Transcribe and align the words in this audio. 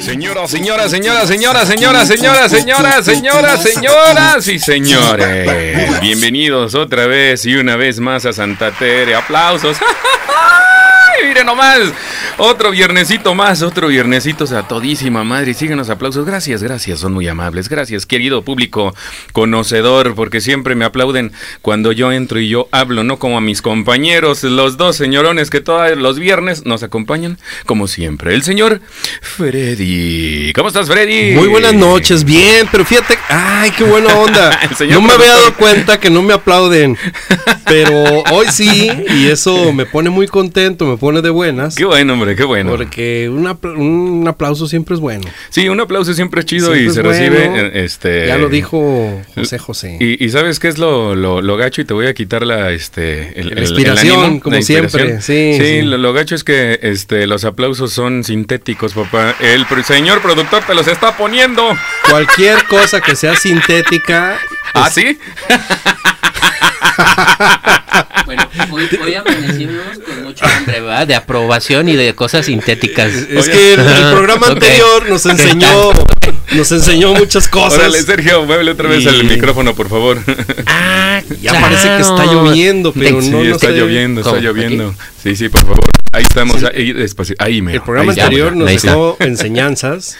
Señoras, 0.00 0.50
señoras, 0.50 0.90
señoras, 0.90 1.28
señoras, 1.28 1.68
señoras, 1.68 2.08
señoras, 2.08 2.50
señoras, 2.50 3.04
señoras, 3.04 3.62
señoras 3.62 4.48
y 4.48 4.58
señores. 4.60 6.00
Bienvenidos 6.00 6.76
otra 6.76 7.06
vez 7.06 7.44
y 7.46 7.56
una 7.56 7.74
vez 7.74 7.98
más 7.98 8.26
a 8.26 8.32
Santa 8.32 8.70
Tere. 8.70 9.16
Aplausos. 9.16 9.76
Miren 11.20 11.46
nomás, 11.46 11.78
otro 12.38 12.70
viernesito 12.70 13.34
más, 13.34 13.62
otro 13.62 13.88
viernesito 13.88 14.44
a 14.56 14.66
todísima 14.66 15.24
madre. 15.24 15.54
Síguenos 15.54 15.88
aplausos. 15.90 16.26
Gracias, 16.26 16.62
gracias, 16.62 17.00
son 17.00 17.12
muy 17.12 17.28
amables. 17.28 17.68
Gracias, 17.68 18.06
querido 18.06 18.42
público 18.42 18.94
conocedor, 19.32 20.14
porque 20.14 20.40
siempre 20.40 20.74
me 20.74 20.84
aplauden 20.84 21.32
cuando 21.60 21.92
yo 21.92 22.12
entro 22.12 22.40
y 22.40 22.48
yo 22.48 22.68
hablo, 22.72 23.04
no 23.04 23.18
como 23.18 23.38
a 23.38 23.40
mis 23.40 23.62
compañeros, 23.62 24.42
los 24.42 24.76
dos 24.76 24.96
señorones 24.96 25.50
que 25.50 25.60
todos 25.60 25.96
los 25.96 26.18
viernes 26.18 26.66
nos 26.66 26.82
acompañan, 26.82 27.38
como 27.66 27.86
siempre. 27.86 28.34
El 28.34 28.42
señor 28.42 28.80
Freddy. 29.20 30.52
¿Cómo 30.54 30.68
estás, 30.68 30.88
Freddy? 30.88 31.34
Muy 31.34 31.48
buenas 31.48 31.74
noches, 31.74 32.24
bien, 32.24 32.68
pero 32.70 32.84
fíjate, 32.84 33.18
ay, 33.28 33.70
qué 33.72 33.84
buena 33.84 34.14
onda. 34.14 34.58
no 34.90 35.00
me 35.02 35.12
había 35.12 35.28
dado 35.28 35.54
cuenta 35.54 36.00
que 36.00 36.10
no 36.10 36.22
me 36.22 36.34
aplauden, 36.34 36.96
pero 37.64 38.22
hoy 38.30 38.46
sí, 38.50 38.90
y 39.08 39.26
eso 39.26 39.72
me 39.72 39.86
pone 39.86 40.10
muy 40.10 40.26
contento, 40.26 40.84
me 40.84 40.96
pone 41.02 41.20
de 41.20 41.30
buenas. 41.30 41.74
Qué 41.74 41.84
bueno, 41.84 42.12
hombre, 42.12 42.36
qué 42.36 42.44
bueno. 42.44 42.70
Porque 42.70 43.28
un, 43.28 44.28
aplauso 44.28 44.68
siempre 44.68 44.94
es 44.94 45.00
bueno. 45.00 45.24
Sí, 45.50 45.68
un 45.68 45.80
aplauso 45.80 46.14
siempre 46.14 46.38
es 46.38 46.46
chido 46.46 46.76
y 46.76 46.88
se 46.90 47.02
recibe. 47.02 47.44
Eh, 47.44 47.84
este, 47.84 48.28
ya 48.28 48.38
lo 48.38 48.48
dijo 48.48 49.20
José 49.34 49.58
José. 49.58 49.96
Y, 49.98 50.28
sabes 50.28 50.60
qué 50.60 50.68
es 50.68 50.78
lo, 50.78 51.16
lo, 51.16 51.56
gacho 51.56 51.80
y 51.80 51.84
te 51.84 51.92
voy 51.92 52.06
a 52.06 52.14
quitar 52.14 52.46
la, 52.46 52.70
este, 52.70 53.40
el, 53.40 53.48
la 53.48 53.62
inspiración, 53.62 54.38
como 54.38 54.62
siempre. 54.62 55.20
Sí, 55.20 55.56
sí, 55.58 55.82
Lo, 55.82 56.12
gacho 56.12 56.36
es 56.36 56.44
que 56.44 56.78
este, 56.82 57.26
los 57.26 57.44
aplausos 57.44 57.92
son 57.92 58.22
sintéticos, 58.22 58.92
papá. 58.92 59.34
El 59.40 59.66
señor 59.84 60.22
productor 60.22 60.62
te 60.62 60.72
los 60.72 60.86
está 60.86 61.16
poniendo. 61.16 61.64
Cualquier 62.08 62.64
cosa 62.66 63.00
que 63.00 63.16
sea 63.16 63.34
sintética. 63.34 64.38
¿Ah, 64.72 64.88
sí? 64.88 65.18
hoy, 68.70 68.88
hoy, 69.02 69.14
amanecimos 69.14 69.98
con 70.04 70.22
mucho 70.24 70.44
hambre, 70.44 70.80
¿verdad? 70.80 71.06
De 71.06 71.14
aprobación 71.14 71.88
y 71.88 71.96
de 71.96 72.14
cosas 72.14 72.46
sintéticas. 72.46 73.12
Es 73.12 73.48
que 73.48 73.74
el, 73.74 73.80
programa 74.12 74.48
anterior 74.48 75.08
nos 75.08 75.26
enseñó 75.26 75.92
nos 76.52 76.72
enseñó 76.72 77.14
muchas 77.14 77.48
cosas. 77.48 77.78
Órale, 77.78 78.02
Sergio, 78.02 78.44
muévele 78.44 78.72
otra 78.72 78.88
vez 78.88 79.04
el 79.06 79.24
micrófono, 79.24 79.74
por 79.74 79.88
favor. 79.88 80.18
Ah, 80.66 81.22
ya 81.40 81.52
parece 81.60 81.88
que 81.88 82.00
está 82.00 82.24
lloviendo, 82.26 82.92
pero 82.92 83.20
sí, 83.20 83.30
no, 83.30 83.42
está 83.42 83.70
lloviendo, 83.70 84.20
está 84.20 84.38
lloviendo. 84.40 84.94
Sí, 85.22 85.36
sí, 85.36 85.48
por 85.48 85.62
favor. 85.62 85.84
Ahí 86.12 86.24
estamos, 86.24 86.62
ahí, 86.64 86.92
despacio, 86.92 87.34
ahí 87.38 87.62
me. 87.62 87.74
El 87.74 87.82
programa 87.82 88.12
anterior 88.12 88.54
nos 88.54 88.82
dejó 88.82 89.16
enseñanzas 89.20 90.16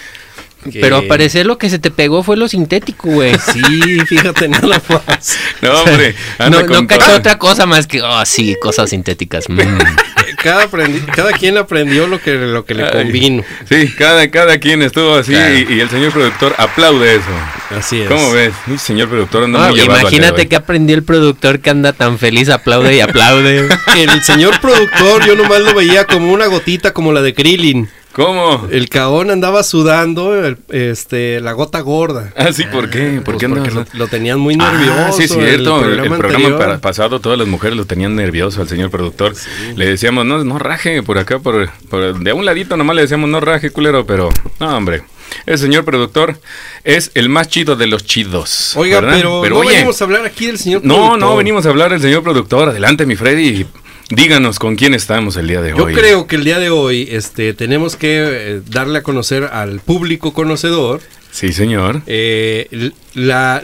pero 0.80 0.98
a 0.98 1.02
parecer 1.02 1.46
lo 1.46 1.58
que 1.58 1.70
se 1.70 1.78
te 1.78 1.90
pegó 1.90 2.22
fue 2.22 2.36
lo 2.36 2.48
sintético, 2.48 3.08
güey. 3.08 3.32
Sí, 3.52 4.00
fíjate, 4.06 4.48
nada 4.48 4.80
más. 4.88 5.38
No, 5.60 5.82
hombre. 5.82 6.14
no, 6.38 6.62
no 6.62 6.86
caché 6.86 7.12
otra 7.12 7.38
cosa 7.38 7.66
más 7.66 7.86
que, 7.86 8.00
oh, 8.00 8.24
sí, 8.24 8.56
cosas 8.60 8.90
sintéticas. 8.90 9.48
Mm. 9.48 9.58
Cada, 10.42 10.68
cada 11.14 11.32
quien 11.32 11.56
aprendió 11.56 12.08
lo 12.08 12.20
que, 12.20 12.34
lo 12.34 12.64
que 12.64 12.74
le 12.74 12.90
convino. 12.90 13.44
Sí, 13.68 13.92
cada, 13.96 14.28
cada 14.28 14.58
quien 14.58 14.82
estuvo 14.82 15.14
así 15.14 15.32
y, 15.32 15.78
el 15.78 15.88
señor 15.88 16.10
productor 16.10 16.54
aplaude 16.58 17.14
eso. 17.14 17.30
Así 17.70 18.00
es. 18.00 18.08
¿Cómo 18.08 18.32
ves? 18.32 18.52
El 18.66 18.80
señor 18.80 19.08
productor 19.08 19.44
anda 19.44 19.68
muy 19.68 19.80
Imagínate 19.80 20.48
que 20.48 20.56
aprendió 20.56 20.96
el 20.96 21.04
productor 21.04 21.60
que 21.60 21.70
anda 21.70 21.92
tan 21.92 22.18
feliz, 22.18 22.48
aplaude 22.48 22.96
y 22.96 23.00
aplaude. 23.00 23.68
el 23.96 24.22
señor 24.22 24.60
productor, 24.60 25.24
yo 25.24 25.36
nomás 25.36 25.60
lo 25.60 25.74
veía 25.74 26.06
como 26.06 26.32
una 26.32 26.46
gotita 26.46 26.92
como 26.92 27.12
la 27.12 27.22
de 27.22 27.34
Krillin. 27.34 27.88
¿Cómo? 28.12 28.68
El 28.70 28.88
caón 28.90 29.30
andaba 29.30 29.62
sudando 29.62 30.34
este, 30.68 31.40
la 31.40 31.52
gota 31.52 31.80
gorda. 31.80 32.32
Ah, 32.36 32.52
sí, 32.52 32.64
¿por 32.70 32.90
qué? 32.90 33.22
¿Por 33.24 33.38
pues 33.38 33.50
porque 33.50 33.86
lo, 33.94 34.06
tenían 34.06 34.38
muy 34.38 34.56
nervioso. 34.56 34.94
Ah, 34.98 35.12
sí, 35.12 35.24
es 35.24 35.32
cierto. 35.32 35.84
El 35.84 36.08
programa, 36.08 36.78
pasado 36.78 37.20
todas 37.20 37.38
las 37.38 37.48
mujeres 37.48 37.76
lo 37.76 37.86
tenían 37.86 38.14
nervioso 38.14 38.60
al 38.60 38.68
señor 38.68 38.90
productor. 38.90 39.34
Le 39.76 39.86
decíamos, 39.86 40.26
no, 40.26 40.44
no 40.44 40.58
raje 40.58 41.02
por 41.02 41.18
acá, 41.18 41.38
por, 41.38 41.70
de 42.18 42.32
un 42.32 42.44
ladito 42.44 42.76
nomás 42.76 42.96
le 42.96 43.02
decíamos, 43.02 43.30
no 43.30 43.40
raje, 43.40 43.70
culero, 43.70 44.06
pero 44.06 44.28
no, 44.60 44.76
hombre. 44.76 45.02
El 45.46 45.58
señor 45.58 45.84
productor 45.84 46.38
es 46.84 47.10
el 47.14 47.28
más 47.28 47.48
chido 47.48 47.76
de 47.76 47.86
los 47.86 48.04
chidos. 48.04 48.76
Oiga, 48.76 49.00
pero, 49.00 49.40
pero 49.42 49.62
no 49.62 49.68
venimos 49.68 50.00
a 50.00 50.04
hablar 50.04 50.26
aquí 50.26 50.46
del 50.46 50.58
señor 50.58 50.82
productor. 50.82 51.08
No, 51.08 51.16
no, 51.16 51.36
venimos 51.36 51.64
a 51.64 51.70
hablar 51.70 51.90
del 51.90 52.00
señor 52.00 52.22
productor. 52.22 52.68
Adelante, 52.68 53.06
mi 53.06 53.16
Freddy. 53.16 53.66
Díganos 54.14 54.58
con 54.58 54.76
quién 54.76 54.92
estamos 54.92 55.38
el 55.38 55.48
día 55.48 55.62
de 55.62 55.72
hoy. 55.72 55.78
Yo 55.78 55.98
creo 55.98 56.26
que 56.26 56.36
el 56.36 56.44
día 56.44 56.58
de 56.58 56.68
hoy 56.68 57.08
este, 57.10 57.54
tenemos 57.54 57.96
que 57.96 58.18
eh, 58.20 58.60
darle 58.68 58.98
a 58.98 59.02
conocer 59.02 59.44
al 59.44 59.80
público 59.80 60.34
conocedor. 60.34 61.00
Sí, 61.30 61.54
señor. 61.54 62.02
Eh, 62.06 62.90
la, 63.14 63.62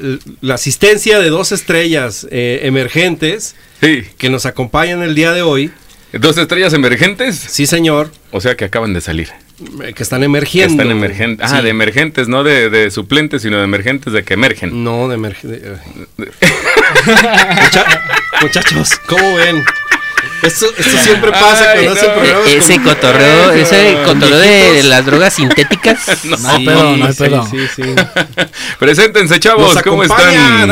asistencia 0.50 1.18
de 1.18 1.28
dos 1.28 1.52
estrellas 1.52 2.26
eh, 2.30 2.60
emergentes 2.62 3.56
que 3.80 4.30
nos 4.30 4.46
acompañan 4.46 5.02
el 5.02 5.14
día 5.14 5.32
de 5.32 5.42
hoy. 5.42 5.70
¿Dos 6.14 6.38
estrellas 6.38 6.72
emergentes? 6.72 7.36
Sí, 7.36 7.66
señor. 7.66 8.10
O 8.30 8.40
sea 8.40 8.56
que 8.56 8.64
acaban 8.64 8.94
de 8.94 9.02
salir. 9.02 9.28
Que 9.94 10.02
están 10.02 10.22
emergiendo. 10.22 10.82
están 10.82 10.90
emergentes. 10.90 11.52
Ah, 11.52 11.60
de 11.60 11.68
emergentes, 11.68 12.26
no 12.26 12.42
de, 12.42 12.90
suplentes, 12.90 13.42
sino 13.42 13.58
de 13.58 13.64
emergentes 13.64 14.14
de 14.14 14.24
que 14.24 14.32
emergen. 14.32 14.82
No, 14.82 15.08
de 15.08 15.16
emergentes. 15.16 15.62
muchachos, 18.40 18.98
¿cómo 19.06 19.34
ven? 19.34 19.62
Esto, 20.42 20.66
siempre 21.02 21.32
pasa 21.32 21.72
cuando 21.72 21.92
hacen 21.92 22.12
programas. 22.12 22.48
Ese 22.48 22.80
cotorreo, 22.80 23.52
ese 23.52 23.98
cotorreo 24.04 24.72
de 24.74 24.82
las 24.84 25.04
drogas 25.04 25.34
sintéticas. 25.34 25.98
No, 26.38 26.64
pedo, 26.64 26.96
no 26.96 27.06
hay 27.06 27.12
pedo. 27.12 27.46
Sí, 27.50 27.58
sí, 27.74 27.82
Preséntense, 28.78 29.40
chavos, 29.40 29.76
¿cómo 29.82 30.02
están? 30.02 30.70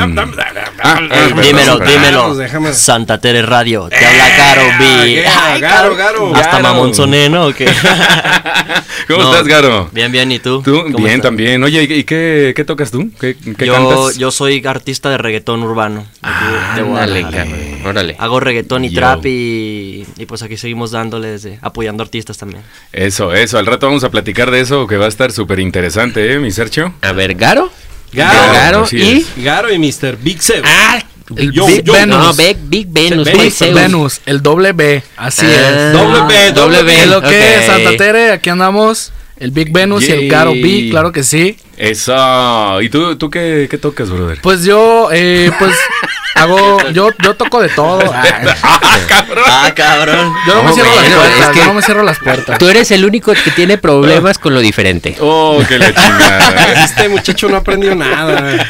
Ah, 0.82 1.00
dímelo, 1.42 1.78
dímelo. 1.78 2.72
Santa 2.72 3.18
Tere 3.18 3.42
Radio, 3.42 3.88
te 3.88 4.04
habla 4.04 4.28
Garo 4.28 4.62
B. 4.78 5.24
Garo, 5.60 5.96
Garo. 5.96 6.36
Hasta 6.36 6.60
mamón 6.60 6.94
soneno, 6.94 7.46
¿o 7.46 7.52
qué? 7.52 7.66
¿Cómo 9.08 9.22
estás, 9.22 9.46
Garo? 9.46 9.88
Bien, 9.92 10.10
bien, 10.10 10.30
¿y 10.32 10.38
tú? 10.38 10.62
¿Tú? 10.62 10.84
Bien, 10.96 11.20
también. 11.20 11.62
Oye, 11.62 11.82
¿y 11.82 12.04
qué, 12.04 12.52
qué 12.54 12.64
tocas 12.64 12.90
tú? 12.90 13.10
¿Qué, 13.20 13.36
qué 13.56 13.66
yo, 13.66 13.74
cantas? 13.74 14.16
Yo 14.18 14.30
soy 14.30 14.62
artista 14.66 15.10
de 15.10 15.18
reggaetón 15.18 15.62
urbano. 15.62 16.06
Ah, 16.22 16.74
de 16.76 16.82
Órale. 17.84 18.16
Hago 18.18 18.40
reggaetón 18.40 18.84
y 18.84 18.90
trap 18.90 19.24
y, 19.26 19.55
pues 20.26 20.42
aquí 20.42 20.56
seguimos 20.56 20.90
dándoles, 20.90 21.48
apoyando 21.62 22.02
artistas 22.02 22.38
también. 22.38 22.62
Eso, 22.92 23.32
eso. 23.34 23.58
Al 23.58 23.66
rato 23.66 23.86
vamos 23.86 24.04
a 24.04 24.10
platicar 24.10 24.50
de 24.50 24.60
eso 24.60 24.86
que 24.86 24.96
va 24.96 25.06
a 25.06 25.08
estar 25.08 25.32
súper 25.32 25.60
interesante, 25.60 26.32
¿eh, 26.32 26.38
mi 26.38 26.50
Sergio? 26.50 26.94
A 27.02 27.12
ver, 27.12 27.34
Garo. 27.34 27.70
Garo, 28.12 28.52
Garo 28.52 28.86
y 28.92 29.26
Garo 29.38 29.72
y 29.72 29.78
Mr. 29.78 30.16
Big 30.16 30.40
Seven. 30.40 30.64
Ah, 30.64 31.02
el 31.36 31.50
Big 31.50 31.84
Venus. 31.84 32.06
No, 32.06 32.34
Big, 32.34 32.56
Big 32.62 32.86
Venus. 32.88 33.26
Big 33.26 33.74
Venus, 33.74 34.20
el 34.26 34.42
doble 34.42 34.72
B. 34.72 35.02
Así 35.16 35.44
ah, 35.46 35.88
es. 35.88 35.92
Doble 35.92 36.20
B, 36.22 36.52
doble 36.52 36.82
B. 36.82 37.02
Es 37.02 37.08
lo 37.08 37.20
que 37.20 37.58
es 37.58 37.66
Santa 37.66 37.96
Tere, 37.96 38.32
aquí 38.32 38.50
andamos. 38.50 39.12
El 39.38 39.50
Big 39.50 39.70
Venus 39.70 40.08
y 40.08 40.12
el 40.12 40.28
Caro 40.30 40.52
B, 40.52 40.88
claro 40.90 41.12
que 41.12 41.22
sí. 41.22 41.56
Eso. 41.76 42.80
¿Y 42.80 42.88
tú, 42.88 43.16
tú 43.16 43.28
qué, 43.28 43.68
qué 43.70 43.76
tocas, 43.76 44.08
brother? 44.08 44.38
Pues 44.40 44.64
yo, 44.64 45.10
eh, 45.12 45.50
pues 45.58 45.76
hago, 46.34 46.78
yo, 46.90 47.10
yo 47.22 47.34
toco 47.34 47.60
de 47.60 47.68
todo. 47.68 48.00
ah, 48.14 49.00
cabrón. 49.06 49.44
Ah, 49.46 49.72
cabrón. 49.74 50.32
Yo 50.46 50.54
no, 50.54 50.62
me 50.62 50.72
cierro 50.72 50.94
las 50.94 51.12
puertas. 51.12 51.50
que 51.50 51.64
no 51.66 51.74
me 51.74 51.82
cierro 51.82 52.02
las 52.02 52.18
puertas. 52.18 52.58
Tú 52.58 52.68
eres 52.68 52.90
el 52.92 53.04
único 53.04 53.32
que 53.34 53.50
tiene 53.50 53.76
problemas 53.76 54.38
con 54.38 54.54
lo 54.54 54.60
diferente. 54.60 55.16
Oh, 55.20 55.62
qué 55.68 55.78
la 55.78 55.92
chingada. 55.92 56.84
este 56.84 57.08
muchacho 57.10 57.48
no 57.50 57.56
aprendió 57.56 57.94
nada. 57.94 58.66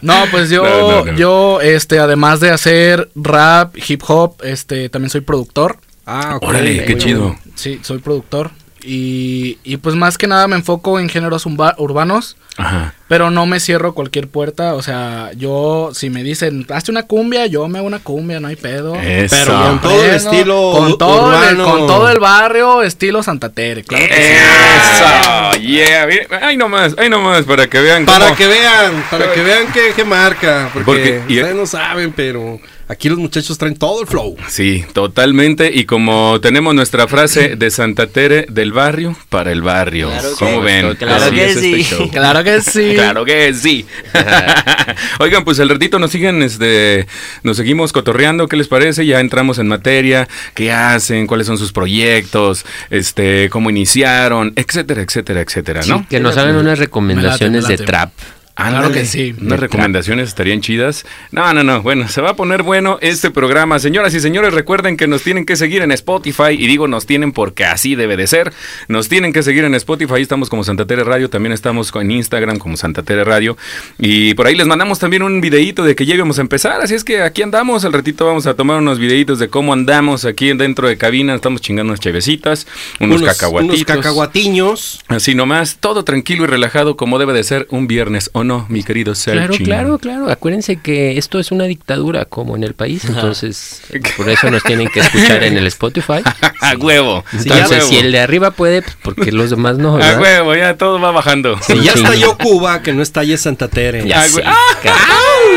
No, 0.00 0.24
pues 0.30 0.48
yo, 0.48 1.14
yo, 1.14 1.60
este, 1.60 1.98
además 1.98 2.40
de 2.40 2.50
hacer 2.50 3.10
rap, 3.14 3.76
hip 3.76 4.02
hop, 4.06 4.36
este, 4.44 4.88
también 4.88 5.10
soy 5.10 5.20
productor. 5.20 5.78
Ah, 6.06 6.36
ok. 6.36 6.48
Órale, 6.48 6.84
qué 6.86 6.96
chido. 6.96 7.36
Sí, 7.54 7.80
soy 7.82 7.98
productor. 7.98 8.50
Y, 8.82 9.58
y, 9.62 9.76
pues 9.78 9.94
más 9.94 10.18
que 10.18 10.26
nada 10.26 10.48
me 10.48 10.56
enfoco 10.56 10.98
en 10.98 11.08
géneros 11.08 11.46
urbanos. 11.46 12.36
Ajá. 12.56 12.94
Pero 13.08 13.30
no 13.30 13.46
me 13.46 13.58
cierro 13.58 13.94
cualquier 13.94 14.28
puerta. 14.28 14.74
O 14.74 14.82
sea, 14.82 15.30
yo, 15.36 15.90
si 15.92 16.10
me 16.10 16.22
dicen, 16.22 16.66
hazte 16.70 16.90
una 16.90 17.04
cumbia, 17.04 17.46
yo 17.46 17.66
me 17.68 17.78
hago 17.78 17.86
una 17.86 17.98
cumbia, 17.98 18.38
no 18.40 18.48
hay 18.48 18.56
pedo. 18.56 18.92
Pero 18.92 19.62
con 19.62 19.80
todo 19.80 20.04
el 20.04 20.10
estilo 20.14 20.72
con 20.76 20.98
todo 20.98 21.48
El, 21.48 21.56
con 21.56 21.86
todo 21.86 22.08
el 22.10 22.18
barrio, 22.18 22.82
estilo 22.82 23.22
Santa 23.22 23.48
Tere, 23.48 23.82
claro 23.82 24.04
que 24.06 24.36
Eso, 24.36 25.60
yeah. 25.60 26.06
Ahí 26.42 26.56
nomás, 26.56 26.94
ahí 26.98 27.08
nomás, 27.08 27.44
para 27.44 27.66
que 27.68 27.80
vean. 27.80 28.04
Para 28.04 28.34
que 28.34 28.46
vean, 28.46 29.04
para 29.10 29.32
que 29.32 29.42
vean 29.42 29.66
qué, 29.72 30.04
marca. 30.04 30.70
Porque, 30.84 31.22
ustedes 31.28 31.54
no 31.54 31.66
saben, 31.66 32.12
pero 32.12 32.60
Aquí 32.90 33.08
los 33.08 33.18
muchachos 33.18 33.56
traen 33.56 33.76
todo 33.76 34.00
el 34.00 34.08
flow. 34.08 34.36
Sí, 34.48 34.84
totalmente. 34.92 35.70
Y 35.72 35.84
como 35.84 36.40
tenemos 36.40 36.74
nuestra 36.74 37.06
frase 37.06 37.54
de 37.54 37.70
Santa 37.70 38.08
Tere 38.08 38.46
del 38.48 38.72
barrio 38.72 39.16
para 39.28 39.52
el 39.52 39.62
barrio. 39.62 40.08
Claro 40.08 40.30
¿Cómo 40.36 40.58
que- 40.58 40.64
ven? 40.64 40.96
claro 40.96 41.24
Así 41.24 41.34
que 41.36 41.44
es 41.44 41.56
este 41.56 41.84
sí. 41.84 42.08
Claro 42.12 42.42
que 42.42 42.60
sí. 42.60 42.92
Claro 42.96 43.24
que 43.24 43.54
sí. 43.54 43.86
Oigan, 45.20 45.44
pues 45.44 45.60
al 45.60 45.68
ratito 45.68 46.00
nos 46.00 46.10
siguen, 46.10 46.42
este, 46.42 47.06
nos 47.44 47.56
seguimos 47.56 47.92
cotorreando, 47.92 48.48
¿qué 48.48 48.56
les 48.56 48.66
parece? 48.66 49.06
Ya 49.06 49.20
entramos 49.20 49.58
en 49.60 49.68
materia, 49.68 50.26
qué 50.54 50.72
hacen, 50.72 51.28
cuáles 51.28 51.46
son 51.46 51.58
sus 51.58 51.70
proyectos, 51.72 52.64
este, 52.90 53.50
cómo 53.50 53.70
iniciaron, 53.70 54.52
etcétera, 54.56 55.02
etcétera, 55.02 55.42
etcétera, 55.42 55.80
¿no? 55.86 55.98
Sí, 56.00 56.06
que 56.10 56.18
nos 56.18 56.36
hagan 56.36 56.56
unas 56.56 56.80
recomendaciones 56.80 57.62
Me 57.64 57.70
late, 57.70 57.72
me 57.72 57.76
de 57.78 57.84
trap. 57.86 58.10
Ándale. 58.56 58.94
que 58.94 59.06
sí. 59.06 59.34
Unas 59.40 59.60
recomendaciones 59.60 60.28
estarían 60.28 60.60
chidas. 60.60 61.06
No, 61.30 61.52
no, 61.54 61.62
no. 61.62 61.82
Bueno, 61.82 62.08
se 62.08 62.20
va 62.20 62.30
a 62.30 62.36
poner 62.36 62.62
bueno 62.62 62.98
este 63.00 63.30
programa. 63.30 63.78
Señoras 63.78 64.14
y 64.14 64.20
señores, 64.20 64.52
recuerden 64.52 64.96
que 64.96 65.06
nos 65.06 65.22
tienen 65.22 65.46
que 65.46 65.56
seguir 65.56 65.82
en 65.82 65.92
Spotify. 65.92 66.52
Y 66.58 66.66
digo 66.66 66.88
nos 66.88 67.06
tienen 67.06 67.32
porque 67.32 67.64
así 67.64 67.94
debe 67.94 68.16
de 68.16 68.26
ser. 68.26 68.52
Nos 68.88 69.08
tienen 69.08 69.32
que 69.32 69.42
seguir 69.42 69.64
en 69.64 69.74
Spotify. 69.74 70.14
Ahí 70.14 70.22
estamos 70.22 70.50
como 70.50 70.64
Santa 70.64 70.86
Tere 70.86 71.04
Radio. 71.04 71.30
También 71.30 71.52
estamos 71.52 71.92
en 71.94 72.10
Instagram 72.10 72.58
como 72.58 72.76
Santa 72.76 73.02
Tere 73.02 73.24
Radio. 73.24 73.56
Y 73.98 74.34
por 74.34 74.46
ahí 74.46 74.54
les 74.54 74.66
mandamos 74.66 74.98
también 74.98 75.22
un 75.22 75.40
videíto 75.40 75.84
de 75.84 75.94
que 75.94 76.06
ya 76.06 76.14
íbamos 76.14 76.38
a 76.38 76.42
empezar. 76.42 76.80
Así 76.80 76.94
es 76.94 77.04
que 77.04 77.22
aquí 77.22 77.42
andamos. 77.42 77.84
Al 77.84 77.92
ratito 77.92 78.26
vamos 78.26 78.46
a 78.46 78.54
tomar 78.54 78.78
unos 78.78 78.98
videitos 78.98 79.38
de 79.38 79.48
cómo 79.48 79.72
andamos 79.72 80.24
aquí 80.24 80.52
dentro 80.52 80.88
de 80.88 80.96
cabina. 80.96 81.34
Estamos 81.34 81.60
chingando 81.60 81.90
unas 81.90 82.00
chevecitas, 82.00 82.66
unos, 82.98 83.22
cacahuatitos. 83.22 83.76
Unos 83.76 83.84
cacahuatiños. 83.86 85.00
Así 85.08 85.34
nomás, 85.34 85.78
todo 85.80 86.04
tranquilo 86.04 86.44
y 86.44 86.46
relajado 86.46 86.96
como 86.96 87.18
debe 87.18 87.32
de 87.32 87.44
ser 87.44 87.66
un 87.70 87.86
viernes, 87.86 88.30
¿o 88.40 88.44
no, 88.44 88.66
mi 88.68 88.82
querido 88.82 89.14
Claro, 89.14 89.40
Sergio? 89.52 89.64
claro, 89.66 89.98
claro. 89.98 90.30
Acuérdense 90.30 90.76
que 90.76 91.16
esto 91.18 91.38
es 91.38 91.50
una 91.52 91.64
dictadura 91.64 92.24
como 92.24 92.56
en 92.56 92.64
el 92.64 92.74
país, 92.74 93.04
entonces 93.04 93.82
por 94.16 94.28
eso 94.28 94.50
nos 94.50 94.62
tienen 94.62 94.88
que 94.88 95.00
escuchar 95.00 95.42
en 95.44 95.56
el 95.56 95.66
Spotify. 95.68 96.22
A 96.60 96.74
huevo. 96.76 97.24
Sí, 97.30 97.48
ya 97.48 97.54
Entonces, 97.56 97.78
huevo. 97.78 97.88
si 97.90 97.96
el 97.98 98.12
de 98.12 98.20
arriba 98.20 98.50
puede, 98.50 98.82
pues 98.82 98.96
porque 99.02 99.32
los 99.32 99.50
demás 99.50 99.78
no, 99.78 99.94
A 99.94 99.98
¿verdad? 99.98 100.20
huevo, 100.20 100.54
ya 100.56 100.76
todo 100.76 101.00
va 101.00 101.10
bajando. 101.10 101.58
Si 101.62 101.80
ya 101.80 101.92
Sí. 101.92 102.00
estalló 102.02 102.36
Cuba, 102.38 102.82
que 102.82 102.92
no 102.92 103.02
estalle 103.02 103.36
Santa 103.38 103.68
Tere. 103.68 104.06
Ya 104.06 104.20
Ah, 104.20 104.24
sé, 104.26 104.32
güey. 104.32 104.44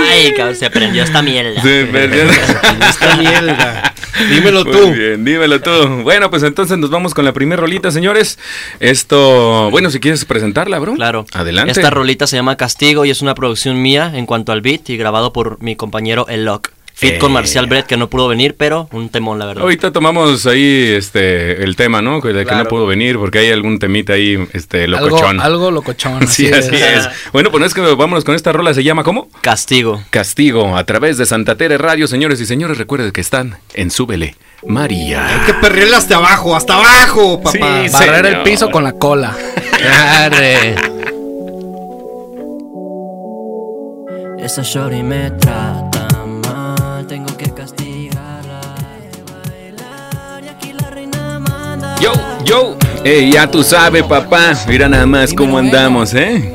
Ay, 0.09 0.33
cabrón, 0.35 0.55
se 0.55 0.69
prendió 0.69 1.03
esta 1.03 1.21
mierda. 1.21 1.61
Sí, 1.61 1.87
perdió. 1.91 2.23
Esta 2.89 3.15
mierda. 3.17 3.93
Dímelo 4.29 4.63
Muy 4.63 4.73
tú. 4.73 4.91
bien, 4.91 5.25
dímelo 5.25 5.59
tú. 5.61 5.71
Bueno, 6.03 6.29
pues 6.29 6.43
entonces 6.43 6.77
nos 6.77 6.89
vamos 6.89 7.13
con 7.13 7.25
la 7.25 7.33
primera 7.33 7.61
rolita, 7.61 7.91
señores. 7.91 8.37
Esto, 8.79 9.69
bueno, 9.71 9.89
si 9.89 9.99
quieres 9.99 10.23
presentarla, 10.25 10.77
bro. 10.79 10.93
Claro. 10.95 11.25
Adelante. 11.33 11.71
Esta 11.71 11.89
rolita 11.89 12.27
se 12.27 12.35
llama 12.35 12.55
Castigo 12.57 13.05
y 13.05 13.09
es 13.09 13.21
una 13.21 13.33
producción 13.33 13.81
mía 13.81 14.11
en 14.13 14.25
cuanto 14.25 14.51
al 14.51 14.61
beat 14.61 14.89
y 14.89 14.97
grabado 14.97 15.33
por 15.33 15.61
mi 15.61 15.75
compañero 15.75 16.27
El 16.27 16.45
Lock. 16.45 16.69
Fit 16.95 17.17
con 17.17 17.31
Eh. 17.31 17.33
Marcial 17.33 17.65
Brett 17.65 17.87
que 17.87 17.97
no 17.97 18.07
pudo 18.09 18.27
venir, 18.27 18.55
pero 18.55 18.87
un 18.91 19.09
temón, 19.09 19.39
la 19.39 19.45
verdad. 19.45 19.63
Ahorita 19.63 19.91
tomamos 19.91 20.45
ahí 20.45 20.93
este 20.95 21.63
el 21.63 21.75
tema, 21.75 22.01
¿no? 22.01 22.21
De 22.21 22.45
que 22.45 22.55
no 22.55 22.65
pudo 22.65 22.85
venir 22.85 23.17
porque 23.17 23.39
hay 23.39 23.51
algún 23.51 23.79
temita 23.79 24.13
ahí 24.13 24.37
este 24.53 24.83
Algo, 24.83 25.09
locochón. 25.09 25.39
algo 25.41 25.71
locochón. 25.71 26.27
Sí, 26.27 26.47
así 26.51 26.75
es. 26.75 27.09
Bueno, 27.33 27.49
pues 27.51 27.65
es 27.65 27.73
que 27.73 27.81
vámonos 27.81 28.23
con 28.23 28.35
esta 28.35 28.51
rola, 28.51 28.73
se 28.73 28.83
llama 28.83 29.03
¿cómo? 29.03 29.27
Castigo. 29.41 30.03
Castigo 30.11 30.77
a 30.77 30.83
través 30.85 31.17
de 31.17 31.25
Santa 31.25 31.55
Tere 31.57 31.77
Radio, 31.79 32.07
señores 32.07 32.39
y 32.41 32.45
señores, 32.45 32.77
recuerden 32.77 33.11
que 33.11 33.21
están 33.21 33.57
en 33.73 33.89
Súbele 33.89 34.35
María. 34.67 35.27
Hay 35.27 35.45
que 35.47 35.53
perrearle 35.55 35.95
hasta 35.95 36.17
abajo, 36.17 36.55
hasta 36.55 36.75
abajo, 36.75 37.41
papá. 37.41 37.83
Sí, 37.87 37.91
Barrer 37.91 38.25
el 38.27 38.43
piso 38.43 38.69
con 38.69 38.83
la 38.83 38.93
cola. 38.93 39.35
Arre. 40.19 40.75
Esa 44.39 44.61
shorty 44.61 45.01
me 45.03 45.31
trata 45.31 45.72
Yo, 52.45 52.77
yo, 52.77 52.77
Ey, 53.03 53.31
ya 53.31 53.49
tú 53.49 53.63
sabes, 53.63 54.03
papá. 54.03 54.53
Mira 54.67 54.87
nada 54.87 55.05
más 55.05 55.33
cómo 55.33 55.57
andamos, 55.57 56.13
¿eh? 56.13 56.53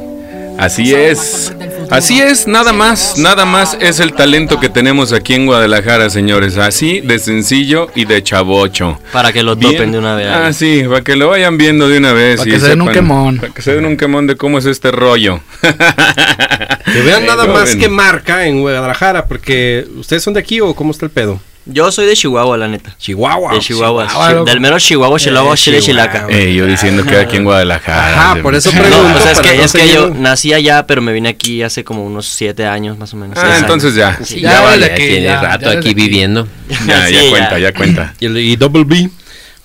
Así 0.58 0.94
es. 0.94 1.52
Así 1.90 2.20
es, 2.20 2.46
nada 2.46 2.72
más, 2.72 3.16
nada 3.16 3.46
más 3.46 3.76
es 3.80 3.98
el 4.00 4.12
talento 4.12 4.60
que 4.60 4.68
tenemos 4.68 5.12
aquí 5.12 5.34
en 5.34 5.46
Guadalajara, 5.46 6.10
señores. 6.10 6.58
Así 6.58 7.00
de 7.00 7.18
sencillo 7.18 7.88
y 7.94 8.04
de 8.04 8.22
chavocho. 8.22 9.00
Para 9.12 9.32
que 9.32 9.42
lo 9.42 9.56
Bien. 9.56 9.72
topen 9.72 9.92
de 9.92 9.98
una 9.98 10.14
vez. 10.14 10.26
Ah, 10.28 10.52
sí, 10.52 10.82
para 10.88 11.02
que 11.02 11.16
lo 11.16 11.28
vayan 11.28 11.56
viendo 11.56 11.88
de 11.88 11.98
una 11.98 12.12
vez. 12.12 12.38
Para 12.38 12.50
y 12.50 12.52
que 12.52 12.60
se 12.60 12.68
den 12.68 12.82
un 12.82 12.88
quemón. 12.88 13.38
Para 13.38 13.54
que 13.54 13.62
se 13.62 13.74
den 13.74 13.86
un 13.86 13.96
quemón 13.96 14.26
de 14.26 14.36
cómo 14.36 14.58
es 14.58 14.66
este 14.66 14.90
rollo. 14.90 15.40
Que 15.62 17.02
vean 17.02 17.24
nada 17.26 17.46
más 17.46 17.74
que 17.76 17.88
marca 17.88 18.46
en 18.46 18.60
Guadalajara, 18.60 19.26
porque 19.26 19.86
ustedes 19.96 20.22
son 20.22 20.34
de 20.34 20.40
aquí 20.40 20.60
o 20.60 20.74
cómo 20.74 20.90
está 20.90 21.06
el 21.06 21.10
pedo. 21.10 21.40
Yo 21.70 21.92
soy 21.92 22.06
de 22.06 22.14
Chihuahua, 22.16 22.56
la 22.56 22.66
neta. 22.66 22.94
Chihuahua. 22.98 23.52
De 23.52 23.60
Chihuahua. 23.60 24.06
Chihuahua, 24.08 24.44
Chi- 24.44 24.50
del 24.50 24.60
mero 24.60 24.78
Chihuahua, 24.78 25.18
Chihuahua, 25.18 25.52
Eh, 25.54 25.56
Chile, 25.56 25.80
Chihuahua. 25.80 26.10
Chilaca. 26.12 26.26
Eh, 26.34 26.54
yo 26.54 26.66
diciendo 26.66 27.04
que 27.04 27.16
aquí 27.16 27.36
en 27.36 27.44
Guadalajara. 27.44 28.30
Ajá, 28.32 28.42
por 28.42 28.54
eso 28.54 28.72
No, 28.72 28.80
pregunto. 28.80 29.18
o 29.18 29.20
sea, 29.20 29.32
es 29.32 29.40
que, 29.40 29.56
no 29.56 29.62
es 29.64 29.72
que 29.72 29.88
yo 29.92 30.10
nací 30.10 30.52
allá, 30.54 30.86
pero 30.86 31.02
me 31.02 31.12
vine 31.12 31.28
aquí 31.28 31.62
hace 31.62 31.84
como 31.84 32.04
unos 32.04 32.26
siete 32.26 32.66
años, 32.66 32.96
más 32.98 33.12
o 33.12 33.16
menos. 33.16 33.36
Ah, 33.38 33.56
entonces 33.58 33.94
ya. 33.94 34.18
Sí, 34.24 34.40
Ya 34.40 34.52
ya, 34.52 34.60
vale 34.62 34.88
que 34.94 34.96
tiene 35.08 35.22
ya- 35.24 35.40
rato 35.42 35.68
aquí 35.68 35.78
aquí. 35.90 35.94
viviendo. 35.94 36.48
Ya, 36.86 37.08
ya 37.10 37.30
cuenta, 37.30 37.58
ya 37.58 37.72
cuenta. 37.74 38.14
Y, 38.20 38.26
el- 38.26 38.38
y 38.38 38.56
Double 38.56 38.84
B. 38.84 39.10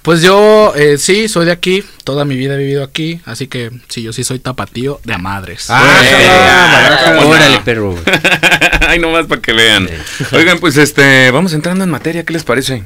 Pues 0.01 0.21
yo 0.21 0.73
eh, 0.75 0.97
sí, 0.97 1.29
soy 1.29 1.45
de 1.45 1.53
aquí. 1.53 1.81
Toda 2.03 2.25
mi 2.25 2.35
vida 2.35 2.56
he 2.56 2.57
vivido 2.57 2.83
aquí. 2.83 3.21
Así 3.23 3.47
que 3.47 3.71
sí, 3.88 4.03
yo 4.03 4.11
sí 4.11 4.25
soy 4.25 4.39
tapatío 4.39 4.99
de 5.06 5.17
madres. 5.17 5.67
Ah, 5.69 6.01
Eh, 6.03 7.15
¿cómo 7.19 7.29
Órale, 7.29 7.56
no? 7.56 7.63
perro. 7.63 7.95
Ay, 8.94 9.00
nomás 9.00 9.25
para 9.25 9.42
que 9.42 9.54
vean. 9.54 9.90
Oigan, 10.34 10.60
pues 10.60 10.78
este, 10.78 11.31
vamos 11.31 11.54
entrando 11.54 11.84
en 11.84 11.90
materia, 11.90 12.24
¿qué 12.24 12.31
les 12.34 12.44
parece? 12.44 12.84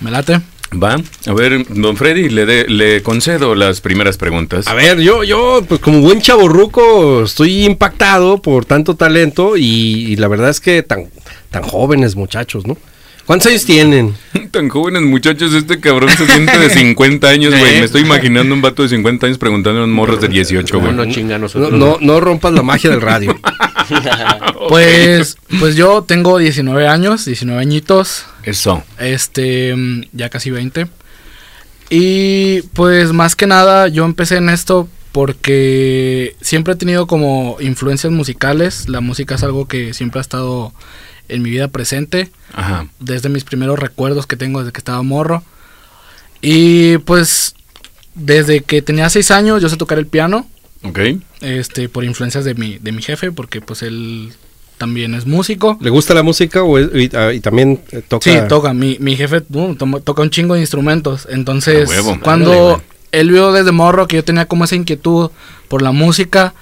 ¿Me 0.00 0.10
late? 0.10 0.40
Va, 0.72 0.96
a 1.26 1.32
ver, 1.34 1.66
don 1.68 1.96
Freddy, 1.96 2.30
le, 2.30 2.46
de- 2.46 2.66
le 2.68 3.02
concedo 3.02 3.54
las 3.54 3.80
primeras 3.82 4.16
preguntas. 4.16 4.68
A 4.68 4.74
ver, 4.74 5.00
yo, 5.00 5.22
yo, 5.24 5.62
pues 5.68 5.80
como 5.80 6.00
buen 6.00 6.22
chaborruco, 6.22 7.24
estoy 7.24 7.64
impactado 7.66 8.40
por 8.40 8.64
tanto 8.64 8.94
talento 8.96 9.56
y, 9.56 9.64
y 10.12 10.16
la 10.16 10.28
verdad 10.28 10.48
es 10.48 10.60
que 10.60 10.82
tan, 10.82 11.10
tan 11.50 11.62
jóvenes 11.64 12.14
muchachos, 12.16 12.66
¿no? 12.66 12.78
¿Cuántos 13.30 13.52
años 13.52 13.64
tienen? 13.64 14.16
Tan 14.50 14.68
jóvenes 14.68 15.02
muchachos, 15.02 15.54
este 15.54 15.78
cabrón 15.78 16.10
se 16.10 16.26
siente 16.26 16.58
de 16.58 16.68
50 16.68 17.28
años, 17.28 17.56
güey. 17.56 17.78
Me 17.78 17.84
estoy 17.84 18.00
imaginando 18.00 18.52
un 18.52 18.60
vato 18.60 18.82
de 18.82 18.88
50 18.88 19.26
años 19.26 19.38
preguntando 19.38 19.82
a 19.82 19.84
unos 19.84 19.94
morros 19.94 20.20
de 20.20 20.26
18, 20.26 20.74
¿Cómo 20.74 20.92
güey. 20.92 20.96
no 20.96 21.60
No, 21.60 21.70
no, 21.70 21.98
no 22.00 22.20
rompas 22.20 22.52
la 22.52 22.62
magia 22.62 22.90
del 22.90 23.00
radio. 23.00 23.38
Pues, 24.68 25.36
pues 25.60 25.76
yo 25.76 26.02
tengo 26.02 26.38
19 26.38 26.88
años, 26.88 27.24
19 27.24 27.60
añitos. 27.60 28.26
Eso. 28.42 28.82
Este, 28.98 29.74
mm, 29.76 30.06
ya 30.12 30.28
casi 30.28 30.50
20. 30.50 30.88
Y 31.88 32.62
pues 32.72 33.12
más 33.12 33.36
que 33.36 33.46
nada 33.46 33.86
yo 33.88 34.04
empecé 34.04 34.36
en 34.36 34.48
esto 34.48 34.88
porque 35.12 36.36
siempre 36.40 36.74
he 36.74 36.76
tenido 36.76 37.06
como 37.06 37.56
influencias 37.60 38.12
musicales. 38.12 38.88
La 38.88 39.00
música 39.00 39.36
es 39.36 39.42
algo 39.44 39.66
que 39.66 39.94
siempre 39.94 40.18
ha 40.18 40.22
estado 40.22 40.72
en 41.30 41.42
mi 41.42 41.50
vida 41.50 41.68
presente. 41.68 42.30
Ajá. 42.52 42.86
Desde 42.98 43.28
mis 43.28 43.44
primeros 43.44 43.78
recuerdos 43.78 44.26
que 44.26 44.36
tengo 44.36 44.60
desde 44.60 44.72
que 44.72 44.78
estaba 44.78 45.02
morro. 45.02 45.42
Y 46.42 46.98
pues 46.98 47.54
desde 48.14 48.60
que 48.62 48.82
tenía 48.82 49.08
6 49.08 49.30
años 49.30 49.62
yo 49.62 49.68
sé 49.68 49.76
tocar 49.76 49.98
el 49.98 50.06
piano. 50.06 50.46
Ok. 50.82 50.98
Este, 51.40 51.88
por 51.88 52.04
influencias 52.04 52.44
de 52.44 52.54
mi, 52.54 52.78
de 52.78 52.92
mi 52.92 53.02
jefe, 53.02 53.32
porque 53.32 53.60
pues 53.60 53.82
él 53.82 54.32
también 54.78 55.14
es 55.14 55.26
músico. 55.26 55.76
¿Le 55.80 55.90
gusta 55.90 56.14
la 56.14 56.22
música 56.22 56.62
o 56.62 56.78
es- 56.78 56.88
y, 56.94 57.14
ah, 57.14 57.32
y 57.34 57.40
también 57.40 57.82
eh, 57.92 58.02
toca? 58.06 58.24
Sí, 58.30 58.38
toca. 58.48 58.72
Mi, 58.72 58.96
mi 58.98 59.14
jefe 59.16 59.42
uh, 59.50 59.74
toma- 59.74 60.00
toca 60.00 60.22
un 60.22 60.30
chingo 60.30 60.54
de 60.54 60.60
instrumentos. 60.60 61.28
Entonces, 61.30 61.88
huevo. 61.88 62.18
cuando 62.22 62.52
güey. 62.52 62.76
él 63.12 63.30
vio 63.30 63.52
desde 63.52 63.72
morro 63.72 64.08
que 64.08 64.16
yo 64.16 64.24
tenía 64.24 64.46
como 64.46 64.64
esa 64.64 64.76
inquietud 64.76 65.30
por 65.68 65.82
la 65.82 65.92
música, 65.92 66.54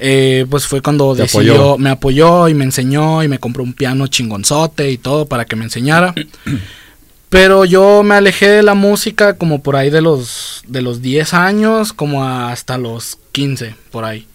eh, 0.00 0.46
pues 0.48 0.66
fue 0.66 0.80
cuando 0.80 1.14
Te 1.14 1.22
decidió, 1.22 1.54
apoyó. 1.54 1.78
me 1.78 1.90
apoyó 1.90 2.48
y 2.48 2.54
me 2.54 2.64
enseñó 2.64 3.22
y 3.22 3.28
me 3.28 3.38
compró 3.38 3.62
un 3.62 3.72
piano 3.72 4.06
chingonzote 4.06 4.90
y 4.90 4.98
todo 4.98 5.26
para 5.26 5.44
que 5.44 5.56
me 5.56 5.64
enseñara. 5.64 6.14
Pero 7.28 7.64
yo 7.66 8.02
me 8.02 8.14
alejé 8.14 8.48
de 8.48 8.62
la 8.62 8.74
música 8.74 9.36
como 9.36 9.62
por 9.62 9.76
ahí 9.76 9.90
de 9.90 10.00
los 10.00 10.62
de 10.66 10.80
los 10.80 11.02
10 11.02 11.34
años, 11.34 11.92
como 11.92 12.24
hasta 12.24 12.78
los 12.78 13.18
15 13.32 13.74
por 13.90 14.04
ahí. 14.04 14.27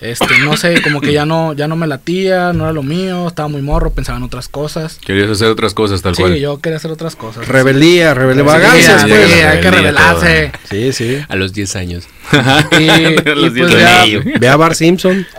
Este, 0.00 0.38
no 0.44 0.56
sé, 0.56 0.80
como 0.80 1.00
que 1.02 1.12
ya 1.12 1.26
no 1.26 1.52
ya 1.52 1.68
no 1.68 1.76
me 1.76 1.86
latía, 1.86 2.52
no 2.54 2.64
era 2.64 2.72
lo 2.72 2.82
mío, 2.82 3.28
estaba 3.28 3.48
muy 3.48 3.60
morro, 3.60 3.90
pensaba 3.92 4.16
en 4.16 4.24
otras 4.24 4.48
cosas. 4.48 4.98
Querías 5.04 5.28
hacer 5.30 5.48
otras 5.48 5.74
cosas 5.74 6.00
tal 6.00 6.14
Sí, 6.16 6.22
cual. 6.22 6.36
yo 6.36 6.58
quería 6.60 6.78
hacer 6.78 6.90
otras 6.90 7.16
cosas. 7.16 7.46
Rebeldía, 7.46 8.14
rebeldía, 8.14 8.44
Sí, 8.44 8.48
vagancias, 8.48 9.02
sí, 9.02 9.08
pues. 9.08 9.44
hay 9.44 9.60
que 9.60 9.70
rebelarse. 9.70 10.52
Sí, 10.70 10.92
sí. 10.94 11.18
A 11.28 11.36
los 11.36 11.52
10 11.52 11.76
años. 11.76 12.04
Y, 12.80 12.88
A 12.88 13.34
los 13.34 13.48
y 13.54 13.58
pues 13.60 13.70
10 13.70 13.70
ya, 13.72 14.02
años. 14.02 14.24
Ve 14.40 14.48
a 14.48 14.56
Bar 14.56 14.74
Simpson. 14.74 15.26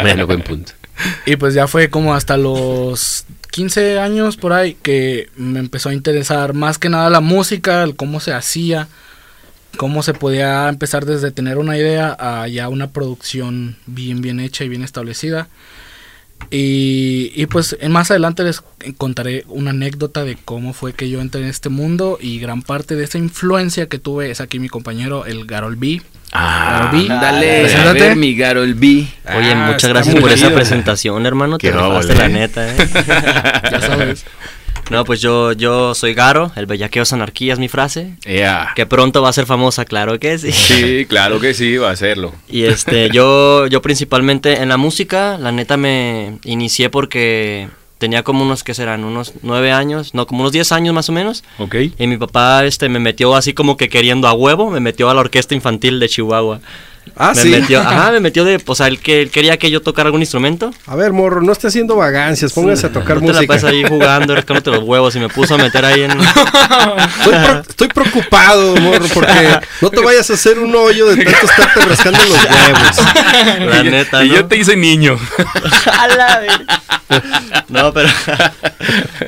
Bueno, 0.00 0.26
buen 0.26 0.42
punto. 0.42 0.72
y 1.26 1.36
pues 1.36 1.54
ya 1.54 1.66
fue 1.66 1.90
como 1.90 2.14
hasta 2.14 2.36
los 2.36 3.24
15 3.50 3.98
años 3.98 4.36
por 4.36 4.52
ahí 4.52 4.76
que 4.82 5.28
me 5.36 5.58
empezó 5.60 5.88
a 5.88 5.94
interesar 5.94 6.54
más 6.54 6.78
que 6.78 6.88
nada 6.88 7.10
la 7.10 7.20
música, 7.20 7.82
el 7.82 7.96
cómo 7.96 8.20
se 8.20 8.32
hacía, 8.32 8.88
cómo 9.78 10.02
se 10.02 10.12
podía 10.12 10.68
empezar 10.68 11.06
desde 11.06 11.30
tener 11.30 11.56
una 11.56 11.78
idea 11.78 12.14
a 12.18 12.46
ya 12.48 12.68
una 12.68 12.90
producción 12.90 13.76
bien 13.86 14.20
bien 14.20 14.38
hecha 14.40 14.64
y 14.64 14.68
bien 14.68 14.82
establecida. 14.84 15.48
Y, 16.50 17.32
y 17.34 17.46
pues 17.46 17.76
más 17.88 18.10
adelante 18.12 18.44
les 18.44 18.62
contaré 18.96 19.44
una 19.48 19.70
anécdota 19.70 20.22
de 20.24 20.36
cómo 20.44 20.72
fue 20.72 20.92
que 20.92 21.10
yo 21.10 21.20
entré 21.20 21.40
en 21.42 21.48
este 21.48 21.68
mundo 21.68 22.16
y 22.20 22.38
gran 22.38 22.62
parte 22.62 22.94
de 22.94 23.04
esa 23.04 23.18
influencia 23.18 23.86
que 23.88 23.98
tuve 23.98 24.30
es 24.30 24.40
aquí 24.40 24.58
mi 24.60 24.68
compañero, 24.68 25.26
el 25.26 25.46
Garol 25.46 25.74
B. 25.76 26.00
Ah, 26.32 26.90
Garol 26.92 27.02
B. 27.02 27.08
dale, 27.08 27.58
a 27.58 27.62
Preséntate. 27.64 28.00
ver, 28.00 28.16
mi 28.16 28.36
Garol 28.36 28.74
B. 28.74 28.86
Oye, 29.36 29.52
Ah, 29.52 29.68
muchas 29.72 29.90
gracias 29.90 30.14
por 30.14 30.30
esa 30.30 30.50
presentación, 30.54 31.26
hermano. 31.26 31.58
Qué 31.58 31.70
Te 31.72 31.76
óvole. 31.76 32.14
la 32.14 32.28
neta, 32.28 32.72
¿eh? 32.72 32.76
Ya 33.72 33.80
sabes. 33.80 34.24
No, 34.90 35.04
pues 35.04 35.20
yo, 35.20 35.52
yo 35.52 35.94
soy 35.94 36.14
Garo, 36.14 36.50
el 36.56 36.66
bellaqueo 36.66 37.02
es 37.02 37.12
anarquía 37.12 37.52
es 37.52 37.58
mi 37.58 37.68
frase. 37.68 38.16
Yeah. 38.24 38.72
Que 38.74 38.86
pronto 38.86 39.22
va 39.22 39.28
a 39.28 39.32
ser 39.32 39.46
famosa, 39.46 39.84
claro 39.84 40.18
que 40.18 40.38
sí. 40.38 40.52
Sí, 40.52 41.06
claro 41.08 41.40
que 41.40 41.54
sí, 41.54 41.76
va 41.76 41.90
a 41.90 41.92
hacerlo. 41.92 42.34
Y 42.48 42.64
este, 42.64 43.10
yo, 43.12 43.66
yo 43.66 43.82
principalmente 43.82 44.62
en 44.62 44.68
la 44.68 44.76
música, 44.76 45.36
la 45.38 45.52
neta 45.52 45.76
me 45.76 46.38
inicié 46.44 46.90
porque 46.90 47.68
tenía 47.98 48.22
como 48.22 48.44
unos, 48.44 48.64
¿qué 48.64 48.74
serán? 48.74 49.04
Unos 49.04 49.34
nueve 49.42 49.72
años, 49.72 50.14
no, 50.14 50.26
como 50.26 50.40
unos 50.40 50.52
diez 50.52 50.72
años 50.72 50.94
más 50.94 51.08
o 51.08 51.12
menos. 51.12 51.44
¿Ok? 51.58 51.74
Y 51.98 52.06
mi 52.06 52.16
papá 52.16 52.64
este, 52.64 52.88
me 52.88 52.98
metió 52.98 53.34
así 53.34 53.52
como 53.52 53.76
que 53.76 53.88
queriendo 53.88 54.28
a 54.28 54.32
huevo, 54.32 54.70
me 54.70 54.80
metió 54.80 55.10
a 55.10 55.14
la 55.14 55.20
orquesta 55.20 55.54
infantil 55.54 56.00
de 56.00 56.08
Chihuahua. 56.08 56.60
Ah, 57.16 57.32
me 57.34 57.42
sí. 57.42 57.48
metió, 57.48 57.80
ajá, 57.86 58.10
me 58.12 58.20
metió 58.20 58.44
de, 58.44 58.60
o 58.64 58.74
sea, 58.74 58.86
él, 58.88 58.98
que, 59.00 59.22
él 59.22 59.30
quería 59.30 59.56
que 59.58 59.70
yo 59.70 59.80
tocara 59.82 60.08
algún 60.08 60.20
instrumento. 60.22 60.72
A 60.86 60.96
ver, 60.96 61.12
morro, 61.12 61.40
no 61.42 61.52
esté 61.52 61.68
haciendo 61.68 61.96
vagancias, 61.96 62.52
póngase 62.52 62.86
a 62.86 62.92
tocar 62.92 63.16
No 63.16 63.20
te 63.22 63.26
la 63.28 63.32
música. 63.34 63.54
pasas 63.54 63.70
ahí 63.70 63.84
jugando, 63.84 64.34
rascándote 64.36 64.70
los 64.70 64.82
huevos 64.84 65.14
y 65.16 65.20
me 65.20 65.28
puso 65.28 65.54
a 65.54 65.58
meter 65.58 65.84
ahí 65.84 66.02
en... 66.02 66.12
Estoy, 66.20 67.32
pro- 67.32 67.60
estoy 67.68 67.88
preocupado, 67.88 68.76
morro, 68.76 69.06
porque 69.14 69.58
no 69.80 69.90
te 69.90 70.00
vayas 70.00 70.30
a 70.30 70.34
hacer 70.34 70.58
un 70.58 70.74
hoyo 70.74 71.06
de 71.06 71.24
tanto 71.24 71.46
estarte 71.46 71.80
rascando 71.86 72.18
los 72.20 72.30
huevos. 72.44 73.70
La 73.74 73.80
Y- 73.84 73.90
neta, 73.90 74.24
Y 74.24 74.28
¿no? 74.28 74.34
yo 74.36 74.46
te 74.46 74.56
hice 74.56 74.76
niño. 74.76 75.18
No, 77.68 77.92
pero 77.92 78.08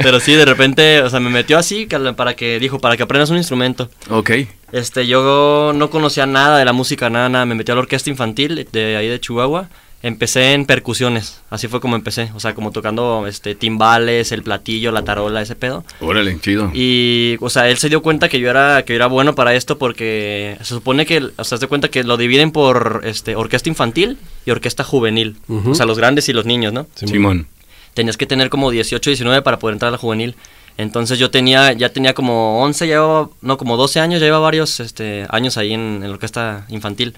pero 0.02 0.20
sí, 0.20 0.34
de 0.34 0.44
repente, 0.44 1.02
o 1.02 1.10
sea, 1.10 1.20
me 1.20 1.30
metió 1.30 1.58
así 1.58 1.87
para 2.16 2.34
que 2.34 2.58
dijo, 2.58 2.78
para 2.78 2.96
que 2.96 3.02
aprendas 3.02 3.30
un 3.30 3.37
instrumento. 3.37 3.88
Ok. 4.08 4.30
Este, 4.72 5.06
yo 5.06 5.72
no 5.74 5.90
conocía 5.90 6.26
nada 6.26 6.58
de 6.58 6.64
la 6.64 6.72
música, 6.72 7.10
nada, 7.10 7.28
nada, 7.28 7.46
me 7.46 7.54
metí 7.54 7.72
a 7.72 7.74
la 7.74 7.80
orquesta 7.80 8.10
infantil 8.10 8.66
de 8.70 8.96
ahí 8.96 9.08
de 9.08 9.20
Chihuahua. 9.20 9.68
Empecé 10.02 10.54
en 10.54 10.64
percusiones, 10.64 11.42
así 11.50 11.68
fue 11.68 11.78
como 11.78 11.94
empecé, 11.94 12.30
o 12.34 12.40
sea, 12.40 12.54
como 12.54 12.70
tocando 12.72 13.26
este 13.26 13.54
timbales, 13.54 14.32
el 14.32 14.42
platillo, 14.42 14.92
la 14.92 15.04
tarola, 15.04 15.42
ese 15.42 15.56
pedo. 15.56 15.84
Órale, 16.00 16.40
chido. 16.40 16.70
Y, 16.72 17.36
o 17.40 17.50
sea, 17.50 17.68
él 17.68 17.76
se 17.76 17.90
dio 17.90 18.00
cuenta 18.00 18.30
que 18.30 18.40
yo 18.40 18.48
era 18.48 18.82
que 18.86 18.94
yo 18.94 18.96
era 18.96 19.08
bueno 19.08 19.34
para 19.34 19.54
esto 19.54 19.76
porque 19.76 20.56
se 20.60 20.64
supone 20.64 21.04
que, 21.04 21.18
o 21.18 21.44
sea, 21.44 21.58
se 21.58 21.66
da 21.66 21.68
cuenta 21.68 21.88
que 21.88 22.02
lo 22.02 22.16
dividen 22.16 22.50
por 22.50 23.02
este 23.04 23.36
orquesta 23.36 23.68
infantil 23.68 24.16
y 24.46 24.52
orquesta 24.52 24.84
juvenil, 24.84 25.36
o 25.66 25.74
sea, 25.74 25.84
los 25.84 25.98
grandes 25.98 26.30
y 26.30 26.32
los 26.32 26.46
niños, 26.46 26.72
¿no? 26.72 26.86
Simón. 26.94 27.46
tenías 27.92 28.16
que 28.16 28.24
tener 28.24 28.48
como 28.48 28.70
18, 28.70 29.10
19 29.10 29.42
para 29.42 29.58
poder 29.58 29.74
entrar 29.74 29.88
a 29.88 29.92
la 29.92 29.98
juvenil. 29.98 30.34
Entonces 30.80 31.18
yo 31.18 31.30
tenía, 31.30 31.72
ya 31.72 31.90
tenía 31.92 32.14
como 32.14 32.62
11, 32.62 32.87
ya 32.87 32.94
llevaba, 32.94 33.28
no, 33.42 33.56
como 33.58 33.76
12 33.76 34.00
años, 34.00 34.20
ya 34.20 34.26
llevaba 34.26 34.44
varios 34.44 34.80
este, 34.80 35.26
años 35.30 35.56
ahí 35.56 35.72
en, 35.75 35.80
en 36.02 36.08
la 36.08 36.10
orquesta 36.10 36.64
infantil. 36.68 37.14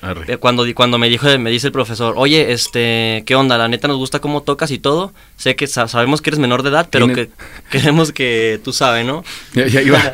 Arre. 0.00 0.32
Eh, 0.32 0.36
Cuando, 0.36 0.64
cuando 0.74 0.98
me 0.98 1.08
dijo, 1.08 1.28
me 1.38 1.50
dice 1.50 1.68
el 1.68 1.72
profesor, 1.72 2.14
oye, 2.16 2.52
este, 2.52 3.22
¿qué 3.24 3.34
onda? 3.36 3.56
La 3.58 3.68
neta 3.68 3.86
nos 3.88 3.98
gusta 3.98 4.18
cómo 4.20 4.42
tocas 4.42 4.70
y 4.72 4.78
todo. 4.78 5.12
Sé 5.36 5.54
que 5.54 5.66
sa- 5.68 5.86
sabemos 5.86 6.20
que 6.20 6.30
eres 6.30 6.40
menor 6.40 6.62
de 6.64 6.70
edad, 6.70 6.88
pero 6.90 7.06
que 7.08 7.30
queremos 7.70 8.10
que 8.12 8.60
tú 8.64 8.72
sabes, 8.72 9.06
¿no? 9.06 9.22
Ya, 9.54 9.66
ya 9.68 9.80
iba, 9.82 10.00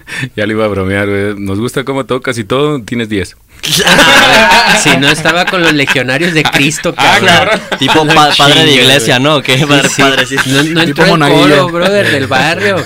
ya 0.36 0.46
le 0.46 0.52
iba 0.54 0.64
a 0.64 0.68
bromear, 0.68 1.08
güey. 1.08 1.34
Nos 1.38 1.58
gusta 1.58 1.84
cómo 1.84 2.06
tocas 2.06 2.38
y 2.38 2.44
todo, 2.44 2.80
tienes 2.82 3.08
10. 3.08 3.36
Si 4.82 4.96
no 4.98 5.08
estaba 5.08 5.44
con 5.46 5.62
los 5.62 5.72
legionarios 5.72 6.32
de 6.34 6.42
Cristo, 6.44 6.94
cabrón. 6.94 7.60
tipo 7.78 8.06
pa- 8.06 8.30
padre 8.36 8.64
de 8.64 8.72
iglesia. 8.72 9.18
¿no? 9.18 9.42
¿Qué? 9.42 9.58
Sí, 9.58 9.64
Padre, 9.64 9.88
sí. 9.88 10.02
padre, 10.02 10.26
sí. 10.26 10.36
No, 10.46 10.62
no 10.62 10.84
Tipo 10.84 11.02
el 11.02 11.18
coro, 11.20 11.68
brother, 11.70 12.10
del 12.10 12.26
barrio. 12.26 12.76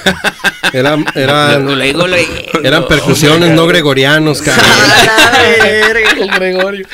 Eran, 0.73 1.05
Luego, 1.15 1.21
eran, 1.21 1.65
luego, 1.77 2.07
luego. 2.07 2.29
eran 2.63 2.87
percusiones 2.87 3.51
no 3.51 3.67
gregorianos, 3.67 4.41
cabrón. 4.43 4.65
Gregorio. 6.37 6.87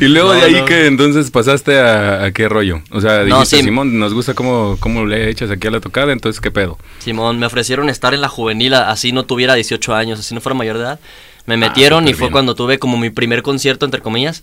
Y 0.00 0.04
luego 0.06 0.32
de 0.32 0.42
ahí 0.42 0.54
no. 0.60 0.64
que 0.64 0.86
entonces 0.86 1.30
pasaste 1.30 1.78
a, 1.78 2.24
a 2.24 2.32
qué 2.32 2.48
rollo. 2.48 2.82
O 2.90 3.00
sea, 3.00 3.18
No, 3.24 3.36
dijiste, 3.36 3.56
sí. 3.58 3.62
Simón, 3.64 3.98
nos 3.98 4.14
gusta 4.14 4.34
cómo, 4.34 4.76
cómo 4.80 5.04
le 5.06 5.28
echas 5.30 5.50
aquí 5.50 5.66
a 5.66 5.70
la 5.70 5.80
tocada, 5.80 6.12
entonces 6.12 6.40
qué 6.40 6.50
pedo. 6.50 6.78
Simón, 7.00 7.38
me 7.38 7.46
ofrecieron 7.46 7.88
estar 7.90 8.14
en 8.14 8.20
la 8.20 8.28
juvenil, 8.28 8.74
así 8.74 9.12
no 9.12 9.24
tuviera 9.24 9.54
18 9.54 9.94
años, 9.94 10.20
así 10.20 10.34
no 10.34 10.40
fuera 10.40 10.54
mayor 10.56 10.76
de 10.78 10.82
edad. 10.84 11.00
Me 11.46 11.56
metieron 11.56 12.06
y 12.08 12.12
fue 12.14 12.26
bien. 12.26 12.32
cuando 12.32 12.54
tuve 12.54 12.78
como 12.78 12.96
mi 12.96 13.10
primer 13.10 13.42
concierto, 13.42 13.84
entre 13.84 14.00
comillas. 14.00 14.42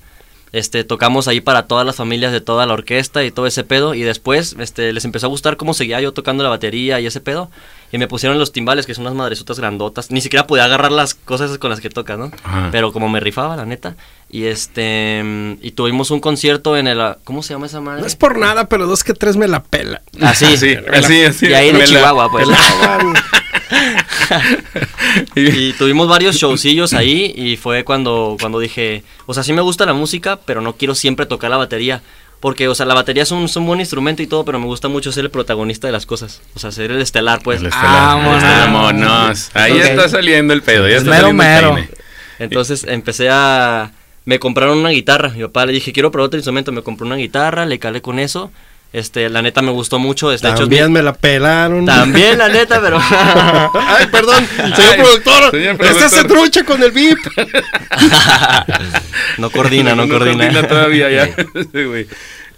Este, 0.53 0.85
tocamos 0.85 1.27
ahí 1.27 1.41
para 1.41 1.63
todas 1.67 1.85
las 1.85 1.97
familias 1.97 2.31
de 2.31 2.39
toda 2.39 2.65
la 2.65 2.71
orquesta 2.73 3.21
y 3.25 3.31
todo 3.31 3.47
ese 3.47 3.65
pedo. 3.65 3.93
Y 3.93 4.01
después 4.03 4.55
este, 4.59 4.93
les 4.93 5.03
empezó 5.03 5.25
a 5.25 5.29
gustar 5.29 5.57
cómo 5.57 5.73
seguía 5.73 5.99
yo 5.99 6.13
tocando 6.13 6.41
la 6.41 6.49
batería 6.49 7.01
y 7.01 7.05
ese 7.05 7.19
pedo. 7.19 7.51
Y 7.91 7.97
me 7.97 8.07
pusieron 8.07 8.39
los 8.39 8.53
timbales, 8.53 8.85
que 8.85 8.93
son 8.93 9.03
unas 9.03 9.13
madresotas 9.15 9.59
grandotas. 9.59 10.09
Ni 10.09 10.21
siquiera 10.21 10.47
podía 10.47 10.63
agarrar 10.63 10.91
las 10.93 11.15
cosas 11.15 11.57
con 11.57 11.69
las 11.69 11.81
que 11.81 11.89
tocas, 11.89 12.17
¿no? 12.17 12.31
Ajá. 12.43 12.69
Pero 12.71 12.93
como 12.93 13.09
me 13.09 13.19
rifaba, 13.19 13.57
la 13.57 13.65
neta. 13.65 13.95
Y 14.29 14.45
este 14.45 15.57
y 15.61 15.71
tuvimos 15.71 16.11
un 16.11 16.21
concierto 16.21 16.77
en 16.77 16.87
el... 16.87 17.15
¿Cómo 17.25 17.43
se 17.43 17.53
llama 17.53 17.65
esa 17.65 17.81
madre? 17.81 18.01
No 18.01 18.07
es 18.07 18.15
por 18.15 18.37
nada, 18.37 18.67
pero 18.69 18.87
dos 18.87 19.03
que 19.03 19.13
tres 19.13 19.35
me 19.35 19.49
la 19.49 19.63
pela. 19.63 20.01
Así, 20.21 20.45
Así, 20.45 20.75
así, 20.93 21.23
así. 21.25 21.47
Y 21.47 21.53
ahí 21.53 21.73
la- 21.73 21.83
Chihuahua, 21.85 22.31
pues. 22.31 22.47
y 25.35 25.73
tuvimos 25.73 26.07
varios 26.07 26.35
showcillos 26.35 26.93
ahí 26.93 27.33
y 27.35 27.57
fue 27.57 27.83
cuando, 27.83 28.37
cuando 28.39 28.59
dije, 28.59 29.03
o 29.25 29.33
sea, 29.33 29.43
sí 29.43 29.53
me 29.53 29.61
gusta 29.61 29.85
la 29.85 29.93
música, 29.93 30.39
pero 30.45 30.61
no 30.61 30.73
quiero 30.73 30.95
siempre 30.95 31.25
tocar 31.25 31.49
la 31.49 31.57
batería. 31.57 32.01
Porque, 32.39 32.67
o 32.67 32.75
sea, 32.75 32.85
la 32.85 32.93
batería 32.93 33.23
es 33.23 33.31
un, 33.31 33.45
es 33.45 33.55
un 33.55 33.65
buen 33.65 33.79
instrumento 33.79 34.21
y 34.21 34.27
todo, 34.27 34.45
pero 34.45 34.59
me 34.59 34.67
gusta 34.67 34.87
mucho 34.89 35.11
ser 35.11 35.25
el 35.25 35.31
protagonista 35.31 35.87
de 35.87 35.93
las 35.93 36.05
cosas. 36.05 36.41
O 36.53 36.59
sea, 36.59 36.71
ser 36.71 36.91
el 36.91 37.01
estelar, 37.01 37.41
pues. 37.43 37.61
El 37.61 37.67
estelar. 37.67 37.91
Vámonos. 37.91 38.43
Vámonos. 38.43 39.51
Ahí 39.55 39.79
está 39.79 40.07
saliendo 40.07 40.53
el 40.53 40.61
pedo. 40.61 40.87
Ya 40.87 40.97
Es 40.97 41.01
está 41.01 41.09
mero, 41.09 41.29
saliendo 41.29 41.43
el 41.43 41.73
mero. 41.73 41.93
Entonces 42.39 42.83
empecé 42.87 43.29
a... 43.31 43.91
Me 44.25 44.37
compraron 44.39 44.77
una 44.77 44.89
guitarra. 44.89 45.29
Mi 45.29 45.41
papá 45.41 45.65
le 45.65 45.73
dije, 45.73 45.91
quiero 45.91 46.11
probar 46.11 46.27
otro 46.27 46.37
instrumento. 46.37 46.71
Me 46.71 46.83
compró 46.83 47.07
una 47.07 47.15
guitarra, 47.15 47.65
le 47.65 47.79
calé 47.79 48.01
con 48.01 48.19
eso. 48.19 48.51
Este, 48.97 49.29
la 49.29 49.43
neta 49.43 49.61
me 49.61 49.69
gustó 49.69 49.99
mucho. 49.99 50.31
Este, 50.31 50.47
hecho, 50.47 50.55
es 50.55 50.61
También 50.61 50.91
me 50.91 51.03
la 51.03 51.13
pelaron. 51.13 51.85
También, 51.85 52.39
la 52.39 52.49
neta, 52.49 52.81
pero... 52.81 52.99
Ay, 52.99 54.07
perdón, 54.07 54.43
señor 54.47 54.73
Ay, 54.75 54.99
productor. 54.99 55.51
señor 55.51 55.71
Este 55.73 55.85
productor. 55.85 56.09
se 56.09 56.23
trucha 56.23 56.63
con 56.63 56.81
el 56.81 56.91
VIP. 56.91 57.19
no 59.37 59.51
coordina, 59.51 59.93
no, 59.93 60.09
coordina. 60.09 60.67
todavía 60.67 61.11
ya. 61.11 61.27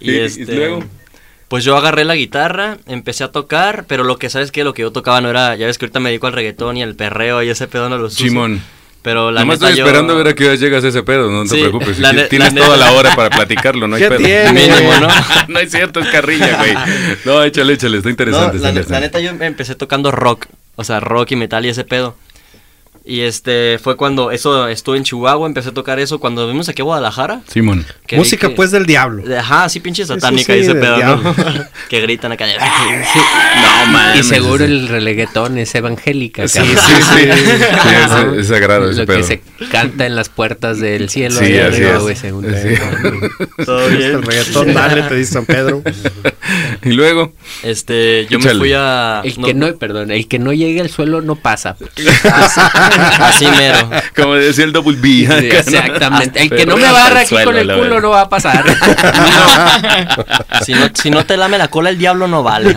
Y, 0.00 0.18
este, 0.18 0.54
luego. 0.54 0.82
Pues 1.48 1.62
yo 1.62 1.76
agarré 1.76 2.06
la 2.06 2.14
guitarra, 2.14 2.78
empecé 2.86 3.22
a 3.22 3.32
tocar, 3.32 3.84
pero 3.86 4.02
lo 4.02 4.16
que 4.16 4.30
sabes 4.30 4.50
que 4.50 4.64
lo 4.64 4.72
que 4.72 4.80
yo 4.80 4.92
tocaba 4.92 5.20
no 5.20 5.28
era, 5.28 5.56
ya 5.56 5.66
ves 5.66 5.76
que 5.76 5.84
ahorita 5.84 6.00
me 6.00 6.08
dedico 6.08 6.26
al 6.26 6.32
reggaetón 6.32 6.78
y 6.78 6.82
al 6.82 6.94
perreo 6.94 7.42
y 7.42 7.50
ese 7.50 7.68
pedo 7.68 7.90
no 7.90 7.98
lo 7.98 8.06
uso. 8.06 8.16
Pero 9.02 9.30
la 9.30 9.40
Nomás 9.40 9.58
neta 9.60 9.68
estoy 9.70 9.78
yo- 9.78 9.86
esperando 9.86 10.12
a 10.12 10.16
ver 10.16 10.28
a 10.28 10.34
qué 10.34 10.44
hora 10.44 10.54
llegas 10.56 10.84
a 10.84 10.88
ese 10.88 11.02
pedo, 11.02 11.30
no 11.30 11.44
te 11.44 11.48
Sí, 11.50 11.56
preocupes. 11.60 11.98
la 11.98 12.12
ne- 12.12 12.24
Tienes 12.24 12.52
la 12.52 12.60
toda 12.66 12.76
la 12.76 12.92
hora 12.92 13.16
para 13.16 13.30
platicarlo, 13.30 13.88
no 13.88 13.96
hay 13.96 14.02
¿Qué 14.02 14.08
pedo. 14.10 14.52
Mínimo, 14.52 14.92
¿no? 15.00 15.08
no 15.48 15.58
es 15.58 15.70
cierto, 15.70 16.00
es 16.00 16.08
carrilla, 16.08 16.58
güey. 16.58 16.74
No, 17.24 17.42
échale, 17.42 17.72
échale, 17.72 17.96
está 17.96 18.10
interesante. 18.10 18.56
está 18.58 18.68
la, 18.68 18.72
ne- 18.74 18.80
interesante. 18.80 18.92
la 18.92 19.00
neta 19.00 19.20
yo 19.20 19.30
em- 19.30 19.42
empecé 19.42 19.74
tocando 19.74 20.10
rock, 20.10 20.46
o 20.76 20.84
sea, 20.84 21.00
rock 21.00 21.30
y 21.30 21.36
metal 21.36 21.64
y 21.64 21.70
ese 21.70 21.84
pedo. 21.84 22.14
Y 23.10 23.22
este 23.22 23.80
fue 23.82 23.96
cuando 23.96 24.30
eso 24.30 24.68
estuve 24.68 24.96
en 24.96 25.02
Chihuahua, 25.02 25.44
empecé 25.48 25.70
a 25.70 25.72
tocar 25.74 25.98
eso 25.98 26.20
cuando 26.20 26.46
vimos 26.46 26.68
aquí 26.68 26.80
a 26.80 26.84
Guadalajara. 26.84 27.40
Simón. 27.48 27.84
vi 28.08 28.16
Música 28.16 28.48
que- 28.48 28.54
pues 28.54 28.70
del 28.70 28.86
diablo. 28.86 29.24
Ajá, 29.36 29.68
sí 29.68 29.80
pinche 29.80 30.06
satánica 30.06 30.52
sí, 30.52 30.60
y 30.60 30.62
ese 30.62 30.74
del 30.74 30.80
pedo, 30.80 31.34
que 31.88 32.00
gritan 32.02 32.30
acá. 32.30 32.46
de- 32.46 32.56
No, 32.60 33.86
man. 33.92 34.16
Y 34.16 34.22
seguro 34.22 34.64
el 34.64 34.86
reggaetón 34.86 35.58
es 35.58 35.74
evangélica. 35.74 36.46
Sí, 36.46 36.58
cabrón. 36.60 36.76
sí, 36.76 37.02
sí. 37.02 37.28
Sí, 37.80 37.88
es, 38.36 38.38
es 38.42 38.46
sagrado 38.46 38.88
ese 38.90 39.00
Lo 39.00 39.06
pedo. 39.06 39.16
que 39.18 39.24
se 39.24 39.40
canta 39.72 40.06
en 40.06 40.14
las 40.14 40.28
puertas 40.28 40.78
del 40.78 41.08
cielo. 41.10 41.36
Sí, 41.40 41.46
allá 41.46 41.66
así 41.66 41.76
arriba, 41.82 41.96
es. 41.96 42.02
güey, 42.02 42.14
según 42.16 42.44
Sí. 42.44 42.50
te- 43.56 43.64
Todo 43.64 43.86
El 43.88 43.96
bien. 43.96 44.22
reggaetón, 44.22 44.72
dale, 44.72 45.02
te 45.02 45.14
dice 45.16 45.32
San 45.32 45.46
Pedro. 45.46 45.82
Y 46.84 46.90
luego, 46.92 47.32
Este, 47.64 48.26
yo 48.30 48.38
Échale. 48.38 48.54
me 48.54 48.60
fui 48.60 48.72
a. 48.76 49.20
El 49.24 49.34
que 49.36 49.54
no, 49.54 49.74
perdón, 49.76 50.12
el 50.12 50.28
que 50.28 50.38
no 50.38 50.52
llegue 50.52 50.80
al 50.80 50.90
suelo 50.90 51.20
no 51.22 51.34
pasa. 51.36 51.76
Así 53.20 53.46
mero. 53.46 53.90
como 54.14 54.34
decía 54.34 54.64
el 54.64 54.72
Double 54.72 54.96
B. 55.00 55.26
¿no? 55.28 55.36
Exactamente. 55.36 56.42
El 56.42 56.50
que 56.50 56.66
no 56.66 56.76
me 56.76 56.90
barra 56.90 57.20
aquí 57.20 57.34
con 57.44 57.56
el 57.56 57.72
culo 57.72 58.00
no 58.00 58.10
va 58.10 58.22
a 58.22 58.28
pasar. 58.28 58.64
Si 60.62 60.74
no, 60.74 60.90
si 60.92 61.10
no 61.10 61.24
te 61.24 61.36
lame 61.36 61.56
la 61.58 61.68
cola, 61.68 61.90
el 61.90 61.98
diablo 61.98 62.28
no 62.28 62.42
vale. 62.42 62.74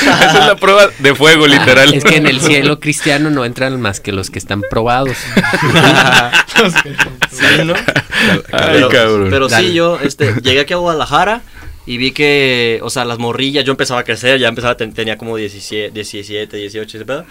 Esa 0.00 0.38
es 0.38 0.46
la 0.46 0.56
prueba 0.56 0.88
de 0.98 1.14
fuego, 1.14 1.46
literal. 1.46 1.92
Es 1.92 2.04
que 2.04 2.16
en 2.16 2.26
el 2.26 2.40
cielo 2.40 2.80
cristiano 2.80 3.30
no 3.30 3.44
entran 3.44 3.80
más 3.80 4.00
que 4.00 4.12
los 4.12 4.30
que 4.30 4.38
están 4.38 4.62
probados. 4.70 5.16
Sí, 7.30 7.64
¿no? 7.64 7.74
Ay, 8.52 8.68
pero, 8.72 8.88
cabrón. 8.88 9.28
pero 9.30 9.48
Dale. 9.48 9.68
sí, 9.68 9.74
yo 9.74 9.98
este, 10.02 10.34
llegué 10.42 10.60
aquí 10.60 10.72
a 10.72 10.76
Guadalajara 10.76 11.42
y 11.86 11.96
vi 11.98 12.12
que, 12.12 12.80
o 12.82 12.90
sea, 12.90 13.04
las 13.04 13.18
morrillas, 13.18 13.64
yo 13.64 13.72
empezaba 13.72 14.00
a 14.00 14.04
crecer, 14.04 14.38
ya 14.38 14.48
empezaba, 14.48 14.76
ten- 14.76 14.92
tenía 14.94 15.18
como 15.18 15.36
17, 15.36 15.90
17 15.92 16.56
18, 16.56 16.96
ese 16.98 17.04
pedo. 17.06 17.24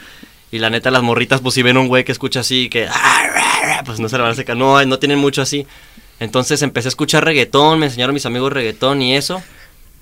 Y 0.51 0.60
la 0.60 0.69
neta, 0.69 0.91
las 0.91 1.01
morritas, 1.01 1.41
pues 1.41 1.55
si 1.55 1.63
ven 1.63 1.77
un 1.77 1.88
güey 1.88 2.03
que 2.03 2.12
escucha 2.12 2.41
así, 2.41 2.69
que, 2.69 2.88
pues 3.86 4.00
no 4.00 4.07
se 4.10 4.17
la 4.17 4.24
van 4.24 4.33
a 4.33 4.36
secar, 4.36 4.55
no, 4.55 4.83
no 4.86 5.00
tienen 5.00 5.17
mucho 5.19 5.41
así. 5.41 5.65
Entonces 6.19 6.62
empecé 6.62 6.88
a 6.88 6.89
escuchar 6.89 7.25
reggaetón, 7.25 7.79
me 7.79 7.88
enseñaron 7.88 8.13
mis 8.13 8.25
amigos 8.27 8.53
reggaetón 8.53 9.01
y 9.01 9.15
eso. 9.15 9.41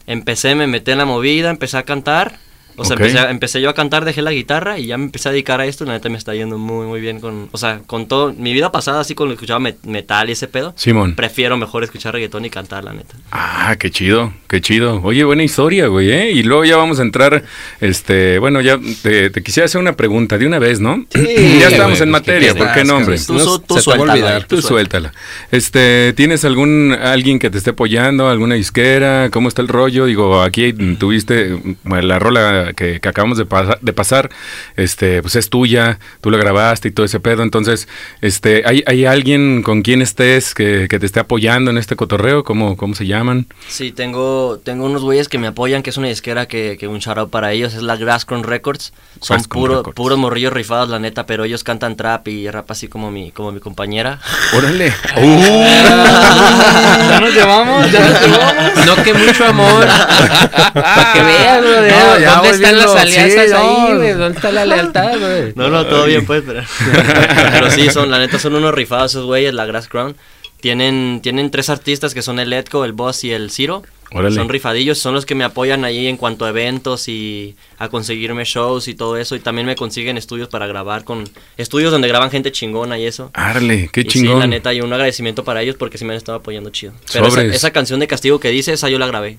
Empecé, 0.07 0.55
me 0.55 0.67
metí 0.67 0.91
en 0.91 0.97
la 0.97 1.05
movida, 1.05 1.49
empecé 1.49 1.77
a 1.77 1.83
cantar. 1.83 2.37
O 2.81 2.85
sea, 2.85 3.29
empecé, 3.29 3.61
yo 3.61 3.69
a 3.69 3.75
cantar, 3.75 4.05
dejé 4.05 4.23
la 4.23 4.31
guitarra 4.31 4.79
y 4.79 4.87
ya 4.87 4.97
me 4.97 5.05
empecé 5.05 5.29
a 5.29 5.31
dedicar 5.31 5.61
a 5.61 5.65
esto. 5.65 5.85
La 5.85 5.93
neta 5.93 6.09
me 6.09 6.17
está 6.17 6.33
yendo 6.33 6.57
muy, 6.57 6.87
muy 6.87 6.99
bien 6.99 7.19
con... 7.19 7.47
O 7.51 7.57
sea, 7.57 7.81
con 7.85 8.07
todo... 8.07 8.33
Mi 8.33 8.53
vida 8.53 8.71
pasada, 8.71 9.01
así, 9.01 9.13
cuando 9.13 9.33
escuchaba 9.33 9.59
metal 9.59 10.29
y 10.29 10.31
ese 10.31 10.47
pedo. 10.47 10.73
Simón. 10.75 11.15
Prefiero 11.15 11.57
mejor 11.57 11.83
escuchar 11.83 12.13
reggaetón 12.13 12.45
y 12.45 12.49
cantar, 12.49 12.83
la 12.83 12.93
neta. 12.93 13.15
Ah, 13.31 13.75
qué 13.79 13.91
chido, 13.91 14.33
qué 14.47 14.61
chido. 14.61 14.99
Oye, 15.03 15.23
buena 15.23 15.43
historia, 15.43 15.87
güey, 15.87 16.11
¿eh? 16.11 16.31
Y 16.31 16.41
luego 16.41 16.65
ya 16.65 16.77
vamos 16.77 16.99
a 16.99 17.03
entrar, 17.03 17.43
este... 17.79 18.39
Bueno, 18.39 18.61
ya 18.61 18.79
te, 19.03 19.31
quisiera 19.43 19.65
hacer 19.65 19.79
una 19.79 19.93
pregunta 19.93 20.39
de 20.39 20.47
una 20.47 20.57
vez, 20.57 20.79
¿no? 20.79 21.05
Sí. 21.13 21.19
ya 21.59 21.67
estamos 21.67 22.01
en 22.01 22.09
materia, 22.09 22.55
¿por 22.55 22.73
qué 22.73 22.83
no, 22.83 22.97
hombre? 22.97 23.19
Tú, 23.19 23.59
tú, 23.59 23.79
suéltala. 23.79 24.41
Tú 24.47 24.61
suéltala. 24.61 25.13
Este, 25.51 26.13
¿tienes 26.13 26.43
algún... 26.45 26.97
alguien 26.99 27.37
que 27.37 27.51
te 27.51 27.59
esté 27.59 27.69
apoyando, 27.69 28.27
alguna 28.27 28.55
disquera? 28.55 29.29
¿Cómo 29.29 29.47
está 29.47 29.61
el 29.61 29.67
rollo? 29.67 30.05
Digo, 30.05 30.41
aquí 30.41 30.73
tuviste 30.73 31.59
la 31.83 32.19
rola 32.19 32.70
que, 32.73 32.95
acabamos 32.95 33.37
de, 33.37 33.45
de, 33.81 33.93
pasar, 33.93 34.29
este, 34.75 35.21
pues 35.21 35.35
es 35.35 35.49
tuya, 35.49 35.99
tú 36.21 36.31
la 36.31 36.37
grabaste 36.37 36.87
y 36.87 36.91
todo 36.91 37.05
ese 37.05 37.19
pedo. 37.19 37.43
Entonces, 37.43 37.87
este, 38.21 38.63
¿hay, 38.65 38.83
hay 38.85 39.05
alguien 39.05 39.63
con 39.63 39.81
quien 39.81 40.01
estés 40.01 40.53
que, 40.53 40.87
te 40.87 41.05
esté 41.05 41.19
apoyando 41.19 41.71
en 41.71 41.77
este 41.77 41.95
cotorreo? 41.95 42.43
¿Cómo, 42.43 42.77
cómo 42.77 42.95
se 42.95 43.05
llaman? 43.05 43.47
Sí, 43.67 43.91
tengo, 43.91 44.59
tengo 44.63 44.85
unos 44.85 45.03
güeyes 45.03 45.29
que 45.29 45.37
me 45.37 45.47
apoyan, 45.47 45.83
que 45.83 45.89
es 45.89 45.97
una 45.97 46.07
disquera 46.07 46.47
que, 46.47 46.77
que 46.79 46.87
un 46.87 46.99
shout 46.99 47.29
para 47.29 47.51
ellos, 47.51 47.73
es 47.73 47.81
la 47.81 47.97
Grasscrown 47.97 48.43
Records. 48.43 48.93
Son 49.19 49.43
puro, 49.43 49.83
puros 49.83 50.17
morrillos 50.17 50.53
rifados, 50.53 50.89
la 50.89 50.99
neta, 50.99 51.25
pero 51.25 51.43
ellos 51.43 51.63
cantan 51.63 51.95
trap 51.95 52.27
y 52.27 52.49
rap 52.49 52.69
así 52.71 52.87
como 52.87 53.11
mi, 53.11 53.31
como 53.31 53.51
mi 53.51 53.59
compañera. 53.59 54.19
Órale. 54.55 54.93
ya 55.15 57.19
nos 57.19 57.33
llevamos, 57.33 57.91
ya 57.91 57.99
nos 57.99 58.21
llevamos. 58.21 58.85
No 58.85 59.03
que 59.03 59.13
mucho 59.13 59.45
amor. 59.45 59.85
Para 60.73 61.13
que 61.13 61.21
vean, 61.21 61.61
no, 61.61 62.19
ya 62.19 62.41
están 62.51 62.77
las 62.77 62.95
alianzas 62.95 63.51
ahí, 63.51 63.95
güey? 63.95 64.13
¿Dónde 64.13 64.37
está 64.37 64.51
la 64.51 64.65
lealtad, 64.65 65.19
güey? 65.19 65.53
No, 65.55 65.69
no, 65.69 65.85
todo 65.85 66.05
bien, 66.05 66.25
pues, 66.25 66.43
pero... 66.45 66.63
pero 67.51 67.71
sí, 67.71 67.89
son, 67.89 68.11
la 68.11 68.19
neta, 68.19 68.39
son 68.39 68.55
unos 68.55 68.73
rifados 68.73 69.11
esos 69.11 69.25
güeyes, 69.25 69.53
la 69.53 69.65
Grass 69.65 69.87
Crown. 69.87 70.15
Tienen, 70.59 71.21
tienen 71.23 71.49
tres 71.49 71.69
artistas 71.69 72.13
que 72.13 72.21
son 72.21 72.39
el 72.39 72.53
Edco, 72.53 72.85
el 72.85 72.93
Boss 72.93 73.23
y 73.23 73.31
el 73.31 73.49
Ciro. 73.49 73.83
Son 74.11 74.49
rifadillos, 74.49 74.99
son 74.99 75.13
los 75.13 75.25
que 75.25 75.35
me 75.35 75.45
apoyan 75.45 75.85
ahí 75.85 76.07
en 76.07 76.17
cuanto 76.17 76.43
a 76.43 76.49
eventos 76.49 77.07
y 77.07 77.55
a 77.77 77.87
conseguirme 77.87 78.43
shows 78.43 78.89
y 78.89 78.93
todo 78.93 79.15
eso. 79.15 79.35
Y 79.35 79.39
también 79.39 79.65
me 79.65 79.77
consiguen 79.77 80.17
estudios 80.17 80.49
para 80.49 80.67
grabar 80.67 81.05
con 81.05 81.23
estudios 81.55 81.91
donde 81.91 82.09
graban 82.09 82.29
gente 82.29 82.51
chingona 82.51 82.99
y 82.99 83.05
eso. 83.05 83.31
Arle, 83.33 83.89
qué 83.91 84.03
chingón. 84.03 84.35
Sí, 84.35 84.39
la 84.41 84.47
neta, 84.47 84.73
y 84.73 84.81
un 84.81 84.91
agradecimiento 84.91 85.45
para 85.45 85.61
ellos 85.61 85.77
porque 85.77 85.97
sí 85.97 86.03
me 86.03 86.11
han 86.11 86.17
estado 86.17 86.39
apoyando 86.39 86.71
chido. 86.71 86.91
Pero 87.13 87.27
esa, 87.27 87.41
esa, 87.43 87.71
canción 87.71 88.01
de 88.01 88.07
castigo 88.07 88.39
que 88.41 88.49
dice, 88.49 88.73
esa 88.73 88.89
yo 88.89 88.99
la 88.99 89.07
grabé. 89.07 89.37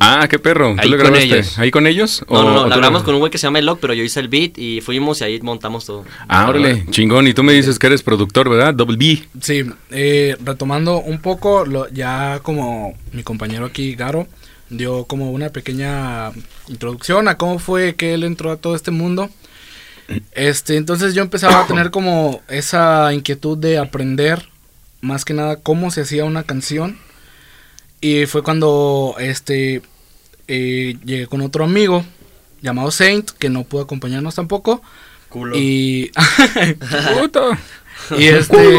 Ah, 0.00 0.26
qué 0.28 0.38
perro. 0.38 0.74
¿Tú 0.74 0.82
ahí 0.82 0.98
con 0.98 1.16
ellos. 1.16 1.58
¿Ahí 1.58 1.70
con 1.70 1.86
ellos? 1.86 2.24
No, 2.28 2.42
no, 2.42 2.52
no. 2.52 2.66
La 2.66 2.76
grabamos 2.76 3.02
con 3.02 3.14
un 3.14 3.20
güey 3.20 3.30
que 3.30 3.38
se 3.38 3.46
llama 3.46 3.58
Eloc, 3.58 3.78
pero 3.80 3.94
yo 3.94 4.02
hice 4.02 4.20
el 4.20 4.28
beat 4.28 4.58
y 4.58 4.80
fuimos 4.80 5.20
y 5.20 5.24
ahí 5.24 5.40
montamos 5.40 5.86
todo. 5.86 6.04
Ah, 6.28 6.48
órale, 6.48 6.84
chingón. 6.90 7.26
Y 7.26 7.34
tú 7.34 7.42
me 7.42 7.52
dices 7.52 7.78
que 7.78 7.86
eres 7.86 8.02
productor, 8.02 8.48
¿verdad? 8.48 8.74
Double 8.74 8.96
B. 8.96 9.22
Sí, 9.40 9.64
eh, 9.90 10.36
retomando 10.44 10.98
un 10.98 11.20
poco, 11.20 11.64
lo, 11.64 11.88
ya 11.88 12.40
como 12.42 12.94
mi 13.12 13.22
compañero 13.22 13.66
aquí, 13.66 13.94
Garo, 13.94 14.26
dio 14.68 15.04
como 15.04 15.30
una 15.30 15.50
pequeña 15.50 16.32
introducción 16.68 17.28
a 17.28 17.36
cómo 17.36 17.58
fue 17.58 17.94
que 17.94 18.14
él 18.14 18.24
entró 18.24 18.50
a 18.50 18.56
todo 18.56 18.74
este 18.74 18.90
mundo. 18.90 19.30
Este, 20.32 20.76
entonces 20.76 21.14
yo 21.14 21.22
empezaba 21.22 21.60
a 21.60 21.66
tener 21.66 21.90
como 21.90 22.42
esa 22.48 23.12
inquietud 23.14 23.56
de 23.56 23.78
aprender 23.78 24.48
más 25.00 25.24
que 25.24 25.34
nada 25.34 25.56
cómo 25.56 25.90
se 25.90 26.02
hacía 26.02 26.24
una 26.24 26.42
canción 26.42 26.98
y 28.00 28.26
fue 28.26 28.42
cuando 28.42 29.16
este 29.18 29.82
eh, 30.48 30.96
llegué 31.04 31.26
con 31.26 31.40
otro 31.40 31.64
amigo 31.64 32.04
llamado 32.60 32.90
Saint, 32.90 33.30
que 33.30 33.50
no 33.50 33.64
pudo 33.64 33.82
acompañarnos 33.82 34.34
tampoco. 34.34 34.82
Culo. 35.28 35.56
Y. 35.56 36.10
Puto. 37.20 37.56
Y 38.18 38.26
este. 38.26 38.58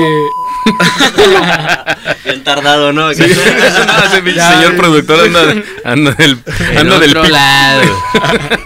Bien 2.26 2.44
tardado, 2.44 2.94
¿no? 2.94 3.12
Sí. 3.14 3.24
señor 3.24 4.76
productor 4.78 5.20
anda, 5.26 5.64
anda 5.84 6.12
del, 6.12 6.38
anda 6.78 7.00
del 7.00 7.18
otro 7.18 7.30
lado. 7.30 7.82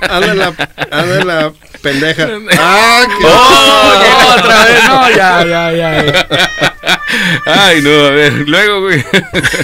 anda 0.10 0.34
la, 0.34 0.54
anda 0.92 1.24
la 1.24 1.54
pendeja. 1.82 2.28
¡Ah! 2.58 3.06
Qué 3.08 3.26
¡Oh! 3.26 4.34
otra 4.38 4.66
vez! 4.66 4.84
No, 4.86 5.10
ya, 5.12 5.46
ya, 5.46 5.72
ya. 5.72 6.69
Ay, 7.46 7.82
no, 7.82 7.90
a 7.90 8.12
ver, 8.12 8.48
luego, 8.48 8.82
güey. 8.82 9.04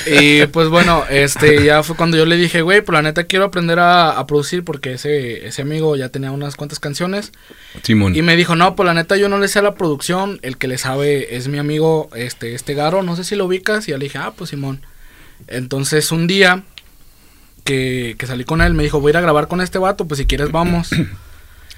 Y 0.07 0.45
pues 0.47 0.69
bueno, 0.69 1.03
este, 1.09 1.63
ya 1.63 1.83
fue 1.83 1.95
cuando 1.95 2.17
yo 2.17 2.25
le 2.25 2.37
dije, 2.37 2.61
güey, 2.61 2.81
pues 2.81 2.93
la 2.93 3.01
neta 3.01 3.25
quiero 3.25 3.45
aprender 3.45 3.79
a, 3.79 4.23
producir 4.27 4.63
porque 4.63 4.93
ese, 4.93 5.45
ese 5.45 5.61
amigo 5.61 5.95
ya 5.95 6.09
tenía 6.09 6.31
unas 6.31 6.55
cuantas 6.55 6.79
canciones. 6.79 7.31
Simón. 7.83 8.15
Y 8.15 8.21
me 8.21 8.35
dijo, 8.35 8.55
no, 8.55 8.75
pues 8.75 8.85
la 8.85 8.93
neta 8.93 9.17
yo 9.17 9.29
no 9.29 9.37
le 9.37 9.47
sé 9.47 9.59
a 9.59 9.61
la 9.61 9.75
producción, 9.75 10.39
el 10.41 10.57
que 10.57 10.67
le 10.67 10.77
sabe 10.77 11.35
es 11.35 11.47
mi 11.47 11.57
amigo, 11.57 12.09
este, 12.15 12.55
este 12.55 12.73
Garo, 12.73 13.03
no 13.03 13.15
sé 13.15 13.23
si 13.23 13.35
lo 13.35 13.45
ubicas. 13.45 13.87
Y 13.87 13.91
ya 13.91 13.97
le 13.97 14.05
dije, 14.05 14.17
ah, 14.17 14.33
pues 14.35 14.49
Simón. 14.49 14.81
Entonces 15.47 16.11
un 16.11 16.27
día 16.27 16.63
que, 17.63 18.15
que 18.17 18.27
salí 18.27 18.43
con 18.43 18.61
él, 18.61 18.73
me 18.73 18.83
dijo, 18.83 18.99
voy 18.99 19.09
a 19.09 19.11
ir 19.11 19.17
a 19.17 19.21
grabar 19.21 19.47
con 19.47 19.61
este 19.61 19.77
vato, 19.77 20.07
pues 20.07 20.19
si 20.19 20.25
quieres 20.25 20.51
vamos. 20.51 20.89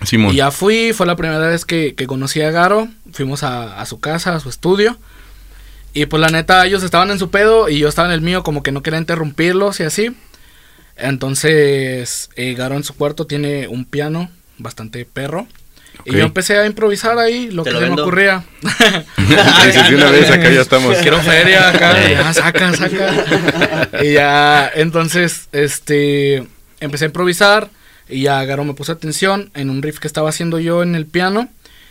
Simón. 0.03 0.33
Y 0.33 0.37
ya 0.37 0.51
fui, 0.51 0.93
fue 0.93 1.05
la 1.05 1.15
primera 1.15 1.39
vez 1.39 1.65
que, 1.65 1.95
que 1.95 2.07
conocí 2.07 2.41
a 2.41 2.51
Garo, 2.51 2.87
fuimos 3.11 3.43
a, 3.43 3.81
a 3.81 3.85
su 3.85 3.99
casa, 3.99 4.35
a 4.35 4.39
su 4.39 4.49
estudio. 4.49 4.97
Y 5.93 6.05
pues 6.05 6.21
la 6.21 6.29
neta, 6.29 6.65
ellos 6.65 6.83
estaban 6.83 7.11
en 7.11 7.19
su 7.19 7.29
pedo 7.29 7.69
y 7.69 7.79
yo 7.79 7.87
estaba 7.87 8.07
en 8.07 8.13
el 8.13 8.21
mío, 8.21 8.43
como 8.43 8.63
que 8.63 8.71
no 8.71 8.83
quería 8.83 8.99
interrumpirlos 8.99 9.79
y 9.79 9.83
así. 9.83 10.15
Entonces, 10.95 12.29
eh, 12.35 12.53
Garo 12.53 12.75
en 12.75 12.83
su 12.83 12.95
cuarto 12.95 13.27
tiene 13.27 13.67
un 13.67 13.85
piano 13.85 14.29
bastante 14.57 15.05
perro. 15.05 15.47
Y 16.05 16.13
yo 16.13 16.19
empecé 16.19 16.57
a 16.57 16.65
improvisar 16.65 17.17
ahí 17.17 17.49
lo 17.51 17.63
que 17.63 17.71
se 17.71 17.79
me 17.79 18.01
ocurría. 18.01 18.45
sí, 19.87 19.93
una 19.93 20.11
vez 20.11 20.29
acá 20.29 20.49
ya 20.49 20.61
estamos. 20.61 20.95
Quiero 20.97 21.19
feria 21.21 21.69
acá. 21.69 22.09
ya, 22.09 22.33
saca, 22.33 22.73
saca. 22.73 23.89
y 24.03 24.13
ya, 24.13 24.71
entonces, 24.73 25.49
este, 25.51 26.47
empecé 26.79 27.05
a 27.05 27.07
improvisar. 27.07 27.69
Y 28.09 28.21
ya 28.21 28.43
Garo 28.45 28.63
me 28.63 28.73
puso 28.73 28.93
atención 28.93 29.51
en 29.53 29.69
un 29.69 29.81
riff 29.81 29.99
que 29.99 30.07
estaba 30.07 30.29
haciendo 30.29 30.59
yo 30.59 30.81
en 30.81 30.95
el 30.95 31.05
piano. 31.05 31.49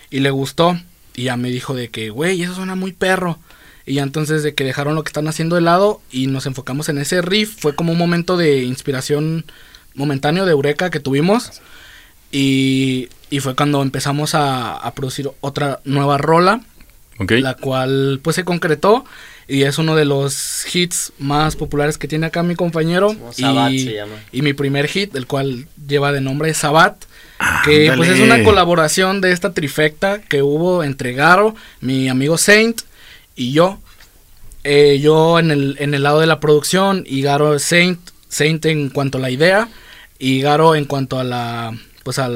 Y 0.09 0.21
le 0.21 0.31
gustó. 0.31 0.81
Y 1.15 1.25
ya 1.25 1.37
me 1.37 1.51
dijo 1.51 1.75
de 1.75 1.89
que, 1.89 2.11
güey, 2.11 2.43
eso 2.43 2.55
suena 2.55 2.75
muy 2.75 2.93
perro. 2.93 3.39
Y 3.87 3.95
ya 3.95 4.03
entonces 4.03 4.43
de 4.43 4.55
que 4.55 4.65
dejaron 4.65 4.97
lo 4.97 5.05
que 5.05 5.11
están 5.11 5.29
haciendo 5.29 5.55
de 5.55 5.63
lado 5.63 6.03
y 6.11 6.27
nos 6.27 6.47
enfocamos 6.47 6.89
en 6.89 6.99
ese 6.99 7.23
riff, 7.23 7.55
fue 7.59 7.77
como 7.77 7.93
un 7.93 7.99
momento 7.99 8.37
de 8.37 8.65
inspiración 8.65 9.45
momentáneo 9.95 10.45
de 10.45 10.53
Eureka 10.53 10.91
que 10.91 10.99
tuvimos. 10.99 11.63
Y, 12.33 13.09
y 13.31 13.39
fue 13.39 13.55
cuando 13.55 13.81
empezamos 13.83 14.35
a, 14.35 14.77
a, 14.77 14.95
producir 14.95 15.31
otra 15.41 15.81
nueva 15.85 16.19
rola, 16.19 16.61
la 17.29 17.55
cual 17.55 18.21
pues 18.23 18.35
se 18.37 18.45
concretó 18.45 19.05
y 19.49 19.63
es 19.63 19.79
uno 19.79 19.95
de 19.95 20.05
los 20.05 20.67
hits 20.75 21.13
más 21.19 21.55
populares 21.55 21.99
que 21.99 22.09
tiene 22.09 22.27
acá 22.27 22.43
mi 22.43 22.57
compañero. 22.57 23.15
y, 23.37 23.97
y 24.33 24.43
mi 24.43 24.53
primer 24.53 24.89
hit, 24.89 25.15
el 25.15 25.27
cual 25.27 25.69
lleva 25.87 26.11
de 26.11 26.21
nombre 26.21 26.53
Sabat. 26.53 26.97
que 27.65 27.93
pues 27.97 28.11
es 28.11 28.21
una 28.21 28.43
colaboración 28.43 29.21
de 29.21 29.31
esta 29.31 29.53
trifecta 29.55 30.21
que 30.21 30.43
hubo 30.43 30.83
entre 30.83 31.13
Garo, 31.13 31.55
mi 31.81 32.09
amigo 32.09 32.37
Saint 32.37 32.83
y 33.37 33.53
yo. 33.53 33.79
Eh, 34.65 34.99
yo 35.01 35.39
en 35.39 35.53
el, 35.53 35.77
en 35.79 35.95
el 35.95 36.03
lado 36.03 36.19
de 36.19 36.27
la 36.27 36.41
producción 36.41 37.05
y 37.07 37.23
Garo 37.23 37.57
Saint, 37.61 38.01
Saint 38.29 38.65
en 38.67 38.89
cuanto 38.91 39.19
a 39.19 39.21
la 39.21 39.31
idea 39.31 39.69
y 40.19 40.41
Garo 40.41 40.75
en 40.75 40.87
cuanto 40.87 41.21
a 41.21 41.25
la 41.25 41.79
pues 42.03 42.19
a, 42.21 42.31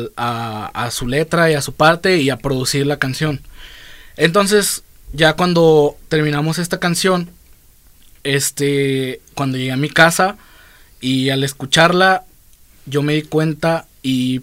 a, 0.67 0.91
su 0.91 1.07
letra 1.07 1.51
y 1.51 1.55
a 1.55 1.63
su 1.63 1.73
parte 1.75 2.19
y 2.19 2.31
a 2.31 2.39
producir 2.39 2.87
la 2.87 2.99
canción. 2.99 3.41
Entonces, 4.17 4.83
ya 5.13 5.35
cuando 5.35 5.97
terminamos 6.09 6.59
esta 6.59 6.81
canción, 6.81 7.31
este, 8.25 9.21
cuando 9.35 9.59
llegué 9.59 9.71
a 9.71 9.77
mi 9.77 9.89
casa 9.89 10.39
y 11.01 11.31
al 11.31 11.45
escucharla, 11.45 12.25
yo 12.87 13.03
me 13.03 13.15
di 13.15 13.23
cuenta 13.23 13.87
y 14.03 14.43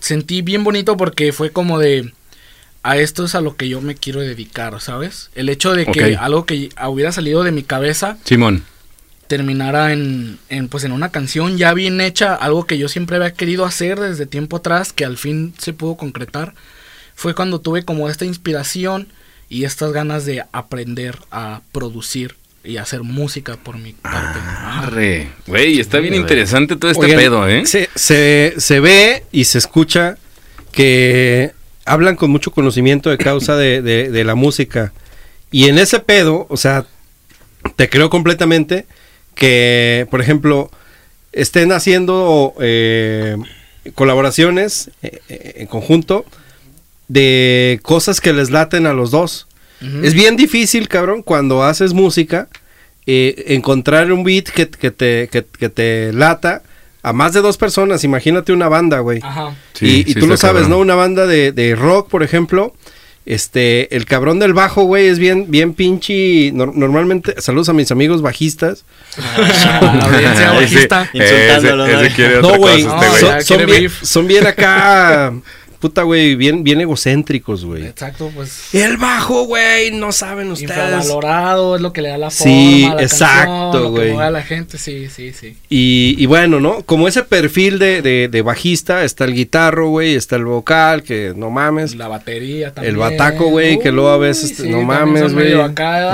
sentí 0.00 0.42
bien 0.42 0.64
bonito 0.64 0.96
porque 0.96 1.32
fue 1.32 1.50
como 1.50 1.78
de, 1.78 2.12
a 2.84 2.98
esto 2.98 3.24
es 3.24 3.34
a 3.34 3.40
lo 3.40 3.56
que 3.56 3.68
yo 3.68 3.80
me 3.80 3.94
quiero 3.94 4.20
dedicar, 4.20 4.78
¿sabes? 4.78 5.30
El 5.34 5.48
hecho 5.48 5.72
de 5.72 5.86
que 5.86 6.16
algo 6.16 6.44
que 6.44 6.68
hubiera 6.86 7.12
salido 7.12 7.42
de 7.42 7.50
mi 7.50 7.62
cabeza. 7.62 8.18
Simón. 8.24 8.62
Terminara 9.26 9.94
en, 9.94 10.38
en, 10.50 10.68
pues 10.68 10.84
en 10.84 10.92
una 10.92 11.10
canción 11.10 11.56
ya 11.56 11.72
bien 11.72 12.02
hecha, 12.02 12.34
algo 12.34 12.66
que 12.66 12.76
yo 12.76 12.90
siempre 12.90 13.16
había 13.16 13.32
querido 13.32 13.64
hacer 13.64 13.98
desde 13.98 14.26
tiempo 14.26 14.58
atrás, 14.58 14.92
que 14.92 15.06
al 15.06 15.16
fin 15.16 15.54
se 15.56 15.72
pudo 15.72 15.96
concretar, 15.96 16.52
fue 17.14 17.34
cuando 17.34 17.58
tuve 17.58 17.86
como 17.86 18.10
esta 18.10 18.26
inspiración 18.26 19.08
y 19.48 19.64
estas 19.64 19.92
ganas 19.92 20.26
de 20.26 20.44
aprender 20.52 21.18
a 21.30 21.62
producir 21.72 22.36
y 22.64 22.76
hacer 22.76 23.02
música 23.02 23.56
por 23.56 23.78
mi 23.78 23.94
parte. 23.94 24.40
Arre, 24.42 25.28
güey, 25.46 25.80
está 25.80 26.00
bien 26.00 26.14
interesante 26.14 26.76
todo 26.76 26.90
este 26.90 27.14
pedo, 27.14 27.48
¿eh? 27.48 27.64
Se, 27.64 27.88
se, 27.94 28.54
se 28.58 28.80
ve 28.80 29.24
y 29.32 29.44
se 29.44 29.56
escucha 29.56 30.18
que 30.70 31.54
hablan 31.84 32.16
con 32.16 32.30
mucho 32.30 32.50
conocimiento 32.50 33.10
de 33.10 33.18
causa 33.18 33.56
de, 33.56 33.82
de, 33.82 34.24
la 34.24 34.34
música. 34.34 34.92
Y 35.50 35.68
en 35.68 35.78
ese 35.78 36.00
pedo, 36.00 36.46
o 36.48 36.56
sea, 36.56 36.86
te 37.76 37.88
creo 37.88 38.10
completamente 38.10 38.86
que, 39.34 40.06
por 40.10 40.20
ejemplo, 40.20 40.70
estén 41.32 41.72
haciendo 41.72 42.54
eh, 42.60 43.36
colaboraciones 43.94 44.90
eh, 45.02 45.20
eh, 45.28 45.52
en 45.56 45.66
conjunto 45.66 46.24
de 47.08 47.80
cosas 47.82 48.20
que 48.20 48.32
les 48.32 48.50
laten 48.50 48.86
a 48.86 48.92
los 48.92 49.10
dos. 49.10 49.46
Es 50.02 50.14
bien 50.14 50.36
difícil, 50.36 50.88
cabrón, 50.88 51.22
cuando 51.22 51.62
haces 51.62 51.92
música, 51.92 52.48
encontrar 53.04 54.10
un 54.12 54.24
beat 54.24 54.44
que, 54.46 54.64
te, 54.64 55.28
que, 55.28 55.68
te 55.68 56.10
lata 56.14 56.62
a 57.04 57.12
más 57.12 57.32
de 57.32 57.40
dos 57.40 57.56
personas. 57.56 58.02
Imagínate 58.02 58.52
una 58.52 58.68
banda, 58.68 58.98
güey. 58.98 59.20
Ajá. 59.22 59.54
y, 59.80 60.14
tú 60.14 60.26
lo 60.26 60.36
sabes, 60.36 60.68
¿no? 60.68 60.78
Una 60.78 60.96
banda 60.96 61.26
de, 61.26 61.52
de 61.52 61.76
rock, 61.76 62.08
por 62.08 62.22
ejemplo 62.24 62.74
este, 63.26 63.94
el 63.96 64.04
cabrón 64.04 64.38
del 64.38 64.52
bajo, 64.52 64.84
güey, 64.84 65.06
es 65.06 65.18
bien, 65.18 65.50
bien 65.50 65.72
pinche. 65.72 66.52
normalmente, 66.52 67.40
saludos 67.40 67.70
a 67.70 67.72
mis 67.72 67.90
amigos 67.90 68.20
bajistas. 68.20 68.84
Ah, 69.18 70.54
bajista. 70.60 71.08
Insultándolo, 71.12 71.86
no, 72.42 72.58
güey. 72.58 72.86
son, 73.42 73.66
bien, 73.66 73.90
son 74.02 74.26
bien 74.26 74.46
acá 74.46 75.32
puta, 75.84 76.02
güey, 76.02 76.34
bien, 76.34 76.64
bien 76.64 76.80
egocéntricos, 76.80 77.62
güey. 77.62 77.84
Exacto, 77.84 78.32
pues. 78.34 78.74
El 78.74 78.96
bajo, 78.96 79.44
güey, 79.44 79.90
no 79.90 80.12
saben 80.12 80.50
ustedes. 80.50 80.74
Valorado, 80.74 81.76
es 81.76 81.82
lo 81.82 81.92
que 81.92 82.00
le 82.00 82.08
da 82.08 82.16
la 82.16 82.30
forma. 82.30 82.54
Sí, 82.54 82.88
exacto, 83.00 83.90
güey. 83.90 84.16
a 84.16 84.30
la 84.30 84.40
gente, 84.40 84.78
sí, 84.78 85.10
sí, 85.10 85.34
sí. 85.34 85.58
Y, 85.68 86.16
y 86.16 86.24
bueno, 86.24 86.58
¿no? 86.58 86.80
Como 86.84 87.06
ese 87.06 87.22
perfil 87.22 87.78
de, 87.78 88.00
de, 88.00 88.28
de 88.28 88.40
bajista, 88.40 89.04
está 89.04 89.26
el 89.26 89.34
guitarro, 89.34 89.90
güey, 89.90 90.14
está 90.14 90.36
el 90.36 90.46
vocal, 90.46 91.02
que 91.02 91.34
no 91.36 91.50
mames. 91.50 91.94
La 91.96 92.08
batería 92.08 92.72
también. 92.72 92.94
El 92.94 92.98
bataco, 92.98 93.50
güey, 93.50 93.78
que 93.78 93.92
luego 93.92 94.08
a 94.08 94.16
veces, 94.16 94.60
no 94.60 94.80
mames, 94.84 95.34
güey. 95.34 95.52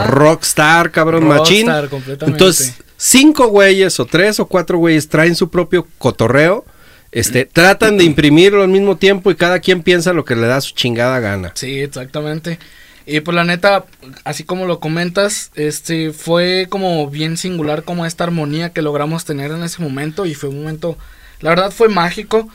Rockstar, 0.08 0.90
cabrón, 0.90 1.28
Rockstar, 1.28 1.38
machín. 1.38 1.88
completamente. 1.90 2.24
Entonces, 2.26 2.74
cinco 2.96 3.46
güeyes 3.46 4.00
o 4.00 4.04
tres 4.04 4.40
o 4.40 4.46
cuatro 4.46 4.78
güeyes 4.78 5.08
traen 5.08 5.36
su 5.36 5.48
propio 5.48 5.86
cotorreo 5.98 6.64
este, 7.12 7.44
tratan 7.44 7.98
de 7.98 8.04
imprimirlo 8.04 8.62
al 8.62 8.68
mismo 8.68 8.96
tiempo 8.96 9.30
y 9.30 9.36
cada 9.36 9.60
quien 9.60 9.82
piensa 9.82 10.12
lo 10.12 10.24
que 10.24 10.36
le 10.36 10.46
da 10.46 10.60
su 10.60 10.74
chingada 10.74 11.18
gana. 11.20 11.52
Sí, 11.54 11.80
exactamente. 11.80 12.58
Y 13.06 13.20
pues 13.20 13.34
la 13.34 13.44
neta, 13.44 13.86
así 14.24 14.44
como 14.44 14.66
lo 14.66 14.78
comentas, 14.78 15.50
este 15.56 16.12
fue 16.12 16.66
como 16.68 17.08
bien 17.08 17.36
singular 17.36 17.82
como 17.82 18.06
esta 18.06 18.24
armonía 18.24 18.70
que 18.70 18.82
logramos 18.82 19.24
tener 19.24 19.50
en 19.50 19.62
ese 19.64 19.82
momento 19.82 20.26
y 20.26 20.34
fue 20.34 20.50
un 20.50 20.60
momento, 20.60 20.96
la 21.40 21.50
verdad 21.50 21.72
fue 21.72 21.88
mágico 21.88 22.48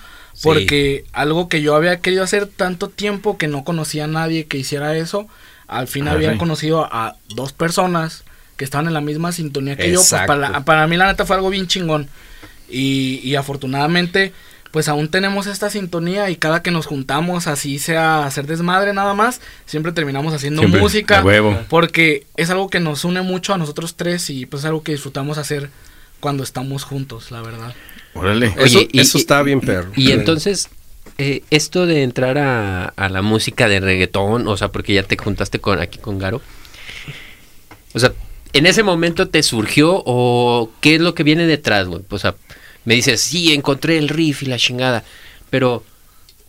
porque 0.44 1.06
algo 1.14 1.50
que 1.50 1.62
yo 1.62 1.76
había 1.76 2.00
querido 2.00 2.24
hacer 2.24 2.48
tanto 2.48 2.90
tiempo 2.90 3.38
que 3.38 3.48
no 3.48 3.64
conocía 3.64 4.06
a 4.06 4.08
nadie 4.08 4.46
que 4.46 4.58
hiciera 4.58 4.96
eso, 4.96 5.28
al 5.68 5.88
fin 5.88 6.08
había 6.08 6.38
conocido 6.38 6.86
a 6.92 7.16
dos 7.30 7.52
personas 7.52 8.24
que 8.56 8.64
estaban 8.64 8.88
en 8.88 8.94
la 8.94 9.02
misma 9.02 9.32
sintonía 9.32 9.76
que 9.76 9.92
yo, 9.92 10.00
pues 10.00 10.22
para, 10.28 10.64
para 10.64 10.88
mí 10.88 10.96
la 10.96 11.08
neta 11.08 11.26
fue 11.26 11.36
algo 11.36 11.50
bien 11.50 11.68
chingón. 11.68 12.10
Y, 12.70 13.36
afortunadamente, 13.36 14.34
pues 14.72 14.88
aún 14.88 15.10
tenemos 15.10 15.48
esta 15.48 15.70
sintonía 15.70 16.30
y 16.30 16.36
cada 16.36 16.62
que 16.62 16.72
nos 16.72 16.86
juntamos, 16.86 17.48
así 17.48 17.80
sea 17.80 18.26
hacer 18.26 18.46
desmadre 18.48 18.94
nada 18.94 19.14
más, 19.14 19.42
siempre 19.66 19.92
terminamos 19.92 20.34
haciendo 20.34 20.64
música. 20.68 21.24
Porque 21.70 22.26
es 22.38 22.50
algo 22.50 22.70
que 22.70 22.80
nos 22.80 23.06
une 23.06 23.22
mucho 23.22 23.54
a 23.54 23.58
nosotros 23.58 23.96
tres 23.96 24.30
y 24.30 24.46
pues 24.46 24.64
es 24.64 24.66
algo 24.66 24.84
que 24.84 24.92
disfrutamos 24.92 25.38
hacer 25.38 25.70
cuando 26.20 26.44
estamos 26.44 26.84
juntos, 26.84 27.32
la 27.32 27.42
verdad. 27.42 27.74
Órale. 28.14 28.54
eso, 28.58 28.80
eso 28.94 29.18
está 29.18 29.44
bien, 29.44 29.62
perro. 29.62 29.92
Y 29.96 30.12
entonces, 30.12 30.70
eh, 31.18 31.44
esto 31.52 31.86
de 31.86 32.04
entrar 32.04 32.38
a, 32.38 32.86
a, 32.86 33.10
la 33.10 33.22
música 33.22 33.68
de 33.68 33.80
reggaetón, 33.80 34.48
o 34.48 34.58
sea, 34.58 34.70
porque 34.70 34.94
ya 34.94 35.04
te 35.04 35.18
juntaste 35.18 35.60
con 35.60 35.80
aquí 35.80 36.00
con 36.00 36.18
Garo. 36.18 36.42
O 37.94 38.00
sea, 38.00 38.12
¿en 38.56 38.66
ese 38.66 38.84
momento 38.84 39.28
te 39.28 39.44
surgió 39.44 40.02
o 40.06 40.72
qué 40.80 40.96
es 40.96 41.02
lo 41.02 41.14
que 41.14 41.24
viene 41.24 41.46
detrás, 41.46 41.88
güey? 41.88 42.04
O 42.10 42.18
sea, 42.18 42.36
me 42.86 42.96
dices, 42.96 43.20
sí, 43.20 43.54
encontré 43.54 43.98
el 43.98 44.08
riff 44.08 44.44
y 44.44 44.46
la 44.46 44.58
chingada, 44.58 45.04
pero 45.50 45.84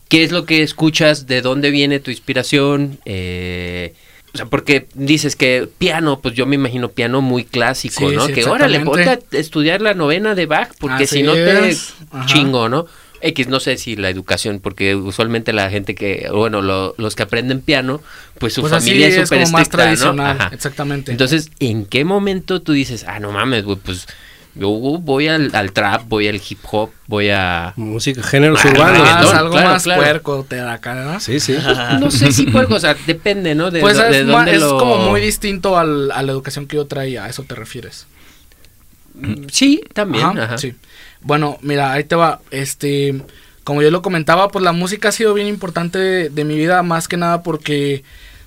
¿qué 0.07 0.23
es 0.23 0.31
lo 0.31 0.45
que 0.45 0.63
escuchas? 0.63 1.27
¿De 1.27 1.41
dónde 1.41 1.69
viene 1.69 1.99
tu 1.99 2.09
inspiración? 2.09 2.97
Eh, 3.03 3.93
o 4.33 4.37
sea, 4.37 4.45
porque 4.45 4.87
dices 4.93 5.35
que 5.35 5.67
piano, 5.77 6.21
pues 6.21 6.33
yo 6.33 6.45
me 6.45 6.55
imagino 6.55 6.91
piano 6.91 7.19
muy 7.19 7.43
clásico, 7.43 8.09
¿no? 8.09 8.27
que 8.27 8.45
órale, 8.45 8.79
ponte 8.79 9.09
a 9.09 9.19
estudiar 9.31 9.81
la 9.81 9.93
novena 9.93 10.33
de 10.33 10.45
Bach, 10.45 10.69
porque 10.79 11.07
si 11.07 11.23
no 11.23 11.33
te 11.33 11.75
chingo, 12.25 12.69
¿no? 12.69 12.85
X, 13.21 13.47
no 13.47 13.59
sé 13.59 13.77
si 13.77 13.95
la 13.95 14.09
educación, 14.09 14.59
porque 14.59 14.95
usualmente 14.95 15.53
la 15.53 15.69
gente 15.69 15.95
que, 15.95 16.29
bueno, 16.31 16.61
los 16.61 17.15
que 17.15 17.23
aprenden 17.23 17.61
piano, 17.61 18.01
pues 18.39 18.53
su 18.53 18.61
pues 18.61 18.71
familia 18.71 19.07
es 19.07 19.27
súper 19.27 19.49
más 19.49 19.69
tradicional, 19.69 20.49
exactamente. 20.51 21.11
Entonces, 21.11 21.51
¿en 21.59 21.85
qué 21.85 22.05
momento 22.05 22.61
tú 22.61 22.73
dices, 22.73 23.05
ah, 23.07 23.19
no 23.19 23.31
mames, 23.31 23.63
güey, 23.63 23.77
pues 23.77 24.07
yo 24.55 24.69
voy 24.69 25.27
al, 25.27 25.51
trap, 25.71 26.07
voy 26.07 26.27
al 26.27 26.41
hip 26.47 26.59
hop, 26.71 26.89
voy 27.05 27.29
a... 27.29 27.73
Música, 27.75 28.23
géneros 28.23 28.63
urbanos. 28.65 29.07
Ah, 29.07 29.39
algo 29.39 29.55
más 29.55 29.83
puerco 29.83 30.45
te 30.47 30.55
da 30.55 30.73
acá, 30.73 30.95
¿no? 30.95 31.19
Sí, 31.19 31.39
sí. 31.39 31.55
no 31.99 32.09
sé 32.09 32.31
si 32.31 32.47
puerco, 32.47 32.75
o 32.75 32.79
sea, 32.79 32.95
depende, 33.05 33.53
¿no? 33.53 33.69
De, 33.69 33.81
pues 33.81 33.97
es, 33.99 34.27
es 34.27 34.63
como 34.63 34.97
muy 35.09 35.21
distinto 35.21 35.77
al, 35.77 36.11
a 36.11 36.23
la 36.23 36.31
educación 36.31 36.67
que 36.67 36.77
yo 36.77 36.87
traía, 36.87 37.25
a 37.25 37.29
eso 37.29 37.43
te 37.43 37.53
refieres. 37.53 38.07
Sí, 39.51 39.81
también. 39.93 40.25
Ajá, 40.25 40.57
Sí. 40.57 40.73
Bueno, 41.27 41.57
mira, 41.61 41.91
ahí 41.91 42.05
te 42.05 42.15
va. 42.15 42.39
Este, 42.51 43.21
como 43.65 43.81
yo 43.81 43.91
lo 43.91 44.01
comentaba, 44.01 44.47
pues 44.47 44.63
la 44.63 44.71
música 44.71 45.09
ha 45.09 45.11
sido 45.11 45.33
bien 45.33 45.49
importante 45.49 46.29
de, 46.29 46.43
mi 46.45 46.55
vida, 46.55 46.81
más 46.83 47.09
que 47.09 47.17
nada 47.17 47.43
porque 47.43 48.05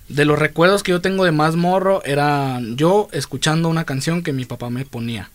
de 0.08 0.24
los 0.24 0.38
recuerdos 0.38 0.82
que 0.82 0.92
yo 0.92 1.02
tengo 1.02 1.26
de 1.26 1.30
más 1.30 1.56
morro 1.56 2.02
era 2.06 2.58
yo 2.74 3.10
escuchando 3.12 3.68
una 3.68 3.84
canción 3.84 4.22
que 4.22 4.32
mi 4.32 4.46
papá 4.46 4.70
me 4.70 4.86
ponía. 4.86 5.28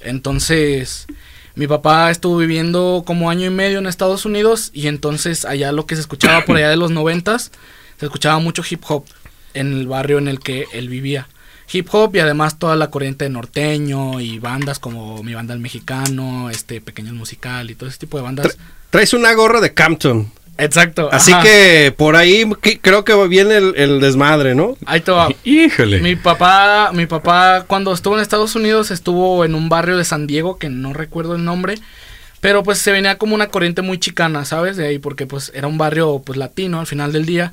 Entonces, 0.00 1.06
mi 1.54 1.66
papá 1.66 2.10
estuvo 2.10 2.36
viviendo 2.36 3.02
como 3.06 3.30
año 3.30 3.46
y 3.46 3.50
medio 3.50 3.78
en 3.78 3.86
Estados 3.86 4.26
Unidos 4.26 4.70
y 4.74 4.88
entonces 4.88 5.46
allá 5.46 5.72
lo 5.72 5.86
que 5.86 5.94
se 5.94 6.02
escuchaba 6.02 6.44
por 6.44 6.58
allá 6.58 6.68
de 6.68 6.76
los 6.76 6.90
noventas, 6.90 7.50
se 7.98 8.04
escuchaba 8.04 8.40
mucho 8.40 8.62
hip 8.68 8.82
hop 8.86 9.06
en 9.54 9.72
el 9.72 9.86
barrio 9.86 10.18
en 10.18 10.28
el 10.28 10.38
que 10.38 10.66
él 10.74 10.90
vivía 10.90 11.28
hip 11.72 11.88
hop 11.92 12.14
y 12.16 12.20
además 12.20 12.58
toda 12.58 12.76
la 12.76 12.90
corriente 12.90 13.28
norteño 13.28 14.20
y 14.20 14.38
bandas 14.38 14.78
como 14.78 15.22
mi 15.22 15.34
banda 15.34 15.54
el 15.54 15.60
mexicano, 15.60 16.50
este 16.50 16.80
pequeño 16.80 17.12
musical 17.14 17.70
y 17.70 17.74
todo 17.74 17.88
ese 17.88 17.98
tipo 17.98 18.16
de 18.16 18.22
bandas. 18.22 18.56
traes 18.90 19.12
una 19.12 19.32
gorra 19.32 19.60
de 19.60 19.74
Campton. 19.74 20.30
Exacto. 20.56 21.08
Así 21.10 21.32
que 21.42 21.92
por 21.96 22.16
ahí 22.16 22.44
creo 22.80 23.04
que 23.04 23.14
viene 23.26 23.56
el, 23.56 24.00
desmadre, 24.00 24.54
¿no? 24.54 24.76
Ahí 24.86 25.00
te 25.00 25.10
va. 25.10 25.28
Híjole. 25.42 26.00
Mi 26.00 26.14
papá, 26.16 26.90
mi 26.92 27.06
papá 27.06 27.64
cuando 27.66 27.92
estuvo 27.92 28.14
en 28.14 28.22
Estados 28.22 28.54
Unidos 28.54 28.90
estuvo 28.90 29.44
en 29.44 29.54
un 29.54 29.68
barrio 29.68 29.96
de 29.96 30.04
San 30.04 30.26
Diego 30.26 30.58
que 30.58 30.68
no 30.68 30.92
recuerdo 30.92 31.34
el 31.34 31.44
nombre. 31.44 31.76
Pero 32.40 32.62
pues 32.62 32.78
se 32.78 32.92
venía 32.92 33.16
como 33.16 33.34
una 33.34 33.48
corriente 33.48 33.80
muy 33.80 33.98
chicana, 33.98 34.44
¿sabes? 34.44 34.76
De 34.76 34.86
ahí 34.86 34.98
porque 34.98 35.26
pues 35.26 35.50
era 35.54 35.66
un 35.66 35.78
barrio 35.78 36.22
pues 36.24 36.38
latino 36.38 36.78
al 36.78 36.86
final 36.86 37.10
del 37.10 37.24
día. 37.24 37.52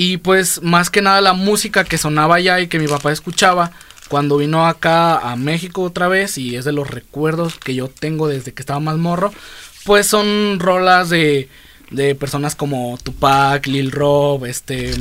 Y 0.00 0.18
pues 0.18 0.62
más 0.62 0.90
que 0.90 1.02
nada 1.02 1.20
la 1.20 1.32
música 1.32 1.82
que 1.82 1.98
sonaba 1.98 2.36
allá 2.36 2.60
y 2.60 2.68
que 2.68 2.78
mi 2.78 2.86
papá 2.86 3.10
escuchaba 3.10 3.72
cuando 4.08 4.36
vino 4.36 4.64
acá 4.64 5.18
a 5.18 5.34
México 5.34 5.82
otra 5.82 6.06
vez 6.06 6.38
y 6.38 6.54
es 6.54 6.64
de 6.64 6.70
los 6.70 6.88
recuerdos 6.88 7.58
que 7.58 7.74
yo 7.74 7.88
tengo 7.88 8.28
desde 8.28 8.54
que 8.54 8.62
estaba 8.62 8.78
más 8.78 8.96
morro, 8.96 9.32
pues 9.84 10.06
son 10.06 10.60
rolas 10.60 11.10
de, 11.10 11.48
de 11.90 12.14
personas 12.14 12.54
como 12.54 12.96
Tupac, 13.02 13.66
Lil 13.66 13.90
Rob, 13.90 14.46
este, 14.46 14.94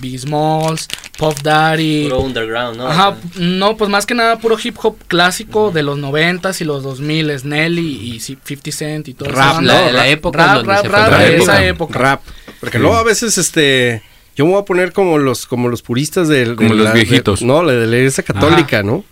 Big 0.00 0.20
Smalls, 0.20 0.86
Puff 1.18 1.42
Daddy. 1.42 2.04
Puro 2.04 2.20
underground, 2.20 2.76
¿no? 2.76 2.86
Ajá, 2.86 3.16
no, 3.34 3.76
pues 3.76 3.90
más 3.90 4.06
que 4.06 4.14
nada 4.14 4.38
puro 4.38 4.56
hip 4.62 4.76
hop 4.80 4.98
clásico 5.08 5.72
de 5.72 5.82
los 5.82 5.98
noventas 5.98 6.60
y 6.60 6.64
los 6.64 6.84
2000, 6.84 7.40
Nelly 7.42 8.14
y 8.14 8.20
50 8.20 8.70
Cent 8.70 9.08
y 9.08 9.14
todo 9.14 9.30
eso. 9.30 9.36
Rap, 9.36 9.62
la, 9.62 9.90
la, 9.90 10.06
época 10.06 10.62
rap, 10.62 10.64
rap, 10.64 10.86
rap, 10.86 11.18
de 11.18 11.38
esa 11.38 11.64
época. 11.66 11.98
Rap. 11.98 12.22
Porque 12.60 12.78
luego 12.78 12.94
a 12.94 13.02
veces 13.02 13.36
este 13.36 14.13
yo 14.34 14.44
me 14.46 14.52
voy 14.52 14.62
a 14.62 14.64
poner 14.64 14.92
como 14.92 15.18
los, 15.18 15.46
como 15.46 15.68
los 15.68 15.82
puristas 15.82 16.28
del. 16.28 16.56
Como 16.56 16.74
los 16.74 16.92
viejitos. 16.92 17.42
no, 17.42 17.62
la 17.62 17.72
de 17.72 17.86
la 17.86 17.96
iglesia 17.96 18.24
católica, 18.24 18.82
¿no? 18.82 19.04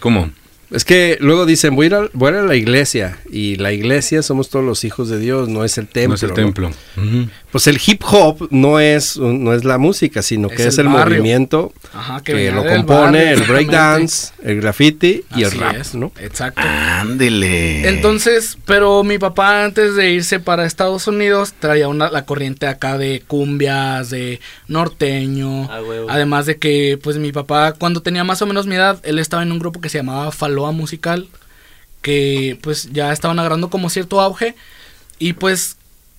¿Cómo? 0.00 0.30
Es 0.70 0.84
que 0.84 1.16
luego 1.20 1.46
dicen, 1.46 1.74
voy 1.74 1.84
a, 1.84 1.88
ir 1.88 1.94
a, 1.94 2.08
voy 2.12 2.28
a, 2.34 2.42
la 2.42 2.54
iglesia. 2.54 3.18
Y 3.30 3.56
la 3.56 3.72
iglesia 3.72 4.22
somos 4.22 4.50
todos 4.50 4.64
los 4.64 4.84
hijos 4.84 5.08
de 5.08 5.18
Dios, 5.18 5.48
no 5.48 5.64
es 5.64 5.78
el 5.78 5.88
templo. 5.88 6.08
No 6.08 6.14
es 6.14 6.22
el 6.22 6.34
templo. 6.34 6.70
Pues 7.50 7.66
el 7.66 7.80
hip 7.84 8.02
hop 8.04 8.48
no 8.50 8.78
es, 8.78 9.16
no 9.16 9.54
es 9.54 9.64
la 9.64 9.78
música, 9.78 10.20
sino 10.20 10.48
que 10.50 10.66
es 10.66 10.76
el, 10.76 10.88
movimiento 10.88 11.72
que, 12.22 12.52
lo 12.52 12.66
compone, 12.66 13.32
el 13.32 13.42
breakdance, 13.44 14.32
el 14.42 14.60
graffiti 14.60 15.24
y 15.34 15.44
el 15.44 15.52
rap, 15.52 15.76
¿no? 15.94 16.12
Exacto. 16.20 16.60
Ándele. 16.62 17.88
Entonces, 17.88 18.58
pero 18.66 19.02
mi 19.02 19.18
papá 19.18 19.64
antes 19.64 19.94
de 19.96 20.10
irse 20.10 20.40
para 20.40 20.66
Estados 20.66 21.06
Unidos 21.06 21.54
traía 21.58 21.88
una, 21.88 22.10
la 22.10 22.26
corriente 22.26 22.66
acá 22.66 22.98
de 22.98 23.22
cumbias, 23.26 24.10
de 24.10 24.40
norteño. 24.66 25.64
Ah, 25.70 25.80
Además 26.10 26.44
de 26.44 26.58
que, 26.58 26.98
pues 27.02 27.16
mi 27.16 27.32
papá, 27.32 27.72
cuando 27.72 28.02
tenía 28.02 28.24
más 28.24 28.42
o 28.42 28.46
menos 28.46 28.66
mi 28.66 28.74
edad, 28.74 29.00
él 29.04 29.18
estaba 29.18 29.42
en 29.42 29.52
un 29.52 29.58
grupo 29.58 29.80
que 29.80 29.88
se 29.88 29.98
llamaba 29.98 30.30
Faloa 30.58 30.72
Musical, 30.72 31.28
que 32.02 32.58
pues 32.62 32.90
ya 32.92 33.12
estaban 33.12 33.38
agarrando 33.38 33.70
como 33.70 33.90
cierto 33.90 34.20
auge. 34.20 34.54
Y 35.18 35.34
pues 35.34 35.76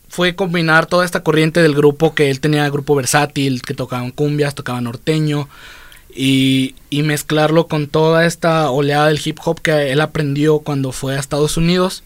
fue 0.08 0.36
combinar 0.36 0.86
toda 0.86 1.06
esta 1.06 1.23
corriente 1.23 1.62
del 1.62 1.75
grupo 1.75 2.15
que 2.15 2.30
él 2.30 2.39
tenía, 2.39 2.69
grupo 2.69 2.95
versátil, 2.95 3.62
que 3.62 3.73
tocaban 3.73 4.12
cumbias, 4.12 4.56
tocaban 4.56 4.86
norteño. 4.86 5.49
y 6.15 6.73
mezclarlo 6.91 7.67
con 7.67 7.88
toda 7.88 8.25
esta 8.25 8.71
oleada 8.71 9.08
del 9.08 9.21
hip 9.23 9.38
hop 9.45 9.62
que 9.62 9.91
él 9.91 10.02
aprendió 10.02 10.60
cuando 10.60 10.91
fue 10.91 11.15
a 11.15 11.19
Estados 11.19 11.56
Unidos. 11.58 12.04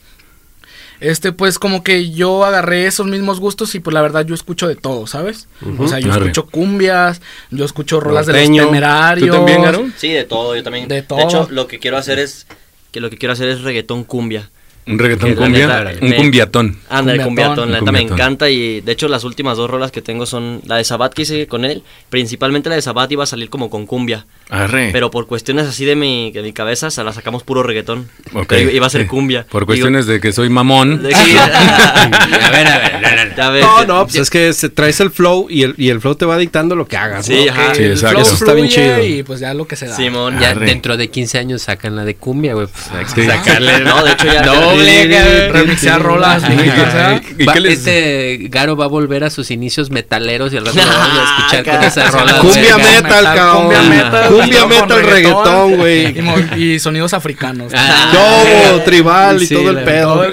Este, 0.99 1.31
pues 1.33 1.59
como 1.59 1.83
que 1.83 2.11
yo 2.11 2.45
agarré 2.45 2.85
esos 2.87 3.07
mismos 3.07 3.39
gustos 3.39 3.75
y 3.75 3.79
pues 3.79 3.93
la 3.93 4.01
verdad 4.01 4.25
yo 4.25 4.33
escucho 4.35 4.67
de 4.67 4.75
todo, 4.75 5.05
¿sabes? 5.07 5.47
O 5.77 5.87
sea, 5.87 5.99
yo 5.99 6.11
Arre. 6.13 6.21
escucho 6.25 6.45
cumbias, 6.47 7.21
yo 7.51 7.65
escucho 7.65 7.99
rolas 7.99 8.25
de 8.25 8.33
los 8.33 8.65
temerarios. 8.65 9.29
¿Tú 9.29 9.35
también, 9.35 9.61
Garo? 9.61 9.85
Sí, 9.97 10.09
de 10.09 10.23
todo, 10.23 10.55
yo 10.55 10.63
también. 10.63 10.87
De 10.87 10.95
De, 10.95 11.01
todo. 11.03 11.19
hecho, 11.19 11.47
lo 11.51 11.67
que 11.67 11.79
quiero 11.79 11.97
hacer 11.97 12.19
es 12.19 12.47
que 12.91 12.99
lo 13.01 13.09
que 13.09 13.17
quiero 13.17 13.33
hacer 13.33 13.49
es 13.49 13.61
reggaetón 13.61 14.03
cumbia. 14.03 14.49
Un 14.85 14.99
reggaetón 14.99 15.29
la 15.31 15.35
cumbia, 15.37 15.67
neta, 15.67 15.91
un 16.01 16.09
me- 16.09 16.15
cumbiatón. 16.17 16.77
Anda, 16.89 17.13
el 17.13 17.21
Cumbiatón. 17.21 17.71
la 17.71 17.79
neta 17.79 17.91
me 17.91 18.01
encanta 18.01 18.49
y 18.49 18.81
de 18.81 18.91
hecho 18.91 19.07
las 19.07 19.23
últimas 19.23 19.55
dos 19.57 19.69
rolas 19.69 19.91
que 19.91 20.01
tengo 20.01 20.25
son 20.25 20.61
la 20.65 20.75
de 20.77 20.83
Sabat 20.83 21.13
que 21.13 21.21
hice 21.21 21.47
con 21.47 21.63
él, 21.65 21.83
principalmente 22.09 22.69
la 22.69 22.75
de 22.75 22.81
Sabat 22.81 23.11
iba 23.11 23.23
a 23.23 23.27
salir 23.27 23.49
como 23.49 23.69
con 23.69 23.85
cumbia, 23.85 24.25
Arre. 24.49 24.89
pero 24.91 25.09
por 25.09 25.25
cuestiones 25.27 25.67
así 25.67 25.85
de 25.85 25.95
mi, 25.95 26.31
de 26.31 26.41
mi 26.41 26.51
cabeza 26.53 26.91
se 26.91 27.03
la 27.03 27.13
sacamos 27.13 27.43
puro 27.43 27.63
reggaetón, 27.63 28.09
Ok, 28.33 28.45
Pero 28.49 28.71
iba 28.71 28.87
a 28.87 28.89
ser 28.89 29.07
cumbia. 29.07 29.45
Por 29.49 29.61
Digo, 29.61 29.67
cuestiones 29.67 30.05
de 30.05 30.19
que 30.19 30.31
soy 30.33 30.49
mamón. 30.49 31.01
que- 31.01 31.13
A 32.43 32.49
ver, 32.51 32.67
a 32.67 32.77
ver, 32.77 33.01
no, 33.01 33.09
no, 33.15 33.25
no. 33.29 33.35
Ya 33.35 33.49
ves, 33.49 33.63
No, 33.65 33.85
no, 33.85 34.03
pues 34.03 34.15
es 34.17 34.29
que 34.29 34.53
se 34.53 34.69
traes 34.69 34.99
el 34.99 35.09
flow 35.11 35.47
y 35.49 35.63
el, 35.63 35.75
y 35.77 35.89
el 35.89 35.99
flow 36.01 36.15
te 36.15 36.25
va 36.25 36.37
dictando 36.37 36.75
lo 36.75 36.87
que 36.87 36.97
hagas. 36.97 37.25
Sí, 37.25 37.45
¿no? 37.45 37.51
ajá. 37.51 37.73
Sí, 37.75 37.83
el 37.83 37.91
exacto. 37.93 38.17
flow 38.17 38.21
Eso 38.21 38.33
está 38.35 38.53
bien 38.53 38.67
chido. 38.69 39.03
Y 39.03 39.23
pues 39.23 39.39
ya 39.39 39.53
lo 39.53 39.65
que 39.67 39.75
se 39.75 39.87
da. 39.87 39.95
Simón. 39.95 40.39
Ya 40.39 40.53
dentro 40.53 40.97
de 40.97 41.09
15 41.09 41.39
años 41.39 41.61
sacan 41.63 41.95
la 41.95 42.05
de 42.05 42.15
cumbia, 42.15 42.53
güey. 42.53 42.67
Pues 42.67 42.91
hay 42.91 43.05
que 43.05 43.21
Sí. 43.23 43.27
sacarle. 43.27 43.79
No, 43.81 44.03
de 44.03 44.11
hecho 44.11 44.25
ya- 44.27 44.41
Doble. 44.77 45.49
Remixear 45.51 46.01
rolas, 46.01 46.43
Ajá. 46.43 46.53
viejitas, 46.53 46.93
¿eh? 46.95 47.21
¿Y 47.39 47.45
Va- 47.45 47.53
qué 47.53 47.59
les- 47.59 47.73
Este 47.79 48.37
Garo 48.49 48.75
va 48.75 48.85
a 48.85 48.87
volver 48.87 49.23
a 49.23 49.29
sus 49.29 49.51
inicios 49.51 49.89
metaleros 49.89 50.53
y 50.53 50.57
al 50.57 50.65
rato 50.65 50.77
lo 50.77 50.85
vamos 50.85 51.19
a 51.19 51.37
escuchar 51.37 51.63
con 51.75 51.83
esa 51.83 52.11
rola. 52.11 52.33
Cumbia 52.39 52.77
metal, 52.77 53.23
cabrón. 53.23 53.61
Cumbia 53.63 53.81
metal. 53.83 54.27
Cumbia 54.29 54.59
con 54.61 54.69
metal, 54.69 55.03
reggaetón, 55.03 55.75
güey. 55.77 56.15
Y, 56.57 56.79
sonidos 56.79 57.13
africanos. 57.13 57.71
Ah. 57.75 58.11
Todo, 58.13 58.81
tribal 58.83 59.41
y 59.41 59.47
todo 59.47 59.69
el 59.71 59.79
pedo. 59.83 60.25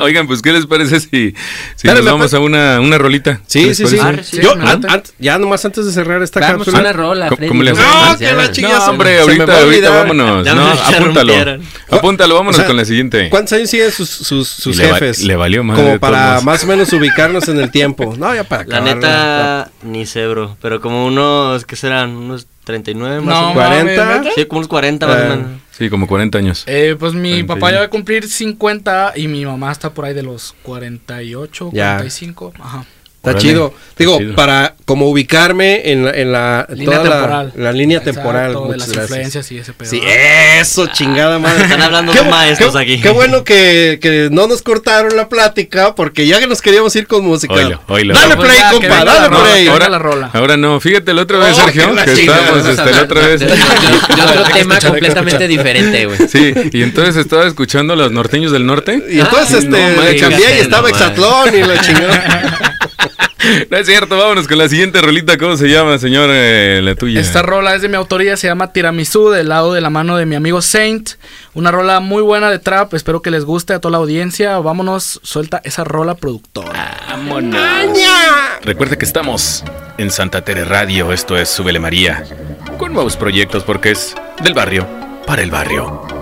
Oigan, 0.00 0.26
pues, 0.26 0.42
¿qué 0.42 0.52
les 0.52 0.66
parece 0.66 1.00
si, 1.00 1.34
nos 1.84 2.04
vamos 2.04 2.32
a 2.34 2.38
una, 2.40 2.80
una 2.80 2.98
rolita? 2.98 3.40
¿Qué 3.50 3.74
Sí, 3.74 3.86
sí, 3.86 3.96
sí. 4.24 4.40
Yo, 4.42 4.54
ya 5.18 5.38
nomás 5.38 5.64
antes 5.64 5.86
de 5.86 5.92
cerrar 5.92 6.22
esta 6.22 6.40
cápsula. 6.40 6.80
una 6.80 6.92
rola, 6.92 7.28
¿Cómo- 7.28 7.62
le 7.62 7.72
no 7.72 8.18
que 8.18 8.32
la 8.32 8.50
chingada 8.50 8.90
hombre, 8.90 9.20
ahorita, 9.20 9.60
ahorita 9.60 9.90
vámonos. 9.90 10.46
No, 10.46 10.68
apúntalo. 10.70 11.34
Apúntalo, 11.90 12.34
vámonos 12.34 12.60
con 12.62 12.76
la 12.76 12.84
siguiente. 12.84 13.28
¿Cuántos 13.30 13.52
años 13.54 13.70
siguen 13.90 14.06
sus, 14.06 14.08
sus, 14.10 14.48
sus 14.48 14.76
le 14.76 14.86
va- 14.88 14.94
jefes? 14.98 15.22
le 15.24 15.36
valió 15.36 15.62
de 15.62 15.68
Como 15.68 15.82
todos 15.82 15.98
para 15.98 16.28
modos. 16.30 16.44
más 16.44 16.64
o 16.64 16.66
menos 16.66 16.92
ubicarnos 16.92 17.48
en 17.48 17.58
el 17.58 17.70
tiempo. 17.70 18.14
No, 18.16 18.34
ya 18.34 18.44
para 18.44 18.64
La 18.64 18.76
acabar. 18.78 18.94
neta, 18.96 19.70
ni 19.82 20.06
sé, 20.06 20.26
bro, 20.28 20.56
pero 20.62 20.80
como 20.80 21.06
unos, 21.06 21.64
¿qué 21.64 21.76
serán? 21.76 22.10
Unos 22.10 22.46
39 22.64 23.20
más 23.20 23.36
o 23.36 23.40
No, 23.40 23.48
menos. 23.54 23.68
40. 23.68 24.04
mames, 24.04 24.20
¿neta? 24.22 24.34
Sí, 24.36 24.44
como 24.46 24.58
unos 24.60 24.68
40 24.68 25.06
más 25.06 25.16
Eh, 25.18 25.22
o 25.26 25.28
menos. 25.36 25.46
Sí, 25.72 25.90
como 25.90 26.06
40 26.06 26.38
años. 26.38 26.64
Eh, 26.66 26.96
pues 26.98 27.12
mi 27.14 27.30
41. 27.42 27.46
papá 27.46 27.72
ya 27.72 27.78
va 27.80 27.84
a 27.86 27.90
cumplir 27.90 28.28
50 28.28 29.14
y 29.16 29.26
mi 29.26 29.44
mamá 29.44 29.72
está 29.72 29.90
por 29.90 30.04
ahí 30.04 30.14
de 30.14 30.22
los 30.22 30.54
48, 30.62 31.70
Ya. 31.72 31.96
45. 31.96 32.52
Ajá. 32.60 32.84
Está 33.24 33.30
Órale, 33.30 33.48
chido. 33.48 33.74
Digo, 33.98 34.18
chido. 34.18 34.34
para 34.34 34.74
como 34.84 35.08
ubicarme 35.08 35.92
en 35.92 36.04
la, 36.04 36.10
en 36.10 36.32
la, 36.32 36.66
Línea 36.70 36.86
toda 36.98 37.08
la- 37.08 37.14
temporal. 37.20 37.52
La, 37.54 37.72
línea 37.72 37.98
Exacto, 37.98 38.14
temporal. 38.18 38.52
de 38.52 38.58
Muchas 38.58 38.78
las 38.78 38.88
gracias. 38.88 39.02
influencias 39.10 39.52
y 39.52 39.58
ese 39.58 39.72
pedo. 39.74 39.90
Sí, 39.90 40.02
eso, 40.58 40.86
chingada 40.88 41.38
madre. 41.38 41.62
Están 41.62 41.82
hablando 41.82 42.10
Qué 42.12 42.18
de 42.24 42.28
maestros 42.28 42.72
qué- 42.72 42.78
aquí. 42.80 43.00
Qué 43.00 43.10
bueno 43.10 43.44
que, 43.44 44.00
que 44.02 44.28
no 44.32 44.48
nos 44.48 44.62
cortaron 44.62 45.14
la 45.16 45.28
plática 45.28 45.94
porque 45.94 46.26
ya 46.26 46.40
que 46.40 46.48
nos 46.48 46.60
queríamos 46.60 46.96
ir 46.96 47.06
con 47.06 47.24
música. 47.24 47.54
Oílo, 47.54 47.80
oílo. 47.86 48.12
Dale 48.14 48.34
Pues 48.34 48.48
play, 48.48 48.58
ya, 48.58 48.70
que 48.70 48.88
compa, 48.88 49.04
dale 49.04 49.20
la 49.20 49.28
rola, 49.28 49.44
play. 49.50 49.66
Ahora, 49.68 49.88
la 49.88 49.98
rola. 50.00 50.30
ahora 50.32 50.56
no, 50.56 50.80
fíjate 50.80 51.14
la 51.14 51.22
otra 51.22 51.38
vez, 51.38 51.56
Oh, 51.56 51.64
Sergio, 51.64 51.88
que 51.90 51.94
la 51.94 52.04
estábamos 52.04 52.66
este, 52.66 52.90
la 52.90 53.02
otra 53.02 53.20
vez. 53.20 53.40
de, 53.40 53.46
de- 53.46 53.52
de- 53.54 54.22
otro 54.40 54.44
tema 54.52 54.78
completamente 54.80 55.46
diferente, 55.46 56.06
güey. 56.06 56.18
Sí, 56.28 56.52
y 56.72 56.82
entonces 56.82 57.14
estaba 57.14 57.46
escuchando 57.46 57.94
los 57.94 58.10
norteños 58.10 58.50
del 58.50 58.66
norte. 58.66 59.00
Y 59.08 59.20
entonces 59.20 59.64
Ah, 59.72 60.00
este, 60.08 60.16
cambié 60.18 60.56
y 60.56 60.60
estaba. 60.60 60.88
Exatlón 60.90 61.54
y 61.54 61.62
la 61.62 61.80
chingada. 61.80 62.71
No 63.70 63.76
es 63.76 63.86
cierto, 63.86 64.16
vámonos 64.16 64.46
con 64.46 64.56
la 64.56 64.68
siguiente 64.68 65.00
rolita. 65.00 65.36
¿Cómo 65.36 65.56
se 65.56 65.68
llama, 65.68 65.98
señor? 65.98 66.30
eh, 66.32 66.80
la 66.82 66.94
tuya. 66.94 67.20
Esta 67.20 67.42
rola 67.42 67.74
es 67.74 67.82
de 67.82 67.88
mi 67.88 67.96
autoría, 67.96 68.36
se 68.36 68.46
llama 68.46 68.72
Tiramisú, 68.72 69.30
del 69.30 69.48
lado 69.48 69.72
de 69.72 69.80
la 69.80 69.90
mano 69.90 70.16
de 70.16 70.26
mi 70.26 70.36
amigo 70.36 70.62
Saint. 70.62 71.10
Una 71.54 71.72
rola 71.72 71.98
muy 72.00 72.22
buena 72.22 72.50
de 72.50 72.60
trap, 72.60 72.94
espero 72.94 73.20
que 73.20 73.30
les 73.32 73.44
guste 73.44 73.74
a 73.74 73.80
toda 73.80 73.92
la 73.92 73.98
audiencia. 73.98 74.58
Vámonos, 74.58 75.20
suelta 75.24 75.60
esa 75.64 75.82
rola 75.82 76.14
productora. 76.14 76.96
Recuerda 78.62 78.96
que 78.96 79.04
estamos 79.04 79.64
en 79.98 80.10
Santa 80.10 80.44
Tere 80.44 80.64
Radio. 80.64 81.12
Esto 81.12 81.36
es 81.36 81.48
Súbele 81.48 81.80
María. 81.80 82.24
Con 82.78 82.92
nuevos 82.92 83.16
proyectos 83.16 83.64
porque 83.64 83.90
es 83.90 84.14
del 84.42 84.54
barrio 84.54 84.86
para 85.26 85.42
el 85.42 85.50
barrio. 85.50 86.21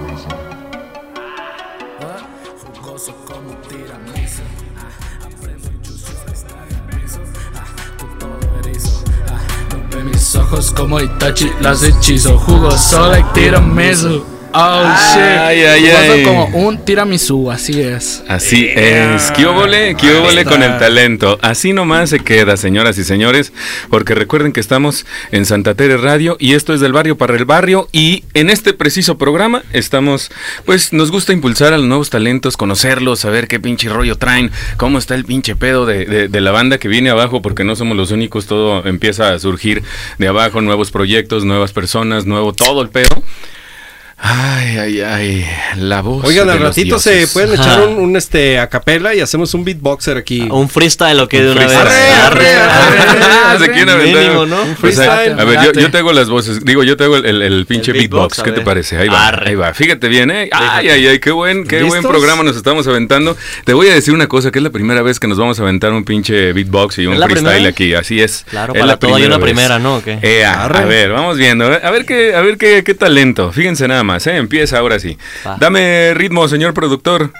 Ojos 10.35 10.71
como 10.73 11.01
Itachi, 11.01 11.51
las 11.61 11.83
hechizo, 11.83 12.39
jugo 12.39 12.71
solo 12.73 13.13
like 13.13 13.29
tiramisú. 13.33 14.25
Oh 14.53 14.83
shit. 15.13 15.23
Ay, 15.23 15.61
ay, 15.63 15.87
ay. 15.91 16.23
como 16.25 16.47
un 16.47 16.85
tiramisú, 16.85 17.51
así 17.53 17.81
es. 17.81 18.25
Así 18.27 18.69
es. 18.75 19.31
¿Qué 19.31 19.47
óvole? 19.47 19.95
¿Qué 19.95 20.13
óvole 20.17 20.45
con 20.45 20.63
el 20.65 20.77
talento? 20.79 21.39
Así 21.41 21.73
nomás 21.73 22.11
se 22.11 22.19
queda, 22.21 22.57
señoras 22.57 22.99
y 22.99 23.05
señores, 23.05 23.53
porque 23.91 24.15
recuerden 24.17 24.53
que 24.53 24.59
estamos 24.59 25.07
en 25.31 25.47
Santa 25.47 25.75
Tere 25.77 25.97
Radio 25.99 26.37
y 26.41 26.55
esto 26.55 26.75
es 26.75 26.81
del 26.81 26.93
barrio 26.93 27.17
para 27.17 27.37
el 27.37 27.45
barrio 27.45 27.89
y 27.93 28.25
en 28.35 28.51
este 28.51 28.73
preciso 28.73 29.17
programa 29.19 29.63
estamos, 29.73 30.31
pues 30.65 30.93
nos 30.93 31.13
gusta 31.13 31.33
impulsar 31.33 31.73
a 31.73 31.79
los 31.79 31.87
nuevos 31.87 32.11
talentos, 32.11 32.57
conocerlos, 32.57 33.21
saber 33.21 33.47
qué 33.47 33.61
pinche 33.61 33.89
rollo 33.89 34.17
traen, 34.17 34.51
cómo 34.77 34.99
está 34.99 35.15
el 35.15 35.25
pinche 35.25 35.55
pedo 35.55 35.87
de, 35.87 36.07
de- 36.07 36.29
de 36.29 36.41
la 36.41 36.51
banda 36.51 36.79
que 36.79 36.89
viene 36.89 37.11
abajo, 37.11 37.41
porque 37.41 37.63
no 37.63 37.77
somos 37.77 37.97
los 37.97 38.11
únicos, 38.11 38.47
todo 38.47 38.85
empieza 38.87 39.33
a 39.33 39.39
surgir 39.39 39.83
de 40.19 40.27
abajo, 40.29 40.61
nuevos 40.61 40.91
proyectos, 40.91 41.45
nuevas 41.45 41.73
personas, 41.73 42.27
nuevo 42.27 42.53
todo 42.53 42.83
el 42.83 42.89
pedo. 42.89 43.23
Ay, 44.23 44.77
ay, 44.77 45.01
ay, 45.01 45.47
la 45.79 46.03
voz. 46.03 46.23
Oigan, 46.27 46.51
al 46.51 46.61
ratito 46.61 46.99
se 46.99 47.27
pueden 47.29 47.55
echar 47.55 47.81
un, 47.89 47.99
un, 47.99 48.17
este 48.17 48.59
acapela 48.59 49.15
y 49.15 49.21
hacemos 49.21 49.55
un 49.55 49.65
beatboxer 49.65 50.19
aquí. 50.19 50.47
Un 50.51 50.69
freestyle 50.69 51.19
o 51.21 51.27
qué 51.29 51.41
de 51.43 51.53
una 51.53 51.67
vez. 51.67 51.73
freestyle. 51.73 52.21
Arre, 52.27 52.47
arre, 52.55 53.25
arre. 53.55 53.59
Se 53.65 53.71
quieren 53.71 53.89
aventar. 53.89 54.23
Mínimo, 54.23 54.45
¿no? 54.47 54.57
Un 54.63 54.71
O 54.73 54.75
sea, 54.75 54.77
freestyle. 54.77 55.41
a 55.41 55.45
ver, 55.45 55.61
yo, 55.65 55.73
yo 55.81 55.91
te 55.91 55.99
hago 55.99 56.13
las 56.13 56.29
voces. 56.29 56.63
Digo, 56.67 56.85
yo 56.85 56.99
te 56.99 57.05
hago 57.05 57.17
el, 57.17 57.25
el- 57.25 57.41
el 57.43 57.65
pinche 57.65 57.93
El 57.93 57.97
beatbox. 57.99 58.37
beatbox, 58.37 58.39
a 58.41 58.45
¿Qué 58.45 58.53
te 58.53 58.61
parece? 58.61 58.99
Ahí 58.99 59.09
va, 59.09 59.29
Arre. 59.29 59.49
ahí 59.51 59.55
va. 59.55 59.73
Fíjate 59.73 60.09
bien, 60.09 60.31
¿eh? 60.31 60.51
Ay, 60.53 60.91
ay, 60.91 61.07
ay, 61.07 61.19
qué 61.19 61.31
buen, 61.31 61.67
qué 61.67 61.83
buen 61.85 62.03
programa 62.03 62.43
nos 62.43 62.57
estamos 62.57 62.87
aventando. 62.87 63.39
Te 63.65 63.73
voy 63.73 63.89
a 63.89 63.95
decir 63.95 64.13
una 64.13 64.27
cosa, 64.29 64.51
que 64.51 64.59
es 64.59 64.63
la 64.63 64.71
primera 64.71 65.01
vez 65.01 65.19
que 65.19 65.29
nos 65.29 65.39
vamos 65.39 65.59
a 65.61 65.63
aventar 65.63 65.93
un 65.93 66.05
pinche 66.05 66.53
beatbox 66.53 66.99
y 66.99 67.07
un 67.07 67.15
¿Es 67.15 67.21
la 67.21 67.27
freestyle 67.27 67.53
primera? 67.53 67.71
aquí. 67.71 67.95
Así 67.95 68.21
es. 68.21 68.45
Claro, 68.51 68.75
Es 68.75 68.81
para 68.81 68.99
todo 68.99 69.15
hay 69.15 69.25
una 69.25 69.39
vez. 69.39 69.45
primera, 69.45 69.79
¿no? 69.79 69.97
Arre. 69.97 70.79
a 70.79 70.85
ver, 70.85 71.11
vamos 71.11 71.39
viendo. 71.39 71.65
A 71.65 71.69
ver, 71.71 71.87
a 71.87 71.91
ver 71.91 72.05
qué, 72.05 72.35
a 72.35 72.43
ver 72.43 72.59
qué, 72.59 72.85
qué 72.85 72.93
talento. 72.95 73.51
Fíjense 73.53 73.89
nada 73.89 74.03
más, 74.05 74.10
¿eh? 74.27 74.37
Empieza 74.37 74.79
ahora 74.79 74.99
sí. 74.99 75.17
Va. 75.47 75.57
Dame 75.59 76.13
ritmo, 76.15 76.47
señor 76.49 76.75
productor. 76.75 77.33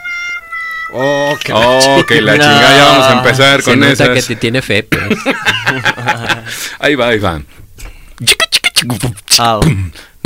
Oh, 0.93 1.37
que 1.45 1.53
la 1.53 1.59
Oh, 1.61 2.05
que 2.07 2.21
la 2.21 2.33
No. 2.37 2.43
chingada, 2.43 2.77
ya 2.77 2.85
vamos 2.85 3.07
a 3.07 3.13
empezar 3.13 3.63
Se 3.63 3.71
con 3.71 3.81
nota 3.81 3.93
esas. 3.93 4.09
que 4.09 4.23
te 4.23 4.37
tiene 4.37 4.61
fe, 4.63 4.83
pues. 4.83 5.03
Ahí 6.81 6.95
va, 6.97 7.09
ahí 7.09 7.19
va. 7.19 7.41
Ah, 9.39 9.61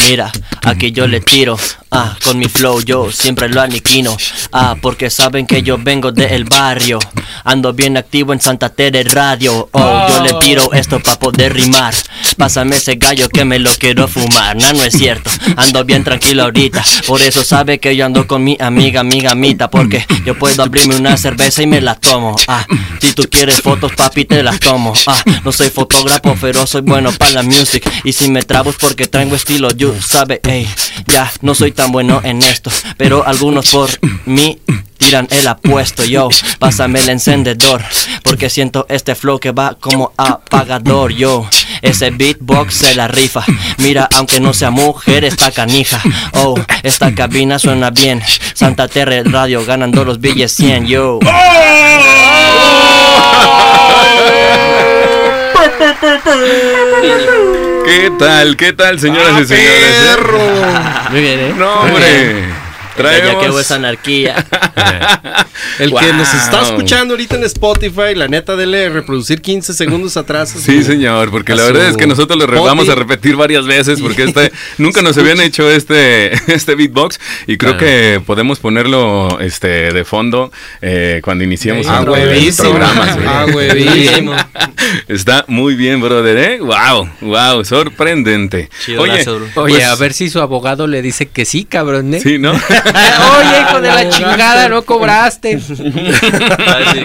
mira, 0.07 0.31
aquí 0.63 0.93
yo 0.93 1.07
le 1.07 1.21
tiro, 1.21 1.59
ah, 1.91 2.17
con 2.25 2.39
mi 2.39 2.47
flow 2.47 2.81
yo 2.83 3.11
siempre 3.11 3.49
lo 3.49 3.61
aniquino, 3.61 4.17
ah, 4.53 4.77
porque 4.81 5.11
saben 5.11 5.47
que 5.47 5.63
yo 5.63 5.79
vengo 5.79 6.13
del 6.13 6.45
barrio, 6.45 6.99
ando 7.45 7.73
bien 7.73 7.97
activo 7.97 8.33
en 8.33 8.41
Santa 8.41 8.69
Tere 8.69 9.05
Radio, 9.05 9.69
oh, 9.73 10.07
yo 10.09 10.23
le 10.23 10.35
tiro 10.45 10.73
esto 10.73 11.01
pa' 11.01 11.19
poder 11.19 11.55
rimar, 11.55 11.95
pásame 12.37 12.77
ese 12.77 12.97
gallo 12.97 13.29
que 13.29 13.45
me 13.45 13.59
lo 13.59 13.71
quiero 13.75 14.09
fumar, 14.09 14.57
nah, 14.57 14.73
no 14.73 14.85
es 14.85 14.95
cierto, 14.95 15.31
ando 15.57 15.85
bien 15.85 16.05
tranquilo 16.05 16.45
ahorita, 16.45 16.85
por 17.07 17.23
eso 17.23 17.45
sabe 17.45 17.79
que 17.79 17.97
yo 17.97 18.07
ando 18.07 18.27
con 18.27 18.45
mi 18.45 18.57
amiga, 18.61 19.01
amiga 19.01 19.35
mita, 19.35 19.71
porque 19.71 20.07
yo 20.25 20.39
puedo 20.39 20.63
abrirme 20.63 20.97
una 20.97 21.17
cerveza 21.17 21.63
y 21.63 21.67
me 21.67 21.81
la 21.81 21.95
tomo, 21.95 22.37
ah, 22.49 22.67
si 23.01 23.13
tú 23.13 23.23
quieres 23.31 23.61
fotos 23.61 23.93
papi 23.93 24.25
te 24.25 24.43
las 24.43 24.61
tomo, 24.61 24.93
ah, 25.07 25.23
no 25.45 25.53
soy 25.53 25.71
fotógrafo 25.71 26.37
pero 26.41 26.67
soy 26.67 26.83
bueno 26.83 27.13
para 27.13 27.33
la 27.33 27.43
music, 27.43 27.89
y 28.05 28.13
si 28.13 28.29
me 28.31 28.43
trabo 28.43 28.71
es 28.71 28.77
porque 28.77 29.07
traigo 29.07 29.37
estilo, 29.37 29.71
you 29.95 30.01
sabe, 30.01 30.41
ey, 30.45 30.69
ya, 31.07 31.31
no 31.41 31.55
soy 31.55 31.73
tan 31.73 31.93
bueno 31.93 32.21
en 32.25 32.43
esto, 32.43 32.71
pero 32.97 33.27
algunos 33.27 33.71
por 33.71 33.91
mí 34.27 34.59
tiran 34.99 35.29
el 35.31 35.47
apuesto, 35.47 36.05
yo, 36.05 36.29
pásame 36.59 37.01
el 37.01 37.09
encendedor, 37.09 37.83
porque 38.23 38.51
siento 38.51 38.87
este 38.89 39.15
flow 39.15 39.39
que 39.39 39.53
va 39.53 39.77
como 39.79 40.13
apagador, 40.17 41.13
yo, 41.13 41.49
ese 41.83 42.11
beatbox 42.11 42.75
se 42.75 42.95
la 42.95 43.09
rifa, 43.09 43.45
mira, 43.79 44.09
aunque 44.15 44.41
no 44.41 44.53
sea 44.53 44.71
mujer, 44.71 45.25
está 45.25 45.51
canija, 45.51 46.01
oh, 46.35 46.59
esta 46.83 47.15
cabina 47.15 47.59
suena 47.59 47.91
bien, 47.91 48.23
Santa 48.55 48.89
Terre 48.89 49.23
Radio 49.25 49.65
ganando 49.65 50.05
los 50.05 50.21
billes 50.21 50.53
100, 50.53 50.87
yo. 50.87 51.19
¿Qué 57.85 58.11
tal? 58.19 58.57
¿Qué 58.57 58.73
tal, 58.73 59.01
señoras 59.01 59.33
¡Ah, 59.35 59.41
y 59.41 59.47
señores? 59.47 59.95
perro! 60.17 60.39
Muy 61.11 61.21
bien, 61.21 61.41
¿eh? 61.41 61.55
No, 61.57 61.83
Muy 61.85 62.01
hombre. 62.97 63.13
Ya 63.17 63.21
Traemos... 63.23 63.43
que 63.45 63.51
hubo 63.51 63.61
esa 63.61 63.75
anarquía. 63.77 64.47
El 65.79 65.93
que 65.95 66.13
nos 66.13 66.33
está 66.35 66.63
escuchando 66.63 67.15
ahorita 67.15 67.37
en 67.37 67.45
Spotify, 67.45 68.15
la 68.15 68.29
neta, 68.29 68.55
dele 68.57 68.89
reproducir 68.91 69.41
15 69.41 69.73
segundos 69.75 70.17
atrás. 70.17 70.51
Sí, 70.51 70.83
su- 70.83 70.91
señor, 70.93 71.31
porque 71.31 71.55
la 71.55 71.65
verdad 71.65 71.89
es 71.89 71.97
que 71.97 72.07
nosotros 72.07 72.39
lo 72.39 72.65
vamos 72.65 72.89
a 72.89 72.95
repetir 72.95 73.37
varias 73.37 73.67
veces 73.67 74.01
porque 74.01 74.25
este 74.25 74.53
nunca 74.79 75.03
nos 75.03 75.17
habían 75.19 75.41
hecho 75.41 75.69
este 75.71 76.33
este 76.53 76.75
beatbox 76.75 77.19
y 77.47 77.57
creo 77.57 77.77
Claro. 77.77 77.79
que 77.87 78.23
podemos 78.25 78.59
ponerlo 78.61 79.41
este 79.41 79.93
de 79.93 80.05
fondo 80.05 80.53
eh, 80.83 81.21
cuando 81.25 81.45
iniciemos 81.45 81.87
Ah, 81.89 81.99
el- 82.01 82.05
programa. 82.55 83.17
Ah, 83.27 83.47
huevísimo. 83.53 84.35
Está 85.09 85.45
muy 85.49 85.75
bien, 85.75 86.01
brother, 86.01 86.37
¿eh? 86.37 86.59
Wow, 86.61 87.09
wow, 87.23 87.65
sorprendente. 87.65 88.69
Chido, 88.85 89.03
Oye. 89.03 89.25
Oye, 89.57 89.75
pues, 89.77 89.85
a 89.85 89.97
ver 89.97 90.13
si 90.13 90.29
su 90.31 90.41
abogado 90.41 90.87
le 90.87 91.03
dice 91.03 91.27
que 91.27 91.45
sí, 91.45 91.65
cabrón, 91.65 92.15
¿eh? 92.15 92.21
Sí, 92.21 92.39
¿no? 92.39 92.53
Oye, 93.39 93.61
hijo 93.61 93.81
de 93.81 93.89
la 93.89 94.09
chingada, 94.09 94.69
no 94.69 94.83
cobraste. 94.83 95.59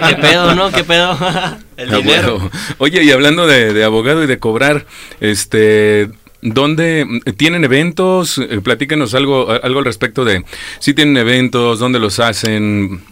¿Qué 0.08 0.16
pedo, 0.20 0.54
no? 0.54 0.70
¿Qué 0.70 0.84
pedo? 0.84 1.16
El 1.76 1.94
Ah, 1.94 1.96
dinero. 1.98 2.38
bueno. 2.38 2.50
Oye, 2.78 3.02
y 3.04 3.10
hablando 3.10 3.46
de, 3.46 3.72
de 3.72 3.84
abogado 3.84 4.22
y 4.22 4.26
de 4.26 4.38
cobrar, 4.38 4.86
este, 5.20 6.10
¿dónde 6.42 7.06
tienen 7.36 7.64
eventos? 7.64 8.36
Eh, 8.38 8.60
Platícanos 8.62 9.14
algo, 9.14 9.50
algo 9.50 9.78
al 9.78 9.84
respecto 9.84 10.24
de 10.24 10.44
si 10.78 10.92
tienen 10.94 11.16
eventos, 11.16 11.78
dónde 11.78 11.98
los 11.98 12.20
hacen, 12.20 13.02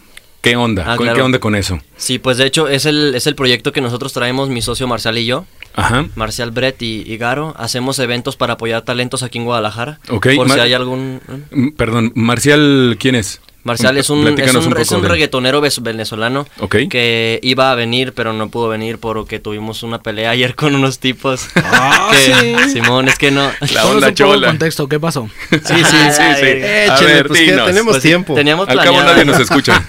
qué 0.43 0.57
onda, 0.57 0.85
Ah, 0.87 0.97
¿Con- 0.97 1.07
claro. 1.07 1.17
qué 1.17 1.23
onda 1.23 1.39
con 1.39 1.55
eso. 1.55 1.81
Sí, 1.97 2.19
pues 2.19 2.37
de 2.37 2.45
hecho 2.47 2.69
es 2.69 2.85
el, 2.85 3.15
es 3.15 3.27
el 3.27 3.35
proyecto 3.35 3.73
que 3.73 3.81
nosotros 3.81 4.13
traemos, 4.13 4.51
mi 4.51 4.61
socio 4.61 4.87
Marcial 4.87 5.17
y 5.17 5.25
yo. 5.27 5.47
Ajá. 5.75 6.07
Marcial 6.15 6.51
Brett 6.51 6.83
y, 6.83 7.03
y 7.07 7.17
Garo. 7.17 7.55
Hacemos 7.57 7.99
eventos 7.99 8.37
para 8.37 8.55
apoyar 8.55 8.83
talentos 8.83 9.23
aquí 9.23 9.39
en 9.39 9.45
Guadalajara. 9.45 10.01
Ok, 10.09 10.29
Por 10.37 10.49
Mar- 10.49 10.57
si 10.59 10.63
hay 10.65 10.75
algún... 10.75 11.21
¿eh? 11.29 11.39
Mm, 11.51 11.69
Perdón, 11.77 12.13
Marcial, 12.15 12.97
¿quién 12.99 13.15
es? 13.15 13.41
Marcial 13.69 13.97
es 13.99 14.11
un, 14.11 14.27
es 14.39 14.55
un, 14.55 14.73
un 14.73 14.79
es 14.79 14.91
reggaetonero 14.91 15.61
venezolano 15.83 16.47
que 16.91 17.39
iba 17.43 17.71
a 17.71 17.75
venir 17.75 18.13
pero 18.15 18.33
no 18.33 18.49
pudo 18.49 18.69
venir 18.69 18.99
porque 18.99 19.39
tuvimos 19.39 19.83
una 19.83 20.01
pelea 20.03 20.31
ayer 20.31 20.55
con 20.55 20.75
unos 20.75 20.99
tipos. 20.99 21.49
Ah, 21.71 22.11
que, 22.13 22.65
sí. 22.65 22.71
Simón, 22.73 23.09
es 23.09 23.19
que 23.19 23.31
no... 23.31 23.51
La 23.75 23.87
onda 23.87 24.13
chola. 24.15 24.49
contexto, 24.49 24.89
¿qué 24.89 24.99
pasó? 24.99 25.29
Sí, 25.51 25.59
sí, 25.59 25.85
sí, 25.85 26.23
sí. 26.41 26.47
A 26.47 26.85
Échale, 26.85 27.05
ver, 27.05 27.29
pues 27.29 27.41
tenemos 27.41 27.93
Pues 27.93 28.03
tiempo. 28.03 28.35
Teníamos 28.35 28.69
Al 28.69 28.83
cabo 28.83 29.03
nadie 29.03 29.25
nos 29.25 29.39
escucha. 29.39 29.85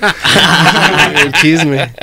El 1.24 1.32
chisme. 1.34 1.94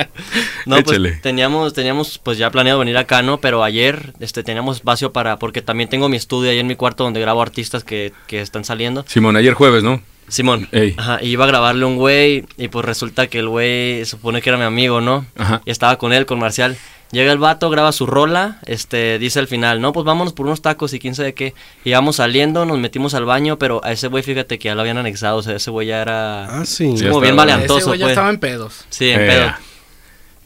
No, 0.65 0.81
pues 0.83 1.21
teníamos, 1.21 1.73
teníamos 1.73 2.17
pues 2.17 2.37
ya 2.37 2.49
planeado 2.49 2.79
venir 2.79 2.97
acá, 2.97 3.21
¿no? 3.21 3.39
Pero 3.39 3.63
ayer 3.63 4.13
este, 4.19 4.43
teníamos 4.43 4.77
espacio 4.77 5.13
para, 5.13 5.37
porque 5.37 5.61
también 5.61 5.89
tengo 5.89 6.09
mi 6.09 6.17
estudio 6.17 6.49
ahí 6.49 6.59
en 6.59 6.67
mi 6.67 6.75
cuarto 6.75 7.03
donde 7.03 7.21
grabo 7.21 7.41
artistas 7.41 7.83
que, 7.83 8.13
que 8.27 8.41
están 8.41 8.65
saliendo. 8.65 9.05
Simón, 9.07 9.37
ayer 9.37 9.53
jueves, 9.53 9.83
¿no? 9.83 10.01
Simón, 10.27 10.67
Ey. 10.71 10.93
ajá, 10.97 11.19
y 11.21 11.27
iba 11.27 11.45
a 11.45 11.47
grabarle 11.47 11.85
un 11.85 11.95
güey 11.95 12.45
y 12.57 12.67
pues 12.67 12.85
resulta 12.85 13.27
que 13.27 13.39
el 13.39 13.47
güey 13.47 14.05
supone 14.05 14.41
que 14.41 14.49
era 14.49 14.57
mi 14.57 14.65
amigo, 14.65 14.99
¿no? 15.01 15.25
Ajá. 15.37 15.61
Y 15.65 15.71
estaba 15.71 15.97
con 15.97 16.11
él, 16.13 16.25
con 16.25 16.39
Marcial. 16.39 16.77
Llega 17.11 17.31
el 17.31 17.37
vato, 17.37 17.69
graba 17.69 17.93
su 17.93 18.05
rola, 18.05 18.59
este, 18.65 19.17
dice 19.17 19.39
al 19.39 19.47
final, 19.47 19.79
no, 19.79 19.93
pues 19.93 20.05
vámonos 20.05 20.33
por 20.33 20.45
unos 20.45 20.61
tacos 20.61 20.93
y 20.93 20.99
quién 20.99 21.15
sabe 21.15 21.33
qué. 21.33 21.53
Y 21.85 21.93
vamos 21.93 22.17
saliendo, 22.17 22.65
nos 22.65 22.77
metimos 22.79 23.13
al 23.13 23.23
baño, 23.23 23.57
pero 23.57 23.79
a 23.85 23.93
ese 23.93 24.09
güey 24.09 24.23
fíjate 24.23 24.59
que 24.59 24.65
ya 24.65 24.75
lo 24.75 24.81
habían 24.81 24.97
anexado, 24.97 25.37
o 25.37 25.41
sea, 25.41 25.55
ese 25.55 25.71
güey 25.71 25.87
ya 25.87 26.01
era... 26.01 26.43
Ah, 26.59 26.65
sí. 26.65 26.91
es 26.95 26.99
Ya 26.99 27.07
como 27.07 27.21
bien 27.21 27.35
maleantoso, 27.35 27.77
Ese 27.77 27.87
güey 27.87 27.99
ya 27.99 28.05
pues. 28.07 28.11
estaba 28.11 28.29
en 28.29 28.39
pedos. 28.39 28.83
Sí, 28.89 29.09
en 29.09 29.21
Eh, 29.21 29.27
pedo. 29.27 29.53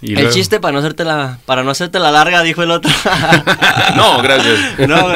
Y 0.02 0.14
El 0.14 0.22
luego- 0.22 0.32
chiste 0.34 0.60
para 0.60 0.72
no 0.74 0.80
hacerte 0.80 1.04
la, 1.04 1.38
para 1.46 1.64
no 1.64 1.70
hacerte 1.72 2.00
la 2.00 2.10
larga, 2.12 2.42
dijo 2.42 2.64
el 2.64 2.72
otro. 2.72 2.92
no, 3.96 4.22
gracias. 4.22 4.60
No, 4.88 5.14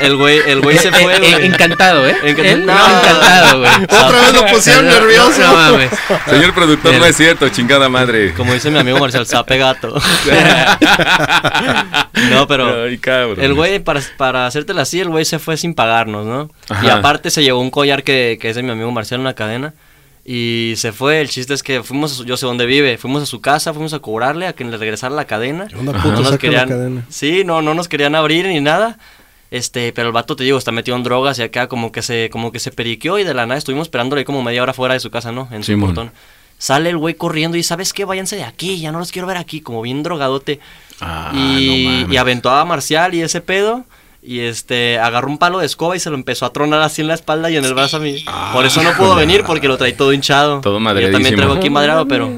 el 0.00 0.16
güey, 0.16 0.38
el 0.46 0.60
güey 0.60 0.76
se 0.78 0.90
fue, 0.92 1.14
Eh, 1.14 1.16
eh, 1.22 1.30
güey. 1.32 1.46
encantado, 1.46 2.06
¿eh? 2.06 2.16
Encan- 2.24 2.44
Él, 2.44 2.66
no. 2.66 2.72
encantado, 2.74 3.58
güey. 3.60 3.72
Otra 3.84 4.20
vez 4.20 4.34
lo 4.34 4.46
pusieron 4.46 4.84
nervioso. 4.86 5.40
No, 5.40 5.52
mames. 5.54 5.90
Señor 6.28 6.52
productor, 6.54 6.94
no 6.94 7.04
es 7.06 7.16
cierto, 7.16 7.48
chingada 7.48 7.88
madre. 7.88 8.34
Como 8.34 8.52
dice 8.52 8.70
mi 8.70 8.78
amigo 8.78 8.98
Marcial, 8.98 9.26
sape 9.26 9.56
gato. 9.58 9.94
no, 12.30 12.46
pero 12.46 12.84
Ay, 12.84 12.98
cabrón. 12.98 13.40
el 13.40 13.54
güey, 13.54 13.78
para, 13.78 14.00
para 14.16 14.46
hacértela 14.46 14.82
así, 14.82 15.00
el 15.00 15.08
güey 15.08 15.24
se 15.24 15.38
fue 15.38 15.56
sin 15.56 15.74
pagarnos, 15.74 16.26
¿no? 16.26 16.50
Ajá. 16.68 16.84
Y 16.86 16.90
aparte 16.90 17.30
se 17.30 17.42
llevó 17.42 17.60
un 17.60 17.70
collar 17.70 18.02
que, 18.02 18.38
que 18.40 18.50
es 18.50 18.56
de 18.56 18.62
mi 18.62 18.70
amigo 18.70 18.90
Marcial, 18.90 19.20
una 19.20 19.34
cadena. 19.34 19.74
Y 20.24 20.74
se 20.76 20.92
fue, 20.92 21.20
el 21.20 21.28
chiste 21.28 21.52
es 21.52 21.62
que 21.64 21.82
fuimos, 21.82 22.12
a 22.12 22.14
su- 22.14 22.24
yo 22.24 22.36
sé 22.36 22.46
dónde 22.46 22.64
vive, 22.64 22.96
fuimos 22.96 23.22
a 23.22 23.26
su 23.26 23.40
casa, 23.40 23.72
fuimos 23.72 23.92
a 23.92 23.98
cobrarle, 23.98 24.46
a 24.46 24.52
que 24.52 24.64
le 24.64 24.76
regresara 24.76 25.14
la 25.14 25.24
cadena. 25.24 25.66
Onda, 25.76 25.92
puto, 25.94 26.08
no 26.12 26.18
nos 26.20 26.22
saca 26.24 26.32
la 26.32 26.38
querían, 26.38 26.68
cadena. 26.68 27.04
sí, 27.08 27.42
no, 27.44 27.60
no 27.60 27.74
nos 27.74 27.88
querían 27.88 28.14
abrir 28.14 28.46
ni 28.46 28.60
nada. 28.60 28.98
Este, 29.50 29.92
pero 29.92 30.06
el 30.08 30.12
vato 30.14 30.34
te 30.36 30.44
digo, 30.44 30.56
está 30.56 30.72
metido 30.72 30.96
en 30.96 31.02
drogas 31.02 31.38
y 31.38 31.42
acá 31.42 31.66
como 31.68 31.92
que 31.92 32.00
se, 32.02 32.30
como 32.30 32.52
que 32.52 32.58
se 32.60 32.70
periqueó 32.70 33.18
y 33.18 33.24
de 33.24 33.34
la 33.34 33.44
nada 33.46 33.58
estuvimos 33.58 33.86
esperándole 33.88 34.20
ahí 34.20 34.24
como 34.24 34.42
media 34.42 34.62
hora 34.62 34.72
fuera 34.72 34.94
de 34.94 35.00
su 35.00 35.10
casa, 35.10 35.30
¿no? 35.32 35.48
En 35.50 35.62
su 35.62 35.72
portón. 35.86 36.12
Sale 36.56 36.88
el 36.90 36.96
güey 36.96 37.14
corriendo 37.14 37.56
y 37.58 37.62
¿sabes 37.64 37.92
qué? 37.92 38.04
Váyanse 38.04 38.36
de 38.36 38.44
aquí, 38.44 38.78
ya 38.80 38.92
no 38.92 39.00
los 39.00 39.10
quiero 39.10 39.26
ver 39.26 39.36
aquí, 39.36 39.60
como 39.60 39.82
bien 39.82 40.02
drogadote. 40.04 40.60
Ah, 41.00 41.32
y, 41.34 42.04
no 42.06 42.14
y 42.14 42.16
aventó 42.16 42.50
a 42.50 42.64
Marcial 42.64 43.14
y 43.14 43.20
ese 43.22 43.40
pedo. 43.40 43.84
Y 44.24 44.40
este, 44.40 44.98
agarró 45.00 45.28
un 45.28 45.38
palo 45.38 45.58
de 45.58 45.66
escoba 45.66 45.96
y 45.96 46.00
se 46.00 46.08
lo 46.08 46.14
empezó 46.14 46.46
a 46.46 46.52
tronar 46.52 46.80
así 46.82 47.00
en 47.02 47.08
la 47.08 47.14
espalda 47.14 47.50
y 47.50 47.56
en 47.56 47.64
el 47.64 47.74
brazo 47.74 47.96
a 47.96 48.00
mí. 48.00 48.24
Por 48.52 48.64
eso 48.64 48.80
no 48.82 48.92
pudo 48.96 49.16
venir 49.16 49.42
porque 49.44 49.66
lo 49.66 49.76
traí 49.76 49.94
todo 49.94 50.12
hinchado. 50.12 50.60
Todo 50.60 50.74
Yo 50.74 50.80
madreadísimo. 50.80 51.16
también 51.18 51.36
traigo 51.36 51.54
aquí 51.54 51.70
madreado, 51.70 52.06
pero... 52.06 52.30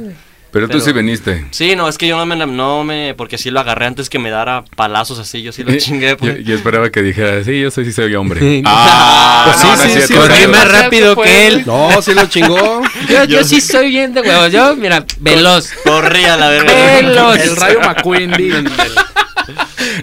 Pero 0.50 0.68
tú 0.68 0.74
Pero- 0.78 0.84
sí 0.84 0.92
viniste. 0.92 1.44
Sí, 1.50 1.74
no, 1.74 1.88
es 1.88 1.98
que 1.98 2.06
yo 2.06 2.16
no 2.16 2.24
me, 2.26 2.36
no 2.46 2.84
me, 2.84 3.12
porque 3.16 3.38
sí 3.38 3.50
lo 3.50 3.58
agarré 3.58 3.86
antes 3.86 4.08
que 4.08 4.20
me 4.20 4.30
dara 4.30 4.64
palazos 4.76 5.18
así, 5.18 5.42
yo 5.42 5.50
sí 5.50 5.64
lo 5.64 5.74
chingué. 5.78 6.14
Pues. 6.16 6.36
Yo, 6.36 6.40
yo 6.42 6.54
esperaba 6.54 6.90
que 6.90 7.02
dijera, 7.02 7.42
sí, 7.42 7.60
yo 7.60 7.72
soy, 7.72 7.84
sí 7.86 7.92
soy 7.92 8.14
hombre. 8.14 8.38
Sí. 8.44 8.62
Ah, 8.64 9.42
Pues 9.46 9.56
sí, 9.56 9.66
no, 9.66 9.76
no 9.76 9.82
sí, 9.82 9.90
sí, 9.90 9.98
es 9.98 10.10
Corrí 10.12 10.46
más 10.46 10.70
rápido 10.70 11.16
que 11.16 11.46
él. 11.48 11.64
No, 11.66 12.00
sí 12.00 12.14
lo 12.14 12.24
chingó. 12.26 12.82
Yo, 13.08 13.24
yo 13.24 13.42
sí 13.44 13.60
soy 13.60 13.88
bien 13.90 14.14
de 14.14 14.20
huevos. 14.20 14.52
Yo, 14.52 14.76
mira, 14.76 15.04
veloz. 15.18 15.70
Corrí 15.84 16.24
a 16.24 16.36
la 16.36 16.48
verga. 16.48 16.72
Veloz. 16.72 17.36
El 17.40 17.56
rayo 17.56 17.80
McQueen. 17.80 18.32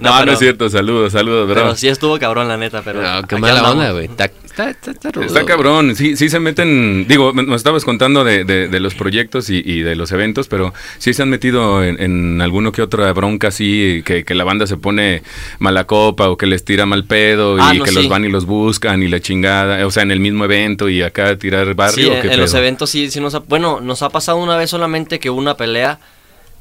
No, 0.02 0.10
no, 0.14 0.20
pero- 0.22 0.32
es 0.34 0.40
cierto, 0.40 0.70
saludos, 0.70 1.14
saludos, 1.14 1.46
bro. 1.46 1.56
Pero 1.56 1.76
sí 1.76 1.88
estuvo 1.88 2.18
cabrón, 2.20 2.48
la 2.48 2.58
neta, 2.58 2.82
pero... 2.84 3.02
No, 3.02 3.28
qué 3.28 3.38
mala 3.38 3.70
onda, 3.72 3.92
güey. 3.92 4.06
Está, 4.06 4.26
está, 4.26 4.70
está, 4.72 4.92
está 4.92 5.12
rudo. 5.12 5.26
Está 5.26 5.46
cabrón, 5.46 5.96
sí, 5.96 6.16
sí 6.18 6.28
se 6.30 6.40
meten, 6.40 7.06
digo, 7.08 7.34
me- 7.34 7.44
nos 7.44 7.58
estabas 7.58 7.86
contando 7.86 8.24
de, 8.24 8.44
de- 8.44 8.68
de 8.68 8.80
los 8.80 8.96
proyectos 8.96 9.50
y, 9.50 9.62
y 9.64 9.82
de 9.82 9.96
los 9.96 10.12
eventos, 10.12 10.48
pero 10.48 10.74
sí 10.98 11.14
se 11.14 11.22
han 11.22 11.30
metido 11.30 11.84
en, 11.84 12.02
en 12.02 12.42
alguno 12.42 12.72
que 12.72 12.82
otra 12.82 13.14
bronca 13.14 13.50
así, 13.50 14.02
que, 14.06 14.24
que 14.26 14.36
la 14.36 14.44
banda 14.44 14.66
se 14.68 14.78
pone 14.78 15.22
mala 15.60 15.86
copa 15.86 16.30
o 16.30 16.38
que 16.38 16.48
les 16.48 16.66
tira 16.66 16.86
mal 16.86 17.06
pedo 17.06 17.58
y 17.58 17.62
Ah, 17.62 17.74
no, 17.76 17.84
que 17.84 17.92
sí. 17.92 17.96
los 17.96 18.10
van 18.10 18.26
y 18.26 18.30
los 18.30 18.46
buscan 18.46 19.04
y 19.04 19.08
la 19.08 19.20
chingada, 19.20 19.86
o 19.86 19.92
sea, 19.92 20.04
en 20.04 20.12
el 20.12 20.20
mismo 20.20 20.46
evento 20.46 20.90
y 20.90 21.02
acá 21.04 21.38
tirar 21.38 21.74
barrio. 21.76 21.96
Sí, 21.96 22.06
¿o 22.10 22.14
en, 22.16 22.22
qué 22.22 22.34
en 22.34 22.40
los 22.40 22.54
eventos 22.54 22.90
sí, 22.90 23.10
sí 23.12 23.20
nos 23.20 23.36
ha... 23.36 23.40
Bueno, 23.40 23.80
nos 23.82 24.02
ha 24.02 24.10
pasado 24.10 24.38
una 24.40 24.58
vez 24.58 24.70
solamente 24.72 25.20
que 25.20 25.30
hubo 25.30 25.40
una 25.40 25.56
pelea, 25.56 26.00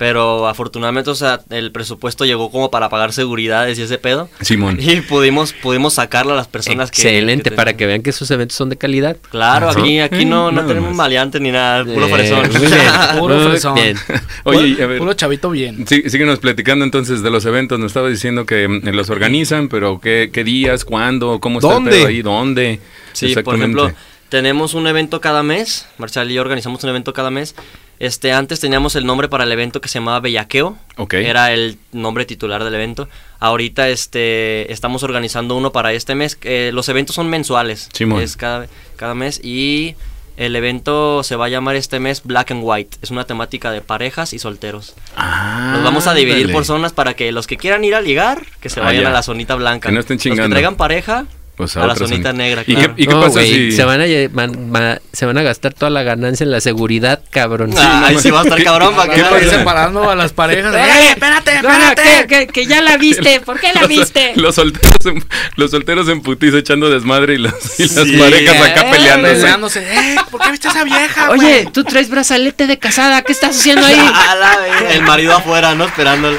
pero 0.00 0.48
afortunadamente, 0.48 1.10
o 1.10 1.14
sea, 1.14 1.42
el 1.50 1.72
presupuesto 1.72 2.24
llegó 2.24 2.50
como 2.50 2.70
para 2.70 2.88
pagar 2.88 3.12
seguridades 3.12 3.78
y 3.78 3.82
ese 3.82 3.98
pedo. 3.98 4.30
Simón. 4.40 4.78
Y 4.80 5.02
pudimos, 5.02 5.52
pudimos 5.52 5.92
sacarlo 5.92 6.32
a 6.32 6.36
las 6.36 6.48
personas 6.48 6.90
que... 6.90 7.02
Excelente, 7.02 7.50
que 7.50 7.54
para 7.54 7.72
tenían. 7.72 7.76
que 7.76 7.86
vean 7.86 8.02
que 8.02 8.08
esos 8.08 8.30
eventos 8.30 8.56
son 8.56 8.70
de 8.70 8.78
calidad. 8.78 9.18
Claro, 9.30 9.68
Ajá. 9.68 9.78
aquí, 9.78 10.00
aquí 10.00 10.24
no, 10.24 10.50
no 10.50 10.62
Nada 10.62 10.68
tenemos 10.68 10.94
maleantes 10.94 11.42
ni 11.42 11.50
nada, 11.50 11.84
puro 11.84 12.06
Eh, 12.06 12.14
fresón. 12.14 12.48
Muy 12.50 12.66
bien. 12.66 12.80
Puro 13.18 13.40
fresón. 13.50 13.74
bien. 13.74 13.96
Oye, 14.44 14.82
a 14.82 14.86
ver. 14.86 14.98
Puro 15.00 15.12
chavito 15.12 15.50
bien. 15.50 15.86
Sí, 15.86 16.02
síguenos 16.08 16.38
platicando 16.38 16.82
entonces 16.86 17.22
de 17.22 17.30
los 17.30 17.44
eventos. 17.44 17.78
Nos 17.78 17.88
estaba 17.88 18.08
diciendo 18.08 18.46
que 18.46 18.68
mm, 18.68 18.88
los 18.94 19.10
organizan, 19.10 19.68
pero 19.68 20.00
¿qué, 20.00 20.30
qué 20.32 20.44
días, 20.44 20.86
cuándo, 20.86 21.40
cómo 21.40 21.58
está 21.58 21.74
¿Dónde? 21.74 21.90
el 21.90 21.96
pedo 21.98 22.06
ahí, 22.06 22.22
dónde? 22.22 22.80
Sí, 23.12 23.34
por 23.44 23.54
ejemplo, 23.54 23.92
tenemos 24.30 24.72
un 24.72 24.86
evento 24.86 25.20
cada 25.20 25.42
mes. 25.42 25.86
Marcial 25.98 26.30
y 26.30 26.34
yo 26.36 26.40
organizamos 26.40 26.82
un 26.84 26.88
evento 26.88 27.12
cada 27.12 27.30
mes. 27.30 27.54
Este, 28.00 28.32
antes 28.32 28.60
teníamos 28.60 28.96
el 28.96 29.04
nombre 29.04 29.28
para 29.28 29.44
el 29.44 29.52
evento 29.52 29.80
que 29.82 29.88
se 29.88 29.98
llamaba 29.98 30.20
Bellaqueo. 30.20 30.78
Ok. 30.96 31.14
Era 31.14 31.52
el 31.52 31.76
nombre 31.92 32.24
titular 32.24 32.64
del 32.64 32.74
evento. 32.74 33.08
Ahorita 33.40 33.90
este, 33.90 34.72
estamos 34.72 35.02
organizando 35.02 35.54
uno 35.54 35.70
para 35.70 35.92
este 35.92 36.14
mes. 36.14 36.38
Eh, 36.42 36.70
los 36.72 36.88
eventos 36.88 37.14
son 37.14 37.28
mensuales. 37.28 37.90
Simón. 37.92 38.22
Es 38.22 38.38
cada, 38.38 38.68
cada 38.96 39.14
mes. 39.14 39.38
Y 39.44 39.96
el 40.38 40.56
evento 40.56 41.22
se 41.22 41.36
va 41.36 41.44
a 41.44 41.48
llamar 41.50 41.76
este 41.76 42.00
mes 42.00 42.22
Black 42.24 42.52
and 42.52 42.62
White. 42.64 42.96
Es 43.02 43.10
una 43.10 43.24
temática 43.24 43.70
de 43.70 43.82
parejas 43.82 44.32
y 44.32 44.38
solteros. 44.38 44.94
Ah, 45.14 45.72
Nos 45.74 45.84
vamos 45.84 46.06
a 46.06 46.14
dividir 46.14 46.50
por 46.52 46.64
zonas 46.64 46.94
para 46.94 47.12
que 47.12 47.30
los 47.32 47.46
que 47.46 47.58
quieran 47.58 47.84
ir 47.84 47.94
a 47.94 48.00
ligar, 48.00 48.46
que 48.60 48.70
se 48.70 48.80
Ah, 48.80 48.84
vayan 48.84 49.02
ya. 49.02 49.08
a 49.10 49.12
la 49.12 49.22
zonita 49.22 49.56
blanca. 49.56 49.90
Que 49.90 49.94
no 49.94 50.00
estén 50.00 50.16
Los 50.24 50.38
que 50.38 50.48
traigan 50.48 50.76
pareja, 50.76 51.26
Pues 51.60 51.76
a 51.76 51.86
la 51.86 51.94
zonita 51.94 52.32
negra, 52.32 52.62
¿Y 52.66 52.74
qué, 52.74 52.90
y 52.96 53.06
qué 53.06 53.12
No, 53.12 53.20
pasa 53.20 53.32
güey, 53.32 53.70
si...? 53.70 53.72
se, 53.72 53.84
van 53.84 54.00
a, 54.00 54.98
se 55.12 55.26
van 55.26 55.44
gastar 55.44 55.74
toda 55.74 55.90
la 55.90 56.02
ganancia 56.02 56.44
en 56.44 56.50
la 56.50 56.60
seguridad, 56.60 57.22
cabrón. 57.30 57.72
Ah, 57.76 58.06
ahí 58.06 58.18
sí 58.18 58.30
va 58.30 58.40
a 58.40 58.44
estar 58.44 58.62
cabrón 58.62 58.94
para 58.96 59.12
que 59.14 59.20
ir 59.20 59.50
separando 59.50 60.08
a 60.10 60.14
las 60.16 60.32
parejas. 60.32 60.74
¡Eh, 60.74 61.10
espérate, 61.10 61.62
No, 61.62 61.68
no, 61.68 61.88
espérate! 61.88 62.26
que, 62.26 62.46
que- 62.46 62.52
que 62.52 62.66
ya 62.66 62.80
la 62.80 62.96
viste. 62.96 63.40
¿Por 63.40 63.60
qué 63.60 63.72
la 63.74 63.86
viste? 63.86 64.32
Los 64.36 64.54
solteros, 64.54 65.04
en, 65.06 65.24
los 65.56 65.70
solteros 65.70 66.08
en 66.08 66.22
putiza 66.22 66.58
echando 66.58 66.88
desmadre 66.90 67.34
y, 67.34 67.38
los, 67.38 67.52
y 67.78 67.82
las 67.82 68.06
Sí. 68.06 68.16
parejas 68.16 68.56
acá 68.56 68.80
Eh, 68.80 68.90
peleándose. 68.90 69.34
Peleándose. 69.34 69.80
¡Eh, 69.80 70.16
¿por 70.30 70.40
qué 70.40 70.50
viste 70.50 70.68
a 70.68 70.70
esa 70.70 70.84
vieja, 70.84 71.30
Oye, 71.30 71.68
tú 71.72 71.84
traes 71.84 72.08
brazalete 72.10 72.66
de 72.66 72.78
casada. 72.78 73.22
¿Qué 73.22 73.32
estás 73.32 73.58
haciendo 73.58 73.86
ahí? 73.86 73.98
A 74.30 74.34
la 74.34 74.56
verga. 74.58 74.92
El 74.94 75.02
marido 75.02 75.36
afuera, 75.36 75.74
¿no? 75.74 75.84
Esperándolo. 75.84 76.38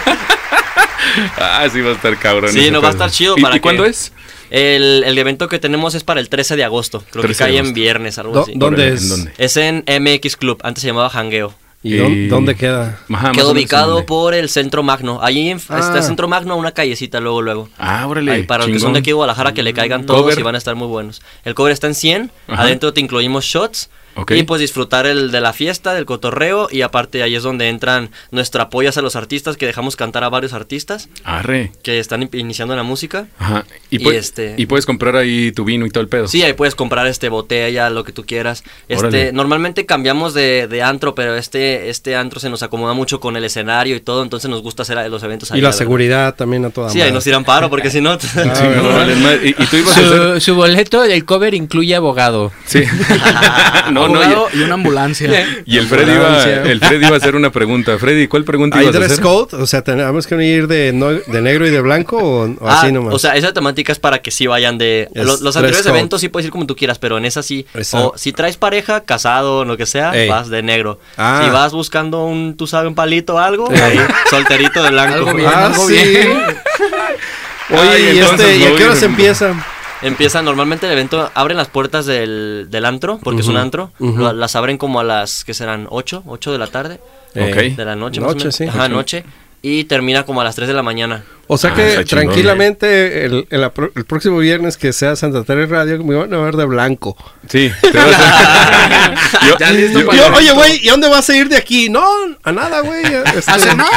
Ah, 1.37 1.67
sí 1.71 1.81
va 1.81 1.91
a 1.91 1.93
estar 1.93 2.17
cabrón. 2.17 2.51
Sí, 2.51 2.71
no 2.71 2.81
va 2.81 2.89
a 2.89 2.91
estar 2.91 3.09
chido 3.11 3.35
¿Y, 3.37 3.41
para 3.41 3.55
¿y 3.57 3.59
cuándo 3.59 3.85
es? 3.85 4.11
El, 4.51 5.03
el 5.05 5.17
evento 5.17 5.47
que 5.47 5.57
tenemos 5.59 5.95
es 5.95 6.03
para 6.03 6.19
el 6.19 6.29
13 6.29 6.55
de 6.57 6.63
agosto. 6.63 7.03
Creo 7.09 7.23
13 7.23 7.43
que 7.45 7.49
cae 7.51 7.57
en 7.57 7.73
viernes, 7.73 8.17
algo 8.19 8.33
Do- 8.33 8.41
así. 8.43 8.53
¿Dónde 8.55 8.89
es? 8.93 9.27
Es 9.37 9.57
en 9.57 9.83
MX 9.87 10.35
Club, 10.37 10.59
antes 10.63 10.81
se 10.81 10.87
llamaba 10.87 11.09
Hangueo. 11.09 11.53
¿Y 11.83 11.95
dónde, 11.95 12.17
Y- 12.19 12.27
dónde 12.27 12.55
queda? 12.55 12.99
Ajá, 13.11 13.31
menos, 13.31 13.49
ubicado 13.49 13.93
¿dónde? 13.93 14.05
por 14.05 14.35
el 14.35 14.49
Centro 14.49 14.83
Magno. 14.83 15.19
Ahí 15.23 15.49
en- 15.49 15.59
Ah. 15.69 15.79
está 15.79 15.97
el 15.97 16.03
Centro 16.03 16.27
Magno, 16.27 16.55
una 16.57 16.73
callecita 16.73 17.19
luego, 17.19 17.41
luego. 17.41 17.69
Ah, 17.79 18.05
órale. 18.07 18.31
Ahí, 18.33 18.43
para 18.43 18.65
los 18.65 18.73
que 18.73 18.79
son 18.79 18.93
de 18.93 18.99
aquí 18.99 19.09
de 19.09 19.13
Guadalajara, 19.13 19.53
que 19.53 19.63
le 19.63 19.73
caigan 19.73 20.05
todos 20.05 20.21
Cover. 20.21 20.37
y 20.37 20.43
van 20.43 20.53
a 20.53 20.57
estar 20.59 20.75
muy 20.75 20.87
buenos. 20.87 21.23
El 21.43 21.55
cover 21.55 21.71
está 21.73 21.87
en 21.87 21.95
100, 21.95 22.31
Ajá. 22.47 22.61
adentro 22.63 22.93
te 22.93 23.01
incluimos 23.01 23.45
shots. 23.45 23.89
Y 24.29 24.43
pues 24.43 24.61
disfrutar 24.61 25.05
el 25.05 25.31
de 25.31 25.41
la 25.41 25.53
fiesta, 25.53 25.93
del 25.93 26.05
cotorreo. 26.05 26.67
Y 26.71 26.81
aparte 26.81 27.23
ahí 27.23 27.35
es 27.35 27.43
donde 27.43 27.69
entran 27.69 28.09
nuestro 28.31 28.61
apoyo 28.61 28.89
hacia 28.89 29.01
los 29.01 29.15
artistas, 29.15 29.57
que 29.57 29.65
dejamos 29.65 29.95
cantar 29.95 30.23
a 30.23 30.29
varios 30.29 30.53
artistas 30.53 31.09
Arre. 31.23 31.71
que 31.83 31.99
están 31.99 32.23
in- 32.23 32.29
iniciando 32.33 32.73
en 32.73 32.77
la 32.77 32.83
música. 32.83 33.27
Ajá. 33.39 33.65
Y, 33.89 33.97
Y 33.97 33.99
pue- 33.99 34.15
este- 34.15 34.55
y 34.57 34.65
puedes 34.65 34.85
comprar 34.85 35.15
ahí 35.15 35.51
tu 35.51 35.63
vino 35.65 35.85
y 35.85 35.89
todo 35.89 36.01
el 36.01 36.09
pedo. 36.09 36.27
Sí, 36.27 36.43
ahí 36.43 36.53
puedes 36.53 36.75
comprar 36.75 37.07
este 37.07 37.29
botella, 37.29 37.89
lo 37.89 38.03
que 38.03 38.11
tú 38.11 38.25
quieras. 38.25 38.63
Órale. 38.89 39.21
Este, 39.21 39.33
normalmente 39.33 39.85
cambiamos 39.85 40.33
de, 40.33 40.67
de 40.67 40.81
antro, 40.83 41.15
pero 41.15 41.35
este, 41.35 41.89
este 41.89 42.15
antro 42.15 42.39
se 42.39 42.49
nos 42.49 42.63
acomoda 42.63 42.93
mucho 42.93 43.19
con 43.19 43.35
el 43.37 43.43
escenario 43.43 43.95
y 43.95 43.99
todo, 44.01 44.23
entonces 44.23 44.49
nos 44.49 44.61
gusta 44.61 44.83
hacer 44.83 45.09
los 45.09 45.23
eventos 45.23 45.51
ahí. 45.51 45.59
Y 45.59 45.61
la 45.61 45.69
verdad. 45.69 45.77
seguridad 45.77 46.35
también 46.35 46.65
a 46.65 46.69
toda 46.69 46.89
Sí, 46.89 47.01
ahí 47.01 47.11
nos 47.11 47.23
tiran 47.23 47.43
paro, 47.43 47.69
porque 47.69 47.89
si 47.89 48.01
no. 48.01 48.17
Sí, 48.19 48.27
no, 48.37 48.89
vale, 48.89 49.15
madre. 49.15 49.39
y, 49.57 49.63
y 49.63 49.65
tú 49.67 49.77
ibas 49.77 49.97
a 49.97 49.99
hacer. 50.01 50.33
Su, 50.35 50.41
su 50.41 50.55
boleto 50.55 51.01
del 51.01 51.25
cover 51.25 51.53
incluye 51.53 51.95
abogado. 51.95 52.51
Sí. 52.65 52.83
no, 53.91 54.00
no. 54.07 54.47
Y, 54.53 54.59
y 54.59 54.63
una 54.63 54.73
ambulancia. 54.75 55.29
y 55.65 55.77
el 55.77 55.87
Freddy 55.87 56.11
iba, 56.13 56.43
el 56.43 56.79
Freddy 56.79 57.05
iba 57.05 57.15
a 57.15 57.17
hacer 57.17 57.35
una 57.35 57.51
pregunta. 57.51 57.97
Freddy, 57.97 58.27
¿cuál 58.27 58.43
pregunta 58.43 58.77
¿Hay 58.77 58.83
ibas 58.85 58.95
a 58.95 58.99
dress 58.99 59.11
hacer? 59.13 59.23
code? 59.23 59.57
O 59.61 59.67
sea, 59.67 59.83
¿tenemos 59.83 60.27
que 60.27 60.35
ir 60.43 60.67
de, 60.67 60.91
no- 60.93 61.11
de 61.11 61.41
negro 61.41 61.67
y 61.67 61.69
de 61.69 61.81
blanco 61.81 62.17
o, 62.17 62.43
o 62.49 62.67
Ah, 62.69 62.79
así 62.81 62.91
nomás? 62.91 63.13
o 63.13 63.19
sea, 63.19 63.35
esa 63.35 63.53
temática 63.53 63.91
es 63.91 63.99
para 63.99 64.21
que 64.21 64.31
sí 64.31 64.47
vayan 64.47 64.77
de... 64.77 65.09
Es 65.13 65.25
Los, 65.25 65.41
los 65.41 65.53
dress 65.53 65.55
anteriores 65.57 65.81
code. 65.87 65.97
eventos 65.97 66.21
sí 66.21 66.29
puedes 66.29 66.45
ir 66.45 66.51
como 66.51 66.65
tú 66.65 66.75
quieras, 66.75 66.99
pero 66.99 67.17
en 67.17 67.25
esa 67.25 67.43
sí... 67.43 67.65
Exacto. 67.73 68.09
O 68.15 68.17
si 68.17 68.31
traes 68.33 68.57
pareja, 68.57 69.01
casado, 69.01 69.65
lo 69.65 69.77
que 69.77 69.85
sea, 69.85 70.11
Ey. 70.15 70.29
vas 70.29 70.49
de 70.49 70.61
negro. 70.63 70.99
Ah. 71.17 71.41
Si 71.45 71.49
vas 71.51 71.71
buscando 71.73 72.25
un, 72.25 72.55
tú 72.57 72.67
sabes, 72.67 72.87
un 72.87 72.95
palito 72.95 73.35
o 73.35 73.39
algo, 73.39 73.69
ahí, 73.71 73.99
solterito 74.29 74.81
de 74.83 74.89
blanco. 74.91 75.13
Algo 75.15 75.33
bien, 75.33 75.49
ah, 75.53 75.65
algo 75.67 75.87
sí. 75.87 75.93
bien. 75.93 76.31
Oye, 77.69 77.89
Ay, 77.89 78.03
¿y, 78.03 78.19
entonces 78.19 78.47
este, 78.49 78.57
¿y 78.57 78.63
a 78.65 78.75
qué 78.75 78.83
hora 78.85 78.95
se 78.95 79.05
empieza? 79.05 79.65
Empieza 80.01 80.41
normalmente 80.41 80.85
el 80.87 80.93
evento, 80.93 81.29
abren 81.35 81.57
las 81.57 81.67
puertas 81.67 82.05
del, 82.05 82.67
del 82.69 82.85
antro, 82.85 83.19
porque 83.23 83.41
es 83.41 83.47
un 83.47 83.57
antro. 83.57 83.91
Lo- 83.99 84.33
Las 84.33 84.55
abren 84.55 84.77
como 84.77 84.99
a 84.99 85.03
las, 85.03 85.43
¿qué 85.43 85.53
serán? 85.53 85.87
8, 85.89 86.23
8 86.25 86.51
de 86.51 86.57
la 86.57 86.67
tarde, 86.67 86.99
Ok. 87.35 87.75
de 87.75 87.85
la 87.85 87.95
noche. 87.95 88.19
más 88.19 88.29
o 88.29 88.33
Noche, 88.33 88.43
menos. 88.45 88.55
sí. 88.55 88.63
Ajá, 88.65 88.89
noche. 88.89 89.23
Y 89.61 89.83
termina 89.83 90.23
como 90.25 90.41
a 90.41 90.43
las 90.43 90.55
3 90.55 90.67
de 90.67 90.73
la 90.73 90.81
mañana. 90.81 91.23
O 91.53 91.57
sea 91.57 91.71
Ah, 91.71 91.75
que 91.75 92.05
tranquilamente 92.05 93.25
el, 93.25 93.45
el 93.49 93.63
el 93.95 94.05
próximo 94.05 94.37
viernes 94.37 94.77
que 94.77 94.93
sea 94.93 95.17
Santa 95.17 95.43
Teresa 95.43 95.69
Radio 95.73 96.01
me 96.01 96.15
van 96.15 96.33
a 96.33 96.37
ver 96.37 96.55
de 96.55 96.63
blanco. 96.65 97.17
Sí. 97.49 97.69
te 97.81 97.91
vas 97.91 98.07
a- 98.17 99.13
yo, 99.49 99.57
Ya 99.59 99.71
listo 99.71 99.99
yo- 99.99 100.05
para 100.05 100.17
Yo, 100.17 100.27
el 100.27 100.33
oye, 100.33 100.51
güey, 100.53 100.79
¿y 100.81 100.87
a 100.87 100.91
dónde 100.91 101.09
vas 101.09 101.29
a 101.29 101.35
ir 101.35 101.49
de 101.49 101.57
aquí? 101.57 101.89
No, 101.89 102.05
a 102.43 102.51
nada, 102.53 102.79
güey. 102.81 103.03
este, 103.35 103.51
¿A 103.51 103.59
cenar? 103.59 103.87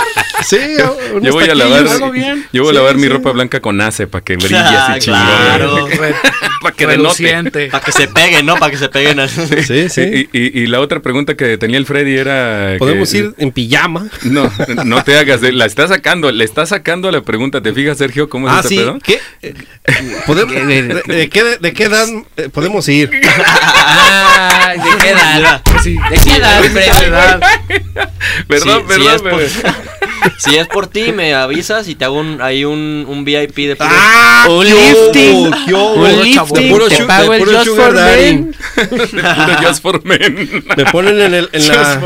Sí, 0.44 0.58
yo 1.22 1.32
voy 1.32 1.48
a 1.48 1.54
lavar, 1.54 1.86
algo 1.86 2.10
bien. 2.10 2.44
yo 2.52 2.62
voy 2.62 2.70
a 2.70 2.72
Sí, 2.72 2.76
lavar 2.78 2.96
mi 2.96 3.02
sí. 3.02 3.08
ropa 3.08 3.30
blanca 3.30 3.60
con 3.60 3.80
ace 3.80 4.08
para 4.08 4.24
que 4.24 4.34
brille 4.36 4.56
Ah, 4.56 4.86
así 4.90 5.00
chingón. 5.02 5.20
claro. 5.22 5.88
Para 6.60 6.74
que 6.74 6.86
denote. 6.88 7.68
Para 7.70 7.84
que 7.84 7.92
se 7.92 8.08
peguen, 8.08 8.46
¿no? 8.46 8.56
Para 8.56 8.72
que 8.72 8.78
se 8.78 8.88
peguen. 8.88 9.20
al- 9.20 9.28
Sí, 9.30 9.88
sí. 9.88 10.28
Y, 10.32 10.38
y- 10.38 10.62
y 10.62 10.66
la 10.66 10.80
otra 10.80 11.00
pregunta 11.00 11.36
que 11.36 11.56
tenía 11.58 11.78
el 11.78 11.86
Freddy 11.86 12.16
era... 12.16 12.72
que- 12.72 12.78
Podemos 12.78 13.12
ir 13.14 13.32
en 13.38 13.52
pijama. 13.52 14.08
No, 14.24 14.50
no 14.84 15.04
te 15.04 15.16
hagas, 15.18 15.40
eh, 15.44 15.52
la 15.52 15.66
está 15.66 15.86
sacando, 15.86 16.32
le 16.32 16.44
está 16.44 16.66
sacando 16.66 17.10
la 17.12 17.20
pregunta. 17.20 17.43
¿Te 17.50 17.72
fijas, 17.72 17.98
Sergio, 17.98 18.28
cómo 18.28 18.48
es 18.48 18.54
Ah, 18.54 18.56
este 18.58 18.68
sí. 18.68 18.76
pedo? 18.76 18.98
¿Qué? 19.02 19.20
¿podemos- 20.26 20.54
de, 20.66 21.02
de 21.06 21.28
qué, 21.28 21.42
¿De 21.60 21.72
qué 21.72 21.84
edad 21.84 22.06
eh, 22.36 22.48
podemos 22.50 22.88
ir? 22.88 23.10
Ah, 23.86 24.72
¿de 24.74 24.98
qué 25.02 25.10
edad? 25.10 25.62
Sí. 25.82 25.96
¿De 26.10 26.18
qué 26.24 26.36
edad? 26.36 26.60
Perdón, 28.48 28.80
Sí, 28.80 28.84
perdón, 28.88 29.02
sí 29.02 29.14
es 29.14 29.22
por- 29.22 29.36
bebé. 29.36 29.50
Si 30.38 30.56
es 30.56 30.66
por 30.68 30.86
ti, 30.86 31.12
me 31.12 31.34
avisas 31.34 31.88
y 31.88 31.94
te 31.94 32.04
hago 32.04 32.18
un, 32.18 32.40
ahí 32.40 32.64
un, 32.64 33.04
un 33.08 33.24
VIP 33.24 33.56
de 33.56 33.76
puro- 33.76 33.90
¡Ah! 33.92 34.46
Un 34.48 34.64
lifting. 34.64 35.36
Un 35.74 36.22
lifting, 36.22 36.54
De 36.54 36.70
puro 36.70 36.88
te 36.88 37.04
pago 37.04 37.30
de 37.32 37.38
el 37.38 37.44
puro 37.44 37.58
Just 37.58 37.76
for. 37.76 37.92
Men. 37.94 38.54
De 38.86 39.66
Just 39.66 39.82
for 39.82 40.04
Men. 40.04 40.64
Me 40.76 40.84
ponen 40.86 41.20
en, 41.20 41.34
el, 41.34 41.48
en, 41.52 41.68
la, 41.68 42.00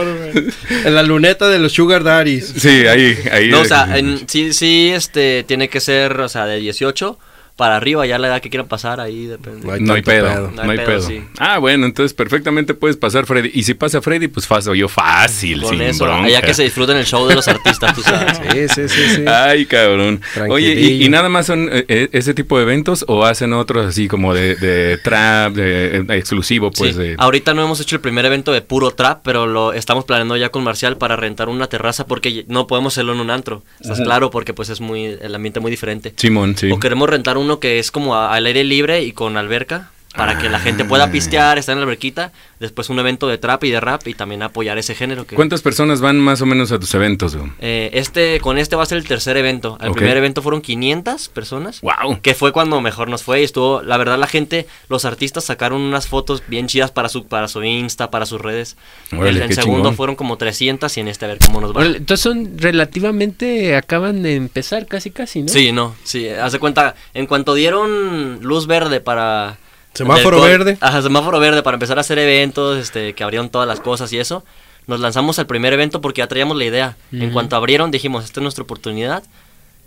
en 0.85 0.95
la 0.95 1.03
luneta 1.03 1.49
de 1.49 1.59
los 1.59 1.73
sugar 1.73 2.03
daddies. 2.05 2.53
Sí, 2.57 2.87
ahí, 2.87 3.17
ahí. 3.33 3.49
No, 3.49 3.61
o 3.61 3.65
sea, 3.65 3.97
en- 3.97 4.29
sí, 4.29 4.53
sí, 4.53 4.91
este, 4.95 5.45
tiene 5.47 5.69
que 5.69 5.81
ser, 5.81 6.21
o 6.21 6.29
sea, 6.29 6.47
de 6.47 6.59
18 6.59 7.19
para 7.59 7.77
arriba, 7.77 8.07
ya 8.07 8.19
la 8.19 8.29
edad 8.29 8.41
que 8.41 8.51
quieran 8.51 8.69
pasar, 8.69 9.01
ahí 9.01 9.27
depende. 9.27 9.67
No 9.67 9.73
hay 9.73 9.81
No 9.81 9.95
hay 9.95 10.03
tanto 10.03 10.11
pedo, 10.23 10.51
pedo. 10.53 10.65
no 10.65 10.71
hay 10.71 10.79
pedo. 10.79 11.03
sí. 11.03 11.23
Ah, 11.39 11.59
bueno, 11.59 11.87
entonces 11.87 12.15
perfectamente 12.15 12.73
puedes 12.73 12.97
pasar 12.97 13.27
Freddy. 13.27 13.51
Y 13.53 13.65
si 13.65 13.75
pasa 13.75 14.01
Freddy, 14.01 14.29
pues 14.29 14.47
paso 14.47 14.77
yo 14.77 14.87
fácil, 14.89 15.63
Con 15.63 15.71
sin 15.73 15.83
eso, 15.83 16.05
bronca. 16.05 16.27
allá 16.29 16.41
que 16.41 16.55
se 16.55 16.63
disfruten 16.63 16.97
el 16.97 17.05
show 17.05 17.27
de 17.27 17.35
los 17.35 17.49
artistas, 17.49 17.95
tú 17.97 18.03
sabes. 18.03 18.39
Sí, 18.53 18.69
sí, 18.69 18.89
sí, 18.89 19.15
sí. 19.17 19.25
Ay, 19.27 19.67
cabrón. 19.67 20.21
Oye, 20.49 20.73
¿y, 20.81 21.09
nada 21.09 21.29
más 21.29 21.47
son 21.47 21.69
eh, 21.73 21.85
eh, 21.89 22.09
ese 22.13 22.33
tipo 22.33 22.57
de 22.59 22.63
eventos 22.63 23.05
o 23.09 23.25
hacen 23.25 23.53
otros 23.53 23.87
así 23.87 24.07
como 24.07 24.33
de, 24.35 24.55
de 24.55 24.97
trap, 24.99 25.53
de, 25.55 25.97
eh, 25.99 26.05
exclusivo, 26.11 26.71
pues? 26.71 26.95
Sí, 26.95 26.99
de- 27.03 27.17
Ahorita 27.19 27.55
no 27.55 27.65
hemos 27.65 27.81
hecho 27.81 27.97
el 27.97 28.01
primer 28.01 28.25
evento 28.25 28.53
de 28.53 28.63
puro 28.63 28.93
trap, 28.93 29.21
pero 29.25 29.47
lo 29.47 29.73
estamos 29.73 30.05
planeando 30.05 30.37
ya 30.37 30.51
con 30.51 30.63
Marcial 30.63 30.97
para 30.97 31.17
rentar 31.17 31.49
una 31.49 31.67
terraza 31.67 32.07
porque 32.07 32.45
no 32.47 32.67
podemos 32.69 32.95
hacerlo 32.95 33.15
en 33.15 33.21
un 33.21 33.31
antro. 33.31 33.65
¿Estás 33.81 34.01
claro? 34.01 34.31
Porque 34.31 34.55
pues 34.55 34.69
es 34.69 34.81
muy 34.81 35.07
el 35.21 35.35
ambiente 35.35 35.59
muy 35.59 35.71
diferente. 35.73 36.13
Simón, 36.17 36.57
sí. 36.57 36.71
O 36.71 36.79
queremos 36.79 37.09
rentar 37.11 37.37
uno 37.49 37.61
que 37.61 37.79
es 37.79 37.91
como 37.91 38.15
al 38.15 38.45
aire 38.45 38.63
libre 38.63 39.03
y 39.05 39.13
con 39.13 39.39
alberca 39.39 39.91
para 40.17 40.39
que 40.39 40.49
la 40.49 40.59
gente 40.59 40.85
pueda 40.85 41.11
pistear, 41.11 41.59
estar 41.59 41.75
en 41.75 41.81
la 41.81 41.85
alberquita, 41.85 42.33
después 42.61 42.89
un 42.91 42.99
evento 42.99 43.29
de 43.29 43.39
trap 43.39 43.65
y 43.65 43.71
de 43.71 43.81
rap 43.81 44.07
y 44.09 44.15
también 44.15 44.43
apoyar 44.43 44.79
ese 44.79 44.95
género 44.95 45.27
que 45.27 45.37
¿Cuántas 45.37 45.63
personas 45.63 46.01
van 46.01 46.19
más 46.19 46.41
o 46.41 46.47
menos 46.47 46.73
a 46.73 46.79
tus 46.79 46.93
eventos? 46.95 47.37
güey? 47.37 47.51
Eh, 47.61 47.91
este 47.93 48.41
con 48.41 48.59
este 48.59 48.75
va 48.75 48.83
a 48.83 48.87
ser 48.87 48.99
el 48.99 49.07
tercer 49.07 49.37
evento. 49.37 49.79
El 49.81 49.93
primer 49.93 50.17
evento 50.17 50.43
fueron 50.43 50.61
500 50.61 51.29
personas. 51.29 51.81
Wow. 51.83 52.21
Que 52.23 52.35
fue 52.35 52.53
cuando 52.53 52.81
mejor 52.81 53.09
nos 53.09 53.23
fue 53.23 53.43
y 53.43 53.45
estuvo, 53.45 53.83
la 53.83 53.97
verdad 53.97 54.19
la 54.19 54.27
gente, 54.27 54.67
los 54.89 55.05
artistas 55.05 55.45
sacaron 55.45 55.81
unas 55.81 56.09
fotos 56.09 56.43
bien 56.49 56.67
chidas 56.67 56.91
para 56.91 57.09
su 57.09 57.27
para 57.27 57.49
su 57.49 57.63
Insta, 57.63 58.11
para 58.11 58.27
sus 58.27 58.41
redes. 58.41 58.77
Órale, 59.13 59.31
el 59.31 59.43
en 59.43 59.49
qué 59.49 59.55
segundo 59.55 59.79
chingón. 59.81 59.97
fueron 59.97 60.17
como 60.17 60.37
300 60.37 60.97
y 60.97 61.01
en 61.01 61.09
este 61.09 61.27
a 61.27 61.29
ver 61.29 61.39
cómo 61.39 61.61
nos 61.61 61.73
va. 61.73 61.81
Órale, 61.81 61.99
Entonces 61.99 62.23
son 62.23 62.59
relativamente, 62.59 63.77
acaban 63.77 64.23
de 64.23 64.37
empezar 64.37 64.87
casi 64.87 65.11
casi, 65.11 65.43
¿no? 65.43 65.49
Sí, 65.49 65.71
no, 65.73 65.95
sí, 66.03 66.29
haz 66.29 66.53
de 66.53 66.59
cuenta, 66.59 66.95
en 67.15 67.27
cuanto 67.27 67.55
dieron 67.55 68.41
luz 68.43 68.67
verde 68.67 69.01
para... 69.01 69.59
Semáforo 69.99 70.41
verde. 70.41 70.79
Ajá, 70.81 71.03
semáforo 71.03 71.41
verde 71.41 71.63
para 71.63 71.75
empezar 71.75 71.99
a 71.99 72.01
hacer 72.01 72.19
eventos, 72.19 72.79
este, 72.79 73.15
que 73.15 73.25
abrieron 73.25 73.51
todas 73.51 73.67
las 73.69 73.81
cosas 73.81 74.13
y 74.13 74.19
eso. 74.19 74.45
Nos 74.87 75.01
lanzamos 75.01 75.39
al 75.39 75.47
primer 75.47 75.73
evento 75.73 76.01
porque 76.01 76.21
ya 76.21 76.27
traíamos 76.29 76.57
la 76.57 76.65
idea. 76.65 76.97
En 77.13 77.31
cuanto 77.31 77.57
abrieron 77.57 77.91
dijimos, 77.91 78.25
esta 78.25 78.41
es 78.41 78.43
nuestra 78.43 78.65
oportunidad. 78.65 79.23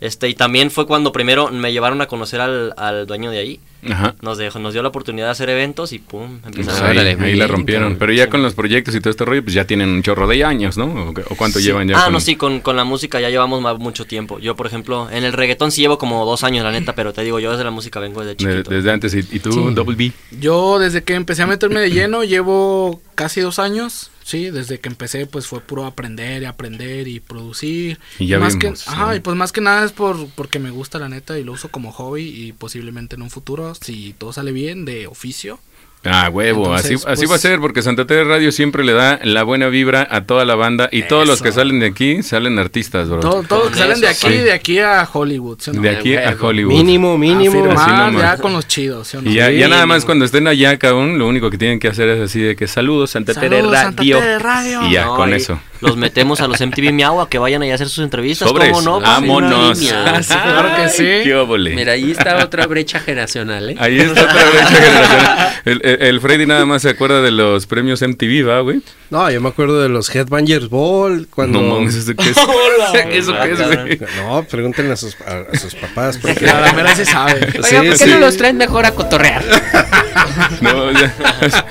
Este, 0.02 0.28
y 0.28 0.34
también 0.34 0.72
fue 0.72 0.88
cuando 0.88 1.12
primero 1.12 1.50
me 1.52 1.72
llevaron 1.72 2.02
a 2.02 2.08
conocer 2.08 2.42
al, 2.42 2.74
al 2.76 3.06
dueño 3.06 3.30
de 3.32 3.38
ahí. 3.38 3.60
Ajá. 3.90 4.16
Nos 4.22 4.38
dejó, 4.40 4.58
nos 4.60 4.74
dio 4.74 4.82
la 4.82 4.90
oportunidad 4.90 5.28
de 5.28 5.32
hacer 5.32 5.50
eventos 5.50 5.94
y 5.94 6.00
pum, 6.00 6.40
Pues 6.42 6.56
empezaron 6.58 6.98
ahí, 6.98 7.14
a 7.14 7.18
muy 7.18 7.30
ahí 7.30 7.36
la 7.36 7.48
rompieron. 7.48 7.96
Pero 7.98 8.12
ya 8.12 8.28
con 8.30 8.42
los 8.44 8.54
proyectos 8.54 8.94
y 8.96 9.00
todo 9.00 9.10
este 9.12 9.26
rollo, 9.26 9.44
pues 9.44 9.54
ya 9.54 9.66
tienen 9.66 9.90
un 9.90 10.04
chorro 10.04 10.28
de 10.28 10.44
años, 10.44 10.78
¿no? 10.78 10.86
¿O, 10.86 11.10
o 11.12 11.36
cuánto 11.36 11.60
llevan 11.60 11.88
ya? 11.88 12.00
Ah, 12.00 12.04
con- 12.06 12.14
no, 12.14 12.20
sí, 12.20 12.36
con, 12.36 12.60
con 12.62 12.76
la 12.76 12.84
música 12.84 13.20
ya 13.20 13.30
llevamos 13.30 13.62
mucho 13.80 14.06
tiempo. 14.06 14.38
Yo, 14.40 14.56
por 14.56 14.68
ejemplo, 14.68 15.08
en 15.12 15.24
el 15.24 15.34
reggaetón 15.34 15.72
sí 15.72 15.82
llevo 15.82 15.98
como 15.98 16.26
dos 16.26 16.44
años, 16.44 16.64
la 16.64 16.72
neta, 16.72 16.94
pero 16.94 17.14
te 17.14 17.24
digo, 17.24 17.40
yo 17.40 17.52
desde 17.52 17.64
la 17.64 17.72
música 17.72 18.00
vengo 18.00 18.22
desde 18.24 18.36
de- 18.36 18.38
chiquito. 18.54 18.72
desde 18.72 18.92
antes. 18.92 19.14
¿Y, 19.14 19.20
y 19.20 19.40
tú, 19.40 19.52
Sí. 19.52 19.74
Double 19.74 19.96
B? 19.96 20.12
Yo 20.40 20.78
desde 20.80 21.04
que 21.04 21.14
empecé 21.16 21.44
a 21.44 21.48
meterme 21.48 21.80
de 21.80 21.90
lleno 21.92 22.24
llevo 22.24 23.02
casi 23.16 23.42
dos 23.42 23.58
años. 23.60 24.11
Sí, 24.24 24.50
desde 24.50 24.80
que 24.80 24.90
empecé 24.90 25.26
pues 25.26 25.48
fue 25.48 25.62
puro 25.62 25.86
aprender 25.86 26.44
y 26.44 26.46
aprender 26.46 27.08
y 27.08 27.20
producir. 27.20 28.00
Y 28.20 28.28
ya 28.28 28.40
más 28.40 28.58
vimos, 28.58 28.84
que, 28.84 28.90
ajá, 28.92 29.16
y 29.16 29.20
pues 29.20 29.36
más 29.36 29.52
que 29.52 29.62
nada 29.62 29.86
es 29.86 29.92
por 29.92 30.28
porque 30.30 30.60
me 30.60 30.70
gusta 30.70 31.00
la 31.00 31.10
neta 31.10 31.38
y 31.40 31.44
lo 31.44 31.54
uso 31.54 31.70
como 31.70 31.92
hobby 31.92 32.24
y 32.24 32.54
posiblemente 32.54 33.16
en 33.16 33.22
un 33.22 33.30
futuro 33.30 33.74
si 33.76 34.14
todo 34.14 34.34
sale 34.34 34.52
bien 34.52 34.86
de 34.86 35.08
oficio. 35.08 35.60
Ah, 36.04 36.30
huevo, 36.30 36.66
Entonces, 36.66 36.86
así, 36.86 36.94
así 37.08 37.22
pues- 37.22 37.32
va 37.32 37.36
a 37.36 37.38
ser, 37.38 37.60
porque 37.60 37.84
Santa 37.84 38.06
Teresa 38.08 38.28
Radio 38.28 38.52
siempre 38.52 38.84
le 38.84 38.94
da 38.94 39.20
la 39.24 39.44
buena 39.44 39.68
vibra 39.68 40.08
a 40.10 40.26
toda 40.26 40.46
la 40.46 40.56
banda 40.56 40.90
y 40.92 41.04
todos 41.04 41.28
los 41.28 41.44
que 41.44 41.52
salen 41.52 41.80
de 41.80 41.86
aquí 41.86 42.24
salen 42.24 42.58
artistas, 42.58 43.08
bro. 43.08 43.20
Todo, 43.20 43.44
todos 43.44 43.64
Con 43.66 43.74
que 43.74 43.78
salen 43.78 44.02
de 44.02 44.08
aquí, 44.08 44.28
sí. 44.28 44.34
de 44.38 44.52
aquí 44.52 44.80
a 44.80 45.08
Hollywood, 45.14 45.60
¿sí 45.62 45.72
no? 45.72 45.82
de 45.82 45.90
aquí 45.92 46.16
a. 46.18 46.36
Hollywood. 46.42 46.74
Mínimo, 46.74 47.20
mínimo. 47.20 47.52
Así 47.52 47.52
firmar 47.92 48.14
ya 48.16 48.38
con 48.38 48.54
los 48.54 48.68
chidos, 48.68 49.10
¿sí 49.10 49.18
no? 49.22 49.30
Y 49.30 49.36
ya, 49.36 49.50
Sí, 49.50 49.58
ya 49.58 49.68
nada 49.68 49.86
más 49.86 50.04
cuando 50.06 50.26
estén 50.26 50.48
allá, 50.48 50.76
cabrón, 50.80 51.20
lo 51.20 51.28
único 51.28 51.52
que 51.52 51.60
tienen 51.60 51.80
que 51.80 51.88
hacer 51.90 52.10
es 52.10 52.22
así 52.22 52.40
de 52.42 52.56
que 52.56 52.68
saludos, 52.68 53.12
Santa 53.12 53.34
Teresa 53.36 53.58
Saludos, 53.62 53.78
Santa 53.80 54.02
Radio. 54.02 54.20
Tere 54.20 54.40
Radio. 54.40 54.82
Y 54.88 54.92
ya, 54.94 55.06
No, 55.06 55.16
con 55.18 55.30
y- 55.30 55.34
eso. 55.34 55.60
Los 55.82 55.98
metemos 55.98 56.40
a 56.42 56.48
los 56.48 56.60
MTV 56.62 56.94
Miau 56.94 57.20
a 57.22 57.30
que 57.30 57.38
vayan 57.38 57.62
ahí 57.62 57.72
a 57.72 57.76
hacer 57.76 57.90
sus 57.90 58.04
entrevistas. 58.04 58.48
Sobres, 58.48 58.70
¿Cómo 58.72 58.82
no? 58.82 59.00
Pues, 59.00 59.10
vámonos. 59.10 59.78
sí, 59.78 59.88
claro 59.88 60.70
que 60.76 60.90
sí. 60.90 61.04
Qué 61.24 61.36
óvole. 61.36 61.76
Mira, 61.76 61.94
ahí 61.94 62.12
está 62.12 62.44
otra 62.44 62.66
brecha 62.68 63.00
generacional, 63.00 63.70
¿eh? 63.72 63.76
Ahí 63.80 64.00
está 64.00 64.24
otra 64.24 64.46
brecha 64.50 64.68
generacional. 64.68 65.54
El, 65.66 65.82
el- 65.84 66.02
el 66.02 66.22
Freddy 66.22 66.46
nada 66.46 66.66
más 66.66 66.82
se 66.82 66.90
acuerda 66.90 67.22
de 67.22 67.32
los 67.32 67.66
premios 67.68 68.02
MTV, 68.02 68.48
¿va, 68.48 68.62
güey? 68.62 68.82
No, 69.10 69.30
yo 69.30 69.42
me 69.42 69.50
acuerdo 69.50 69.82
de 69.82 69.90
los 69.90 70.14
Headbangers 70.16 70.70
Ball. 70.70 71.28
Cuando... 71.30 71.62
No 71.62 71.76
mames, 71.76 71.96
¿eso 71.96 72.14
qué 72.16 72.30
es? 72.30 72.38
¿Eso 73.12 73.34
qué 73.42 73.52
es, 73.52 73.60
güey? 73.60 74.00
No, 74.18 74.44
pregúntenle 74.44 74.94
a 74.94 74.98
sus, 74.98 75.18
a, 75.22 75.44
a 75.54 75.58
sus 75.58 75.76
papás. 75.76 76.18
Porque... 76.18 76.46
La 76.46 76.72
mera 76.74 76.96
sí 76.96 77.06
sabe. 77.06 77.34
Oiga, 77.46 77.64
Sí, 77.68 77.76
¿por 77.76 77.84
qué 77.90 77.98
sí. 77.98 78.10
no 78.10 78.20
los 78.20 78.38
traen 78.38 78.58
mejor 78.58 78.86
a 78.86 78.92
cotorrear? 78.92 79.44
No, 80.62 80.92
ya, 80.92 81.14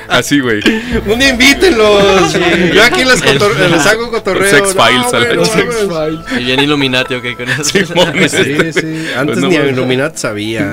así, 0.09 0.41
güey. 0.41 0.61
Un 1.07 1.19
día 1.19 1.31
invítenlos. 1.31 2.33
Yo 2.33 2.83
aquí 2.85 3.05
les, 3.05 3.23
cotor- 3.23 3.57
les 3.71 3.87
hago 3.87 4.11
cotorreo. 4.11 4.51
Sex 4.51 4.75
Files, 4.75 5.13
a 5.15 5.19
la 5.21 5.27
bueno, 5.27 5.45
Sex 5.45 5.87
bueno. 5.89 6.25
Y 6.39 6.45
bien 6.45 6.61
Illuminati, 6.61 7.15
ok, 7.15 7.37
con 7.37 7.49
eso. 7.49 7.65
Sí, 7.65 7.79
este- 7.79 8.73
sí. 8.73 9.07
Antes 9.17 9.39
Pues 9.39 9.39
no 9.41 9.49
ni. 9.49 9.71
Illuminati 9.71 10.19
sabía. 10.19 10.73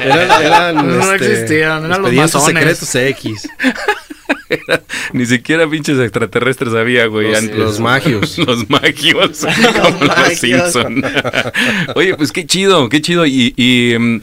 Eran, 0.00 0.42
eran, 0.42 0.88
No 0.98 1.12
este, 1.14 1.32
existían, 1.32 1.84
eran 1.86 2.02
los 2.02 2.12
masones. 2.12 2.46
secretos 2.78 2.94
X. 2.94 3.48
Ni 5.12 5.26
siquiera 5.26 5.68
pinches 5.68 5.98
extraterrestres 5.98 6.72
había, 6.74 7.06
güey. 7.06 7.28
Los- 7.30 7.38
antes. 7.38 7.56
los 7.56 7.80
magios. 7.80 8.38
los 8.38 8.68
magios. 8.70 9.44
como 9.80 10.04
los. 10.04 10.38
Simpson. 10.38 11.02
Oye, 11.94 12.14
pues 12.14 12.32
qué 12.32 12.46
chido, 12.46 12.88
qué 12.88 13.00
chido. 13.00 13.26
Y, 13.26 13.52
y, 13.56 13.96
mm, 13.98 14.20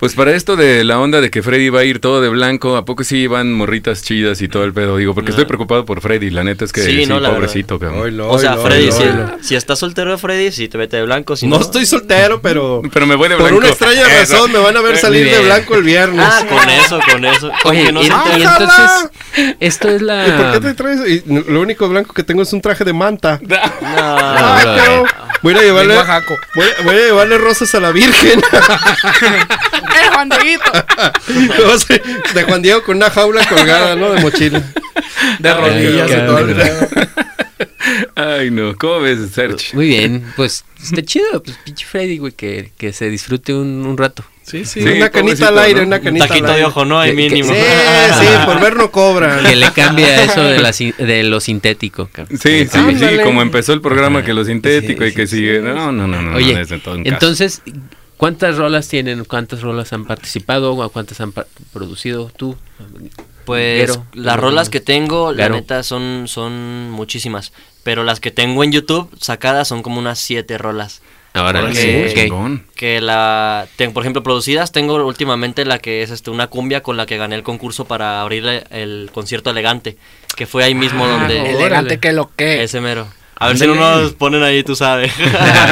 pues 0.00 0.14
para 0.14 0.34
esto 0.34 0.56
de 0.56 0.82
la 0.82 0.98
onda 0.98 1.20
de 1.20 1.30
que 1.30 1.42
Freddy 1.42 1.68
va 1.68 1.80
a 1.80 1.84
ir 1.84 2.00
todo 2.00 2.20
de 2.20 2.28
blanco, 2.30 2.76
¿a 2.76 2.84
poco 2.84 3.04
sí 3.04 3.26
van 3.26 3.52
morritas 3.52 4.02
chidas 4.02 4.40
y 4.42 4.48
todo 4.48 4.64
el 4.64 4.72
pedo? 4.72 4.96
Digo, 4.96 5.14
porque 5.14 5.28
No. 5.28 5.34
estoy 5.34 5.44
preocupado 5.44 5.84
por 5.84 6.00
Freddy. 6.00 6.30
La 6.30 6.42
neta 6.42 6.64
es 6.64 6.72
que 6.72 6.80
sí, 6.80 7.00
Sí, 7.04 7.06
no, 7.06 7.20
pobrecito, 7.20 7.78
cabrón. 7.78 8.00
Oilo, 8.00 8.28
O 8.30 8.38
sea, 8.38 8.56
Freddy, 8.56 8.84
oilo, 8.86 8.92
si, 8.96 9.02
oilo. 9.04 9.30
si 9.42 9.54
estás 9.56 9.78
soltero, 9.78 10.16
Freddy, 10.18 10.50
si 10.52 10.68
te 10.68 10.78
vete 10.78 10.96
de 10.96 11.04
blanco, 11.04 11.36
si 11.36 11.46
No 11.46 11.56
no... 11.56 11.62
estoy 11.62 11.86
soltero, 11.86 12.40
pero 12.40 12.80
Pero 12.92 13.06
me 13.06 13.14
voy 13.14 13.28
de 13.28 13.36
por 13.36 13.44
blanco. 13.44 13.58
una 13.58 13.68
extraña 13.68 14.02
Eso. 14.20 14.34
razón 14.34 14.52
me 14.52 14.58
van 14.58 14.76
a 14.76 14.80
ver 14.80 14.96
salir 14.96 15.30
de 15.30 15.38
blanco 15.44 15.74
el 15.76 15.82
viernes. 15.84 16.26
Ah, 16.28 16.44
con 16.48 16.68
eso, 16.70 16.98
con 17.12 17.24
eso. 17.24 17.50
Oye, 17.64 17.84
que 17.84 17.92
no 17.92 18.02
y, 18.02 18.06
y 18.06 18.42
entonces, 18.42 19.10
esto 19.60 19.88
es 19.90 20.00
¿Y 20.00 20.04
la... 20.04 20.36
por 20.36 20.52
qué 20.52 20.60
te 20.68 20.74
traes? 20.74 21.00
Y 21.08 21.22
lo 21.50 21.60
único 21.60 21.88
blanco 21.88 22.14
que 22.14 22.24
tengo 22.24 22.42
es 22.42 22.52
un 22.52 22.60
traje 22.62 22.84
de 22.84 22.92
manta. 22.92 23.38
No, 23.80 24.16
Ay, 24.16 24.62
brother. 24.64 24.82
pero 24.82 25.04
voy 25.42 25.54
a 25.54 25.62
llevarle, 25.62 25.96
a- 25.98 26.22
voy 26.84 26.94
a 26.94 26.98
llevarle 27.06 27.38
rosas 27.38 27.74
a 27.74 27.80
la 27.80 27.90
Virgen. 27.92 28.40
¡Eh, 29.90 30.08
Juan 30.12 30.28
Dieguito! 30.28 30.72
de 32.34 32.42
Juan 32.44 32.62
Diego 32.62 32.82
con 32.82 32.96
una 32.96 33.10
jaula 33.10 33.46
colgada, 33.48 33.96
¿no? 33.96 34.12
De 34.12 34.20
mochila. 34.20 34.62
De 35.38 35.54
rodillas 35.54 36.10
y 36.10 36.14
todo. 36.14 36.46
Ay, 38.14 38.50
no. 38.50 38.76
¿Cómo 38.76 39.00
ves, 39.00 39.18
Serge? 39.32 39.74
Muy 39.74 39.88
bien, 39.88 40.24
pues 40.36 40.64
está 40.82 41.02
chido, 41.02 41.42
pues 41.42 41.56
pinche 41.64 41.86
Freddy, 41.86 42.18
güey, 42.18 42.32
que, 42.32 42.72
que 42.76 42.92
se 42.92 43.08
disfrute 43.08 43.54
un, 43.54 43.86
un 43.86 43.96
rato. 43.96 44.24
Sí, 44.42 44.64
sí, 44.64 44.82
Sí, 44.82 44.88
una 44.88 45.10
canita 45.10 45.48
al 45.48 45.58
aire, 45.60 45.80
¿no? 45.82 45.86
una 45.86 45.96
un 45.96 46.02
canita 46.02 46.24
al 46.24 46.28
taquito 46.28 46.46
aire. 46.48 46.58
de 46.60 46.64
ojo, 46.66 46.84
¿no? 46.84 46.98
Hay 47.00 47.10
que- 47.10 47.16
mínimo. 47.16 47.52
Sí, 47.52 47.60
sí, 48.20 48.26
por 48.46 48.60
ver 48.60 48.76
no 48.76 48.90
cobran. 48.90 49.44
Que 49.46 49.56
le 49.56 49.70
cambia 49.72 50.24
eso 50.24 50.42
de, 50.42 50.58
la, 50.58 50.72
de 50.72 51.22
lo 51.24 51.40
sintético, 51.40 52.08
cabrón. 52.12 52.38
Sí, 52.38 52.66
sí, 52.70 52.78
sí, 52.98 53.06
como 53.22 53.42
empezó 53.42 53.72
el 53.72 53.80
programa 53.80 54.24
que 54.24 54.34
lo 54.34 54.44
sintético 54.44 55.04
Sí, 55.04 55.10
y 55.10 55.14
que 55.14 55.26
sí, 55.26 55.36
sigue. 55.36 55.58
sí. 55.58 55.62
No, 55.64 55.92
no, 55.92 56.06
no, 56.06 56.20
no. 56.20 56.36
Oye, 56.36 56.54
no, 56.54 56.60
es 56.60 56.68
de 56.68 56.78
todo 56.78 56.96
un 56.96 57.04
caso. 57.04 57.14
entonces, 57.14 57.62
¿cuántas 58.20 58.56
rolas 58.58 58.86
tienen? 58.86 59.24
¿Cuántas 59.24 59.62
rolas 59.62 59.92
han 59.94 60.04
participado? 60.04 60.74
¿O 60.76 60.88
cuántas 60.90 61.20
han 61.22 61.32
pa- 61.32 61.46
producido 61.72 62.30
tú? 62.36 62.54
Pues 63.46 63.88
Garo, 63.88 64.04
las 64.12 64.38
rolas 64.38 64.68
que 64.68 64.80
tengo, 64.80 65.32
la 65.32 65.44
Garo. 65.44 65.54
neta, 65.54 65.82
son, 65.82 66.28
son 66.28 66.90
muchísimas. 66.90 67.52
Pero 67.82 68.04
las 68.04 68.20
que 68.20 68.30
tengo 68.30 68.62
en 68.62 68.72
YouTube 68.72 69.10
sacadas 69.18 69.66
son 69.68 69.82
como 69.82 69.98
unas 69.98 70.18
siete 70.18 70.58
rolas. 70.58 71.00
Ahora, 71.32 71.60
Porque- 71.62 71.76
sí, 71.76 72.10
ok. 72.12 72.22
Chingón. 72.24 72.66
Que 72.76 73.00
la, 73.00 73.66
tengo, 73.76 73.94
por 73.94 74.02
ejemplo, 74.02 74.22
producidas, 74.22 74.72
tengo 74.72 74.94
últimamente 75.06 75.64
la 75.64 75.78
que 75.78 76.02
es 76.02 76.10
este, 76.10 76.30
una 76.30 76.48
cumbia 76.48 76.82
con 76.82 76.96
la 76.96 77.06
que 77.06 77.16
gané 77.16 77.36
el 77.36 77.42
concurso 77.42 77.86
para 77.86 78.20
abrir 78.20 78.44
el, 78.46 78.64
el 78.70 79.10
concierto 79.12 79.50
elegante. 79.50 79.96
Que 80.36 80.46
fue 80.46 80.62
ahí 80.64 80.74
mismo 80.74 81.04
Ah, 81.04 81.08
donde... 81.08 81.50
Elegante 81.52 81.98
que 81.98 82.12
lo 82.12 82.30
que. 82.36 82.62
Ese 82.62 82.80
mero. 82.80 83.06
A 83.40 83.48
ver 83.48 83.58
si 83.58 83.66
no 83.66 83.74
nos 83.74 84.12
ponen 84.12 84.42
ahí, 84.42 84.62
tú 84.62 84.76
sabes. 84.76 85.12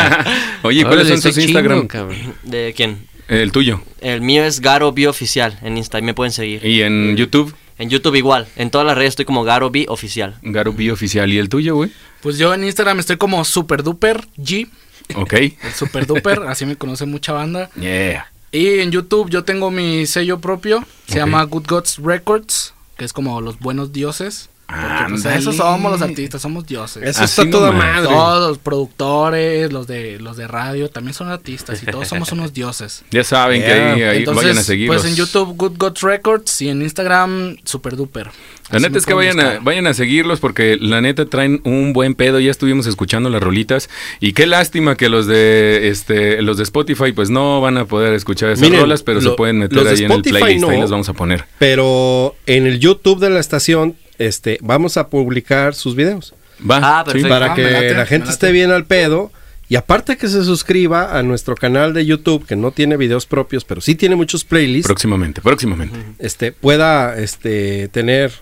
Oye, 0.62 0.84
¿cuáles 0.84 1.08
son 1.08 1.20
tus 1.20 1.36
Instagram? 1.36 1.86
cabrón. 1.86 2.16
¿De 2.42 2.72
quién? 2.74 3.06
El 3.28 3.52
tuyo. 3.52 3.82
El 4.00 4.22
mío 4.22 4.42
es 4.44 4.60
Garo 4.60 4.90
B 4.92 5.06
Oficial 5.06 5.58
en 5.62 5.76
Insta, 5.76 5.98
y 5.98 6.02
me 6.02 6.14
pueden 6.14 6.32
seguir. 6.32 6.64
Y 6.64 6.82
en 6.82 7.14
YouTube, 7.16 7.54
En 7.76 7.90
YouTube 7.90 8.14
igual, 8.16 8.48
en 8.56 8.70
todas 8.70 8.86
las 8.86 8.96
redes 8.96 9.10
estoy 9.10 9.26
como 9.26 9.44
Garo 9.44 9.70
B 9.70 9.84
Oficial. 9.88 10.36
Garubi 10.42 10.90
Oficial. 10.90 11.30
¿Y 11.32 11.38
el 11.38 11.48
tuyo, 11.48 11.76
güey? 11.76 11.92
Pues 12.22 12.38
yo 12.38 12.52
en 12.54 12.64
Instagram 12.64 12.98
estoy 13.00 13.18
como 13.18 13.44
Super 13.44 13.82
Duper 13.82 14.26
G. 14.38 14.66
Ok. 15.14 15.32
El 15.34 15.72
Super 15.76 16.06
Duper, 16.06 16.40
así 16.48 16.66
me 16.66 16.76
conoce 16.76 17.06
mucha 17.06 17.32
banda. 17.32 17.70
Yeah. 17.78 18.30
Y 18.50 18.80
en 18.80 18.90
YouTube 18.90 19.30
yo 19.30 19.44
tengo 19.44 19.70
mi 19.70 20.06
sello 20.06 20.40
propio. 20.40 20.84
Se 21.06 21.18
llama 21.18 21.42
Good 21.44 21.66
Gods 21.68 21.98
Records. 22.02 22.74
Que 22.96 23.04
es 23.04 23.12
como 23.12 23.40
los 23.40 23.58
buenos 23.60 23.92
dioses. 23.92 24.48
Porque 24.68 24.84
pues 25.08 25.24
Ándale. 25.24 25.38
eso 25.38 25.52
somos 25.54 25.92
los 25.92 26.02
artistas, 26.02 26.42
somos 26.42 26.66
dioses. 26.66 27.02
Eso 27.02 27.22
Así 27.22 27.40
está 27.40 27.50
toda 27.50 27.72
madre. 27.72 28.06
Todos 28.06 28.50
los 28.50 28.58
productores, 28.58 29.72
los 29.72 29.86
de 29.86 30.18
los 30.18 30.36
de 30.36 30.46
radio, 30.46 30.90
también 30.90 31.14
son 31.14 31.30
artistas 31.30 31.82
y 31.82 31.86
todos 31.86 32.06
somos 32.08 32.30
unos 32.32 32.52
dioses. 32.52 33.02
Ya 33.10 33.24
saben 33.24 33.62
que 33.62 33.72
ahí, 33.72 34.02
ahí 34.02 34.18
Entonces, 34.18 34.44
vayan 34.44 34.58
a 34.58 34.62
seguirlos. 34.62 35.00
pues 35.02 35.10
en 35.10 35.16
YouTube 35.16 35.56
Good 35.56 35.78
Gods 35.78 36.02
Records 36.02 36.60
y 36.62 36.68
en 36.68 36.82
Instagram 36.82 37.56
Super 37.64 37.96
Duper. 37.96 38.28
La 38.70 38.80
neta 38.80 38.98
es 38.98 39.06
que 39.06 39.14
vayan 39.14 39.40
a, 39.40 39.60
vayan 39.60 39.86
a 39.86 39.94
seguirlos 39.94 40.40
porque 40.40 40.76
la 40.78 41.00
neta 41.00 41.24
traen 41.24 41.62
un 41.64 41.94
buen 41.94 42.14
pedo. 42.14 42.38
Ya 42.38 42.50
estuvimos 42.50 42.86
escuchando 42.86 43.30
las 43.30 43.42
rolitas. 43.42 43.88
Y 44.20 44.34
qué 44.34 44.46
lástima 44.46 44.94
que 44.96 45.08
los 45.08 45.26
de 45.26 45.88
este 45.88 46.42
los 46.42 46.58
de 46.58 46.64
Spotify 46.64 47.12
pues 47.12 47.30
no 47.30 47.62
van 47.62 47.78
a 47.78 47.86
poder 47.86 48.12
escuchar 48.12 48.50
esas 48.50 48.60
Miren, 48.68 48.82
rolas, 48.82 49.02
pero 49.02 49.22
se 49.22 49.30
pueden 49.30 49.60
meter 49.60 49.78
ahí 49.78 50.04
en 50.04 50.12
el 50.12 50.20
playlist. 50.20 50.44
Ahí 50.68 50.76
no. 50.76 50.80
las 50.82 50.90
vamos 50.90 51.08
a 51.08 51.14
poner. 51.14 51.46
Pero 51.58 52.36
en 52.44 52.66
el 52.66 52.78
YouTube 52.78 53.20
de 53.20 53.30
la 53.30 53.40
estación, 53.40 53.96
este, 54.18 54.58
vamos 54.60 54.96
a 54.96 55.08
publicar 55.08 55.74
sus 55.74 55.94
videos. 55.94 56.34
Va. 56.68 56.80
Ah, 57.00 57.04
perfecto. 57.04 57.28
Para 57.28 57.52
Ah, 57.52 57.54
que 57.54 57.62
late, 57.62 57.94
la 57.94 58.06
gente 58.06 58.30
esté 58.30 58.52
bien 58.52 58.70
al 58.70 58.84
pedo. 58.84 59.30
Y 59.70 59.76
aparte 59.76 60.16
que 60.16 60.28
se 60.28 60.44
suscriba 60.44 61.18
a 61.18 61.22
nuestro 61.22 61.54
canal 61.54 61.92
de 61.92 62.06
YouTube, 62.06 62.46
que 62.46 62.56
no 62.56 62.70
tiene 62.70 62.96
videos 62.96 63.26
propios, 63.26 63.64
pero 63.66 63.82
sí 63.82 63.94
tiene 63.94 64.16
muchos 64.16 64.42
playlists, 64.44 64.86
Próximamente, 64.88 65.42
próximamente. 65.42 65.98
este, 66.18 66.52
pueda 66.52 67.18
este, 67.18 67.88
tener 67.88 68.32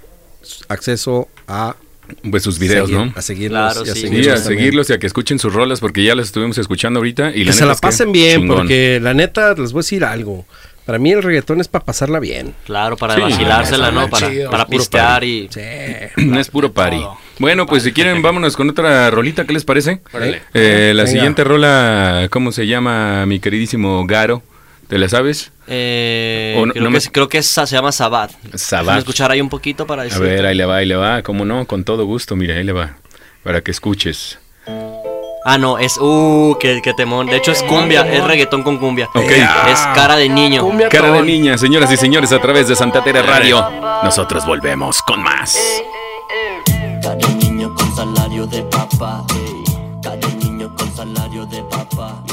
acceso 0.69 1.29
a 1.49 1.75
Pues 2.31 2.45
sus 2.45 2.61
videos, 2.61 2.89
seguir- 2.89 3.07
¿no? 3.07 3.13
A 3.17 3.23
seguirlos. 3.23 3.73
Claro, 3.73 3.87
y 3.87 3.91
a 3.91 3.95
sí. 3.95 4.01
Sí, 4.03 4.07
seguirlos 4.07 4.41
a 4.41 4.45
seguirlos 4.45 4.91
y 4.91 4.93
a 4.93 4.99
que 4.99 5.07
escuchen 5.09 5.39
sus 5.41 5.53
rolas 5.53 5.81
porque 5.81 6.05
ya 6.05 6.15
las 6.15 6.27
estuvimos 6.27 6.57
escuchando 6.59 6.99
ahorita. 7.01 7.31
Y 7.31 7.41
que 7.41 7.45
la 7.47 7.53
se 7.53 7.67
la 7.67 7.73
es 7.73 7.81
que 7.81 7.87
pasen 7.89 8.13
bien, 8.13 8.43
chingón. 8.43 8.59
porque 8.59 9.01
la 9.03 9.13
neta 9.13 9.55
les 9.55 9.73
voy 9.73 9.81
a 9.81 9.83
decir 9.83 10.05
algo. 10.05 10.47
Para 10.87 10.99
mí 11.01 11.11
el 11.11 11.23
reggaetón 11.23 11.61
es 11.61 11.67
para 11.69 11.85
pasarla 11.85 12.21
bien. 12.21 12.55
Claro, 12.65 12.97
para 12.97 13.17
Sí. 13.17 13.21
vacilársela, 13.21 13.89
Ah, 13.89 13.91
¿no? 13.91 14.09
Para, 14.09 14.29
chido. 14.31 14.51
para 14.51 14.67
Puro 14.67 14.79
pistear 14.79 15.25
y... 15.25 15.49
Sí. 15.51 15.61
es 16.39 16.49
puro 16.49 16.73
party. 16.73 16.99
todo. 16.99 17.19
Bueno, 17.41 17.67
pues 17.67 17.83
si 17.83 17.93
quieren, 17.93 18.23
vámonos 18.23 18.57
con 18.57 18.71
otra 18.71 19.11
rolita. 19.11 19.45
¿Qué 19.45 19.53
les 19.53 19.65
parece? 19.65 20.01
Eh, 20.55 20.93
la 20.95 21.03
Venga. 21.03 21.07
siguiente 21.13 21.43
rola, 21.45 22.29
¿cómo 22.31 22.53
se 22.53 22.67
llama, 22.69 23.27
mi 23.27 23.41
queridísimo 23.41 24.07
Garo? 24.07 24.43
¿Te 24.89 24.97
la 24.99 25.09
sabes? 25.09 25.51
Eh, 25.67 26.55
no- 26.65 26.73
creo, 26.73 26.85
no 26.85 26.89
que, 26.89 26.93
me- 26.93 26.99
es- 26.99 27.11
creo 27.11 27.29
que 27.29 27.39
es- 27.39 27.47
se 27.49 27.67
llama 27.67 27.91
Sabat. 27.91 28.31
Sabat. 28.55 28.99
Escuchar 28.99 29.33
ahí 29.33 29.41
un 29.41 29.49
poquito 29.49 29.85
para 29.89 30.03
A 30.03 30.05
decir. 30.05 30.23
ver, 30.23 30.47
ahí 30.47 30.55
le 30.55 30.65
va, 30.67 30.77
ahí 30.77 30.87
le 30.87 30.95
va. 30.95 31.23
¿Cómo 31.23 31.45
no? 31.45 31.67
Con 31.67 31.83
todo 31.83 32.05
gusto, 32.07 32.37
mira, 32.37 32.55
ahí 32.55 32.63
le 32.63 32.73
va. 32.73 32.97
Para 33.43 33.61
que 33.63 33.73
escuches. 33.73 34.39
Ah, 35.49 35.59
no, 35.59 35.79
es... 35.79 35.97
Uh, 35.97 36.57
qué, 36.59 36.83
qué 36.83 36.93
temón. 36.93 37.29
De 37.29 37.37
hecho 37.37 37.53
es 37.53 37.63
cumbia, 37.63 38.01
es 38.01 38.25
reggaetón 38.25 38.65
con 38.65 38.79
cumbia. 38.79 39.09
Ok. 39.15 39.31
Es 39.31 39.79
cara 39.95 40.17
de 40.17 40.29
niño. 40.29 40.63
Cumbia 40.63 40.89
Cara 40.89 41.13
de 41.13 41.23
niña, 41.23 41.57
señoras 41.57 41.93
y 41.93 41.97
señores, 41.97 42.33
a 42.33 42.41
través 42.41 42.67
de 42.67 42.75
Santa 42.75 43.05
Tere 43.05 43.23
Radio. 43.23 43.65
Nosotros 44.03 44.45
volvemos 44.45 45.01
con 45.03 45.23
más. 45.23 45.57
Cada 47.01 47.15
niño 47.15 47.73
con 47.77 47.95
salario 47.95 48.45
de 48.49 48.63
papá. 48.65 49.25
Cada 50.03 50.29
niño 50.43 50.75
con 50.75 50.93
salario 50.93 51.47
de 51.47 51.63
papá. 51.63 52.25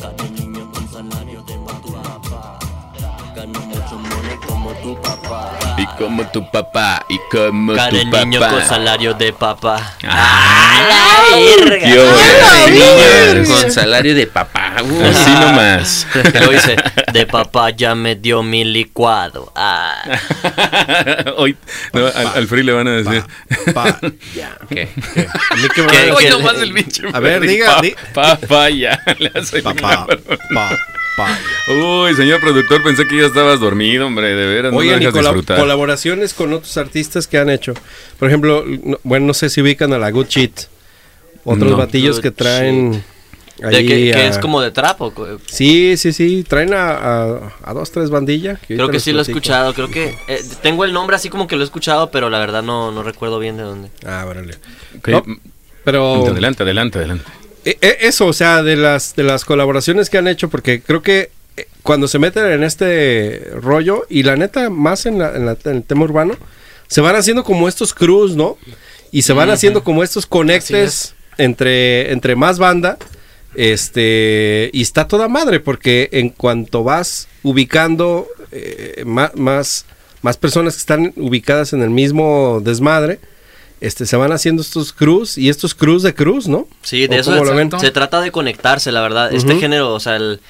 Cada 0.00 0.24
niño 0.30 0.68
con 0.72 0.88
salario 0.88 1.42
de 1.42 1.54
papá. 1.58 2.58
Gano 3.36 3.60
mucho 3.60 3.98
money 3.98 4.36
como 4.48 4.70
tu 4.82 5.00
papá. 5.00 5.61
Como 6.02 6.26
tu 6.30 6.50
papá, 6.50 7.04
y 7.08 7.18
como 7.30 7.74
Cara 7.74 7.92
de 7.96 8.04
tu 8.04 8.10
niño 8.16 8.40
papá. 8.40 8.52
con 8.52 8.62
salario 8.66 9.14
de 9.14 9.32
papá. 9.32 9.94
Ah, 10.04 10.80
¡A 10.80 11.30
la 11.30 11.36
verga! 11.38 11.88
Con 13.46 13.70
salario 13.70 14.14
de 14.14 14.26
papá. 14.26 14.74
uh. 14.82 15.04
Así 15.04 15.30
nomás. 15.30 16.06
Y 16.14 16.38
luego 16.38 16.52
dice, 16.52 16.76
de 17.12 17.26
papá 17.26 17.70
ya 17.70 17.94
me 17.94 18.16
dio 18.16 18.42
mi 18.42 18.64
licuado. 18.64 19.52
Ah. 19.54 20.02
Hoy 21.36 21.56
no, 21.92 22.06
al, 22.06 22.26
al 22.34 22.46
Free 22.48 22.62
le 22.64 22.72
van 22.72 22.88
a 22.88 22.92
decir. 22.92 23.24
Pa- 23.72 23.98
ya. 24.34 24.56
¿Qué? 24.68 24.88
A 25.50 25.54
mí 25.56 25.68
que 25.74 25.82
me 25.82 25.88
¿Qué? 25.88 25.98
van 25.98 26.10
a- 26.10 26.14
Hoy 26.14 26.26
nomás 26.30 26.54
el 26.56 26.72
pinche 26.72 27.02
A 27.12 27.20
ver, 27.20 27.38
Freddy, 27.38 27.52
diga, 27.54 27.76
pa- 27.76 27.80
di- 27.82 27.94
Papá, 28.12 28.70
ya. 28.70 28.98
Le 29.18 29.30
hace 29.34 29.58
el 29.58 29.62
Papá, 29.62 30.06
cabrón. 30.06 30.22
pa- 30.52 30.76
Uy, 31.68 32.14
señor 32.14 32.40
productor, 32.40 32.82
pensé 32.82 33.06
que 33.06 33.16
ya 33.18 33.26
estabas 33.26 33.60
dormido, 33.60 34.06
hombre, 34.06 34.34
de 34.34 34.46
veras, 34.46 34.72
no 34.72 34.78
Oigan, 34.78 34.96
me 34.98 35.02
y 35.02 35.06
dejas 35.06 35.20
colab- 35.20 35.28
disfrutar. 35.28 35.58
colaboraciones 35.60 36.34
con 36.34 36.52
otros 36.52 36.76
artistas 36.76 37.26
que 37.26 37.38
han 37.38 37.50
hecho. 37.50 37.74
Por 38.18 38.28
ejemplo, 38.28 38.64
no- 38.66 38.98
bueno, 39.04 39.26
no 39.26 39.34
sé 39.34 39.48
si 39.50 39.60
ubican 39.60 39.92
a 39.92 39.98
la 39.98 40.10
Good 40.10 40.26
Shit. 40.28 40.60
Otros 41.44 41.70
No. 41.72 41.76
batillos 41.76 42.16
Good 42.16 42.22
que 42.22 42.30
traen. 42.30 43.04
Ahí 43.62 43.86
que, 43.86 44.10
que 44.10 44.14
a- 44.14 44.28
es 44.28 44.38
como 44.38 44.60
de 44.60 44.70
trap 44.72 45.00
o 45.02 45.12
co- 45.14 45.38
Sí, 45.46 45.96
sí, 45.96 46.12
sí. 46.12 46.44
Traen 46.48 46.72
a, 46.74 46.90
a- 46.90 47.52
a 47.62 47.72
dos, 47.74 47.92
tres 47.92 48.10
bandillas. 48.10 48.58
Creo 48.66 48.88
que 48.88 48.98
sí 48.98 49.12
lo 49.12 49.18
he 49.20 49.22
escuchado, 49.22 49.74
creo 49.74 49.88
que 49.88 50.16
eh, 50.28 50.42
tengo 50.62 50.84
el 50.84 50.92
nombre 50.92 51.14
así 51.16 51.28
como 51.28 51.46
que 51.46 51.54
lo 51.56 51.62
he 51.62 51.64
escuchado, 51.64 52.10
pero 52.10 52.30
la 52.30 52.38
verdad 52.40 52.62
no, 52.62 52.90
no 52.90 53.02
recuerdo 53.02 53.38
bien 53.38 53.56
de 53.56 53.62
dónde. 53.62 53.90
Ah, 54.04 54.24
No, 55.06 55.22
Pero. 55.84 56.26
Adelante, 56.26 56.62
adelante, 56.62 56.98
adelante. 56.98 57.24
E- 57.64 57.78
e- 57.80 57.98
Eso, 58.02 58.26
o 58.26 58.32
sea, 58.32 58.62
de 58.62 58.76
las, 58.76 59.14
de 59.16 59.22
las 59.22 59.44
colaboraciones 59.44 60.10
que 60.10 60.18
han 60.18 60.28
hecho, 60.28 60.48
porque 60.50 60.82
creo 60.82 61.02
que 61.02 61.30
eh, 61.56 61.66
cuando 61.82 62.08
se 62.08 62.18
meten 62.18 62.46
en 62.46 62.62
este 62.64 63.50
rollo, 63.60 64.04
y 64.08 64.22
la 64.24 64.36
neta, 64.36 64.70
más 64.70 65.06
en, 65.06 65.18
la- 65.18 65.34
en 65.36 65.46
la- 65.46 65.56
en 65.64 65.76
el 65.76 65.82
tema 65.82 66.04
urbano, 66.04 66.34
se 66.88 67.00
van 67.00 67.16
haciendo 67.16 67.44
como 67.44 67.68
estos 67.68 67.94
crews, 67.94 68.34
¿no? 68.36 68.58
Y 69.10 69.22
se 69.22 69.32
van 69.32 69.48
haciendo 69.50 69.84
como 69.84 70.02
estos 70.02 70.26
conectes 70.26 71.14
entre, 71.38 72.12
entre 72.12 72.34
más 72.36 72.58
banda. 72.58 72.98
Este, 73.54 74.70
y 74.72 74.80
está 74.82 75.06
toda 75.06 75.28
madre, 75.28 75.60
porque 75.60 76.08
en 76.12 76.30
cuanto 76.30 76.84
vas 76.84 77.28
ubicando 77.42 78.26
eh, 78.50 79.02
ma- 79.06 79.32
más, 79.36 79.84
más 80.22 80.36
personas 80.38 80.74
que 80.74 80.80
están 80.80 81.12
ubicadas 81.16 81.72
en 81.74 81.82
el 81.82 81.90
mismo 81.90 82.60
desmadre, 82.64 83.20
este, 83.82 84.06
se 84.06 84.16
van 84.16 84.32
haciendo 84.32 84.62
estos 84.62 84.92
crews 84.92 85.36
y 85.36 85.48
estos 85.48 85.74
crews 85.74 86.02
de 86.02 86.14
cruz, 86.14 86.48
¿no? 86.48 86.66
Sí, 86.82 87.06
de 87.06 87.16
¿O 87.16 87.20
eso 87.20 87.54
ven? 87.54 87.70
se 87.80 87.90
trata 87.90 88.20
de 88.20 88.30
conectarse, 88.30 88.92
la 88.92 89.00
verdad. 89.02 89.32
Este 89.32 89.56
género, 89.56 89.92
o 89.92 90.00
sea, 90.00 90.16
el, 90.16 90.40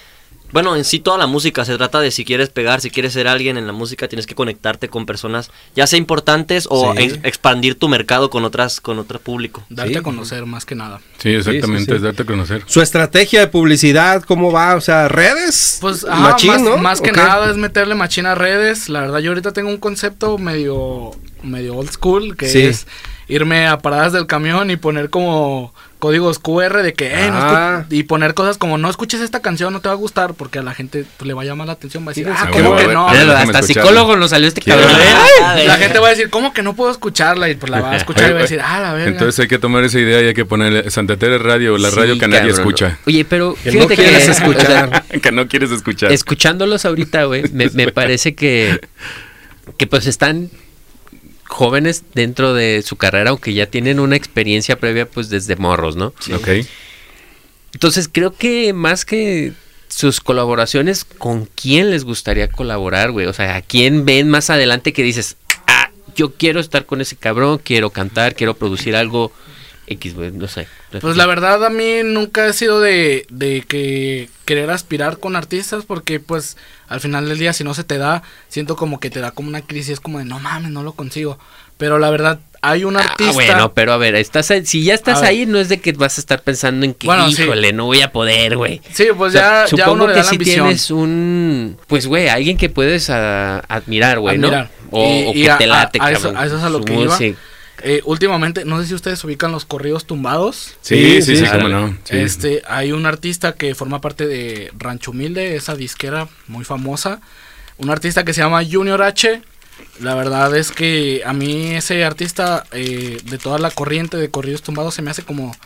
bueno, 0.52 0.76
en 0.76 0.84
sí 0.84 1.00
toda 1.00 1.16
la 1.16 1.26
música 1.26 1.64
se 1.64 1.78
trata 1.78 1.98
de 2.00 2.10
si 2.10 2.26
quieres 2.26 2.50
pegar, 2.50 2.82
si 2.82 2.90
quieres 2.90 3.14
ser 3.14 3.26
alguien 3.26 3.56
en 3.56 3.66
la 3.66 3.72
música, 3.72 4.06
tienes 4.06 4.26
que 4.26 4.34
conectarte 4.34 4.88
con 4.90 5.06
personas, 5.06 5.50
ya 5.74 5.86
sea 5.86 5.98
importantes 5.98 6.66
o 6.68 6.92
Sí. 6.94 7.04
ex- 7.04 7.18
expandir 7.22 7.78
tu 7.78 7.88
mercado 7.88 8.28
con 8.28 8.44
otras, 8.44 8.82
con 8.82 8.98
otro 8.98 9.18
público. 9.18 9.64
Darte 9.70 9.94
Sí. 9.94 9.98
a 9.98 10.02
conocer 10.02 10.44
más 10.44 10.66
que 10.66 10.74
nada. 10.74 11.00
Sí, 11.16 11.30
exactamente, 11.30 11.84
sí, 11.84 11.90
sí. 11.92 11.96
es 11.96 12.02
darte 12.02 12.22
a 12.24 12.26
conocer. 12.26 12.62
Su 12.66 12.82
estrategia 12.82 13.40
de 13.40 13.46
publicidad, 13.46 14.22
¿cómo 14.24 14.52
va? 14.52 14.74
O 14.76 14.82
sea, 14.82 15.08
redes. 15.08 15.78
Pues 15.80 16.04
ajá, 16.04 16.20
Machín, 16.20 16.50
más, 16.50 16.60
¿no? 16.60 16.76
más 16.76 17.00
que 17.00 17.12
nada 17.12 17.50
es 17.50 17.56
meterle 17.56 17.94
machina 17.94 18.32
a 18.32 18.34
redes. 18.34 18.90
La 18.90 19.00
verdad, 19.00 19.20
yo 19.20 19.30
ahorita 19.30 19.52
tengo 19.54 19.70
un 19.70 19.78
concepto 19.78 20.36
medio, 20.36 21.12
medio 21.42 21.76
old 21.76 21.90
school, 21.90 22.36
que 22.36 22.50
Sí. 22.50 22.60
es 22.60 22.86
irme 23.28 23.66
a 23.66 23.78
paradas 23.78 24.12
del 24.12 24.26
camión 24.26 24.70
y 24.70 24.76
poner 24.76 25.10
como 25.10 25.72
códigos 25.98 26.40
QR 26.40 26.82
de 26.82 26.94
que, 26.94 27.14
"Ey, 27.14 27.30
no 27.30 27.36
Ah. 27.38 27.84
escu-", 27.88 27.92
y 27.96 28.02
poner 28.02 28.34
cosas 28.34 28.58
como, 28.58 28.76
no 28.76 28.90
escuches 28.90 29.20
esta 29.20 29.40
canción, 29.40 29.72
no 29.72 29.80
te 29.80 29.88
va 29.88 29.94
a 29.94 29.96
gustar, 29.96 30.34
porque 30.34 30.58
a 30.58 30.62
la 30.62 30.74
gente 30.74 31.04
pues, 31.16 31.28
le 31.28 31.32
va 31.32 31.42
a 31.42 31.44
llamar 31.44 31.68
la 31.68 31.74
atención, 31.74 32.02
va 32.04 32.10
a 32.10 32.14
decir, 32.14 32.28
ah, 32.28 32.48
¿cómo 32.50 32.74
que 32.76 32.88
no? 32.88 33.06
déjame 33.12 33.32
hasta 33.34 33.62
psicólogo 33.62 34.16
nos 34.16 34.30
salió 34.30 34.48
este 34.48 34.60
cabrón. 34.62 34.90
¿eh? 34.90 34.94
Ah, 35.44 35.56
La 35.64 35.76
gente 35.76 36.00
va 36.00 36.08
a 36.08 36.10
decir, 36.10 36.28
¿cómo 36.28 36.52
que 36.52 36.62
no 36.64 36.74
puedo 36.74 36.90
escucharla? 36.90 37.48
Y 37.50 37.54
pues 37.54 37.70
la 37.70 37.80
va 37.80 37.92
a 37.92 37.96
escuchar 37.96 38.30
y 38.30 38.32
va 38.32 38.40
a 38.40 38.42
decir, 38.42 38.60
ah, 38.60 38.80
la 38.80 38.92
verga. 38.94 39.10
Entonces 39.12 39.38
hay 39.38 39.46
que 39.46 39.58
tomar 39.60 39.84
esa 39.84 40.00
idea 40.00 40.20
y 40.22 40.26
hay 40.26 40.34
que 40.34 40.44
ponerle 40.44 40.90
Santa 40.90 41.16
Tere 41.16 41.38
Radio, 41.38 41.78
la 41.78 41.90
Sí, 41.90 41.96
radio 41.96 42.18
que 42.18 42.26
nadie 42.26 42.50
escucha. 42.50 42.98
Oye, 43.06 43.24
pero 43.24 43.54
Que 43.62 43.70
no 43.70 43.72
fíjate 43.72 43.96
que, 43.96 44.02
quieres 44.02 44.22
o 44.28 44.34
sea, 44.34 44.46
escuchar. 44.46 45.04
que 45.22 45.30
no 45.32 45.46
quieres 45.46 45.70
escuchar. 45.70 46.10
escuchándolos 46.10 46.84
ahorita, 46.84 47.24
güey, 47.24 47.44
me, 47.52 47.70
me 47.70 47.92
parece 47.92 48.34
que, 48.34 48.80
que 49.76 49.86
pues 49.86 50.08
están 50.08 50.50
jóvenes 51.62 52.02
dentro 52.12 52.54
de 52.54 52.82
su 52.84 52.96
carrera, 52.96 53.30
aunque 53.30 53.54
ya 53.54 53.66
tienen 53.66 54.00
una 54.00 54.16
experiencia 54.16 54.80
previa 54.80 55.06
pues 55.06 55.28
desde 55.28 55.54
morros, 55.54 55.94
¿no? 55.94 56.06
Ok. 56.34 56.48
Entonces 57.72 58.10
creo 58.10 58.34
que 58.34 58.72
más 58.72 59.04
que 59.04 59.52
sus 59.86 60.20
colaboraciones, 60.20 61.04
¿con 61.04 61.46
quién 61.46 61.90
les 61.90 62.02
gustaría 62.02 62.48
colaborar, 62.48 63.12
güey? 63.12 63.26
O 63.26 63.32
sea, 63.32 63.54
¿a 63.54 63.62
quién 63.62 64.04
ven 64.04 64.28
más 64.28 64.50
adelante 64.50 64.92
que 64.92 65.04
dices, 65.04 65.36
ah, 65.68 65.92
yo 66.16 66.32
quiero 66.34 66.58
estar 66.58 66.84
con 66.84 67.00
ese 67.00 67.14
cabrón, 67.14 67.60
quiero 67.62 67.90
cantar, 67.90 68.34
quiero 68.34 68.54
producir 68.54 68.96
algo 68.96 69.30
X, 69.86 70.16
güey, 70.16 70.32
no 70.32 70.48
sé. 70.48 70.66
Pues 71.00 71.16
la 71.16 71.26
verdad 71.26 71.64
a 71.64 71.70
mí 71.70 72.00
nunca 72.02 72.48
he 72.48 72.52
sido 72.54 72.80
de, 72.80 73.24
de 73.30 73.62
que 73.68 74.28
querer 74.46 74.68
aspirar 74.70 75.18
con 75.18 75.36
artistas 75.36 75.84
porque 75.86 76.18
pues 76.18 76.56
al 76.92 77.00
final 77.00 77.28
del 77.28 77.38
día 77.38 77.52
si 77.52 77.64
no 77.64 77.74
se 77.74 77.84
te 77.84 77.98
da, 77.98 78.22
siento 78.48 78.76
como 78.76 79.00
que 79.00 79.10
te 79.10 79.20
da 79.20 79.30
como 79.32 79.48
una 79.48 79.62
crisis, 79.62 79.94
es 79.94 80.00
como 80.00 80.18
de 80.18 80.24
no 80.24 80.38
mames, 80.40 80.70
no 80.70 80.82
lo 80.82 80.92
consigo. 80.92 81.38
Pero 81.78 81.98
la 81.98 82.10
verdad 82.10 82.38
hay 82.60 82.84
un 82.84 82.96
artista... 82.96 83.30
Ah, 83.30 83.32
bueno, 83.32 83.72
pero 83.74 83.92
a 83.92 83.96
ver, 83.96 84.14
estás 84.14 84.52
si 84.64 84.84
ya 84.84 84.94
estás 84.94 85.22
ahí, 85.22 85.46
no 85.46 85.58
es 85.58 85.68
de 85.68 85.80
que 85.80 85.90
vas 85.92 86.18
a 86.18 86.20
estar 86.20 86.42
pensando 86.42 86.84
en 86.86 86.94
que, 86.94 87.06
Bueno, 87.08 87.28
sí. 87.30 87.42
híjole, 87.42 87.72
no 87.72 87.86
voy 87.86 88.02
a 88.02 88.12
poder, 88.12 88.56
güey. 88.56 88.80
Sí, 88.92 89.06
pues 89.16 89.30
O 89.34 89.36
sea, 89.36 89.42
ya, 89.42 89.62
ya 89.64 89.68
supongo 89.68 89.92
uno 89.92 90.06
le 90.08 90.14
que 90.14 90.22
la 90.22 90.28
ambición. 90.30 90.66
tienes 90.66 90.90
un, 90.92 91.76
pues, 91.88 92.06
güey, 92.06 92.28
alguien 92.28 92.56
que 92.56 92.68
puedes 92.68 93.10
ah, 93.10 93.64
admirar, 93.68 94.20
güey, 94.20 94.38
¿no? 94.38 94.46
Admirar. 94.48 94.70
O, 94.92 95.04
Y- 95.08 95.26
o 95.26 95.32
que 95.32 95.54
te 95.58 95.66
late, 95.66 95.98
a- 96.00 96.04
a 96.04 96.12
eso- 96.12 96.22
cabrón. 96.22 96.36
a 96.42 96.46
eso 96.46 96.56
es 96.58 96.62
a 96.62 96.68
lo 96.70 96.78
Su 96.78 96.84
que 96.84 96.94
iba. 96.94 97.18
Eh, 97.82 98.00
últimamente, 98.04 98.64
no 98.64 98.80
sé 98.80 98.86
si 98.86 98.94
ustedes 98.94 99.22
ubican 99.24 99.50
los 99.50 99.64
corridos 99.64 100.04
tumbados. 100.06 100.76
Sí, 100.82 101.22
sí, 101.22 101.36
Sí, 101.36 101.44
sí, 101.44 101.50
cómo 101.50 101.68
no. 101.68 101.96
Sí. 102.04 102.16
Este, 102.16 102.62
hay 102.68 102.92
un 102.92 103.06
artista 103.06 103.54
que 103.54 103.74
forma 103.74 104.00
parte 104.00 104.26
de 104.26 104.70
Rancho 104.78 105.10
Humilde, 105.10 105.56
esa 105.56 105.74
disquera 105.74 106.28
muy 106.46 106.64
famosa. 106.64 107.20
Un 107.78 107.90
artista 107.90 108.24
que 108.24 108.34
se 108.34 108.40
llama 108.40 108.62
Junior 108.64 109.02
H. 109.02 109.42
La 110.00 110.14
verdad 110.14 110.54
es 110.56 110.70
que 110.70 111.22
a 111.24 111.32
mí 111.32 111.74
ese 111.74 112.04
artista 112.04 112.64
eh, 112.72 113.18
de 113.24 113.38
toda 113.38 113.58
la 113.58 113.70
corriente 113.70 114.16
de 114.16 114.30
corridos 114.30 114.62
tumbados 114.62 114.94
se 114.94 115.02
me 115.02 115.10
hace 115.10 115.22
como, 115.22 115.56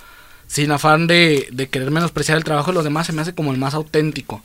sin 0.47 0.71
afán 0.71 1.07
de, 1.07 1.49
de 1.53 1.69
querer 1.69 1.91
menospreciar 1.91 2.39
el 2.39 2.45
trabajo 2.45 2.71
de 2.71 2.77
los 2.77 2.85
demás, 2.85 3.07
se 3.07 3.13
me 3.13 3.23
hace 3.23 3.35
como 3.35 3.53
el 3.53 3.59
más 3.59 3.75
auténtico. 3.75 4.43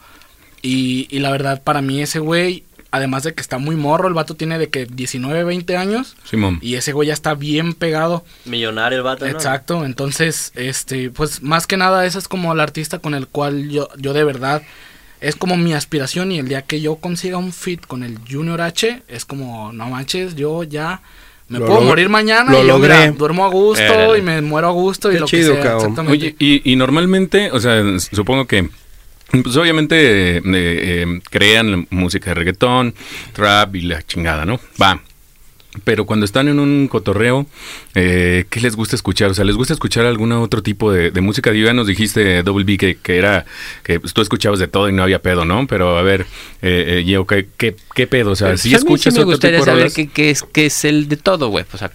Y, 0.61 1.07
y 1.09 1.19
la 1.19 1.31
verdad, 1.31 1.63
para 1.63 1.81
mí 1.81 2.01
ese 2.01 2.19
güey, 2.19 2.63
además 2.91 3.23
de 3.23 3.33
que 3.33 3.41
está 3.41 3.57
muy 3.57 3.75
morro, 3.75 4.07
el 4.07 4.13
vato 4.13 4.35
tiene 4.35 4.57
de 4.59 4.69
que 4.69 4.85
19, 4.85 5.43
20 5.45 5.77
años. 5.77 6.15
Simón. 6.29 6.59
Y 6.61 6.75
ese 6.75 6.91
güey 6.91 7.07
ya 7.07 7.13
está 7.13 7.33
bien 7.33 7.73
pegado. 7.73 8.23
Millonario 8.45 8.97
el 8.99 9.03
vato, 9.03 9.25
¿no? 9.25 9.31
Exacto, 9.31 9.85
entonces, 9.85 10.51
este, 10.55 11.09
pues 11.09 11.41
más 11.41 11.67
que 11.67 11.77
nada 11.77 12.05
ese 12.05 12.19
es 12.19 12.27
como 12.27 12.51
el 12.53 12.59
artista 12.59 12.99
con 12.99 13.13
el 13.15 13.27
cual 13.27 13.69
yo, 13.69 13.87
yo 13.97 14.13
de 14.13 14.23
verdad 14.23 14.61
es 15.21 15.35
como 15.35 15.55
mi 15.55 15.73
aspiración 15.73 16.31
y 16.31 16.39
el 16.39 16.47
día 16.47 16.63
que 16.63 16.81
yo 16.81 16.95
consiga 16.95 17.37
un 17.37 17.53
fit 17.53 17.85
con 17.85 18.03
el 18.03 18.17
Junior 18.29 18.59
H 18.61 19.03
es 19.07 19.23
como, 19.25 19.71
no 19.71 19.87
manches, 19.89 20.35
yo 20.35 20.63
ya 20.63 21.01
me 21.47 21.59
Lo 21.59 21.65
puedo 21.67 21.81
log- 21.81 21.85
morir 21.85 22.09
mañana 22.09 22.51
lo 22.51 22.63
y 22.63 22.67
yo 22.67 22.79
mira, 22.79 22.95
logré. 23.05 23.11
duermo 23.17 23.45
a 23.45 23.49
gusto 23.49 24.15
y 24.17 24.21
me 24.21 24.41
muero 24.41 24.69
a 24.69 24.71
gusto 24.71 25.11
y 25.11 25.19
lo 25.19 25.25
chido, 25.27 25.49
que 25.49 25.61
sea, 25.61 25.63
cabrón. 25.63 25.81
exactamente. 25.91 26.11
Oye, 26.27 26.35
y, 26.39 26.71
y 26.71 26.75
normalmente, 26.75 27.51
o 27.51 27.59
sea, 27.59 27.83
supongo 27.99 28.47
que, 28.47 28.69
pues 29.43 29.55
obviamente 29.57 30.37
eh, 30.37 30.41
eh, 30.45 31.19
crean 31.29 31.87
música 31.89 32.31
de 32.31 32.35
reggaetón, 32.35 32.93
trap 33.33 33.75
y 33.75 33.81
la 33.81 34.01
chingada, 34.03 34.45
¿no? 34.45 34.59
Va. 34.81 35.01
Pero 35.85 36.05
cuando 36.05 36.25
están 36.25 36.49
en 36.49 36.59
un 36.59 36.89
cotorreo, 36.89 37.45
eh, 37.95 38.43
¿qué 38.49 38.59
les 38.59 38.75
gusta 38.75 38.97
escuchar? 38.97 39.31
O 39.31 39.33
sea, 39.33 39.45
¿les 39.45 39.55
gusta 39.55 39.73
escuchar 39.73 40.05
algún 40.05 40.33
otro 40.33 40.61
tipo 40.61 40.91
de, 40.91 41.11
de 41.11 41.21
música? 41.21 41.53
Ya 41.53 41.71
nos 41.71 41.87
dijiste, 41.87 42.43
Double 42.43 42.65
B, 42.65 42.77
que, 42.77 42.97
que 42.97 43.17
era, 43.17 43.45
que 43.81 43.97
pues, 44.01 44.13
tú 44.13 44.21
escuchabas 44.21 44.59
de 44.59 44.67
todo 44.67 44.89
y 44.89 44.91
no 44.91 45.01
había 45.01 45.21
pedo, 45.21 45.45
¿no? 45.45 45.67
Pero 45.67 45.97
a 45.97 46.01
ver, 46.01 46.25
eh, 46.61 46.97
eh, 46.99 47.03
Gio, 47.05 47.25
¿qué, 47.25 47.47
qué, 47.55 47.77
qué 47.95 48.05
pedo? 48.05 48.31
O 48.31 48.35
sea, 48.35 48.49
Pues, 48.49 48.61
¿sí 48.61 48.75
escuchas 48.75 49.13
sí 49.13 49.19
me 49.19 49.23
otro 49.23 49.31
gustaría 49.31 49.59
tipo 49.59 49.65
de 49.65 49.71
saber 49.71 49.93
qué, 49.93 50.09
qué 50.09 50.31
es, 50.31 50.43
qué 50.43 50.65
es 50.65 50.83
el 50.83 51.07
de 51.07 51.15
todo, 51.15 51.47
güey. 51.47 51.63
O 51.71 51.77
sea, 51.77 51.89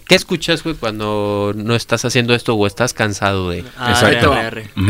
¿qué 0.00 0.14
escuchas, 0.14 0.62
güey, 0.62 0.74
cuando 0.74 1.52
no 1.54 1.74
estás 1.74 2.04
haciendo 2.04 2.34
esto 2.34 2.54
o 2.54 2.66
estás 2.66 2.92
cansado 2.92 3.50
de... 3.50 3.64
Ah, 3.76 3.90
Exacto. 3.90 4.34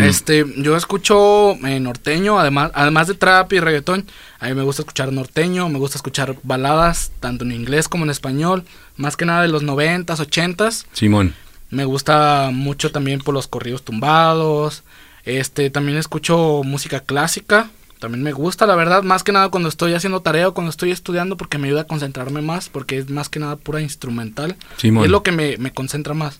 Este, 0.00 0.44
yo 0.58 0.76
escucho 0.76 1.52
eh, 1.66 1.80
norteño, 1.80 2.38
además, 2.38 2.70
además 2.74 3.08
de 3.08 3.14
trap 3.14 3.52
y 3.52 3.60
reggaetón, 3.60 4.06
a 4.38 4.48
mí 4.48 4.54
me 4.54 4.62
gusta 4.62 4.82
escuchar 4.82 5.12
norteño, 5.12 5.68
me 5.68 5.78
gusta 5.78 5.98
escuchar 5.98 6.36
baladas, 6.42 7.12
tanto 7.20 7.44
en 7.44 7.52
inglés 7.52 7.88
como 7.88 8.04
en 8.04 8.10
español, 8.10 8.64
más 8.96 9.16
que 9.16 9.24
nada 9.24 9.42
de 9.42 9.48
los 9.48 9.62
noventas, 9.62 10.20
ochentas. 10.20 10.86
Simón. 10.92 11.34
Me 11.70 11.84
gusta 11.84 12.50
mucho 12.52 12.92
también 12.92 13.20
por 13.20 13.34
los 13.34 13.48
corridos 13.48 13.82
tumbados. 13.82 14.84
Este, 15.24 15.70
también 15.70 15.98
escucho 15.98 16.62
música 16.64 17.00
clásica. 17.00 17.70
También 18.04 18.22
me 18.22 18.32
gusta, 18.32 18.66
la 18.66 18.74
verdad, 18.76 19.02
más 19.02 19.22
que 19.22 19.32
nada 19.32 19.48
cuando 19.48 19.70
estoy 19.70 19.94
haciendo 19.94 20.20
tarea 20.20 20.48
o 20.48 20.52
cuando 20.52 20.68
estoy 20.68 20.90
estudiando 20.90 21.38
porque 21.38 21.56
me 21.56 21.68
ayuda 21.68 21.80
a 21.80 21.86
concentrarme 21.86 22.42
más, 22.42 22.68
porque 22.68 22.98
es 22.98 23.08
más 23.08 23.30
que 23.30 23.38
nada 23.40 23.56
pura 23.56 23.80
instrumental. 23.80 24.56
Simón. 24.76 25.06
Es 25.06 25.10
lo 25.10 25.22
que 25.22 25.32
me, 25.32 25.56
me 25.56 25.72
concentra 25.72 26.12
más. 26.12 26.38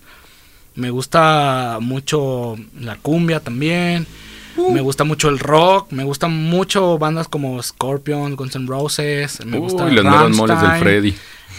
Me 0.75 0.91
gusta 0.91 1.79
mucho 1.81 2.57
la 2.79 2.97
cumbia 2.97 3.41
también. 3.41 4.07
Me 4.59 4.83
gusta 4.83 5.05
mucho 5.05 5.31
el 5.31 5.39
rock. 5.39 5.91
Me 5.91 6.05
gustan 6.05 6.37
mucho 6.37 6.99
bandas 6.99 7.29
como 7.29 7.62
Scorpion, 7.62 8.37
Guns 8.37 8.57
N' 8.57 8.67
Roses. 8.67 9.43
Me 9.47 9.57
gusta 9.59 9.87
Uy, 9.87 9.93
los 9.93 10.05
moles 10.37 10.61
del. 10.61 10.79
Freddy. 10.81 11.15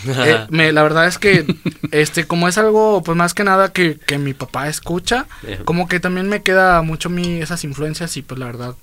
Eh, 0.07 0.45
me- 0.49 0.71
la 0.71 0.83
verdad 0.83 1.07
es 1.07 1.17
que, 1.17 1.47
este, 1.91 2.27
como 2.27 2.47
es 2.47 2.59
algo, 2.59 3.01
pues 3.03 3.17
más 3.17 3.33
que 3.33 3.43
nada 3.43 3.73
que, 3.73 3.97
que 3.97 4.19
mi 4.19 4.35
papá 4.35 4.69
escucha, 4.69 5.25
como 5.63 5.87
que 5.87 5.99
también 5.99 6.29
me 6.29 6.43
queda 6.43 6.83
mucho 6.83 7.09
mi, 7.09 7.41
esas 7.41 7.63
influencias 7.63 8.15
y 8.17 8.21
pues 8.21 8.39
la 8.39 8.45
verdad, 8.45 8.75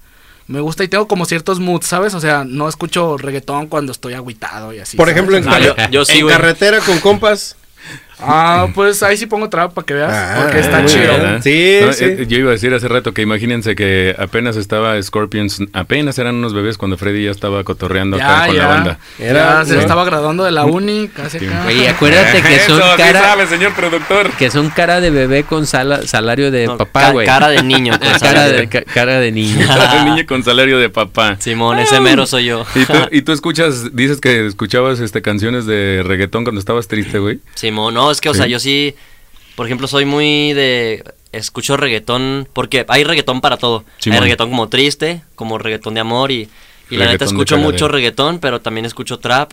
me 0.47 0.61
gusta 0.61 0.85
y 0.85 0.89
tengo 0.89 1.07
como 1.09 1.25
ciertos 1.25 1.61
moods, 1.61 1.87
¿sabes? 1.87 2.15
O 2.15 2.21
sea, 2.21 2.45
no 2.45 2.69
escucho 2.69 3.17
reggaetón 3.17 3.67
cuando 3.69 3.93
estoy 3.93 4.15
agüitado 4.15 4.73
y 4.73 4.79
así. 4.81 4.97
Por 4.97 5.07
¿sabes? 5.09 5.17
ejemplo, 5.17 5.37
en, 5.37 5.45
yo- 5.45 5.51
carre- 5.77 5.89
yo 5.91 6.05
sí, 6.05 6.19
en 6.19 6.29
carretera 6.29 6.81
con 6.81 6.99
compas. 6.99 7.57
Ah, 8.25 8.69
pues 8.75 9.03
ahí 9.03 9.17
sí 9.17 9.27
pongo 9.27 9.49
trap 9.49 9.73
para 9.73 9.85
que 9.87 9.95
veas. 9.95 10.11
Ah, 10.13 10.41
porque 10.43 10.61
está 10.61 10.85
chido. 10.87 11.13
Sí, 11.43 11.79
No, 11.83 11.93
sí. 11.93 12.05
eh, 12.05 12.27
Yo 12.29 12.39
iba 12.39 12.51
a 12.51 12.53
decir 12.53 12.73
hace 12.75 12.89
rato 12.89 13.13
que 13.13 13.23
imagínense 13.23 13.75
que 13.75 14.15
apenas 14.19 14.57
estaba 14.57 15.01
Scorpions, 15.03 15.59
apenas 15.73 16.19
eran 16.19 16.37
unos 16.37 16.55
bebés 16.55 16.79
cuando 16.79 16.97
Freddy 16.97 17.25
ya 17.25 17.31
estaba 17.31 17.65
cotorreando 17.65 18.17
acá 18.17 18.47
con 18.47 18.57
ya. 18.57 18.63
la 18.63 18.69
banda. 18.69 18.99
Era- 19.19 19.61
ya 19.61 19.65
se 19.65 19.75
no. 19.75 19.81
estaba 19.81 20.05
graduando 20.05 20.45
de 20.45 20.53
la 20.53 20.65
uni, 20.65 21.09
casi 21.09 21.39
Sí. 21.39 21.47
acá. 21.47 21.65
Oye, 21.67 21.89
acuérdate 21.89 22.43
que 22.43 22.59
son 22.67 22.79
Eso, 22.81 22.91
sí 22.93 22.97
cara, 23.03 23.21
sabe, 23.21 23.47
señor 23.47 23.73
productor. 23.75 24.31
que 24.33 24.51
son 24.51 24.71
cara 24.71 25.01
de 25.01 25.11
bebé 25.11 25.45
con 25.45 25.67
sala- 25.67 26.07
salario 26.07 26.51
de 26.51 26.67
No, 26.67 26.77
papá, 26.79 27.01
ca- 27.01 27.11
güey. 27.13 27.27
cara 27.27 27.49
de 27.49 27.63
niño. 27.63 27.93
con 27.99 28.01
cara 28.01 28.19
salario 28.19 28.59
de 28.59 28.69
ca- 28.69 28.83
cara 28.85 29.19
de 29.21 29.33
niño. 29.33 29.67
Un 29.99 30.05
niño 30.15 30.25
con 30.29 30.43
salario 30.45 30.79
de 30.79 30.89
papá. 30.91 31.37
Simón, 31.41 31.79
ese 31.79 31.99
mero 32.01 32.27
soy 32.27 32.45
yo. 32.47 32.65
¿Y 32.75 32.85
tú, 32.85 32.93
y 33.11 33.23
tú 33.23 33.33
escuchas, 33.33 33.95
dices 33.97 34.21
que 34.21 34.47
escuchabas 34.47 35.01
este 35.01 35.23
canciones 35.23 35.67
de 35.67 36.03
reggaetón 36.05 36.45
cuando 36.45 36.59
estabas 36.61 36.89
triste, 36.89 37.19
güey. 37.19 37.41
Simón, 37.55 37.95
no, 37.95 38.12
es 38.13 38.21
que, 38.21 38.29
o 38.29 38.35
Sí. 38.35 38.39
sea, 38.39 38.47
yo 38.47 38.59
sí, 38.61 38.95
por 39.57 39.67
ejemplo, 39.67 39.87
soy 39.89 40.05
muy 40.05 40.53
de... 40.53 41.05
Escucho 41.33 41.79
reggaetón, 41.79 42.47
porque 42.53 42.85
hay 42.89 43.05
reggaetón 43.05 43.41
para 43.41 43.57
todo. 43.57 43.85
Hay 44.05 44.13
reggaetón 44.21 44.51
como 44.51 44.69
triste, 44.69 45.23
como 45.35 45.57
reggaetón 45.57 45.95
de 45.95 46.01
amor 46.01 46.31
y, 46.31 46.49
y 46.91 46.97
la 46.97 47.07
neta 47.07 47.25
escucho 47.25 47.57
mucho 47.57 47.89
reggaetón, 47.89 48.39
pero 48.39 48.61
también 48.61 48.85
escucho 48.85 49.19
trap 49.19 49.51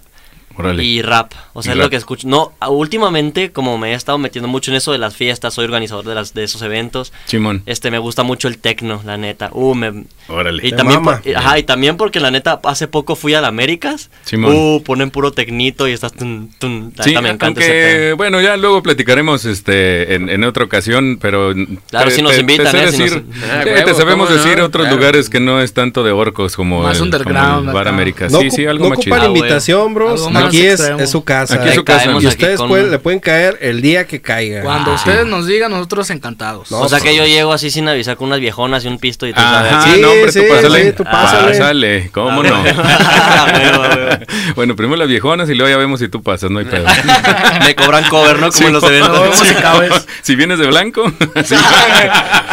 Y 0.80 1.02
rap. 1.02 1.32
O 1.54 1.64
sea, 1.64 1.72
es 1.74 1.78
rap. 1.78 1.86
lo 1.86 1.90
que 1.90 1.96
escucho. 1.96 2.28
No, 2.28 2.52
últimamente, 2.68 3.52
como 3.52 3.78
me 3.78 3.92
he 3.92 3.94
estado 3.96 4.18
metiendo 4.18 4.48
mucho 4.48 4.72
en 4.72 4.78
eso 4.78 4.92
de 4.92 4.98
las 4.98 5.16
fiestas, 5.16 5.54
soy 5.54 5.66
organizador 5.66 6.06
de, 6.06 6.16
las, 6.16 6.34
de 6.34 6.44
esos 6.44 6.62
eventos. 6.62 7.14
Simón. 7.26 7.64
Este, 7.66 7.92
me 7.92 7.98
gusta 8.00 8.24
mucho 8.24 8.48
el 8.48 8.58
tecno, 8.58 9.02
la 9.06 9.18
neta. 9.18 9.50
Uh, 9.54 9.74
me... 9.76 10.04
Órale. 10.28 10.66
Y 10.66 10.72
Te 10.72 10.78
también, 10.78 11.02
mama. 11.02 11.22
por- 11.24 11.36
ajá, 11.36 11.60
y 11.60 11.64
también 11.64 11.98
porque 11.98 12.20
la 12.20 12.30
neta, 12.32 12.60
hace 12.66 12.88
poco 12.88 13.16
fui 13.16 13.34
a 13.34 13.42
la 13.42 13.48
Américas. 13.50 14.10
Simón. 14.24 14.54
Uh, 14.56 14.84
ponen 14.84 15.12
puro 15.12 15.32
tecnito 15.32 15.88
y 15.88 15.92
estás... 15.94 16.14
Tun, 16.14 16.52
tun, 16.60 16.94
la 16.96 17.04
Sí, 17.04 17.10
neta 17.12 17.22
me 17.22 17.30
encanta 17.30 17.62
ese 17.62 17.70
aunque, 17.72 17.96
pedo. 18.06 18.18
bueno, 18.18 18.42
ya 18.42 18.58
luego 18.58 18.84
platicaremos 18.84 19.46
este 19.46 20.16
en, 20.16 20.30
en 20.30 20.44
otra 20.44 20.66
ocasión, 20.66 21.18
pero 21.22 21.54
Claro, 21.90 22.12
si 22.12 22.22
nos 22.22 22.38
invitan, 22.38 22.76
¿eh? 22.76 22.92
Si 22.92 22.98
decir, 23.02 23.24
nos- 23.26 23.36
Ah, 23.50 23.62
sí, 23.64 23.70
huevo, 23.70 23.86
te 23.86 23.94
sabemos 23.96 24.30
decir 24.30 24.62
otros 24.62 24.84
Claro. 24.86 24.96
lugares 24.98 25.30
que 25.30 25.40
no 25.40 25.62
es 25.62 25.74
tanto 25.74 26.04
de 26.04 26.12
orcos 26.12 26.56
como 26.56 26.84
Más 26.84 26.98
el, 26.98 27.04
underground 27.04 27.56
como 27.58 27.70
el 27.70 27.74
Bar 27.74 27.88
acá. 27.88 27.96
América. 27.96 28.28
No, 28.30 28.40
sí, 28.42 28.52
sí, 28.52 28.66
algo 28.66 28.86
no 28.86 28.90
más 28.92 29.00
chido. 29.00 29.16
Ah, 29.20 29.26
invitación, 29.28 29.94
bros. 29.94 30.30
Aquí 30.48 30.66
es, 30.66 31.10
su 31.10 31.24
casa. 31.24 31.56
Aquí 31.56 31.70
es 31.70 31.76
su 31.76 31.84
casa. 31.84 32.12
Y 32.20 32.26
ustedes 32.28 32.60
le 32.60 33.00
pueden 33.00 33.20
caer 33.20 33.58
el 33.62 33.82
día 33.82 34.06
que 34.08 34.22
caiga. 34.22 34.62
Cuando 34.62 34.92
Ah, 34.92 34.96
ustedes 34.96 35.24
sí. 35.26 35.30
nos 35.30 35.46
digan, 35.48 35.72
nosotros 35.72 36.10
encantados. 36.10 36.72
No, 36.72 36.80
o 36.80 36.90
sea 36.90 37.00
que 37.00 37.06
pues- 37.10 37.18
yo 37.18 37.26
llego 37.26 37.54
así 37.54 37.70
sin 37.72 37.88
avisar 37.88 38.18
con 38.18 38.28
unas 38.28 38.40
viejonas 38.40 38.84
y 38.86 38.88
un 38.88 39.00
pisto 39.00 39.26
y 39.28 39.34
tú 39.34 39.40
Ajá, 39.40 39.70
sabes. 39.82 39.94
Sí, 39.96 40.02
no, 40.02 40.10
hombre, 40.12 40.26
tú 40.32 40.40
sí, 40.40 40.46
pásale. 40.50 40.84
sí, 40.84 40.92
tú 40.94 41.04
pásale. 41.04 41.52
Pásale, 41.58 42.10
¿cómo 42.14 42.44
no? 42.44 42.64
bueno, 44.56 44.76
primero 44.76 44.98
las 44.98 45.08
viejonas 45.08 45.50
y 45.50 45.56
luego 45.56 45.70
ya 45.70 45.78
vemos 45.78 46.00
si 46.00 46.08
tú 46.10 46.22
pasas, 46.24 46.50
no 46.52 46.60
hay 46.60 46.66
pedo. 46.66 46.86
Me 47.66 47.76
cobran 47.76 48.04
cover, 48.10 48.40
¿no? 48.40 48.52
Como 48.52 48.68
en 48.68 48.74
los 48.74 48.84
Sí, 48.84 48.90
eventos. 48.90 50.06
Si 50.22 50.36
vienes 50.36 50.60
de 50.60 50.68
blanco, 50.68 51.12
sí. 51.46 51.56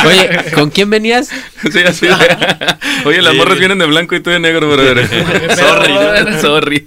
Oye, 0.06 0.30
¿con 0.54 0.70
quién 0.70 0.90
venías? 0.90 1.28
Sí, 1.72 1.80
así 1.86 2.06
de- 2.06 2.14
Oye, 3.04 3.22
las 3.22 3.32
Sí. 3.32 3.38
morras 3.38 3.58
vienen 3.58 3.78
de 3.78 3.86
blanco 3.86 4.14
y 4.14 4.20
tú 4.20 4.30
de 4.30 4.38
negro, 4.40 4.68
brother. 4.70 5.06
Sorry. 5.56 6.40
Sorry. 6.40 6.84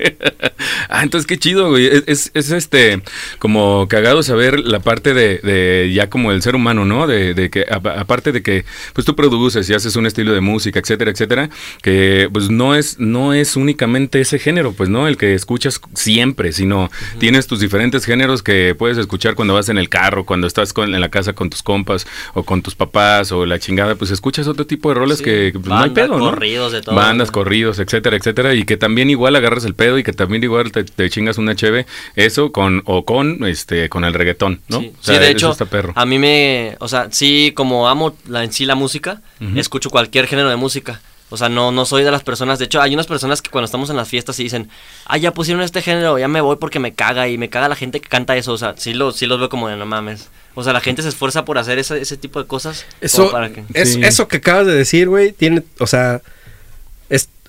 Ah, 0.89 1.03
entonces 1.03 1.27
qué 1.27 1.37
chido, 1.37 1.69
güey. 1.69 1.85
Es, 1.87 2.03
es, 2.07 2.31
es, 2.33 2.51
este 2.51 3.01
como 3.37 3.87
cagado 3.87 4.23
saber 4.23 4.59
la 4.59 4.79
parte 4.79 5.13
de, 5.13 5.37
de 5.37 5.91
ya 5.93 6.09
como 6.09 6.31
el 6.31 6.41
ser 6.41 6.55
humano, 6.55 6.83
¿no? 6.85 7.05
De, 7.07 7.33
de 7.33 7.49
que 7.49 7.65
a- 7.69 7.99
aparte 7.99 8.31
de 8.31 8.41
que 8.41 8.65
pues 8.93 9.05
tú 9.05 9.15
produces 9.15 9.69
y 9.69 9.73
haces 9.73 9.95
un 9.95 10.05
estilo 10.05 10.33
de 10.33 10.41
música, 10.41 10.79
etcétera, 10.79 11.11
etcétera, 11.11 11.49
que 11.81 12.29
pues 12.33 12.49
no 12.49 12.75
es 12.75 12.99
no 12.99 13.33
es 13.33 13.55
únicamente 13.55 14.19
ese 14.21 14.39
género, 14.39 14.73
pues 14.73 14.89
no 14.89 15.07
el 15.07 15.17
que 15.17 15.33
escuchas 15.35 15.79
siempre, 15.93 16.51
sino 16.51 16.89
tienes 17.19 17.47
tus 17.47 17.59
diferentes 17.59 18.05
géneros 18.05 18.41
que 18.43 18.75
puedes 18.77 18.97
escuchar 18.97 19.35
cuando 19.35 19.53
vas 19.53 19.69
en 19.69 19.77
el 19.77 19.89
carro, 19.89 20.25
cuando 20.25 20.47
estás 20.47 20.73
con- 20.73 20.93
en 20.95 21.01
la 21.01 21.09
casa 21.09 21.33
con 21.33 21.49
tus 21.49 21.61
compas 21.63 22.07
o 22.33 22.43
con 22.43 22.61
tus 22.61 22.75
papás 22.75 23.31
o 23.31 23.45
la 23.45 23.59
chingada, 23.59 23.95
pues 23.95 24.11
escuchas 24.11 24.47
otro 24.47 24.65
tipo 24.65 24.89
de 24.89 24.95
roles 24.95 25.19
Sí. 25.19 25.23
que 25.25 25.51
pues, 25.53 25.65
no 25.67 25.77
hay 25.77 25.89
pedo, 25.91 26.17
¿no? 26.17 26.31
corridos, 26.31 26.71
de 26.71 26.81
todo. 26.81 26.95
Bandas, 26.95 27.29
corridos, 27.31 27.77
etcétera, 27.79 28.15
etcétera, 28.17 28.53
y 28.55 28.63
que 28.65 28.77
también 28.77 29.09
igual 29.09 29.35
agarras 29.35 29.65
el 29.65 29.75
pedo 29.75 29.97
y 29.99 30.03
que 30.03 30.13
también 30.13 30.43
igual 30.43 30.71
te, 30.71 30.78
te 30.83 31.09
chingas 31.09 31.37
una 31.37 31.55
cheve, 31.55 31.85
eso 32.15 32.51
con 32.51 32.81
o 32.85 33.05
con 33.05 33.43
este 33.45 33.89
con 33.89 34.03
el 34.05 34.13
reggaetón, 34.13 34.61
¿no? 34.67 34.79
Sí, 34.81 34.91
O 34.99 35.03
sea, 35.03 35.15
Sí, 35.15 35.21
de 35.21 35.29
hecho, 35.31 35.51
está 35.51 35.65
perro. 35.65 35.93
a 35.95 36.05
mí 36.05 36.19
me, 36.19 36.75
o 36.79 36.87
sea, 36.87 37.07
sí, 37.11 37.51
como 37.55 37.87
amo 37.89 38.15
la, 38.27 38.43
en 38.43 38.51
sí 38.51 38.65
la 38.65 38.75
música, 38.75 39.21
escucho 39.55 39.89
cualquier 39.89 40.27
género 40.27 40.49
de 40.49 40.55
música. 40.55 41.01
O 41.31 41.37
sea, 41.37 41.47
no, 41.47 41.71
no 41.71 41.85
soy 41.85 42.01
de 42.03 42.09
las 42.09 42.23
personas, 42.23 42.57
de 42.57 42.65
hecho, 42.65 42.81
hay 42.81 42.91
unas 42.95 43.05
personas 43.05 43.43
que 43.43 43.51
cuando 43.51 43.65
estamos 43.65 43.91
en 43.91 43.97
las 43.97 44.07
fiestas 44.09 44.39
y 44.39 44.43
dicen, 44.43 44.67
ah, 45.05 45.15
ya 45.17 45.31
pusieron 45.31 45.61
este 45.61 45.83
género, 45.83 46.17
ya 46.17 46.27
me 46.27 46.41
voy 46.41 46.55
porque 46.55 46.79
me 46.79 46.93
caga 46.95 47.27
y 47.27 47.37
me 47.37 47.49
caga 47.49 47.67
la 47.69 47.75
gente 47.75 48.01
que 48.01 48.09
canta 48.09 48.35
eso, 48.35 48.51
o 48.53 48.57
sea, 48.57 48.73
sí, 48.77 48.95
lo, 48.95 49.11
sí 49.11 49.27
los 49.27 49.37
veo 49.39 49.47
como 49.47 49.67
de 49.69 49.75
no 49.77 49.85
mames. 49.85 50.27
O 50.55 50.63
sea, 50.63 50.73
la 50.73 50.81
gente 50.81 51.03
se 51.03 51.09
esfuerza 51.09 51.45
por 51.45 51.59
hacer 51.59 51.77
ese, 51.77 52.01
ese 52.01 52.17
tipo 52.17 52.41
de 52.41 52.47
cosas. 52.47 52.83
Eso, 52.99 53.29
para 53.29 53.51
que- 53.51 53.63
es, 53.75 53.93
Sí. 53.93 54.01
eso 54.03 54.27
que 54.27 54.37
acabas 54.37 54.65
de 54.65 54.73
decir, 54.73 55.07
güey, 55.07 55.31
tiene, 55.31 55.61
o 55.77 55.85
sea, 55.85 56.21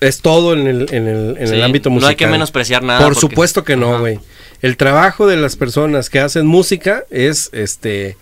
es, 0.01 0.21
todo 0.21 0.53
en 0.53 0.67
el, 0.67 0.87
en 0.93 1.07
el, 1.07 1.37
en 1.39 1.47
Sí, 1.47 1.53
el 1.53 1.63
ámbito 1.63 1.89
no 1.89 1.95
musical. 1.95 2.09
hay 2.09 2.15
que 2.17 2.27
menospreciar 2.27 2.83
nada. 2.83 2.99
Por 2.99 3.13
porque- 3.13 3.21
supuesto 3.21 3.63
que 3.63 3.77
no, 3.77 3.99
güey. 3.99 4.19
El 4.61 4.75
trabajo 4.77 5.25
de 5.27 5.37
las 5.37 5.55
personas 5.55 6.09
que 6.09 6.19
hacen 6.19 6.45
música 6.45 7.05
es, 7.09 7.49
este, 7.53 8.17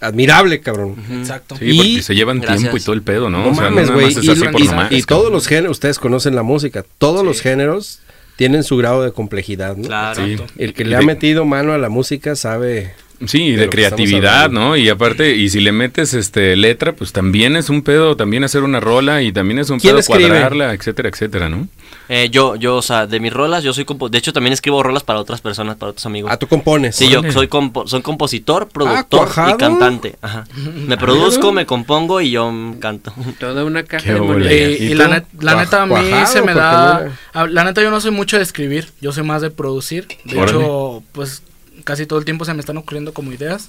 admirable, 0.00 0.60
cabrón. 0.60 0.90
Ujú. 0.98 1.18
Exacto. 1.20 1.56
Sí, 1.56 1.64
y- 1.70 1.76
porque 1.76 2.02
se 2.02 2.14
llevan 2.14 2.38
Gracias. 2.40 2.60
tiempo 2.60 2.76
y 2.76 2.80
todo 2.80 2.94
el 2.94 3.02
pedo, 3.02 3.28
¿no? 3.30 3.42
No, 3.44 3.50
o 3.50 3.54
sea, 3.54 3.64
mames, 3.64 3.88
no 3.88 3.94
güey. 3.94 4.08
es 4.08 4.16
Y, 4.22 4.30
así 4.30 4.44
lo- 4.44 4.50
por 4.52 4.60
y- 4.60 4.64
nomás, 4.68 4.92
y 4.92 5.02
cabrón. 5.02 5.06
todos 5.06 5.32
los 5.32 5.46
géneros, 5.46 5.70
ustedes 5.72 5.98
conocen 5.98 6.34
la 6.34 6.42
música, 6.42 6.84
todos 6.98 7.20
Sí. 7.20 7.26
los 7.26 7.40
géneros 7.40 8.00
tienen 8.36 8.62
su 8.64 8.76
grado 8.76 9.02
de 9.02 9.12
complejidad, 9.12 9.76
¿no? 9.76 9.86
Claro. 9.88 10.24
Sí. 10.24 10.36
El 10.58 10.74
que 10.74 10.84
le 10.84 10.96
ha 10.96 11.00
metido 11.02 11.44
mano 11.44 11.72
a 11.72 11.78
la 11.78 11.88
música 11.88 12.36
sabe. 12.36 12.94
Sí, 13.24 13.44
y 13.44 13.52
de 13.52 13.62
de, 13.62 13.68
creatividad. 13.70 14.50
¿no? 14.50 14.76
Y 14.76 14.88
aparte, 14.88 15.34
y 15.36 15.48
si 15.48 15.60
le 15.60 15.72
metes 15.72 16.12
este 16.14 16.54
letra, 16.56 16.92
pues 16.92 17.12
también 17.12 17.56
es 17.56 17.70
un 17.70 17.82
pedo, 17.82 18.16
también 18.16 18.44
hacer 18.44 18.62
una 18.62 18.80
rola 18.80 19.22
y 19.22 19.32
también 19.32 19.58
es 19.58 19.70
un 19.70 19.78
¿Quién 19.80 19.92
pedo 19.92 20.00
escribe? 20.00 20.28
cuadrarla, 20.28 20.74
etcétera, 20.74 21.08
etcétera, 21.08 21.48
¿no? 21.48 21.68
Eh, 22.08 22.28
yo, 22.30 22.54
yo, 22.56 22.76
o 22.76 22.82
sea, 22.82 23.06
de 23.06 23.18
mis 23.18 23.32
rolas, 23.32 23.64
yo 23.64 23.72
soy 23.72 23.84
compo 23.84 24.08
de 24.08 24.18
hecho 24.18 24.32
también 24.32 24.52
escribo 24.52 24.80
rolas 24.82 25.02
para 25.02 25.18
otras 25.18 25.40
personas, 25.40 25.76
para 25.76 25.90
otros 25.90 26.06
amigos. 26.06 26.30
Ah, 26.32 26.36
tú 26.36 26.46
compones. 26.46 26.94
Sí, 26.94 27.08
yo 27.08 27.20
soy, 27.32 27.48
compo- 27.48 27.86
soy 27.88 28.02
compositor, 28.02 28.68
productor 28.68 29.20
cuajado. 29.26 29.50
y 29.54 29.58
cantante. 29.58 30.16
Ajá. 30.22 30.44
Me 30.86 30.96
produzco, 30.96 31.52
me 31.52 31.66
compongo 31.66 32.20
y 32.20 32.30
yo 32.32 32.52
canto. 32.80 33.12
Toda 33.40 33.64
una 33.64 33.82
caja 33.84 34.04
Qué 34.06 34.12
de 34.14 34.20
bola. 34.20 34.32
monedas. 34.38 34.80
Y, 34.80 34.84
¿Y 34.84 34.92
y 34.92 34.94
la, 34.94 35.08
net- 35.08 35.26
neta 35.40 35.82
a 35.82 35.86
mí 35.86 35.90
cuajado, 35.90 36.26
se 36.32 36.42
me 36.42 36.54
da... 36.54 37.08
La 37.48 37.64
neta 37.64 37.82
yo 37.82 37.90
no 37.90 38.00
soy 38.00 38.10
mucho 38.12 38.36
de 38.36 38.42
escribir, 38.44 38.88
yo 39.00 39.10
soy 39.12 39.24
más 39.24 39.42
de 39.42 39.50
producir. 39.50 40.06
De 40.24 40.38
Órale. 40.38 40.58
hecho, 40.58 41.02
pues 41.12 41.42
casi 41.86 42.04
todo 42.04 42.18
el 42.18 42.24
tiempo 42.26 42.44
se 42.44 42.52
me 42.52 42.60
están 42.60 42.76
ocurriendo 42.76 43.14
como 43.14 43.32
ideas. 43.32 43.68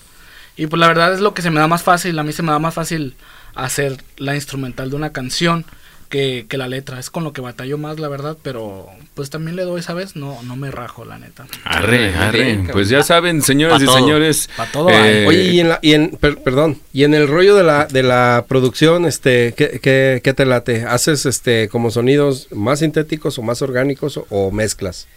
Y 0.57 0.67
pues 0.67 0.79
la 0.79 0.87
verdad 0.87 1.13
es 1.13 1.19
lo 1.21 1.33
que 1.33 1.41
se 1.43 1.51
me 1.51 1.59
da 1.59 1.67
más 1.67 1.83
fácil, 1.83 2.17
a 2.19 2.23
mí 2.23 2.33
se 2.33 2.41
me 2.43 2.51
da 2.51 2.59
más 2.59 2.73
fácil 2.73 3.15
hacer 3.55 3.97
la 4.17 4.35
instrumental 4.35 4.89
de 4.89 4.95
una 4.95 5.11
canción 5.11 5.65
que, 6.09 6.45
que 6.49 6.57
la 6.57 6.67
letra. 6.67 6.99
Es 6.99 7.09
con 7.11 7.23
lo 7.23 7.31
que 7.33 7.41
batallo 7.41 7.77
más, 7.77 7.99
la 7.99 8.07
verdad, 8.07 8.35
pero 8.41 8.87
pues 9.13 9.29
también 9.29 9.55
le 9.55 9.63
doy, 9.63 9.83
¿sabes? 9.83 10.15
No, 10.15 10.41
no 10.43 10.55
me 10.55 10.71
rajo, 10.71 11.05
la 11.05 11.19
neta. 11.19 11.45
Arre, 11.63 12.15
arre. 12.15 12.63
Pues 12.71 12.89
ya 12.89 13.03
saben, 13.03 13.41
señoras 13.43 13.77
Pa' 13.77 13.83
y 13.83 13.85
todo. 13.85 13.97
señores. 13.97 14.49
Pa' 14.57 14.65
todo 14.71 14.89
eh, 14.89 15.27
Oye, 15.27 15.43
y 15.51 15.59
en 15.59 15.69
la, 15.69 15.79
y 15.83 15.93
en, 15.93 16.11
per- 16.11 16.41
perdón, 16.41 16.79
y 16.93 17.03
en 17.03 17.13
el 17.13 17.27
rollo 17.27 17.55
de 17.55 17.63
la, 17.63 17.85
de 17.85 18.01
la 18.03 18.45
producción, 18.47 19.05
este, 19.05 19.53
¿qué, 19.55 19.79
qué, 19.81 20.21
qué 20.23 20.33
te 20.33 20.45
late? 20.45 20.85
¿Haces 20.85 21.25
este 21.27 21.67
como 21.69 21.91
sonidos 21.91 22.47
más 22.51 22.79
sintéticos 22.79 23.37
o 23.37 23.43
más 23.43 23.61
orgánicos 23.61 24.17
o, 24.17 24.25
o 24.29 24.49
mezclas? 24.49 25.07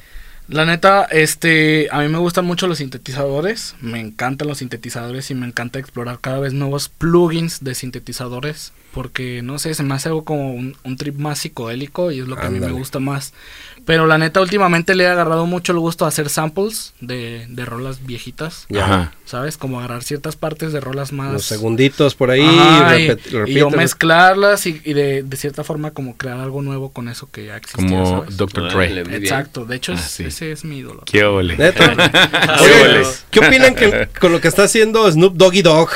La 0.50 0.64
neta, 0.64 1.04
este, 1.04 1.86
a 1.92 2.00
mí 2.00 2.08
me 2.08 2.18
gustan 2.18 2.44
mucho 2.44 2.66
los 2.66 2.78
sintetizadores, 2.78 3.76
me 3.80 4.00
encantan 4.00 4.48
los 4.48 4.58
sintetizadores 4.58 5.30
y 5.30 5.36
me 5.36 5.46
encanta 5.46 5.78
explorar 5.78 6.18
cada 6.20 6.40
vez 6.40 6.52
nuevos 6.52 6.88
plugins 6.88 7.62
de 7.62 7.76
sintetizadores, 7.76 8.72
porque 8.92 9.42
no 9.42 9.60
sé, 9.60 9.74
se 9.74 9.84
me 9.84 9.94
hace 9.94 10.08
algo 10.08 10.24
como 10.24 10.52
un, 10.52 10.76
un 10.82 10.96
trip 10.96 11.16
más 11.16 11.38
psicodélico 11.38 12.10
y 12.10 12.18
es 12.18 12.26
lo 12.26 12.34
que 12.34 12.46
a 12.46 12.50
mí 12.50 12.58
me 12.58 12.72
gusta 12.72 12.98
más. 12.98 13.32
Pero 13.84 14.06
la 14.06 14.18
neta, 14.18 14.40
últimamente 14.40 14.94
le 14.94 15.04
he 15.04 15.08
agarrado 15.08 15.46
mucho 15.46 15.72
el 15.72 15.78
gusto 15.78 16.04
a 16.04 16.08
hacer 16.08 16.28
samples 16.28 16.92
de, 17.00 17.46
de 17.48 17.64
rolas 17.64 18.04
viejitas, 18.06 18.66
Ajá. 18.78 19.12
¿sabes? 19.24 19.56
Como 19.56 19.78
agarrar 19.78 20.02
ciertas 20.02 20.36
partes 20.36 20.72
de 20.72 20.80
rolas 20.80 21.12
más... 21.12 21.32
Los 21.32 21.44
segunditos 21.44 22.14
por 22.14 22.30
ahí, 22.30 22.46
Ajá, 22.46 22.98
y- 22.98 23.16
y, 23.46 23.54
yo 23.54 23.70
mezclarlas 23.70 24.66
y, 24.66 24.80
y 24.84 24.92
de, 24.92 25.22
de 25.22 25.36
cierta 25.36 25.64
forma 25.64 25.90
como 25.92 26.16
crear 26.16 26.38
algo 26.40 26.62
nuevo 26.62 26.90
con 26.90 27.08
eso 27.08 27.28
que 27.30 27.46
ya 27.46 27.56
existía, 27.56 27.88
Como 27.88 28.20
¿sabes? 28.20 28.36
Dr. 28.36 28.72
Dre. 28.72 29.00
Exacto, 29.16 29.64
de 29.64 29.76
hecho 29.76 29.92
Ah, 29.92 29.98
sí. 29.98 30.24
ese 30.24 30.52
es 30.52 30.64
mi 30.64 30.78
ídolo. 30.78 31.02
Qué 31.06 31.24
ole. 31.24 31.56
¿Neta? 31.56 31.94
Qué 32.58 32.64
Oye, 32.64 32.78
boles. 32.80 33.24
¿Qué 33.30 33.40
opinan 33.40 33.74
que, 33.74 34.08
con 34.20 34.32
lo 34.32 34.40
que 34.40 34.48
está 34.48 34.64
haciendo 34.64 35.10
Snoop 35.10 35.34
Doggy 35.34 35.62
Dogg? 35.62 35.90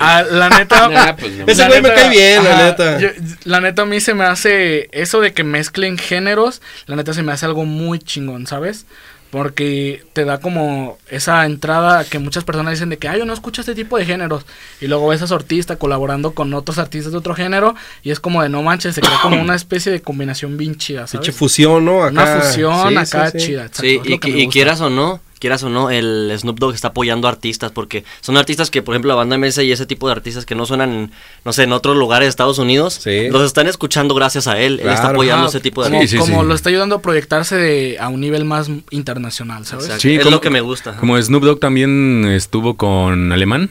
Ah, 0.00 0.22
la 0.30 0.48
neta. 0.50 0.88
Ah, 0.98 1.16
pues 1.16 1.32
no. 1.32 1.44
Ese 1.46 1.66
güey 1.66 1.80
me 1.82 1.88
cae 1.90 2.10
bien, 2.10 2.42
la 2.44 2.64
neta. 2.66 2.98
yo- 2.98 3.08
la 3.44 3.60
neta 3.60 3.82
a 3.82 3.86
mí 3.86 4.00
se 4.00 4.14
me 4.14 4.24
hace 4.24 4.88
eso 4.92 5.20
de 5.20 5.32
que 5.32 5.44
mezclen 5.44 5.96
géneros, 5.98 6.60
la 6.86 6.96
neta 6.98 7.14
se 7.14 7.22
me 7.22 7.32
hace 7.32 7.46
algo 7.46 7.64
muy 7.64 7.98
chingón, 7.98 8.46
¿sabes? 8.46 8.84
Porque 9.30 10.04
te 10.14 10.24
da 10.24 10.40
como 10.40 10.96
esa 11.10 11.44
entrada 11.44 12.02
que 12.04 12.18
muchas 12.18 12.44
personas 12.44 12.72
dicen 12.72 12.88
de 12.88 12.96
que, 12.96 13.08
ay, 13.08 13.18
yo 13.18 13.26
no 13.26 13.34
escucho 13.34 13.60
este 13.60 13.74
tipo 13.74 13.98
de 13.98 14.06
géneros. 14.06 14.46
Y 14.80 14.86
luego 14.86 15.08
ves 15.08 15.20
a 15.20 15.26
su 15.26 15.34
artista 15.34 15.76
colaborando 15.76 16.32
con 16.32 16.54
otros 16.54 16.78
artistas 16.78 17.12
de 17.12 17.18
otro 17.18 17.34
género. 17.34 17.74
Y 18.02 18.10
es 18.10 18.20
como 18.20 18.42
de 18.42 18.48
no 18.48 18.62
manches, 18.62 18.94
se 18.94 19.02
crea 19.02 19.18
como 19.20 19.36
una 19.42 19.54
especie 19.54 19.92
de 19.92 20.00
combinación 20.00 20.56
bien 20.56 20.76
chida, 20.76 21.06
¿sabes? 21.06 21.26
Pinche 21.26 21.32
fusión, 21.32 21.84
¿no? 21.84 22.04
Acá, 22.04 22.12
Una 22.12 22.26
fusión 22.40 22.88
Sí, 22.88 22.96
acá 22.96 23.30
sí, 23.30 23.38
sí. 23.40 23.46
chida. 23.46 23.62
exacto, 23.66 23.82
Sí, 23.82 24.00
y, 24.04 24.18
que 24.18 24.48
quieras 24.48 24.80
o 24.80 24.88
no, 24.88 25.20
quieras 25.38 25.62
o 25.62 25.68
no, 25.68 25.90
el 25.90 26.32
Snoop 26.38 26.58
Dogg 26.58 26.74
está 26.74 26.88
apoyando 26.88 27.28
artistas 27.28 27.72
porque 27.72 28.04
son 28.20 28.36
artistas 28.36 28.70
que, 28.70 28.82
por 28.82 28.94
ejemplo, 28.94 29.08
la 29.08 29.14
banda 29.14 29.36
MS 29.38 29.58
y 29.64 29.72
ese 29.72 29.86
tipo 29.86 30.06
de 30.08 30.12
artistas 30.12 30.44
que 30.46 30.54
no 30.54 30.66
suenan, 30.66 30.92
en, 30.92 31.10
no 31.44 31.52
sé, 31.52 31.64
en 31.64 31.72
otros 31.72 31.96
lugares 31.96 32.26
de 32.26 32.30
Estados 32.30 32.58
Unidos, 32.58 32.94
Sí. 33.02 33.28
los 33.30 33.42
están 33.42 33.66
escuchando 33.66 34.14
gracias 34.14 34.46
a 34.46 34.58
él. 34.60 34.80
Él 34.80 34.88
está 34.88 35.10
apoyando 35.10 35.48
ese 35.48 35.60
tipo 35.60 35.82
de 35.84 35.90
como, 35.90 36.02
Sí, 36.02 36.08
sí, 36.08 36.16
como 36.18 36.42
sí. 36.42 36.48
lo 36.48 36.54
está 36.54 36.68
ayudando 36.70 36.96
a 36.96 37.02
proyectarse 37.02 37.56
de- 37.56 37.96
a 37.98 38.08
un 38.08 38.20
nivel 38.20 38.44
más 38.44 38.70
internacional, 38.90 39.64
¿sabes? 39.66 39.84
Exacto. 39.86 40.02
Sí, 40.02 40.14
es 40.16 40.18
como- 40.24 40.36
lo 40.36 40.40
que 40.40 40.50
me 40.50 40.60
gusta. 40.60 40.96
Como 40.96 41.20
Snoop 41.20 41.44
Dogg 41.44 41.60
también 41.60 42.24
estuvo 42.26 42.76
con 42.76 43.32
Alemán. 43.32 43.70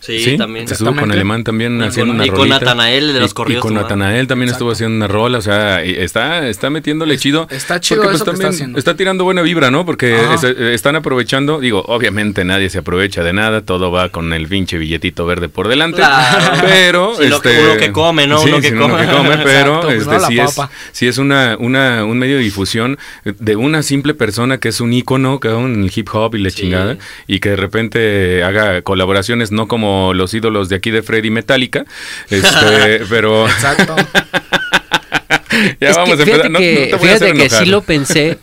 Sí, 0.00 0.36
también. 0.36 0.66
Estuvo 0.70 0.94
con. 0.94 1.10
Alemán 1.10 1.42
también 1.44 1.78
Y 1.80 1.84
haciendo 1.84 2.12
con- 2.12 2.16
una 2.16 2.26
y 2.26 2.30
con. 2.30 2.48
Natanael 2.48 3.12
de 3.12 3.20
los 3.20 3.34
corridos 3.34 3.60
Y 3.60 3.62
con. 3.62 3.74
Natanael 3.74 4.26
también 4.26 4.50
estuvo 4.50 4.70
haciendo 4.70 4.96
una 4.96 5.08
rola, 5.08 5.38
o 5.38 5.42
sea, 5.42 5.84
y 5.84 5.90
está, 5.94 6.48
está 6.48 6.70
metiéndole 6.70 7.16
chido. 7.18 7.46
está 7.50 7.80
chido 7.80 8.02
porque, 8.02 8.18
pues, 8.18 8.24
que 8.24 8.30
está 8.34 8.48
haciendo. 8.48 8.78
está 8.78 8.96
tirando 8.96 9.24
buena 9.24 9.42
vibra, 9.42 9.70
¿no? 9.70 9.84
Porque 9.86 10.16
es- 10.34 10.44
eh, 10.44 10.74
están 10.74 10.96
aprovechando, 10.96 11.60
digo, 11.60 11.82
obviamente 11.88 12.44
nadie 12.44 12.70
se 12.70 12.78
aprovecha 12.78 13.22
de 13.22 13.32
nada, 13.32 13.62
todo 13.62 13.90
va 13.90 14.08
con 14.10 14.32
el 14.32 14.46
pinche 14.48 14.78
billetito 14.78 15.26
verde 15.26 15.48
por 15.48 15.68
delante. 15.68 15.96
Claro. 15.98 16.58
Pero, 16.62 17.14
Sí, 17.20 17.28
lo 17.28 17.40
que- 17.40 17.50
este, 17.50 17.64
uno 17.64 17.76
que 17.78 17.92
come, 17.92 18.26
¿no? 18.26 18.38
Sí, 18.38 18.48
Uno 18.48 18.60
que 18.60 18.68
sí, 18.68 18.74
uno 18.74 18.88
come. 18.90 19.06
que 19.06 19.12
come, 19.12 19.38
pero 19.44 19.90
Exacto, 19.90 19.90
este, 19.90 20.14
no 20.18 20.26
sí, 20.28 20.38
es, 20.60 20.60
sí 20.92 21.06
es 21.08 21.18
una, 21.18 21.56
una, 21.58 22.04
un 22.04 22.18
medio 22.18 22.36
de 22.36 22.42
difusión 22.42 22.98
de 23.24 23.56
una 23.56 23.82
simple 23.82 24.14
persona 24.14 24.58
que 24.58 24.68
es 24.68 24.80
un 24.80 24.92
ícono, 24.92 25.40
que 25.40 25.48
en 25.48 25.82
el 25.84 25.92
hip 25.94 26.08
hop 26.12 26.34
y 26.34 26.38
la 26.38 26.50
Sí. 26.50 26.62
chingada, 26.62 26.96
y 27.26 27.40
que 27.40 27.50
de 27.50 27.56
repente 27.56 28.42
haga 28.44 28.82
colaboraciones, 28.82 29.52
no 29.52 29.68
como 29.68 29.85
los 30.14 30.34
ídolos 30.34 30.68
de 30.68 30.76
aquí 30.76 30.90
de 30.90 31.02
Freddy 31.02 31.30
Metallica, 31.30 31.84
este, 32.30 33.00
pero 33.08 33.46
Exacto. 33.48 33.96
ya 35.80 35.90
Es 35.90 35.96
vamos 35.96 36.16
que 36.16 36.22
a 36.22 36.24
empezar. 36.24 36.24
fíjate 36.24 36.48
No, 36.48 36.52
no 36.52 36.58
que, 36.58 36.86
te 36.90 36.96
voy 36.96 37.08
a 37.08 37.14
hacer 37.14 37.32
que 37.34 37.42
enojar. 37.44 37.64
sí 37.64 37.70
lo 37.70 37.82
pensé 37.82 38.38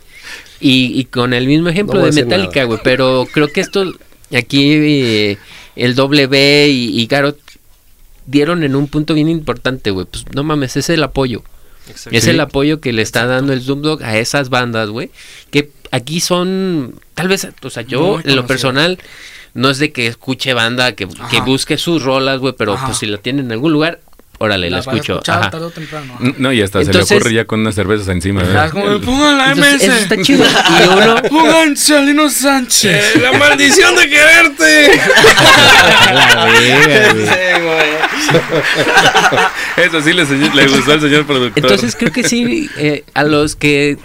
y, 0.60 0.98
y 0.98 1.04
con 1.06 1.32
el 1.34 1.46
mismo 1.46 1.68
ejemplo 1.68 2.00
No 2.00 2.06
de 2.06 2.12
Metallica, 2.12 2.64
güey, 2.64 2.80
pero 2.82 3.26
creo 3.32 3.48
que 3.48 3.60
esto 3.60 3.92
aquí 4.34 4.72
eh, 4.72 5.38
el 5.76 5.94
W 5.94 6.68
y, 6.68 7.00
y 7.00 7.06
Garot 7.06 7.38
dieron 8.26 8.62
en 8.64 8.74
un 8.74 8.88
punto 8.88 9.14
bien 9.14 9.28
importante, 9.28 9.90
güey. 9.90 10.06
Pues 10.10 10.24
no 10.34 10.42
mames, 10.44 10.76
es 10.76 10.88
el 10.88 11.02
apoyo. 11.02 11.42
Exacto. 11.88 12.16
Es 12.16 12.26
el 12.26 12.40
apoyo 12.40 12.80
que 12.80 12.92
le 12.94 13.02
está 13.02 13.26
dando 13.26 13.52
el 13.52 13.60
Snoop 13.60 13.80
Dogg 13.82 14.02
a 14.02 14.16
esas 14.16 14.48
bandas, 14.48 14.88
güey. 14.88 15.10
Que 15.50 15.70
aquí 15.90 16.20
son, 16.20 16.94
tal 17.14 17.28
vez, 17.28 17.46
o 17.62 17.70
sea, 17.70 17.82
yo 17.82 18.14
Muy 18.14 18.22
en 18.24 18.36
lo 18.36 18.46
personal 18.46 18.98
no 19.54 19.70
es 19.70 19.78
de 19.78 19.92
que 19.92 20.06
escuche 20.06 20.52
banda, 20.54 20.92
que, 20.92 21.08
que 21.30 21.40
busque 21.40 21.78
sus 21.78 22.02
rolas, 22.02 22.38
güey, 22.40 22.54
pero 22.58 22.74
Ajá. 22.74 22.86
pues 22.86 22.98
si 22.98 23.06
la 23.06 23.18
tienen 23.18 23.46
en 23.46 23.52
algún 23.52 23.72
lugar, 23.72 24.00
órale, 24.38 24.68
la, 24.68 24.78
Las 24.78 24.86
vas 24.86 24.94
a 24.94 24.96
escucho. 24.96 25.12
escuchar 25.14 25.38
Ajá. 25.40 25.50
tarde 25.50 25.66
o 25.66 25.70
temprano. 25.70 26.16
No, 26.38 26.52
y 26.52 26.60
hasta 26.60 26.80
se 26.80 26.86
Entonces- 26.86 27.10
le 27.12 27.16
ocurre 27.18 27.34
ya 27.34 27.44
con 27.44 27.60
unas 27.60 27.74
cervezas 27.76 28.08
encima. 28.08 28.42
¿verdad? 28.42 28.66
Es 28.66 28.72
como, 28.72 29.00
pongan 29.00 29.38
la 29.38 29.52
Entonces, 29.52 29.74
MS. 29.74 29.84
eso 29.84 29.96
está 30.02 30.22
chido. 30.22 30.44
Y 30.44 30.88
uno, 31.02 31.22
Pongan 31.30 31.74
Chalino 31.76 32.28
Sánchez. 32.28 33.16
¡La 33.22 33.32
maldición 33.38 33.94
de 33.96 34.08
quererte! 34.08 35.00
La 36.12 36.44
verga, 36.46 37.58
güey. 37.60 37.94
Eso 39.86 40.00
sí 40.02 40.12
le, 40.12 40.24
le 40.24 40.66
gustó 40.68 40.92
al 40.92 41.00
señor 41.00 41.26
productor. 41.26 41.62
Entonces 41.64 41.96
creo 41.96 42.12
que 42.12 42.24
sí, 42.24 42.68
eh, 42.76 43.04
a 43.14 43.22
los 43.24 43.56
que 43.56 43.98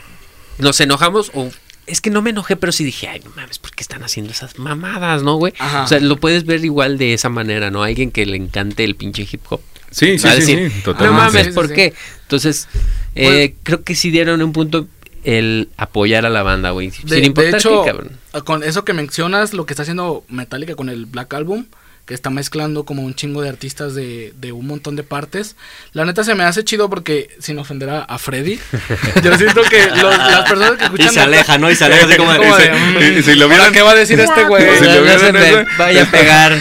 nos 0.57 0.79
enojamos, 0.81 1.31
o 1.33 1.49
es 1.89 2.01
que 2.01 2.09
no 2.09 2.21
me 2.21 2.29
enojé, 2.29 2.55
pero 2.55 2.71
sí 2.71 2.83
dije, 2.83 3.07
ay, 3.07 3.21
no 3.23 3.31
mames, 3.35 3.59
¿por 3.59 3.71
qué 3.71 3.81
están 3.81 4.03
haciendo 4.03 4.31
esas 4.31 4.57
mamadas, 4.59 5.23
no, 5.23 5.35
güey? 5.35 5.53
Ajá. 5.59 5.83
O 5.83 5.87
sea, 5.87 5.99
lo 5.99 6.17
puedes 6.17 6.45
ver 6.45 6.63
igual 6.63 6.97
de 6.97 7.13
esa 7.13 7.29
manera, 7.29 7.71
¿no? 7.71 7.83
Alguien 7.83 8.11
que 8.11 8.25
le 8.25 8.37
encante 8.37 8.83
el 8.83 8.95
pinche 8.95 9.27
hip 9.29 9.41
hop. 9.49 9.61
sí, 9.91 10.17
sí, 10.19 10.27
sí, 10.37 10.41
sí, 10.41 10.55
no 10.55 10.81
totalmente. 10.83 11.21
mames, 11.21 11.43
Sí, 11.43 11.49
sí, 11.49 11.55
¿por 11.55 11.67
sí. 11.67 11.73
qué? 11.73 11.93
Entonces, 12.21 12.67
eh, 13.15 13.55
creo 13.63 13.83
que 13.83 13.95
sí 13.95 14.11
dieron 14.11 14.41
un 14.41 14.53
punto 14.53 14.87
el 15.23 15.69
apoyar 15.77 16.25
a 16.25 16.29
la 16.29 16.43
banda, 16.43 16.69
güey. 16.71 16.89
De, 16.89 16.95
Sin 16.95 17.07
de 17.09 17.25
importar 17.25 17.55
hecho, 17.59 17.83
qué, 17.83 17.91
cabrón. 17.91 18.11
con 18.45 18.63
eso 18.63 18.85
que 18.85 18.93
mencionas, 18.93 19.53
lo 19.53 19.65
que 19.65 19.73
está 19.73 19.81
haciendo 19.83 20.23
Metallica 20.29 20.75
con 20.75 20.89
el 20.89 21.05
Black 21.07 21.33
Album, 21.33 21.65
que 22.09 22.15
está 22.15 22.31
mezclando 22.31 22.85
como 22.85 23.03
un 23.03 23.13
chingo 23.13 23.43
de 23.43 23.49
artistas 23.49 23.93
de, 23.93 24.33
de 24.35 24.51
un 24.51 24.65
montón 24.65 24.95
de 24.95 25.03
partes. 25.03 25.55
La 25.93 26.05
neta 26.05 26.23
se 26.23 26.33
me 26.33 26.43
hace 26.43 26.63
chido 26.63 26.89
porque, 26.89 27.29
sin 27.39 27.59
ofender 27.59 27.87
a, 27.91 28.01
a 28.01 28.17
Freddy, 28.17 28.59
yo 29.23 29.37
siento 29.37 29.61
que 29.61 29.85
los- 30.01 30.17
las 30.17 30.49
personas 30.49 30.71
que 30.71 30.83
Y 30.83 30.85
escuchan... 30.85 31.13
se 31.13 31.19
aleja, 31.19 31.57
¿no? 31.59 31.69
Y 31.69 31.75
se 31.75 31.85
aleja 31.85 32.05
así 32.07 32.15
como 32.17 32.33
de... 32.33 32.39
como 32.39 32.55
de, 32.57 32.65
Y 32.99 33.13
si- 33.13 33.19
y 33.19 33.23
si 33.23 33.35
lo 33.35 33.43
¿ahora 33.45 33.55
vieran- 33.57 33.73
¿Qué 33.73 33.81
va 33.83 33.91
a 33.91 33.95
decir 33.95 34.19
este 34.19 34.43
güey? 34.45 34.63
Si 34.79 34.85
lo 34.85 35.01
vieran 35.03 35.67
vaya 35.77 36.01
a 36.03 36.05
pegar. 36.11 36.57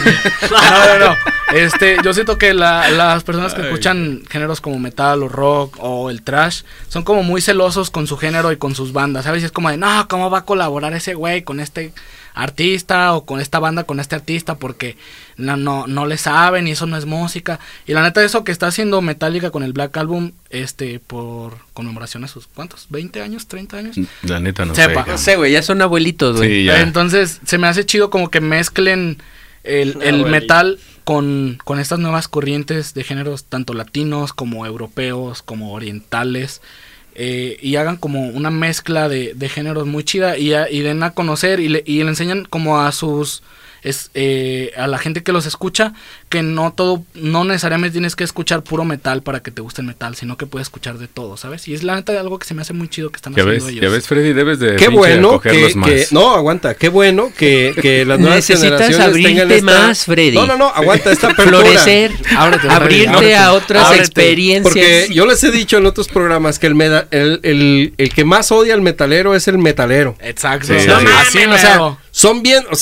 No, 0.50 0.98
no, 0.98 1.06
no. 1.06 1.16
Este, 1.54 1.96
yo 2.04 2.12
siento 2.12 2.36
que 2.36 2.52
la- 2.52 2.90
las 2.90 3.24
personas 3.24 3.54
que 3.54 3.62
Ay. 3.62 3.68
escuchan 3.68 4.22
géneros 4.28 4.60
como 4.60 4.78
metal 4.78 5.22
o 5.22 5.28
rock 5.30 5.78
o 5.80 6.10
el 6.10 6.20
trash 6.20 6.60
son 6.90 7.04
como 7.04 7.22
muy 7.22 7.40
celosos 7.40 7.90
con 7.90 8.06
su 8.06 8.18
género 8.18 8.52
y 8.52 8.58
con 8.58 8.74
sus 8.74 8.92
bandas, 8.92 9.24
¿sabes? 9.24 9.42
Y 9.42 9.46
es 9.46 9.52
como 9.52 9.70
de, 9.70 9.78
no, 9.78 10.06
¿cómo 10.08 10.28
va 10.28 10.40
a 10.40 10.44
colaborar 10.44 10.92
ese 10.92 11.14
güey 11.14 11.42
con 11.44 11.58
este 11.60 11.94
artista 12.38 13.12
o 13.14 13.24
con 13.24 13.40
esta 13.40 13.58
banda 13.58 13.84
con 13.84 14.00
este 14.00 14.14
artista? 14.14 14.56
Porque 14.56 14.96
no, 15.36 15.56
no, 15.56 15.86
no 15.86 16.06
le 16.06 16.16
saben 16.16 16.66
y 16.66 16.72
eso 16.72 16.86
no 16.86 16.96
es 16.96 17.04
música. 17.04 17.60
Y 17.86 17.92
la 17.92 18.02
neta, 18.02 18.24
eso 18.24 18.44
que 18.44 18.52
está 18.52 18.66
haciendo 18.66 19.00
Metallica 19.02 19.50
con 19.50 19.62
el 19.62 19.72
Black 19.72 19.96
Album, 19.96 20.32
este, 20.50 21.00
por 21.00 21.58
conmemoración 21.74 22.24
a 22.24 22.28
sus, 22.28 22.46
¿cuántos? 22.46 22.88
¿20 22.90 23.22
años? 23.22 23.48
¿30 23.48 23.74
años? 23.74 23.96
La 24.22 24.40
neta 24.40 24.64
no 24.64 24.74
Sepa. 24.74 25.04
sé. 25.04 25.10
No 25.10 25.18
sé, 25.18 25.36
güey, 25.36 25.52
ya 25.52 25.62
son 25.62 25.82
abuelitos, 25.82 26.36
güey. 26.36 26.48
Sí, 26.48 26.64
ya. 26.64 26.80
Entonces, 26.80 27.40
se 27.44 27.58
me 27.58 27.66
hace 27.66 27.84
chido 27.86 28.10
como 28.10 28.30
que 28.30 28.40
mezclen 28.40 29.18
el, 29.64 29.98
el 30.02 30.24
metal 30.26 30.78
con, 31.04 31.58
con 31.64 31.78
estas 31.80 31.98
nuevas 31.98 32.28
corrientes 32.28 32.94
de 32.94 33.04
géneros, 33.04 33.44
tanto 33.44 33.74
latinos 33.74 34.32
como 34.32 34.66
europeos, 34.66 35.42
como 35.42 35.72
orientales, 35.72 36.60
eh, 37.18 37.58
y 37.60 37.76
hagan 37.76 37.96
como 37.96 38.28
una 38.28 38.50
mezcla 38.50 39.08
de, 39.08 39.34
de 39.34 39.48
géneros 39.48 39.86
muy 39.86 40.04
chida 40.04 40.38
y, 40.38 40.54
a- 40.54 40.70
y 40.70 40.80
den 40.80 41.02
a 41.02 41.12
conocer 41.12 41.60
y 41.60 41.68
le, 41.68 41.82
y 41.86 42.02
le 42.02 42.08
enseñan 42.10 42.44
como 42.46 42.80
a 42.80 42.92
sus... 42.92 43.42
Es, 43.82 44.10
eh, 44.14 44.72
a 44.76 44.86
la 44.88 44.98
gente 44.98 45.22
que 45.22 45.32
los 45.32 45.46
escucha 45.46 45.92
que 46.28 46.42
no 46.42 46.72
todo 46.72 47.04
no 47.14 47.44
necesariamente 47.44 47.92
tienes 47.92 48.16
que 48.16 48.24
escuchar 48.24 48.62
puro 48.64 48.84
metal 48.84 49.22
para 49.22 49.40
que 49.40 49.50
te 49.50 49.62
guste 49.62 49.80
el 49.82 49.86
metal 49.86 50.16
sino 50.16 50.36
que 50.36 50.46
puedes 50.46 50.66
escuchar 50.66 50.98
de 50.98 51.06
todo 51.06 51.36
sabes 51.36 51.68
y 51.68 51.74
es 51.74 51.82
la 51.84 51.94
neta 51.94 52.18
algo 52.18 52.38
que 52.38 52.46
se 52.46 52.54
me 52.54 52.62
hace 52.62 52.72
muy 52.72 52.88
chido 52.88 53.10
que 53.10 53.16
están 53.16 53.34
haciendo 53.34 53.52
ves, 53.52 53.64
ellos 53.72 53.80
ya 53.82 53.88
ves, 53.88 54.06
Freddy, 54.08 54.32
debes 54.32 54.58
de 54.58 54.76
Qué 54.76 54.88
bueno 54.88 55.40
que, 55.40 55.72
más. 55.76 55.88
que- 55.90 56.06
No, 56.10 56.34
aguanta. 56.34 56.74
Qué 56.74 56.88
bueno 56.88 57.30
que, 57.36 57.74
que 57.80 58.04
las 58.04 58.18
nuevas 58.18 58.36
Necesitas 58.38 58.62
generaciones 58.62 59.00
abrirte 59.06 59.28
tengan 59.30 59.50
esta... 59.52 59.64
más, 59.86 60.04
Freddy. 60.04 60.32
No, 60.34 60.46
no, 60.46 60.56
no. 60.56 60.68
Aguanta 60.68 61.12
esta 61.12 61.28
apertura. 61.28 61.58
Florecer, 61.60 62.12
Ábrete, 62.36 62.60
Freddy, 62.62 62.74
abrirte 62.74 63.08
ábrete. 63.14 63.36
a 63.36 63.52
otras 63.52 63.84
Ábrete, 63.86 64.02
experiencias. 64.04 64.62
Porque 64.74 65.08
yo 65.12 65.26
les 65.26 65.42
he 65.44 65.50
dicho 65.50 65.78
en 65.78 65.86
otros 65.86 66.08
programas 66.08 66.58
que 66.58 66.66
el, 66.66 66.74
meda- 66.74 67.06
el, 67.10 67.40
el- 67.42 67.94
el 67.96 68.12
que 68.12 68.24
más 68.24 68.50
odia 68.52 68.74
al 68.74 68.80
metalero 68.82 69.34
es 69.34 69.46
el 69.48 69.58
metalero. 69.58 70.16
exacto 70.20 70.66
Sí, 70.66 70.86
No 70.86 70.96
así 70.96 71.38
o 71.44 71.58
sea, 71.58 71.98
son 72.10 72.42
bien, 72.42 72.64
o 72.70 72.76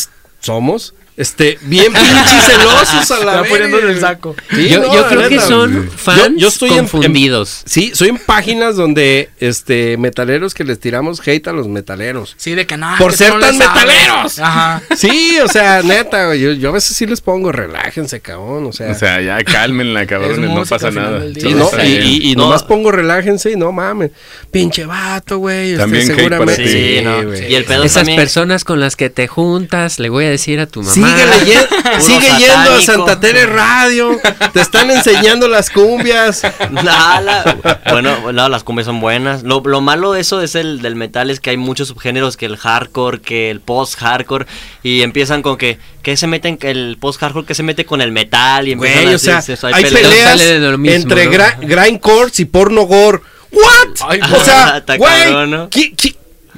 somos, 0.47 0.95
este, 1.17 1.59
bien 1.63 1.93
pinches 1.93 2.45
celosos 2.47 3.11
a 3.11 3.25
la 3.25 3.37
Está 3.37 3.49
poniendo 3.49 3.79
en 3.79 3.89
el 3.89 4.01
saco. 4.01 4.35
Sí, 4.51 4.69
yo 4.69 4.81
no, 4.81 4.93
yo 4.95 5.01
la 5.03 5.09
creo 5.09 5.29
que 5.29 5.41
son 5.41 5.91
fans 5.97 6.19
Yo- 6.19 6.37
yo 6.37 6.49
estoy 6.49 6.69
en- 6.71 6.75
en- 6.77 6.81
confundidos. 6.89 7.63
Sí, 7.65 7.93
soy 7.95 8.09
en 8.09 8.19
páginas 8.19 8.77
donde, 8.77 9.31
este, 9.41 9.97
metaleros 9.97 10.53
que 10.55 10.65
les 10.65 10.79
tiramos 10.79 11.27
hate 11.27 11.49
a 11.49 11.53
los 11.53 11.69
metaleros. 11.69 12.35
Sí, 12.37 12.55
de 12.55 12.67
que 12.67 12.77
no. 12.77 12.95
Por 12.99 13.13
que 13.13 13.17
ser 13.19 13.35
no 13.35 13.41
tan 13.41 13.57
metaleros. 13.59 14.39
Ajá. 14.39 14.83
Sí, 14.97 15.39
o 15.43 15.49
sea, 15.49 15.83
neta, 15.83 16.27
güey, 16.27 16.41
yo, 16.41 16.53
yo 16.53 16.69
a 16.69 16.73
veces 16.73 16.97
sí 16.97 17.07
les 17.07 17.21
pongo, 17.21 17.51
relájense, 17.53 18.21
cabrón, 18.21 18.67
o 18.67 18.73
sea. 18.73 18.91
O 18.91 18.95
sea, 18.95 19.21
ya 19.21 19.43
cálmenla, 19.45 20.07
cabrones, 20.07 20.51
no 20.51 20.65
pasa 20.65 20.91
nada. 20.91 21.23
Sí, 21.35 21.41
Todo 21.41 21.71
no, 21.77 21.85
y, 21.85 21.89
y, 21.89 22.31
y 22.33 22.37
nomás 22.37 22.63
pongo 22.63 22.91
relájense 22.93 23.51
y 23.53 23.57
no 23.57 23.73
mames. 23.73 24.11
Pinche 24.51 24.85
vato, 24.87 25.39
güey. 25.39 25.71
este, 25.73 25.79
También 25.79 26.05
hate 26.11 26.17
seguramente. 26.17 26.55
para 26.57 26.67
ti. 26.67 26.73
Sí, 26.73 27.01
no. 27.03 27.23
güey. 27.25 27.53
Y 27.53 27.55
el 27.55 27.65
pedo 27.65 27.85
Esas 27.85 28.01
también... 28.03 28.17
personas 28.19 28.65
con 28.65 28.81
las 28.81 28.97
que 28.97 29.11
te 29.11 29.27
juntas, 29.29 29.99
le 29.99 30.09
voy 30.09 30.25
a 30.25 30.31
decir 30.31 30.61
a 30.61 30.67
tu 30.67 30.83
mamá. 30.83 30.93
Sigue, 31.07 31.27
leyendo, 31.39 31.67
sigue 32.01 32.29
yendo 32.39 32.75
a. 32.75 32.83
Santa 32.83 33.21
Tere 33.21 33.47
Radio. 33.47 34.19
Te 34.53 34.61
están 34.61 34.91
enseñando 34.91 35.49
las 35.49 35.71
cumbias. 35.71 36.43
No, 36.71 36.83
la- 36.83 37.57
bueno, 37.91 38.33
no, 38.33 38.49
las 38.49 38.65
cumbias 38.65 38.87
son 38.87 39.01
buenas. 39.01 39.43
Lo, 39.43 39.61
lo 39.65 39.81
malo 39.81 40.13
de 40.13 40.21
eso 40.21 40.41
es 40.43 40.55
el 40.55 40.83
del 40.83 40.97
metal 40.97 41.31
es 41.31 41.41
que 41.41 41.51
hay 41.51 41.57
muchos 41.57 41.89
subgéneros 41.89 42.37
que 42.37 42.47
el 42.47 42.57
hardcore, 42.57 43.21
que 43.21 43.51
el 43.51 43.61
post-hardcore 43.61 44.47
y 44.83 45.03
empiezan 45.03 45.43
con 45.43 45.57
que 45.57 45.79
que 46.03 46.17
se 46.17 46.27
meten 46.29 46.57
el 46.63 46.99
post-hardcore 47.01 47.45
que 47.47 47.55
se 47.55 47.63
mete 47.65 47.85
con 47.85 48.01
el 48.01 48.13
metal 48.13 48.69
y 48.69 48.73
empiezan 48.73 49.03
Güey, 49.03 49.13
o 49.15 49.17
así, 49.17 49.27
sea, 49.27 49.69
hay 49.73 49.83
peleas. 49.85 50.03
peleas 50.09 50.31
Sale 50.39 50.61
de 50.61 50.71
lo 50.71 50.79
mismo, 50.79 50.97
entre 50.97 51.27
¿no? 51.27 51.33
gra- 51.33 51.57
grindcores 51.61 52.39
y 52.41 52.45
porno 52.45 52.83
gore. 52.83 53.21
¿What? 53.51 54.09
Ay, 54.09 54.21
o 54.21 54.45
sea, 54.45 54.83
güey, 54.99 54.99
cabrón, 55.25 55.51
¿no? 55.51 55.69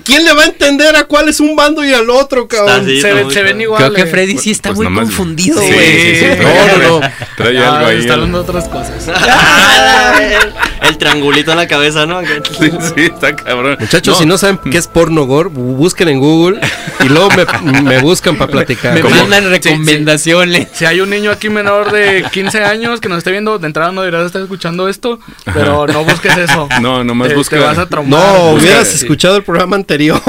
¿Qui- 0.09 0.13
qui- 0.13 0.15
¿quién 0.15 0.25
le 0.25 0.33
va 0.33 0.43
a 0.43 0.47
entender 0.47 0.97
a 0.97 1.05
cuál 1.05 1.29
es 1.29 1.41
un 1.41 1.55
bando 1.57 1.85
y 1.85 1.93
al 1.93 2.09
otro, 2.11 2.49
cabrón? 2.49 2.85
Se, 2.87 3.13
ven 3.13 3.29
cabrón. 3.29 3.61
igual. 3.61 3.83
Creo 3.83 3.95
que 3.95 4.07
Freddy 4.11 4.39
sí 4.39 4.51
está 4.51 4.71
Pues 4.71 4.77
muy 4.79 4.85
nomás- 4.87 5.05
confundido, 5.05 5.61
Sí, 5.61 5.73
güey. 5.73 5.87
sí, 6.01 6.17
sí, 6.17 6.27
No, 6.41 6.89
no, 6.89 7.01
no. 7.01 7.11
Trae 7.37 7.59
algo 7.59 7.87
ahí. 7.87 7.99
Está 7.99 8.15
el- 8.15 8.21
hablando 8.21 8.43
de 8.43 8.49
otras 8.51 8.69
cosas. 8.69 9.09
el, 9.09 10.89
el 10.89 10.99
triangulito 10.99 11.51
en 11.53 11.57
la 11.59 11.69
cabeza, 11.69 12.07
¿no? 12.07 12.21
Sí, 12.23 12.71
sí, 12.95 13.03
está 13.03 13.35
cabrón. 13.37 13.77
Muchachos, 13.79 14.19
si 14.19 14.27
no 14.27 14.39
saben 14.39 14.59
qué 14.71 14.79
es 14.79 14.87
porno 14.89 15.25
gore, 15.27 15.49
bu- 15.51 15.77
busquen 15.77 16.09
en 16.09 16.19
Google 16.21 16.61
y 17.05 17.09
luego 17.09 17.29
me, 17.63 17.83
me 17.83 17.99
buscan 18.01 18.37
para 18.37 18.51
platicar. 18.51 18.95
Me 18.95 19.03
mandan 19.09 19.49
recomendaciones. 19.51 20.69
Si 20.73 20.85
hay 20.85 21.01
un 21.01 21.11
niño 21.11 21.31
aquí 21.31 21.49
menor 21.49 21.93
de 21.93 22.25
15 22.33 22.65
años 22.65 23.01
que 23.01 23.09
nos 23.09 23.19
esté 23.19 23.31
viendo, 23.31 23.59
de 23.59 23.67
entrada 23.67 23.93
no 23.93 24.03
deberías 24.03 24.27
estar 24.27 24.43
escuchando 24.43 24.89
esto, 24.89 25.21
pero 25.45 25.87
no 25.87 26.05
busques 26.05 26.37
eso. 26.37 26.69
No, 26.81 27.05
nomás 27.05 27.29
Te- 27.29 27.35
busca- 27.35 27.57
Te 27.57 27.63
vas 27.63 27.79
a 27.79 27.89
traumar. 27.89 28.21
No, 28.21 28.51
hubieras 28.53 28.93
escuchado 28.95 29.37
el 29.37 29.43
programa 29.45 29.77
Sí, 29.77 29.85
anterior. 29.99 30.21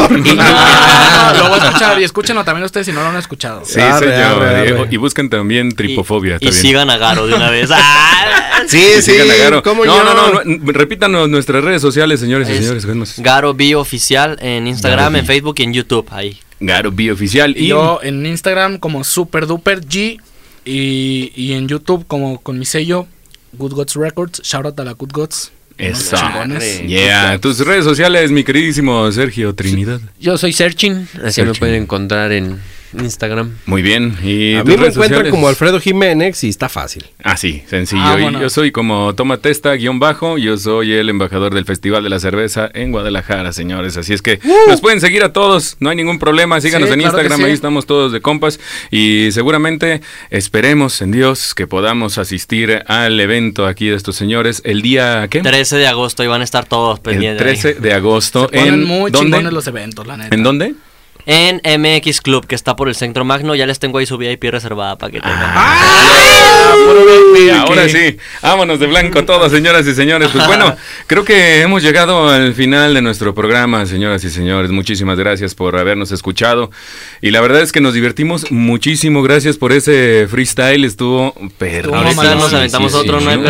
Ah, 1.21 1.33
lo 1.37 1.49
voy 1.49 1.59
a 1.59 1.63
escuchar 1.65 1.99
y 1.99 2.03
escúchenlo 2.03 2.43
también 2.43 2.63
ustedes 2.65 2.85
si 2.87 2.93
no 2.93 3.01
lo 3.01 3.09
han 3.09 3.17
escuchado. 3.17 3.63
Sí, 3.65 3.79
Arre, 3.79 4.07
señor. 4.15 4.41
arre, 4.43 4.69
arre. 4.71 4.87
Y, 4.89 4.95
y 4.95 4.97
busquen 4.97 5.29
también 5.29 5.75
tripofobia. 5.75 6.37
Y, 6.39 6.51
sigan 6.53 6.89
a 6.89 6.97
Garo 6.97 7.27
de 7.27 7.33
una 7.35 7.49
vez. 7.49 7.69
Ah. 8.51 8.63
sí, 8.67 8.77
Y 8.77 9.01
sí, 9.01 9.11
sigan 9.11 9.29
a 9.29 9.35
Garo. 9.35 9.63
¿cómo 9.63 9.85
no, 9.85 9.95
yo? 9.97 10.03
no, 10.03 10.13
no, 10.13 10.43
no, 10.43 10.71
Repítanos 10.71 11.29
nuestras 11.29 11.63
redes 11.63 11.81
sociales, 11.81 12.19
señores 12.19 12.49
y 12.49 12.53
Es 12.53 12.81
señores. 12.81 13.15
Garo 13.19 13.53
B 13.53 13.75
oficial 13.75 14.37
en 14.41 14.67
Instagram, 14.67 15.17
en 15.17 15.25
Facebook 15.25 15.55
y 15.59 15.63
en 15.63 15.73
YouTube. 15.73 16.07
Ahí. 16.11 16.39
Garo 16.59 16.91
B 16.91 17.11
oficial. 17.11 17.55
Y 17.57 17.67
yo 17.67 17.99
en 18.01 18.25
Instagram 18.25 18.77
como 18.79 19.03
Super 19.03 19.45
Duper 19.45 19.81
G 19.81 20.19
y, 20.65 21.31
y 21.35 21.53
en 21.53 21.67
YouTube 21.67 22.05
como 22.07 22.39
con 22.41 22.57
mi 22.59 22.65
sello 22.65 23.07
Good 23.53 23.73
Gods 23.73 23.95
Records. 23.95 24.41
Shout 24.43 24.65
out 24.65 24.79
a 24.79 24.83
la 24.83 24.93
Good 24.93 25.11
Gods. 25.11 25.51
Eso. 25.79 26.17
Yeah. 26.85 27.39
Tus 27.39 27.59
redes 27.65 27.85
sociales, 27.85 28.31
mi 28.31 28.43
queridísimo 28.43 29.09
Sergio 29.11 29.55
Trinidad. 29.55 30.01
Yo 30.19 30.37
soy 30.37 30.51
Searching, 30.53 31.07
así 31.13 31.23
me 31.23 31.31
Searching. 31.31 31.59
pueden 31.59 31.83
encontrar 31.83 32.31
en 32.33 32.59
Instagram. 32.97 33.55
Muy 33.65 33.81
bien. 33.81 34.15
¿Y 34.23 34.55
A 34.55 34.63
mí 34.63 34.69
me 34.69 34.73
encuentran 34.87 34.93
sociales? 35.09 35.31
como 35.31 35.47
Alfredo 35.47 35.79
Jiménez 35.79 36.43
y 36.43 36.49
está 36.49 36.69
fácil. 36.69 37.05
Ah, 37.23 37.37
sí, 37.37 37.63
sencillo. 37.67 38.01
Ah, 38.03 38.19
Y. 38.19 38.39
Yo 38.39 38.49
soy 38.49 38.71
como 38.71 39.13
Toma 39.15 39.37
Testa, 39.37 39.73
guion 39.73 39.99
bajo. 39.99 40.37
Yo 40.37 40.57
soy 40.57 40.93
el 40.93 41.09
embajador 41.09 41.53
del 41.53 41.65
Festival 41.65 42.03
de 42.03 42.09
la 42.09 42.19
Cerveza 42.19 42.69
en 42.73 42.91
Guadalajara, 42.91 43.53
señores. 43.53 43.97
Así 43.97 44.13
es 44.13 44.21
que 44.21 44.39
nos 44.67 44.81
pueden 44.81 45.01
seguir 45.01 45.23
a 45.23 45.33
todos, 45.33 45.77
no 45.79 45.89
hay 45.89 45.95
ningún 45.95 46.19
problema. 46.19 46.59
Síganos 46.61 46.87
Sí, 46.89 46.93
en 46.93 46.99
claro 47.01 47.17
Instagram, 47.17 47.39
sí. 47.39 47.45
ahí 47.45 47.51
estamos 47.53 47.85
todos 47.85 48.11
de 48.11 48.21
compas. 48.21 48.59
Y 48.91 49.29
seguramente 49.31 50.01
esperemos 50.29 51.01
en 51.01 51.11
Dios 51.11 51.53
que 51.53 51.67
podamos 51.67 52.17
asistir 52.17 52.83
al 52.87 53.19
evento 53.19 53.67
aquí 53.67 53.87
de 53.87 53.95
estos 53.95 54.15
señores 54.15 54.61
el 54.65 54.81
día, 54.81 55.27
¿qué? 55.29 55.41
13 55.41 55.77
de 55.77 55.87
agosto 55.87 56.23
y 56.23 56.27
van 56.27 56.41
a 56.41 56.43
estar 56.43 56.65
todos 56.65 56.97
El 56.99 57.03
pendientes. 57.03 57.43
13 57.61 57.73
de 57.75 57.93
agosto. 57.93 58.49
Se 58.51 58.57
ponen 58.57 58.73
¿En 58.75 58.83
muy 58.83 59.11
dónde? 59.11 59.27
chingones 59.37 59.53
los 59.53 59.67
eventos, 59.67 60.07
la 60.07 60.17
neta. 60.17 60.35
¿En 60.35 60.43
dónde? 60.43 60.73
En 61.25 61.61
MX 61.63 62.21
Club, 62.21 62.47
que 62.47 62.55
está 62.55 62.75
por 62.75 62.89
el 62.89 62.95
Centro 62.95 63.25
Magno. 63.25 63.55
Ya 63.55 63.65
les 63.65 63.79
tengo 63.79 63.97
ahí 63.99 64.05
su 64.05 64.17
VIP 64.17 64.45
reservada 64.45 64.97
para 64.97 65.11
que 65.11 65.19
tengan. 65.19 65.39
Ah, 65.41 65.99
Ahora 67.65 67.89
sí, 67.89 68.17
vámonos 68.41 68.79
de 68.79 68.87
blanco 68.87 69.23
todos, 69.25 69.51
señoras 69.51 69.85
y 69.87 69.93
señores. 69.93 70.29
Pues 70.31 70.45
bueno, 70.47 70.75
creo 71.07 71.23
que 71.23 71.61
hemos 71.61 71.83
llegado 71.83 72.29
al 72.29 72.53
final 72.53 72.93
de 72.93 73.01
nuestro 73.01 73.33
programa, 73.33 73.85
señoras 73.85 74.23
y 74.23 74.29
señores. 74.29 74.71
Muchísimas 74.71 75.17
gracias 75.17 75.55
por 75.55 75.77
habernos 75.77 76.11
escuchado. 76.11 76.71
Y 77.21 77.31
la 77.31 77.41
verdad 77.41 77.61
es 77.61 77.71
que 77.71 77.81
nos 77.81 77.93
divertimos 77.93 78.51
muchísimo. 78.51 79.21
Gracias 79.23 79.57
por 79.57 79.71
ese 79.71 80.27
freestyle, 80.29 80.85
estuvo 80.85 81.33
perro. 81.57 81.95
Ahorita 81.95 82.35
nos 82.35 82.53
aventamos 82.53 82.93
otro, 82.93 83.19
no 83.19 83.29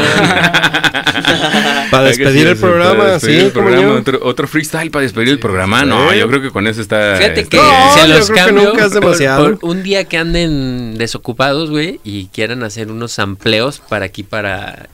Para 1.92 2.06
despedir 2.06 2.48
el 2.48 2.58
programa, 2.58 3.06
despedir 3.06 3.40
sí, 3.40 3.46
el 3.48 3.52
programa, 3.52 3.94
otro, 3.94 4.20
otro 4.22 4.48
freestyle 4.48 4.92
para 4.92 5.04
despedir 5.04 5.30
el 5.30 5.40
programa. 5.40 5.84
No, 5.86 6.14
yo 6.14 6.28
creo 6.28 6.42
que 6.42 6.52
con 6.52 6.68
eso 6.68 6.82
está. 6.82 7.16
Fíjate 7.18 7.46
que. 7.46 7.59
No, 7.64 7.94
se 7.94 8.08
yo 8.08 8.08
los 8.18 8.30
creo 8.30 8.36
que 8.36 8.46
cambio 8.46 8.70
nunca 8.70 8.86
es 8.86 8.92
por- 8.94 9.02
demasiado. 9.02 9.56
por 9.60 9.70
un 9.70 9.84
día 9.84 10.04
que 10.06 10.18
anden 10.18 10.98
desocupados, 10.98 11.70
güey, 11.70 12.00
y 12.04 12.26
quieran 12.28 12.64
hacer 12.64 12.92
unos 12.92 13.12
sampleos 13.12 13.80
para 13.80 14.06
aquí, 14.06 14.24
para, 14.24 14.90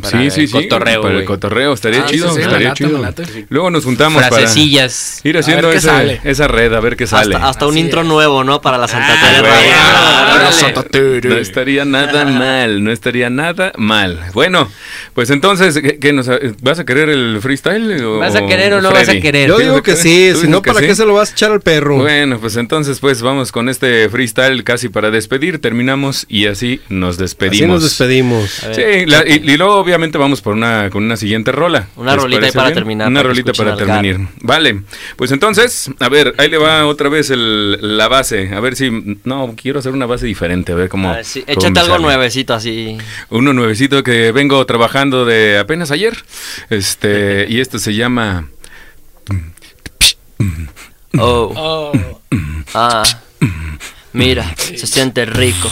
para 0.00 0.18
Sí, 0.22 0.30
sí, 0.30 0.40
el 0.42 0.46
sí. 0.48 0.52
cotorreo, 0.52 1.02
para 1.02 1.18
el 1.18 1.24
cotorreo, 1.24 1.72
estaría 1.72 2.02
Ah, 2.02 2.06
chido, 2.06 2.28
sí, 2.28 2.32
sí, 2.34 2.38
me 2.38 2.44
estaría 2.44 2.68
late, 3.00 3.24
chido. 3.24 3.46
Luego 3.48 3.70
nos 3.70 3.84
juntamos 3.84 4.22
para 4.22 4.36
Frasecillas. 4.36 5.20
ir 5.24 5.38
haciendo 5.38 5.70
esa, 5.72 6.48
red, 6.48 6.72
a 6.72 6.80
ver 6.80 6.96
qué 6.96 7.06
sale. 7.06 7.34
Hasta, 7.34 7.48
hasta 7.48 7.66
un 7.66 7.78
intro 7.78 8.00
es. 8.02 8.06
nuevo, 8.06 8.44
¿no? 8.44 8.60
Para 8.60 8.78
la 8.78 8.88
Santa 8.88 9.14
Ah, 9.14 9.26
Tere 9.26 9.40
güey. 9.40 9.52
Radio. 9.52 9.72
Ah. 9.76 10.50
No 11.24 11.36
estaría 11.36 11.84
nada 11.84 12.24
mal, 12.24 12.82
no 12.84 12.92
estaría 12.92 13.30
nada 13.30 13.72
mal. 13.76 14.20
Bueno, 14.32 14.68
pues 15.14 15.30
entonces, 15.30 15.78
¿qué, 15.80 15.98
qué 15.98 16.12
nos, 16.12 16.28
¿vas 16.62 16.78
a 16.78 16.84
querer 16.84 17.08
el 17.08 17.38
freestyle? 17.40 18.02
o- 18.04 18.18
¿Vas 18.18 18.34
a 18.34 18.46
querer 18.46 18.74
o 18.74 18.80
no 18.80 18.90
vas 18.90 19.08
a 19.08 19.18
querer? 19.20 19.48
Yo 19.48 19.56
¿Sí 19.58 19.64
digo 19.64 19.82
que 19.82 19.96
sí, 19.96 20.30
¿Tú 20.32 20.40
si 20.42 20.48
no, 20.48 20.62
¿para 20.62 20.80
sí? 20.80 20.86
qué 20.86 20.94
se 20.94 21.04
lo 21.04 21.14
vas 21.14 21.30
a 21.30 21.32
echar 21.32 21.52
al 21.52 21.60
perro? 21.60 21.96
Bueno, 21.98 22.38
pues 22.38 22.56
entonces, 22.56 23.00
pues 23.00 23.22
vamos 23.22 23.52
con 23.52 23.68
este 23.68 24.08
freestyle 24.08 24.62
casi 24.64 24.88
para 24.88 25.10
despedir. 25.10 25.60
Terminamos 25.60 26.26
y 26.28 26.46
así 26.46 26.80
nos 26.88 27.18
despedimos. 27.18 27.56
Así 27.62 27.66
nos 27.66 27.82
despedimos. 27.82 28.50
Sí, 28.72 29.06
la- 29.06 29.24
y, 29.26 29.42
y 29.52 29.56
luego 29.56 29.84
obviamente 29.86 30.18
vamos 30.18 30.42
por 30.42 30.54
una 30.54 30.90
con 30.90 31.04
una 31.04 31.16
siguiente 31.16 31.52
rola. 31.52 31.86
Una 31.94 32.14
¿Les 32.14 32.22
rolita 32.22 32.52
para 32.52 32.72
terminar, 32.72 33.06
Una 33.08 33.20
para 33.20 33.28
rolita 33.28 33.52
para 33.52 33.76
terminar. 33.76 34.28
Vale, 34.42 34.82
pues 35.14 35.30
entonces, 35.30 35.90
a 36.00 36.08
ver, 36.08 36.34
ahí 36.38 36.50
le 36.50 36.58
va 36.58 36.86
otra 36.86 37.08
vez 37.08 37.30
el, 37.30 37.96
la 37.96 38.08
base. 38.08 38.50
A 38.52 38.58
ver 38.58 38.74
si, 38.74 39.18
no, 39.22 39.54
quiero 39.56 39.78
hacer 39.78 39.92
una 39.92 40.06
base 40.06 40.26
diferente, 40.26 40.72
a 40.72 40.74
ver 40.74 40.88
cómo. 40.88 41.10
a 41.10 41.16
ver, 41.16 41.24
sí, 41.24 41.42
cómo 41.42 41.52
échate 41.52 41.78
algo 41.78 41.92
sale. 41.94 42.04
nuevecito 42.04 42.52
así. 42.52 42.98
Uno 43.30 43.52
nuevecito 43.52 44.02
que 44.02 44.32
vengo 44.32 44.64
trabajando 44.66 45.24
de 45.24 45.58
apenas 45.58 45.92
ayer. 45.92 46.16
Este, 46.68 47.46
y 47.48 47.60
esto 47.60 47.78
se 47.78 47.94
llama. 47.94 48.48
Oh, 51.18 51.52
Oh. 51.56 52.20
ah. 52.74 53.04
Mira, 54.16 54.54
se 54.56 54.86
siente 54.86 55.26
rico. 55.26 55.70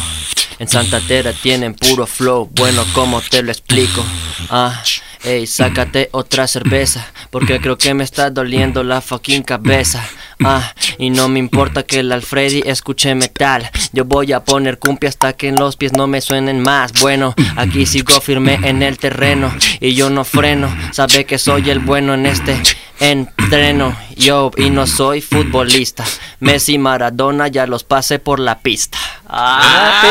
En 0.58 0.68
Santa 0.68 1.00
Tera 1.00 1.32
tienen 1.32 1.72
puro 1.72 2.06
flow. 2.06 2.50
Bueno, 2.52 2.84
¿cómo 2.92 3.22
te 3.22 3.42
lo 3.42 3.50
explico? 3.50 4.04
Ah, 4.50 4.82
ey, 5.24 5.46
sácate 5.46 6.10
otra 6.12 6.46
cerveza. 6.46 7.06
Porque 7.30 7.58
creo 7.58 7.78
que 7.78 7.94
me 7.94 8.04
está 8.04 8.28
doliendo 8.28 8.84
la 8.84 9.00
fucking 9.00 9.44
cabeza. 9.44 10.06
Ah, 10.46 10.74
y 10.98 11.08
no 11.10 11.28
me 11.28 11.38
importa 11.38 11.82
que 11.84 12.00
el 12.00 12.12
Alfredi 12.12 12.62
escuche 12.66 13.14
metal. 13.14 13.70
Yo 13.92 14.04
voy 14.04 14.32
a 14.32 14.44
poner 14.44 14.78
cumbia 14.78 15.08
hasta 15.08 15.32
que 15.32 15.48
en 15.48 15.56
los 15.56 15.76
pies 15.76 15.92
no 15.94 16.06
me 16.06 16.20
suenen 16.20 16.60
más. 16.60 16.92
Bueno, 17.00 17.34
aquí 17.56 17.86
sigo 17.86 18.20
firme 18.20 18.58
en 18.62 18.82
el 18.82 18.98
terreno. 18.98 19.52
Y 19.80 19.94
yo 19.94 20.10
no 20.10 20.24
freno. 20.24 20.68
Sabe 20.92 21.24
que 21.24 21.38
soy 21.38 21.70
el 21.70 21.78
bueno 21.78 22.12
en 22.14 22.26
este 22.26 22.60
entreno. 23.00 23.96
Yo, 24.16 24.50
y 24.56 24.68
no 24.70 24.86
soy 24.86 25.22
futbolista. 25.22 26.04
Messi, 26.40 26.78
Maradona, 26.78 27.48
ya 27.48 27.66
los 27.66 27.82
pasé 27.84 28.18
por 28.18 28.38
la 28.38 28.58
pista. 28.58 28.98
Ah, 29.26 30.02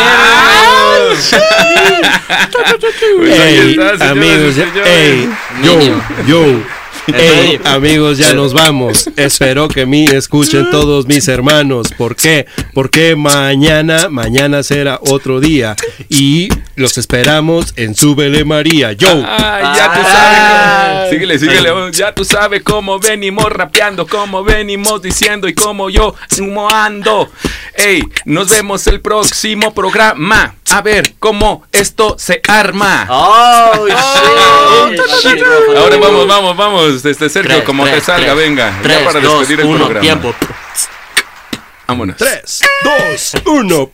Ey, 3.21 3.75
y 3.77 4.03
amigos, 4.03 4.55
ey, 4.86 5.29
yo, 5.63 5.79
yo. 6.27 6.82
Ey, 7.07 7.57
medio. 7.59 7.67
amigos, 7.67 8.17
ya 8.17 8.33
nos 8.33 8.53
vamos. 8.53 9.09
Espero 9.17 9.67
que 9.67 9.85
me 9.85 10.05
escuchen 10.05 10.69
todos 10.71 11.05
mis 11.05 11.27
hermanos. 11.27 11.89
¿Por 11.97 12.15
qué? 12.15 12.45
Porque 12.73 13.15
mañana, 13.15 14.07
mañana 14.09 14.63
será 14.63 14.99
otro 15.01 15.39
día. 15.41 15.75
Y 16.09 16.47
los 16.75 16.97
esperamos 16.97 17.73
en 17.75 17.93
Súbele 17.95 18.45
María. 18.45 18.93
Yo. 18.93 19.09
Ay, 19.27 19.63
ya 19.75 19.93
tú 19.93 20.01
sabes. 20.01 20.39
cómo- 20.39 21.09
Síguele, 21.09 21.39
síguele. 21.39 21.69
Ya 21.91 22.15
tú 22.15 22.23
sabes 22.25 22.63
cómo 22.63 22.99
venimos 22.99 23.45
rapeando, 23.51 24.07
cómo 24.07 24.43
venimos 24.43 25.01
diciendo 25.01 25.47
y 25.47 25.53
cómo 25.53 25.89
yo 25.89 26.15
ando. 26.71 27.29
Ey, 27.75 28.03
nos 28.25 28.49
vemos 28.49 28.87
el 28.87 29.01
próximo 29.01 29.73
programa. 29.73 30.55
A 30.69 30.81
ver 30.81 31.13
cómo 31.19 31.63
esto 31.71 32.15
se 32.17 32.41
arma. 32.47 33.05
Oh, 33.09 33.87
shit. 35.21 35.43
Ahora 35.77 35.97
vamos, 35.97 36.27
vamos, 36.27 36.57
vamos. 36.57 36.92
Este 36.95 37.29
Sergio, 37.29 37.51
Tres, 37.55 37.63
como 37.63 37.83
te 37.85 37.91
tres, 37.91 38.03
salga, 38.03 38.33
tres. 38.33 38.37
venga. 38.47 38.79
Tres, 38.81 38.99
ya 38.99 39.05
para 39.05 39.19
dos, 39.19 39.39
despedir 39.39 39.59
el 39.61 39.65
uno, 39.67 39.77
programa. 39.85 40.01
tiempo. 40.01 40.35
Vámonos. 41.87 42.17
3, 42.17 42.61
2, 42.83 43.33
1. 43.45 43.91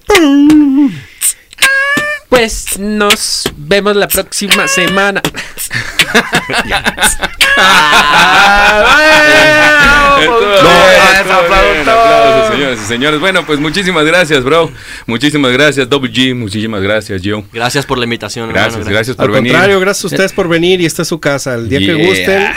Pues 2.30 2.78
nos 2.80 3.44
vemos 3.58 3.96
la 3.96 4.08
próxima 4.08 4.68
semana. 4.68 5.22
Aplausos. 10.40 11.72
bien, 11.76 11.90
aplausos, 11.90 12.52
señores 12.54 12.80
y 12.82 12.86
señores. 12.88 13.20
Bueno, 13.20 13.46
pues 13.46 13.60
muchísimas 13.60 14.06
gracias, 14.06 14.44
bro. 14.44 14.72
Muchísimas 15.06 15.52
gracias, 15.52 15.90
Double 15.90 16.12
G. 16.12 16.36
Muchísimas 16.36 16.82
gracias, 16.82 17.22
Joe. 17.24 17.44
Gracias 17.54 17.86
por 17.86 17.98
la 17.98 18.04
invitación. 18.06 18.50
Gracias, 18.50 18.76
hermano, 18.76 18.92
gracias 18.92 19.16
por 19.16 19.26
Al 19.26 19.32
venir. 19.32 19.52
contrario, 19.54 19.80
gracias 19.80 20.04
a 20.06 20.08
ustedes 20.08 20.34
por 20.34 20.48
venir 20.48 20.82
y 20.82 20.86
esta 20.86 21.02
es 21.04 21.08
su 21.08 21.20
casa. 21.20 21.56
El 21.56 21.70
día 21.70 21.80
que 21.80 21.86
Yeah. 21.90 22.08
gusten, 22.08 22.52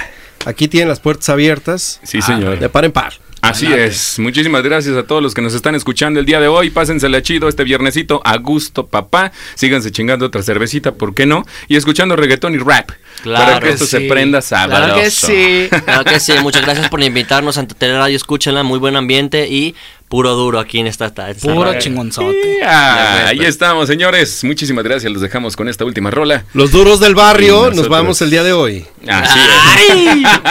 aquí 0.47 0.69
tienen 0.69 0.89
las 0.89 1.01
puertas 1.01 1.29
abiertas. 1.29 2.01
Sí, 2.03 2.23
señor. 2.23 2.59
De 2.59 2.69
par 2.69 2.85
en 2.85 2.93
par. 2.93 3.15
Así 3.43 3.67
es. 3.67 4.21
Muchísimas 4.21 4.63
gracias 4.63 4.97
a 4.97 5.03
todos 5.03 5.21
los 5.21 5.35
que 5.35 5.43
nos 5.43 5.53
están 5.53 5.75
escuchando 5.75 6.21
el 6.21 6.27
día 6.27 6.39
de 6.39 6.47
hoy. 6.47 6.71
Pásensela 6.71 7.23
chido 7.23 7.49
este 7.49 7.65
viernesito 7.65 8.23
a 8.25 8.37
gusto, 8.37 8.87
papá. 8.87 9.33
Síganse 9.57 9.91
chingando 9.91 10.27
otra 10.27 10.45
cervecita, 10.45 10.95
¿por 10.95 11.13
qué 11.13 11.27
no? 11.27 11.45
Y 11.67 11.75
escuchando 11.75 12.15
reggaetón 12.15 12.55
y 12.55 12.59
rap. 12.59 12.91
Claro 13.23 13.45
para 13.55 13.61
que 13.61 13.69
esto 13.71 13.85
que 13.85 13.91
se 13.91 13.99
sí. 13.99 14.09
prenda 14.09 14.43
sabroso. 14.43 14.83
Claro 14.85 15.01
que 15.01 15.11
sí. 15.11 15.69
Claro 15.85 16.05
que 16.05 16.19
sí, 16.21 16.33
muchas 16.43 16.63
gracias 16.63 16.89
por 16.89 17.03
invitarnos 17.03 17.57
a 17.59 17.67
Tele 17.67 17.97
Radio, 17.99 18.17
escúchenla, 18.17 18.63
muy 18.63 18.79
buen 18.79 18.97
ambiente 18.97 19.47
y 19.49 19.75
puro 20.09 20.35
duro 20.35 20.59
aquí 20.61 20.79
en 20.79 20.87
esta 20.89 21.07
esta- 21.07 21.31
esta 21.31 21.53
Puro 21.55 21.79
chingonzote. 21.79 22.59
Ah, 22.65 23.27
ahí 23.29 23.41
estamos, 23.45 23.87
señores. 23.89 24.45
Muchísimas 24.45 24.85
gracias. 24.85 25.11
Los 25.11 25.23
dejamos 25.23 25.57
con 25.57 25.69
esta 25.69 25.85
última 25.87 26.11
rola. 26.11 26.45
Los 26.53 26.71
duros 26.71 27.01
del 27.01 27.15
barrio, 27.15 27.55
nosotros. 27.55 27.77
nos 27.77 27.89
vamos 27.89 28.21
el 28.23 28.31
día 28.31 28.43
de 28.43 28.53
hoy. 28.53 28.85
Así 29.09 29.39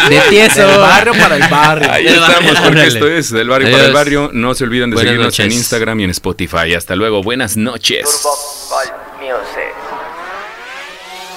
De 0.10 0.20
tieso. 0.30 0.66
Del 0.68 0.80
barrio 0.80 1.14
para 1.14 1.36
el 1.36 1.48
barrio. 1.48 1.86
es. 1.88 1.92
Ahí 1.92 2.04
Del 2.06 2.14
estamos, 2.16 2.54
barrio. 2.54 2.64
porque 2.64 2.88
esto 2.88 3.08
es 3.08 3.32
Del 3.32 3.50
Barrio 3.50 3.68
para 3.68 3.78
el 3.78 3.84
Adiós. 3.90 3.94
Barrio. 3.94 4.30
No 4.34 4.54
se 4.56 4.64
olviden 4.64 4.90
de 4.90 4.96
Buenas 4.96 5.10
seguirnos 5.12 5.40
en 5.40 5.46
noches. 5.46 5.58
Instagram 5.60 6.00
y 6.00 6.04
en 6.06 6.10
Spotify. 6.12 6.74
Hasta 6.76 6.96
luego. 6.96 7.22
Buenas 7.22 7.56
noches. 7.58 8.06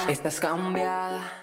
Estás 0.07 0.39
cambiada. 0.39 1.34